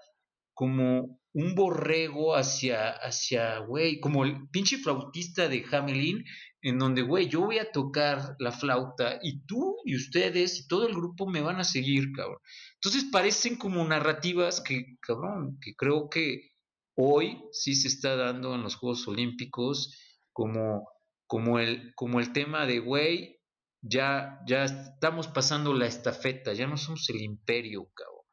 como 0.54 1.20
un 1.34 1.54
borrego 1.54 2.34
hacia, 2.34 2.92
hacia, 2.92 3.60
güey, 3.60 4.00
como 4.00 4.24
el 4.24 4.48
pinche 4.52 4.78
flautista 4.78 5.50
de 5.50 5.66
Hamelin, 5.70 6.24
en 6.62 6.80
donde, 6.80 7.02
güey, 7.02 7.28
yo 7.28 7.42
voy 7.42 7.58
a 7.58 7.74
tocar 7.74 8.38
la 8.40 8.54
flauta 8.54 9.20
y 9.22 9.46
tú 9.46 9.76
y 9.84 9.98
ustedes 9.98 10.62
y 10.62 10.68
todo 10.70 10.88
el 10.88 10.94
grupo 10.94 11.28
me 11.28 11.42
van 11.42 11.60
a 11.60 11.66
seguir, 11.66 12.14
cabrón. 12.14 12.40
Entonces 12.76 13.10
parecen 13.12 13.58
como 13.58 13.84
narrativas 13.84 14.62
que, 14.62 14.96
cabrón, 15.02 15.60
que 15.62 15.76
creo 15.76 16.10
que 16.10 16.52
hoy 16.96 17.44
sí 17.52 17.76
se 17.76 17.90
está 17.90 18.16
dando 18.16 18.56
en 18.56 18.64
los 18.64 18.76
Juegos 18.76 19.06
Olímpicos 19.10 19.94
como, 20.32 20.88
como, 21.28 21.60
el, 21.60 21.94
como 21.96 22.22
el 22.22 22.32
tema 22.32 22.66
de, 22.66 22.80
güey, 22.80 23.41
ya, 23.82 24.40
ya 24.46 24.66
estamos 24.66 25.28
pasando 25.28 25.74
la 25.74 25.88
estafeta, 25.88 26.54
ya 26.54 26.68
no 26.68 26.78
somos 26.78 27.10
el 27.10 27.22
imperio, 27.22 27.90
cabrón. 27.94 28.26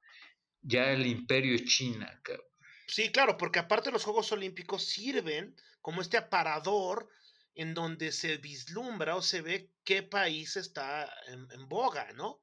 Ya 0.60 0.90
el 0.90 1.06
imperio 1.06 1.54
es 1.54 1.64
China, 1.64 2.20
cabrón. 2.22 2.46
Sí, 2.86 3.10
claro, 3.10 3.36
porque 3.36 3.58
aparte 3.58 3.90
los 3.90 4.04
Juegos 4.04 4.32
Olímpicos 4.32 4.84
sirven 4.84 5.54
como 5.80 6.00
este 6.00 6.16
aparador 6.16 7.08
en 7.54 7.74
donde 7.74 8.12
se 8.12 8.38
vislumbra 8.38 9.16
o 9.16 9.22
se 9.22 9.42
ve 9.42 9.70
qué 9.84 10.02
país 10.02 10.56
está 10.56 11.10
en, 11.26 11.48
en 11.52 11.68
boga, 11.68 12.12
¿no? 12.12 12.40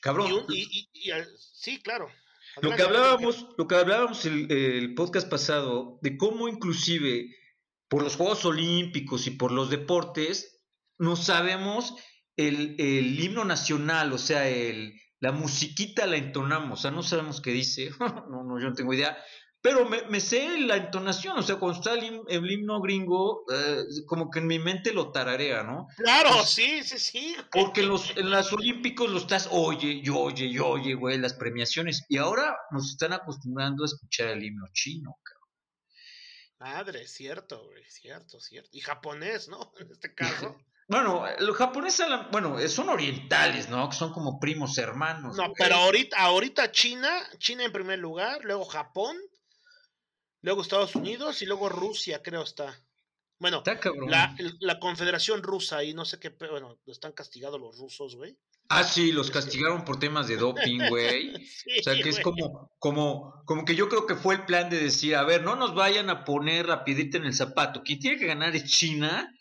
Cabrón. 0.00 0.28
Y 0.28 0.32
un, 0.32 0.44
y, 0.48 0.88
y, 0.92 1.10
y, 1.10 1.12
sí, 1.36 1.82
claro. 1.82 2.10
Lo 2.62 2.74
que 2.74 2.82
hablábamos, 2.82 3.46
lo 3.56 3.66
que 3.66 3.74
hablábamos 3.76 4.24
el, 4.26 4.50
el 4.50 4.94
podcast 4.94 5.28
pasado, 5.28 5.98
de 6.02 6.16
cómo 6.16 6.48
inclusive 6.48 7.36
por 7.88 8.02
los 8.02 8.16
Juegos 8.16 8.44
Olímpicos 8.44 9.26
y 9.26 9.32
por 9.32 9.52
los 9.52 9.70
deportes, 9.70 10.59
no 11.00 11.16
sabemos 11.16 11.96
el, 12.36 12.76
el, 12.78 13.18
himno 13.18 13.44
nacional, 13.44 14.12
o 14.12 14.18
sea, 14.18 14.48
el, 14.48 15.00
la 15.18 15.32
musiquita 15.32 16.06
la 16.06 16.16
entonamos, 16.16 16.78
o 16.78 16.82
sea, 16.82 16.90
no 16.90 17.02
sabemos 17.02 17.40
qué 17.40 17.50
dice, 17.50 17.90
no, 18.30 18.44
no, 18.44 18.60
yo 18.60 18.68
no 18.68 18.74
tengo 18.74 18.92
idea, 18.92 19.18
pero 19.62 19.88
me, 19.88 20.02
me 20.08 20.20
sé 20.20 20.60
la 20.60 20.76
entonación, 20.76 21.38
o 21.38 21.42
sea, 21.42 21.56
cuando 21.56 21.78
está 21.78 21.94
el, 21.94 22.20
el 22.28 22.50
himno 22.50 22.80
gringo, 22.80 23.44
eh, 23.52 23.82
como 24.06 24.30
que 24.30 24.40
en 24.40 24.46
mi 24.46 24.58
mente 24.58 24.92
lo 24.92 25.10
tararea, 25.10 25.62
¿no? 25.62 25.86
Claro, 25.96 26.30
pues, 26.34 26.50
sí, 26.50 26.82
sí, 26.82 26.98
sí. 26.98 27.36
Porque 27.50 27.80
en 27.80 27.88
los, 27.88 28.16
en 28.16 28.30
los 28.30 28.52
Olímpicos 28.52 29.10
lo 29.10 29.18
estás, 29.18 29.48
oye, 29.50 30.00
y 30.02 30.08
oye, 30.10 30.46
y 30.46 30.58
oye, 30.58 30.94
güey, 30.94 31.18
las 31.18 31.34
premiaciones, 31.34 32.04
y 32.08 32.18
ahora 32.18 32.56
nos 32.70 32.90
están 32.90 33.12
acostumbrando 33.14 33.84
a 33.84 33.86
escuchar 33.86 34.28
el 34.28 34.44
himno 34.44 34.66
chino, 34.72 35.18
cabrón. 35.22 35.40
Madre, 36.58 37.06
cierto, 37.06 37.66
güey, 37.68 37.84
cierto, 37.88 38.38
cierto. 38.38 38.70
Y 38.72 38.80
japonés, 38.80 39.48
¿no? 39.48 39.72
En 39.78 39.90
este 39.90 40.14
caso. 40.14 40.56
Bueno, 40.90 41.24
los 41.38 41.56
japoneses, 41.56 42.04
bueno, 42.32 42.58
son 42.66 42.88
orientales, 42.88 43.68
¿no? 43.68 43.88
Que 43.88 43.94
son 43.94 44.12
como 44.12 44.40
primos 44.40 44.76
hermanos. 44.76 45.36
No, 45.36 45.52
pero 45.56 45.76
ahorita, 45.76 46.18
ahorita 46.18 46.72
China, 46.72 47.08
China 47.38 47.64
en 47.64 47.70
primer 47.70 48.00
lugar, 48.00 48.40
luego 48.42 48.64
Japón, 48.64 49.16
luego 50.42 50.62
Estados 50.62 50.96
Unidos 50.96 51.42
y 51.42 51.46
luego 51.46 51.68
Rusia, 51.68 52.20
creo 52.24 52.42
está. 52.42 52.76
Bueno, 53.38 53.62
la, 54.08 54.36
la, 54.58 54.80
Confederación 54.80 55.44
Rusa 55.44 55.84
y 55.84 55.94
no 55.94 56.04
sé 56.04 56.18
qué, 56.18 56.30
bueno, 56.30 56.76
están 56.86 57.12
castigados 57.12 57.60
los 57.60 57.78
rusos, 57.78 58.16
güey. 58.16 58.36
Ah, 58.68 58.82
sí, 58.82 59.12
los 59.12 59.30
castigaron 59.30 59.84
por 59.84 60.00
temas 60.00 60.26
de 60.26 60.38
doping, 60.38 60.88
güey. 60.88 61.34
o 61.78 61.82
sea, 61.84 61.94
que 62.02 62.08
es 62.08 62.18
como, 62.18 62.72
como, 62.80 63.44
como 63.44 63.64
que 63.64 63.76
yo 63.76 63.88
creo 63.88 64.06
que 64.06 64.16
fue 64.16 64.34
el 64.34 64.44
plan 64.44 64.68
de 64.68 64.82
decir, 64.82 65.14
a 65.14 65.22
ver, 65.22 65.44
no 65.44 65.54
nos 65.54 65.72
vayan 65.72 66.10
a 66.10 66.24
poner 66.24 66.66
la 66.66 66.82
piedrita 66.82 67.16
en 67.16 67.26
el 67.26 67.34
zapato. 67.34 67.84
Quien 67.84 68.00
tiene 68.00 68.18
que 68.18 68.26
ganar 68.26 68.56
es 68.56 68.64
China. 68.64 69.32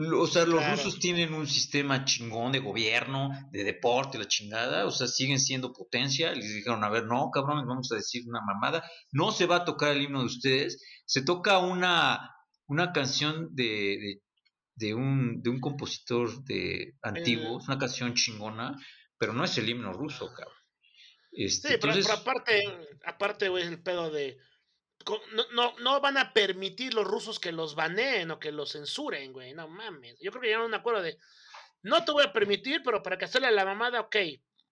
O 0.00 0.26
sea, 0.28 0.46
los 0.46 0.64
rusos 0.70 1.00
tienen 1.00 1.34
un 1.34 1.48
sistema 1.48 2.04
chingón 2.04 2.52
de 2.52 2.60
gobierno, 2.60 3.30
de 3.50 3.64
deporte, 3.64 4.16
la 4.16 4.28
chingada. 4.28 4.86
O 4.86 4.92
sea, 4.92 5.08
siguen 5.08 5.40
siendo 5.40 5.72
potencia. 5.72 6.32
Les 6.32 6.54
dijeron, 6.54 6.84
a 6.84 6.88
ver, 6.88 7.04
no, 7.04 7.30
cabrón, 7.32 7.66
vamos 7.66 7.90
a 7.90 7.96
decir 7.96 8.22
una 8.28 8.40
mamada. 8.40 8.88
No 9.10 9.32
se 9.32 9.46
va 9.46 9.56
a 9.56 9.64
tocar 9.64 9.96
el 9.96 10.02
himno 10.02 10.20
de 10.20 10.26
ustedes. 10.26 10.80
Se 11.04 11.22
toca 11.22 11.58
una, 11.58 12.32
una 12.68 12.92
canción 12.92 13.48
de, 13.56 14.20
de, 14.76 14.94
un, 14.94 15.42
de 15.42 15.50
un 15.50 15.58
compositor 15.58 16.44
de 16.44 16.94
antiguo, 17.02 17.58
es 17.58 17.66
una 17.66 17.78
canción 17.78 18.14
chingona, 18.14 18.76
pero 19.18 19.32
no 19.32 19.42
es 19.42 19.58
el 19.58 19.68
himno 19.68 19.92
ruso, 19.92 20.32
cabrón. 20.32 20.54
Este, 21.32 21.68
sí, 21.68 21.74
pero, 21.80 21.94
aparte, 22.12 22.62
aparte, 23.04 23.48
güey, 23.48 23.64
el 23.64 23.82
pedo 23.82 24.10
de... 24.10 24.38
No, 25.06 25.44
no, 25.52 25.78
no, 25.78 26.00
van 26.00 26.18
a 26.18 26.32
permitir 26.32 26.92
los 26.92 27.06
rusos 27.06 27.38
que 27.38 27.52
los 27.52 27.74
baneen 27.74 28.30
o 28.30 28.38
que 28.38 28.52
los 28.52 28.72
censuren, 28.72 29.32
güey, 29.32 29.54
no 29.54 29.68
mames. 29.68 30.18
Yo 30.20 30.30
creo 30.30 30.42
que 30.42 30.48
llegaron 30.48 30.66
a 30.66 30.68
un 30.68 30.74
acuerdo 30.74 31.02
de, 31.02 31.18
no 31.82 32.04
te 32.04 32.12
voy 32.12 32.24
a 32.24 32.32
permitir, 32.32 32.82
pero 32.84 33.02
para 33.02 33.16
que 33.16 33.24
hacerle 33.24 33.50
la 33.50 33.64
mamada, 33.64 34.00
ok, 34.00 34.16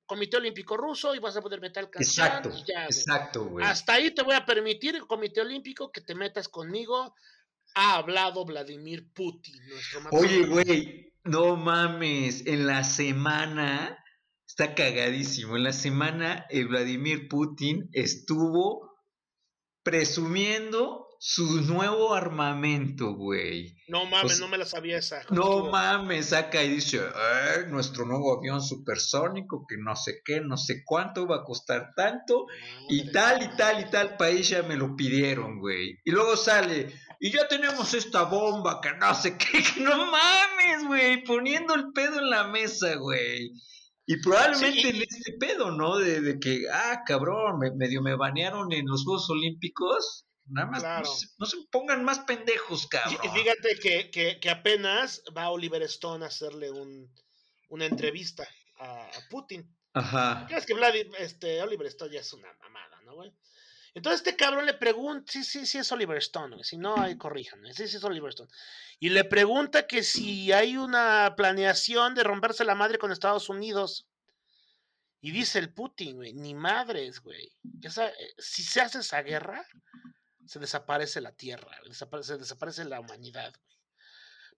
Comité 0.05 0.37
Olímpico 0.37 0.77
Ruso 0.77 1.15
y 1.15 1.19
vas 1.19 1.37
a 1.37 1.43
poder 1.43 1.61
meter 1.61 1.91
canción. 1.91 2.27
Exacto, 2.27 2.51
exacto, 2.51 3.45
güey. 3.47 3.65
Hasta 3.65 3.95
ahí 3.95 4.11
te 4.13 4.23
voy 4.23 4.35
a 4.35 4.45
permitir, 4.45 5.01
Comité 5.07 5.41
Olímpico, 5.41 5.91
que 5.91 6.01
te 6.01 6.15
metas 6.15 6.49
conmigo 6.49 7.15
ha 7.75 7.97
hablado 7.97 8.45
Vladimir 8.45 9.13
Putin, 9.13 9.55
nuestro 9.69 10.01
Oye, 10.13 10.47
güey, 10.47 11.13
no 11.25 11.57
mames, 11.57 12.47
en 12.47 12.67
la 12.67 12.85
semana 12.85 14.03
está 14.47 14.75
cagadísimo. 14.75 15.57
En 15.57 15.65
la 15.65 15.73
semana 15.73 16.47
el 16.49 16.69
Vladimir 16.69 17.29
Putin 17.29 17.91
estuvo 17.93 18.86
presumiendo 19.87 21.07
su 21.21 21.61
nuevo 21.63 22.13
armamento, 22.13 23.15
güey. 23.15 23.77
No 23.87 24.05
mames, 24.07 24.41
no 24.41 24.49
me 24.49 24.59
la 24.59 24.67
sabía 24.67 24.99
esa. 24.99 25.23
No 25.31 25.71
mames, 25.71 26.31
saca 26.31 26.61
y 26.65 26.71
dice, 26.71 26.99
eh, 26.99 27.67
nuestro 27.69 28.05
nuevo 28.05 28.37
avión 28.37 28.61
supersónico, 28.61 29.65
que 29.69 29.77
no 29.77 29.95
sé 29.95 30.23
qué, 30.25 30.41
no 30.41 30.57
sé 30.57 30.83
cuánto 30.85 31.29
va 31.29 31.37
a 31.37 31.45
costar 31.45 31.93
tanto, 31.95 32.47
y 32.89 33.13
tal 33.13 33.45
y 33.45 33.57
tal 33.57 33.81
y 33.81 33.89
tal 33.89 34.17
país 34.17 34.49
ya 34.49 34.65
me 34.65 34.75
lo 34.75 34.97
pidieron, 34.97 35.61
güey. 35.61 36.01
Y 36.05 36.11
luego 36.11 36.37
sale, 36.37 36.93
y 37.21 37.31
ya 37.31 37.47
tenemos 37.47 37.95
esta 37.95 38.25
bomba, 38.25 38.81
que 38.81 38.93
no 38.93 39.15
sé 39.15 39.39
qué, 39.39 39.63
que 39.75 39.81
no 39.83 40.11
mames, 40.11 40.85
güey, 40.85 41.23
poniendo 41.23 41.75
el 41.75 41.93
pedo 41.93 42.19
en 42.19 42.29
la 42.29 42.49
mesa, 42.49 42.97
güey. 42.97 43.53
Y 44.07 44.23
probablemente 44.23 44.89
en 44.89 45.03
este 45.03 45.33
pedo, 45.33 45.73
¿no? 45.73 45.99
De, 45.99 46.21
de, 46.21 46.39
que, 46.39 46.65
ah, 46.73 47.03
cabrón, 47.05 47.59
medio 47.77 48.01
me 48.03 48.15
banearon 48.15 48.73
en 48.73 48.87
los 48.87 49.05
Juegos 49.05 49.29
Olímpicos. 49.31 50.27
Nada 50.49 50.71
más 50.71 51.19
no, 51.39 51.47
se, 51.47 51.57
pongan 51.73 52.05
más 52.05 52.21
pendejos, 52.21 52.87
cabrón. 52.87 53.19
Y 53.25 53.29
fíjate 53.29 53.79
que, 53.81 54.39
que, 54.41 54.51
apenas 54.51 55.23
va 55.37 55.51
Oliver 55.51 55.83
Stone 55.83 56.25
a 56.25 56.29
hacerle 56.29 56.71
un, 56.71 57.13
una 57.69 57.87
entrevista 57.87 58.49
a, 58.79 59.11
Putin. 59.29 59.77
Ajá. 59.93 60.47
Es 60.51 60.67
que 60.67 60.75
este, 61.19 61.61
Oliver 61.63 61.89
Stone 61.89 62.13
ya 62.13 62.21
es 62.21 62.33
una 62.33 62.53
mamada, 62.61 63.03
¿no, 63.03 63.15
güey? 63.15 63.33
Entonces 63.97 64.21
este 64.21 64.37
cabrón 64.37 64.67
le 64.67 64.75
pregunta, 64.75 65.33
sí, 65.33 65.43
sí, 65.43 65.65
sí 65.65 65.79
es 65.79 65.91
Oliver 65.91 66.19
Stone, 66.19 66.63
si 66.65 66.77
no, 66.77 67.01
ahí 67.01 67.17
corríjanme, 67.17 67.73
sí, 67.73 67.89
sí 67.89 67.97
es 67.97 68.05
Oliver 68.05 68.29
Stone. 68.29 68.51
Y 69.01 69.09
le 69.09 69.25
pregunta 69.25 69.87
que 69.87 70.03
si 70.03 70.53
hay 70.53 70.77
una 70.77 71.33
planeación 71.35 72.15
de 72.15 72.23
romperse 72.23 72.67
la 72.67 72.75
madre 72.75 72.99
con 72.99 73.11
Estados 73.11 73.49
Unidos. 73.49 74.07
Y 75.23 75.31
dice 75.31 75.59
el 75.59 75.73
Putin, 75.73 76.17
güey, 76.17 76.35
ni 76.35 76.55
madres, 76.55 77.21
güey. 77.21 77.51
Eh, 77.83 77.89
si 78.37 78.63
se 78.63 78.83
hace 78.83 78.99
esa 78.99 79.23
guerra, 79.23 79.67
se 80.45 80.59
desaparece 80.59 81.23
la 81.23 81.33
Tierra, 81.33 81.75
desaparece, 81.89 82.37
desaparece 82.37 82.85
la 82.85 83.01
humanidad, 83.01 83.55
güey. 83.65 83.79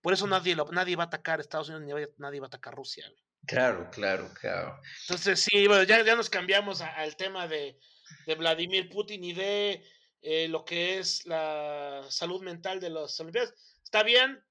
Por 0.02 0.14
eso 0.14 0.26
nadie, 0.26 0.56
nadie 0.72 0.96
va 0.96 1.04
a 1.04 1.06
atacar 1.06 1.38
a 1.38 1.42
Estados 1.42 1.68
Unidos, 1.68 1.84
ni 1.86 2.06
nadie 2.16 2.40
va 2.40 2.46
a 2.46 2.48
atacar 2.48 2.72
a 2.72 2.76
Rusia, 2.76 3.08
güey. 3.08 3.22
Claro, 3.46 3.88
claro, 3.92 4.28
claro. 4.34 4.80
Entonces, 5.02 5.40
sí, 5.40 5.68
bueno, 5.68 5.84
ya, 5.84 6.02
ya 6.02 6.16
nos 6.16 6.28
cambiamos 6.28 6.80
al 6.80 7.16
tema 7.16 7.46
de, 7.46 7.78
de, 8.26 8.34
Vladimir 8.34 8.88
Putin 8.88 9.24
y 9.24 9.32
de 9.32 9.84
eh, 10.22 10.48
lo 10.48 10.64
que 10.64 10.98
es 10.98 11.26
la 11.26 12.04
salud 12.08 12.42
mental 12.42 12.80
de 12.80 12.90
los 12.90 13.18
Olimpiadas. 13.20 13.54
Está 13.82 14.02
bien, 14.02 14.42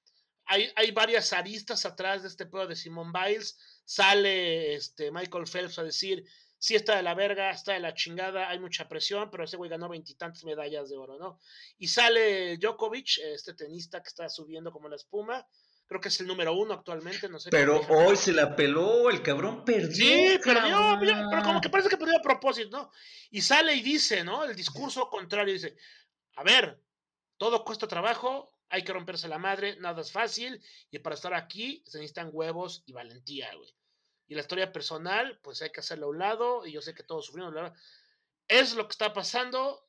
hay, 0.46 0.72
hay 0.76 0.92
varias 0.92 1.34
aristas 1.34 1.86
atrás 1.86 2.22
de 2.22 2.30
este 2.30 2.46
pedo 2.46 2.68
de 2.68 2.76
Simone 2.76 3.12
Biles. 3.14 3.58
Sale 3.86 4.76
este 4.76 5.12
Michael 5.12 5.48
Phelps 5.48 5.80
a 5.80 5.84
decir 5.84 6.26
sí 6.60 6.76
está 6.76 6.96
de 6.96 7.04
la 7.04 7.14
verga, 7.14 7.52
está 7.52 7.74
de 7.74 7.80
la 7.80 7.94
chingada, 7.94 8.50
hay 8.50 8.60
mucha 8.60 8.88
presión, 8.88 9.30
pero 9.30 9.44
ese 9.44 9.58
güey 9.58 9.70
ganó 9.70 9.90
veintitantas 9.90 10.44
medallas 10.44 10.90
de 10.90 10.98
oro, 10.98 11.18
¿no? 11.18 11.40
Y 11.78 11.88
sale 11.88 12.58
Djokovic, 12.58 13.20
este 13.20 13.54
tenista 13.54 14.02
que 14.02 14.10
está 14.10 14.30
subiendo 14.30 14.72
como 14.72 14.90
la 14.90 14.96
espuma, 14.96 15.48
creo 15.88 16.00
que 16.02 16.10
es 16.10 16.20
el 16.20 16.28
número 16.28 16.54
uno 16.54 16.74
actualmente, 16.74 17.28
no 17.30 17.40
sé. 17.40 17.50
Pero 17.50 17.82
hoy 17.90 18.16
se 18.16 18.34
la 18.34 18.56
peló, 18.56 19.10
el 19.10 19.22
cabrón 19.22 19.66
perdió. 19.66 19.96
Sí, 19.96 20.40
perdió, 20.44 20.98
pero 21.00 21.44
como 21.44 21.62
que 21.62 21.70
parece 21.70 21.90
que 21.90 21.98
perdió 21.98 22.18
a 22.18 22.22
propósito, 22.22 22.78
¿no? 22.78 22.92
Y 23.32 23.42
sale 23.42 23.74
y 23.74 23.82
dice, 23.82 24.24
¿no? 24.24 24.44
El 24.44 24.56
discurso 24.56 25.10
contrario, 25.10 25.54
dice, 25.54 25.76
a 26.36 26.44
ver, 26.44 26.80
todo 27.38 27.64
cuesta 27.64 27.88
trabajo, 27.88 28.54
hay 28.70 28.84
que 28.84 28.94
romperse 28.94 29.28
la 29.28 29.40
madre, 29.40 29.78
nada 29.80 30.02
es 30.02 30.12
fácil, 30.12 30.62
y 30.92 31.00
para 31.00 31.16
estar 31.16 31.34
aquí 31.34 31.84
se 31.88 31.98
necesitan 31.98 32.30
huevos 32.32 32.84
y 32.86 32.94
valentía, 32.94 33.54
güey 33.56 33.78
y 34.28 34.36
la 34.36 34.42
historia 34.42 34.72
personal, 34.72 35.40
pues 35.42 35.62
hay 35.62 35.72
que 35.72 35.80
hacerlo 35.80 36.08
a 36.08 36.10
un 36.10 36.20
lado, 36.20 36.66
y 36.66 36.74
yo 36.74 36.82
sé 36.82 36.94
que 36.94 37.04
todos 37.04 37.26
sufrimos, 37.26 37.54
es 38.48 38.74
lo 38.74 38.88
que 38.88 38.92
está 38.92 39.14
pasando. 39.14 39.86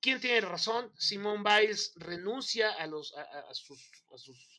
¿Quién 0.00 0.20
tiene 0.20 0.40
razón? 0.42 0.92
Simone 0.96 1.42
Biles 1.42 1.92
renuncia 1.96 2.72
a 2.72 2.86
los, 2.86 3.14
a, 3.16 3.54
sus, 3.54 3.90
a, 4.12 4.18
sus, 4.18 4.53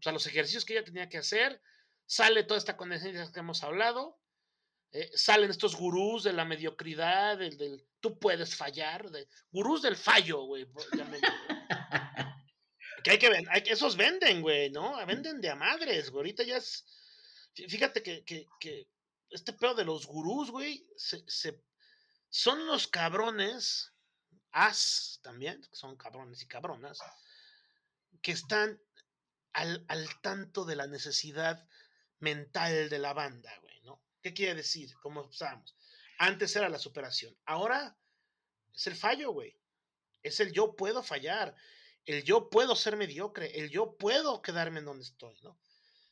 pues, 0.00 0.06
a 0.08 0.12
los 0.12 0.26
ejercicios 0.26 0.64
que 0.64 0.72
ella 0.74 0.84
tenía 0.84 1.08
que 1.08 1.18
hacer, 1.18 1.60
sale 2.06 2.44
toda 2.44 2.58
esta 2.58 2.76
condescendencia 2.76 3.32
que 3.32 3.40
hemos 3.40 3.62
hablado, 3.62 4.18
eh, 4.92 5.10
salen 5.14 5.50
estos 5.50 5.76
gurús 5.76 6.24
de 6.24 6.32
la 6.32 6.44
mediocridad, 6.44 7.38
del, 7.38 7.56
del 7.56 7.86
tú 8.00 8.18
puedes 8.18 8.56
fallar, 8.56 9.10
de, 9.10 9.28
gurús 9.50 9.82
del 9.82 9.96
fallo, 9.96 10.42
güey. 10.44 10.66
que 13.04 13.10
hay 13.12 13.18
que 13.18 13.30
ver, 13.30 13.44
esos 13.66 13.96
venden, 13.96 14.42
güey, 14.42 14.70
¿no? 14.70 15.04
Venden 15.06 15.40
de 15.40 15.50
a 15.50 15.54
madres, 15.54 16.10
güey. 16.10 16.20
Ahorita 16.20 16.42
ya 16.42 16.56
es 16.56 16.84
Fíjate 17.54 18.02
que, 18.02 18.88
este 19.30 19.52
pedo 19.52 19.74
de 19.74 19.84
los 19.84 20.06
gurús, 20.06 20.50
güey, 20.50 20.86
se, 20.96 21.62
son 22.28 22.66
los 22.66 22.86
cabrones, 22.86 23.92
as 24.52 25.20
también, 25.22 25.60
que 25.62 25.76
son 25.76 25.96
cabrones 25.96 26.42
y 26.42 26.46
cabronas, 26.46 26.98
que 28.22 28.32
están 28.32 28.80
al, 29.52 29.86
tanto 30.22 30.64
de 30.64 30.76
la 30.76 30.86
necesidad 30.86 31.66
mental 32.18 32.88
de 32.88 32.98
la 32.98 33.12
banda, 33.12 33.52
güey, 33.62 33.80
¿no? 33.82 34.02
¿Qué 34.22 34.34
quiere 34.34 34.54
decir? 34.54 34.94
Como 35.02 35.32
sabemos, 35.32 35.76
antes 36.18 36.54
era 36.56 36.68
la 36.68 36.78
superación, 36.78 37.36
ahora 37.44 37.96
es 38.74 38.86
el 38.86 38.96
fallo, 38.96 39.32
güey. 39.32 39.56
Es 40.22 40.38
el 40.40 40.52
yo 40.52 40.76
puedo 40.76 41.02
fallar, 41.02 41.54
el 42.04 42.24
yo 42.24 42.50
puedo 42.50 42.76
ser 42.76 42.96
mediocre, 42.96 43.58
el 43.58 43.70
yo 43.70 43.96
puedo 43.96 44.42
quedarme 44.42 44.80
en 44.80 44.84
donde 44.84 45.04
estoy, 45.04 45.40
¿no? 45.42 45.58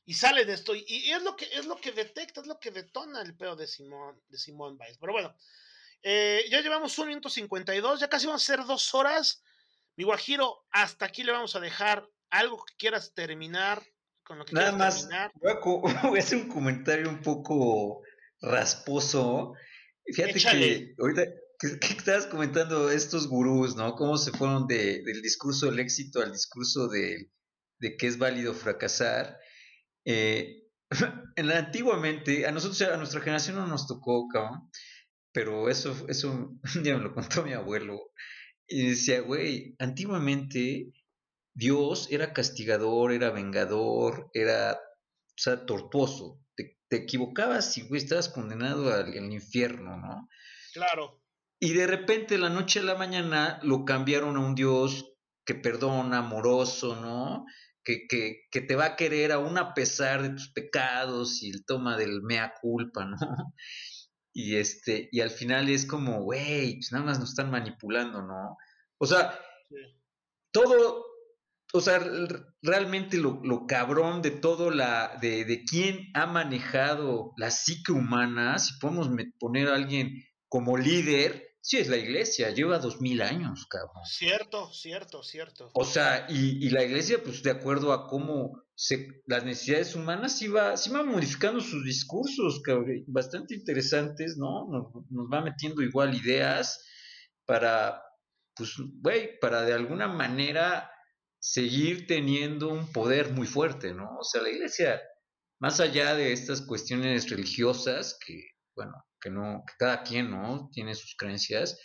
y 0.09 0.15
sale 0.15 0.47
de 0.47 0.55
esto. 0.55 0.74
Y, 0.74 1.12
es 1.12 1.23
lo 1.23 1.36
que 1.36 1.44
es 1.52 1.66
lo 1.66 1.77
que 1.77 1.93
detecta, 1.93 2.40
es 2.40 2.47
lo 2.47 2.59
que 2.59 2.70
detona 2.70 3.20
el 3.20 3.36
pedo 3.36 3.55
de 3.55 3.66
Simón, 3.66 4.19
de 4.31 4.39
Biles. 4.48 4.97
Pero 4.98 5.12
bueno, 5.12 5.36
eh, 6.02 6.47
ya 6.51 6.62
llevamos 6.62 6.98
un 6.98 7.09
minuto 7.09 7.28
52, 7.28 8.01
ya 8.01 8.09
casi 8.09 8.24
vamos 8.24 8.43
a 8.43 8.47
ser 8.47 8.65
dos 8.65 8.94
horas. 8.94 9.43
Mi 9.97 10.05
Guajiro, 10.05 10.65
hasta 10.70 11.05
aquí 11.05 11.24
le 11.24 11.32
vamos 11.32 11.55
a 11.56 11.60
dejar 11.60 12.09
algo 12.30 12.64
que 12.64 12.74
quieras 12.76 13.12
terminar 13.14 13.82
con 14.22 14.38
lo 14.38 14.44
que 14.44 14.55
Nada 14.55 14.72
más, 14.72 15.09
Voy 15.42 16.18
a, 16.18 16.22
hacer 16.22 16.38
un 16.38 16.48
comentario 16.48 17.09
un 17.09 17.22
poco 17.22 18.02
rasposo. 18.40 19.55
Fíjate 20.06 20.34
que 20.34 20.94
ahorita 20.98 21.22
que, 21.59 21.86
estabas 21.88 22.26
comentando 22.26 22.90
estos 22.90 23.28
gurús, 23.28 23.74
¿no? 23.74 23.94
Cómo 23.94 24.16
se 24.16 24.32
fueron 24.32 24.66
de, 24.66 25.02
del 25.02 25.22
discurso 25.22 25.66
del 25.66 25.80
éxito 25.80 26.20
al 26.20 26.32
discurso 26.32 26.88
de, 26.88 27.30
de 27.80 27.96
que 27.96 28.06
es 28.06 28.18
válido 28.18 28.55
fracasar. 28.55 29.38
Eh, 30.05 30.68
en 31.36 31.50
antiguamente, 31.50 32.46
a 32.46 32.52
nosotros, 32.52 32.80
a 32.82 32.96
nuestra 32.96 33.20
generación 33.20 33.56
no 33.56 33.66
nos 33.66 33.86
tocó, 33.86 34.28
cabrón, 34.28 34.70
pero 35.32 35.68
eso, 35.68 36.06
eso 36.09 36.56
un 36.76 36.82
día 36.82 36.96
me 36.96 37.05
lo 37.05 37.14
contó 37.14 37.42
mi 37.42 37.52
abuelo. 37.52 38.12
Y 38.66 38.90
decía, 38.90 39.20
güey, 39.20 39.74
antiguamente 39.78 40.92
Dios 41.59 42.06
era 42.10 42.32
castigador, 42.32 43.12
era 43.12 43.30
vengador, 43.30 44.30
era, 44.32 44.74
o 44.74 45.35
sea, 45.36 45.66
tortuoso. 45.66 46.40
Te, 46.56 46.78
te 46.89 46.97
equivocabas 46.98 47.76
y, 47.78 47.82
güey, 47.82 48.01
estabas 48.02 48.28
condenado 48.28 48.93
al, 48.94 49.06
al 49.09 49.32
infierno, 49.32 49.97
¿no? 49.97 50.28
Claro. 50.72 51.20
Y 51.60 51.72
de 51.72 51.86
repente, 51.89 52.35
de 52.35 52.40
la 52.40 52.51
noche 52.51 52.78
a 52.80 52.85
la 52.85 52.94
mañana, 52.94 53.59
lo 53.64 53.85
cambiaron 53.85 54.36
a 54.36 54.40
un 54.40 54.55
Dios 54.55 55.05
que 55.44 55.56
perdona, 55.56 56.18
amoroso, 56.18 56.94
¿no? 57.01 57.44
Que, 57.82 58.06
que, 58.09 58.43
que 58.52 58.60
te 58.60 58.76
va 58.76 58.85
a 58.86 58.97
querer 58.97 59.32
aún 59.32 59.59
a 59.59 59.74
pesar 59.74 60.22
de 60.22 60.30
tus 60.30 60.52
pecados 60.52 61.43
y 61.43 61.51
el 61.51 61.64
toma 61.64 61.97
del 61.97 62.22
mea 62.22 62.55
culpa, 62.60 63.05
¿no? 63.05 63.16
Y 64.32 64.56
este, 64.56 65.09
y 65.10 65.20
al 65.20 65.30
final 65.30 65.68
es 65.68 65.85
como, 65.86 66.22
güey, 66.22 66.74
pues 66.76 66.93
nada 66.93 67.05
más 67.05 67.18
nos 67.18 67.30
están 67.30 67.51
manipulando, 67.51 68.22
¿no? 68.22 68.56
O 68.98 69.06
sea, 69.06 69.36
Sí. 69.70 69.76
todo, 70.52 71.05
o 71.73 71.81
sea, 71.81 72.01
realmente 72.62 73.19
lo, 73.19 73.40
lo 73.45 73.66
cabrón 73.66 74.23
de 74.23 74.31
todo 74.31 74.70
la, 74.70 75.19
de, 75.20 75.45
de 75.45 75.65
quién 75.65 76.11
ha 76.15 76.27
manejado 76.27 77.32
la 77.36 77.51
psique 77.51 77.93
humana, 77.93 78.59
si 78.59 78.78
podemos 78.78 79.09
poner 79.39 79.69
a 79.69 79.74
alguien 79.74 80.24
como 80.49 80.78
líder, 80.78 81.49
sí 81.61 81.77
es 81.77 81.89
la 81.89 81.99
iglesia, 81.99 82.51
lleva 82.51 82.78
dos 82.78 83.03
mil 83.03 83.20
años, 83.20 83.66
cabrón. 83.66 84.03
Cierto, 84.07 84.73
cierto, 84.73 85.23
cierto. 85.23 85.70
O 85.74 85.85
sea, 85.85 86.27
y, 86.31 86.65
y 86.66 86.70
la 86.70 86.85
iglesia, 86.85 87.23
pues 87.23 87.43
de 87.43 87.51
acuerdo 87.51 87.93
a 87.93 88.07
cómo 88.09 88.62
se, 88.74 89.23
las 89.27 89.45
necesidades 89.45 89.95
humanas, 89.95 90.40
iba, 90.40 90.74
sí 90.78 90.89
va 90.89 91.03
modificando 91.03 91.61
sus 91.61 91.85
discursos, 91.85 92.62
cabrón, 92.62 93.05
bastante 93.09 93.55
interesantes, 93.55 94.39
¿no? 94.39 94.66
Nos, 94.70 95.11
nos 95.11 95.27
va 95.31 95.43
metiendo 95.43 95.82
igual 95.82 96.15
ideas 96.15 96.82
para, 97.45 98.03
pues, 98.55 98.73
güey, 99.03 99.39
para 99.39 99.62
de 99.62 99.74
alguna 99.74 100.09
manera 100.09 100.90
seguir 101.39 102.06
teniendo 102.06 102.69
un 102.69 102.93
poder 102.93 103.32
muy 103.32 103.47
fuerte, 103.47 103.94
¿no? 103.94 104.19
O 104.19 104.24
sea, 104.24 104.43
la 104.43 104.51
iglesia, 104.51 105.01
más 105.60 105.81
allá 105.81 106.15
de 106.15 106.32
estas 106.32 106.62
cuestiones 106.62 107.31
religiosas, 107.31 108.19
que, 108.24 108.51
bueno, 108.74 108.93
que 109.20 109.31
no, 109.31 109.62
que 109.66 109.74
cada 109.78 110.02
quien, 110.02 110.31
¿no? 110.31 110.69
Tiene 110.73 110.94
sus 110.94 111.15
creencias, 111.16 111.78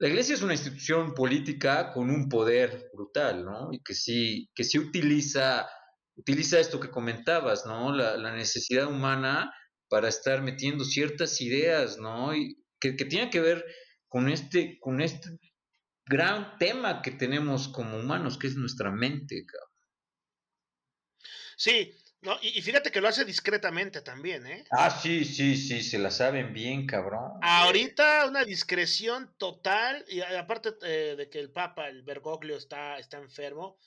la 0.00 0.08
iglesia 0.08 0.34
es 0.34 0.40
una 0.40 0.54
institución 0.54 1.12
política 1.12 1.92
con 1.92 2.08
un 2.08 2.30
poder 2.30 2.88
brutal, 2.94 3.44
¿no? 3.44 3.68
Y 3.70 3.82
que 3.82 3.92
sí, 3.92 4.48
que 4.54 4.64
sí 4.64 4.78
utiliza, 4.78 5.68
utiliza 6.16 6.58
esto 6.58 6.80
que 6.80 6.90
comentabas, 6.90 7.66
¿no? 7.66 7.94
La, 7.94 8.34
necesidad 8.34 8.86
humana 8.86 9.52
para 9.90 10.08
estar 10.08 10.40
metiendo 10.40 10.84
ciertas 10.84 11.42
ideas, 11.42 11.98
¿no? 11.98 12.34
Y 12.34 12.56
que, 12.80 12.96
que 12.96 13.04
tiene 13.04 13.28
que 13.28 13.40
ver 13.40 13.62
con 14.08 14.30
este, 14.30 14.78
con 14.80 15.02
este 15.02 15.28
gran 16.10 16.58
tema 16.58 17.02
que 17.02 17.12
tenemos 17.12 17.68
como 17.68 17.96
humanos, 17.96 18.36
que 18.36 18.48
es 18.48 18.56
nuestra 18.56 18.90
mente, 18.90 19.46
cabrón. 19.46 19.70
Sí, 21.56 21.94
no, 22.22 22.36
y, 22.42 22.58
y 22.58 22.62
fíjate 22.62 22.90
que 22.90 23.00
lo 23.00 23.08
hace 23.08 23.24
discretamente 23.24 24.02
también, 24.02 24.44
¿eh? 24.46 24.64
Ah, 24.72 24.90
sí, 24.90 25.24
sí, 25.24 25.56
sí, 25.56 25.82
se 25.82 25.98
la 25.98 26.10
saben 26.10 26.52
bien, 26.52 26.84
cabrón. 26.86 27.38
Ahorita 27.42 28.26
una 28.26 28.44
discreción 28.44 29.32
total, 29.38 30.04
y 30.08 30.20
aparte 30.20 30.74
eh, 30.82 31.14
de 31.16 31.30
que 31.30 31.38
el 31.38 31.50
Papa, 31.50 31.88
el 31.88 32.02
Bergoglio, 32.02 32.56
está, 32.56 32.98
está 32.98 33.18
enfermo. 33.18 33.78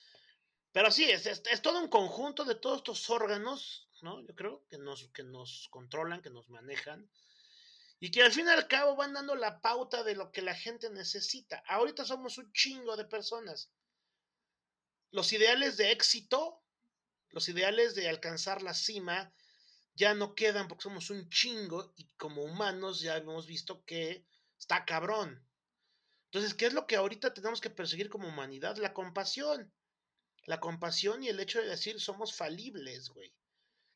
Pero 0.72 0.92
sí, 0.92 1.04
es, 1.04 1.28
es, 1.28 1.44
es 1.52 1.62
todo 1.62 1.80
un 1.80 1.90
conjunto 1.90 2.46
de 2.46 2.56
todos 2.56 2.78
estos 2.78 3.10
órganos, 3.10 3.90
¿no? 4.02 4.26
Yo 4.26 4.34
creo 4.34 4.66
que 4.70 4.78
nos, 4.78 5.10
que 5.10 5.24
nos 5.24 5.68
controlan, 5.70 6.22
que 6.22 6.30
nos 6.32 6.50
manejan. 6.50 7.08
Y 8.04 8.12
que 8.12 8.22
al 8.22 8.34
fin 8.34 8.48
y 8.48 8.50
al 8.50 8.68
cabo 8.68 8.98
van 8.98 9.14
dando 9.14 9.34
la 9.34 9.62
pauta 9.62 10.04
de 10.04 10.14
lo 10.14 10.30
que 10.30 10.42
la 10.42 10.54
gente 10.54 10.90
necesita. 10.90 11.64
Ahorita 11.66 12.04
somos 12.04 12.38
un 12.38 12.52
chingo 12.52 12.98
de 12.98 13.06
personas. 13.06 13.72
Los 15.12 15.32
ideales 15.32 15.78
de 15.78 15.94
éxito, 15.94 16.62
los 17.30 17.48
ideales 17.48 17.96
de 17.96 18.10
alcanzar 18.10 18.62
la 18.62 18.74
cima, 18.74 19.34
ya 19.96 20.14
no 20.16 20.36
quedan 20.36 20.68
porque 20.68 20.84
somos 20.84 21.10
un 21.12 21.30
chingo 21.30 21.94
y 21.96 22.10
como 22.18 22.44
humanos 22.44 23.00
ya 23.00 23.16
hemos 23.16 23.48
visto 23.48 23.86
que 23.86 24.26
está 24.60 24.84
cabrón. 24.84 25.42
Entonces, 26.26 26.54
¿qué 26.56 26.66
es 26.66 26.74
lo 26.74 26.88
que 26.88 26.98
ahorita 26.98 27.34
tenemos 27.34 27.62
que 27.62 27.70
perseguir 27.70 28.10
como 28.10 28.28
humanidad? 28.28 28.76
La 28.76 28.94
compasión. 28.94 29.74
La 30.46 30.60
compasión 30.60 31.24
y 31.24 31.30
el 31.30 31.40
hecho 31.40 31.62
de 31.62 31.70
decir 31.70 32.02
somos 32.02 32.36
falibles, 32.36 33.08
güey. 33.08 33.34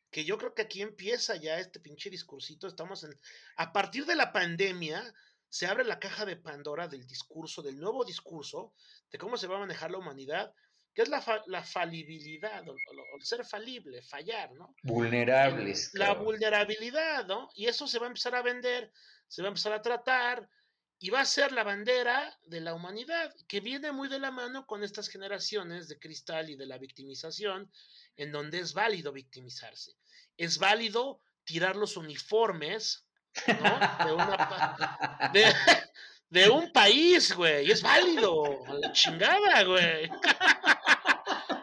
Que 0.09 0.23
yo 0.25 0.37
creo 0.37 0.53
que 0.53 0.61
aquí 0.63 0.81
empieza 0.81 1.35
ya 1.35 1.59
este 1.59 1.79
pinche 1.79 2.09
discursito. 2.09 2.67
Estamos 2.67 3.03
en. 3.03 3.11
A 3.57 3.71
partir 3.73 4.05
de 4.05 4.15
la 4.15 4.31
pandemia, 4.31 5.03
se 5.49 5.67
abre 5.67 5.83
la 5.83 5.99
caja 5.99 6.25
de 6.25 6.37
Pandora 6.37 6.87
del 6.87 7.05
discurso, 7.07 7.61
del 7.61 7.79
nuevo 7.79 8.03
discurso, 8.05 8.73
de 9.11 9.17
cómo 9.17 9.37
se 9.37 9.47
va 9.47 9.57
a 9.57 9.59
manejar 9.59 9.91
la 9.91 9.97
humanidad, 9.97 10.53
que 10.93 11.01
es 11.03 11.09
la, 11.09 11.21
fa- 11.21 11.43
la 11.47 11.63
falibilidad, 11.63 12.67
o, 12.67 12.71
o- 12.73 13.15
o 13.17 13.21
ser 13.21 13.45
falible, 13.45 14.01
fallar, 14.01 14.51
¿no? 14.53 14.75
Vulnerables. 14.83 15.91
la 15.93 16.07
cabrón. 16.07 16.25
vulnerabilidad, 16.25 17.25
¿no? 17.25 17.49
Y 17.55 17.65
eso 17.67 17.87
se 17.87 17.99
va 17.99 18.05
a 18.05 18.07
empezar 18.09 18.33
a 18.35 18.41
vender, 18.41 18.91
se 19.27 19.41
va 19.41 19.47
a 19.47 19.51
empezar 19.51 19.73
a 19.73 19.81
tratar 19.81 20.49
y 20.99 21.09
va 21.11 21.21
a 21.21 21.25
ser 21.25 21.51
la 21.51 21.63
bandera 21.63 22.37
de 22.45 22.59
la 22.59 22.73
humanidad, 22.73 23.33
que 23.47 23.59
viene 23.59 23.91
muy 23.91 24.09
de 24.09 24.19
la 24.19 24.31
mano 24.31 24.65
con 24.65 24.83
estas 24.83 25.09
generaciones 25.09 25.87
de 25.87 25.99
cristal 25.99 26.49
y 26.49 26.55
de 26.55 26.65
la 26.65 26.79
victimización, 26.79 27.71
en 28.15 28.31
donde 28.31 28.59
es 28.59 28.73
válido 28.73 29.11
victimizarse. 29.11 29.93
Es 30.37 30.57
válido 30.57 31.21
tirar 31.43 31.75
los 31.75 31.97
uniformes, 31.97 33.05
¿no? 33.47 34.05
De, 34.05 34.13
una 34.13 35.31
de, 36.29 36.49
un 36.49 36.71
país, 36.71 37.33
güey. 37.35 37.69
Es 37.69 37.83
válido. 37.83 38.63
La 38.79 38.91
chingada, 38.91 39.63
güey. 39.63 40.09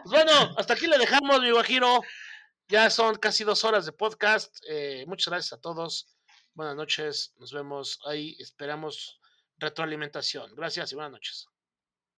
Pues 0.05 0.23
bueno, 0.23 0.53
hasta 0.55 0.75
aquí 0.75 0.85
le 0.85 0.99
dejamos, 0.99 1.41
mi 1.41 1.49
guajiro. 1.49 1.99
Ya 2.67 2.91
son 2.91 3.15
casi 3.15 3.43
dos 3.43 3.63
horas 3.63 3.87
de 3.87 3.91
podcast. 3.91 4.55
Eh, 4.69 5.03
muchas 5.07 5.31
gracias 5.31 5.53
a 5.53 5.59
todos. 5.59 6.15
Buenas 6.53 6.75
noches. 6.75 7.33
Nos 7.39 7.51
vemos 7.51 7.99
ahí. 8.05 8.35
Esperamos 8.37 9.19
retroalimentación. 9.59 10.55
Gracias 10.55 10.91
y 10.91 10.95
buenas 10.95 11.11
noches. 11.13 11.49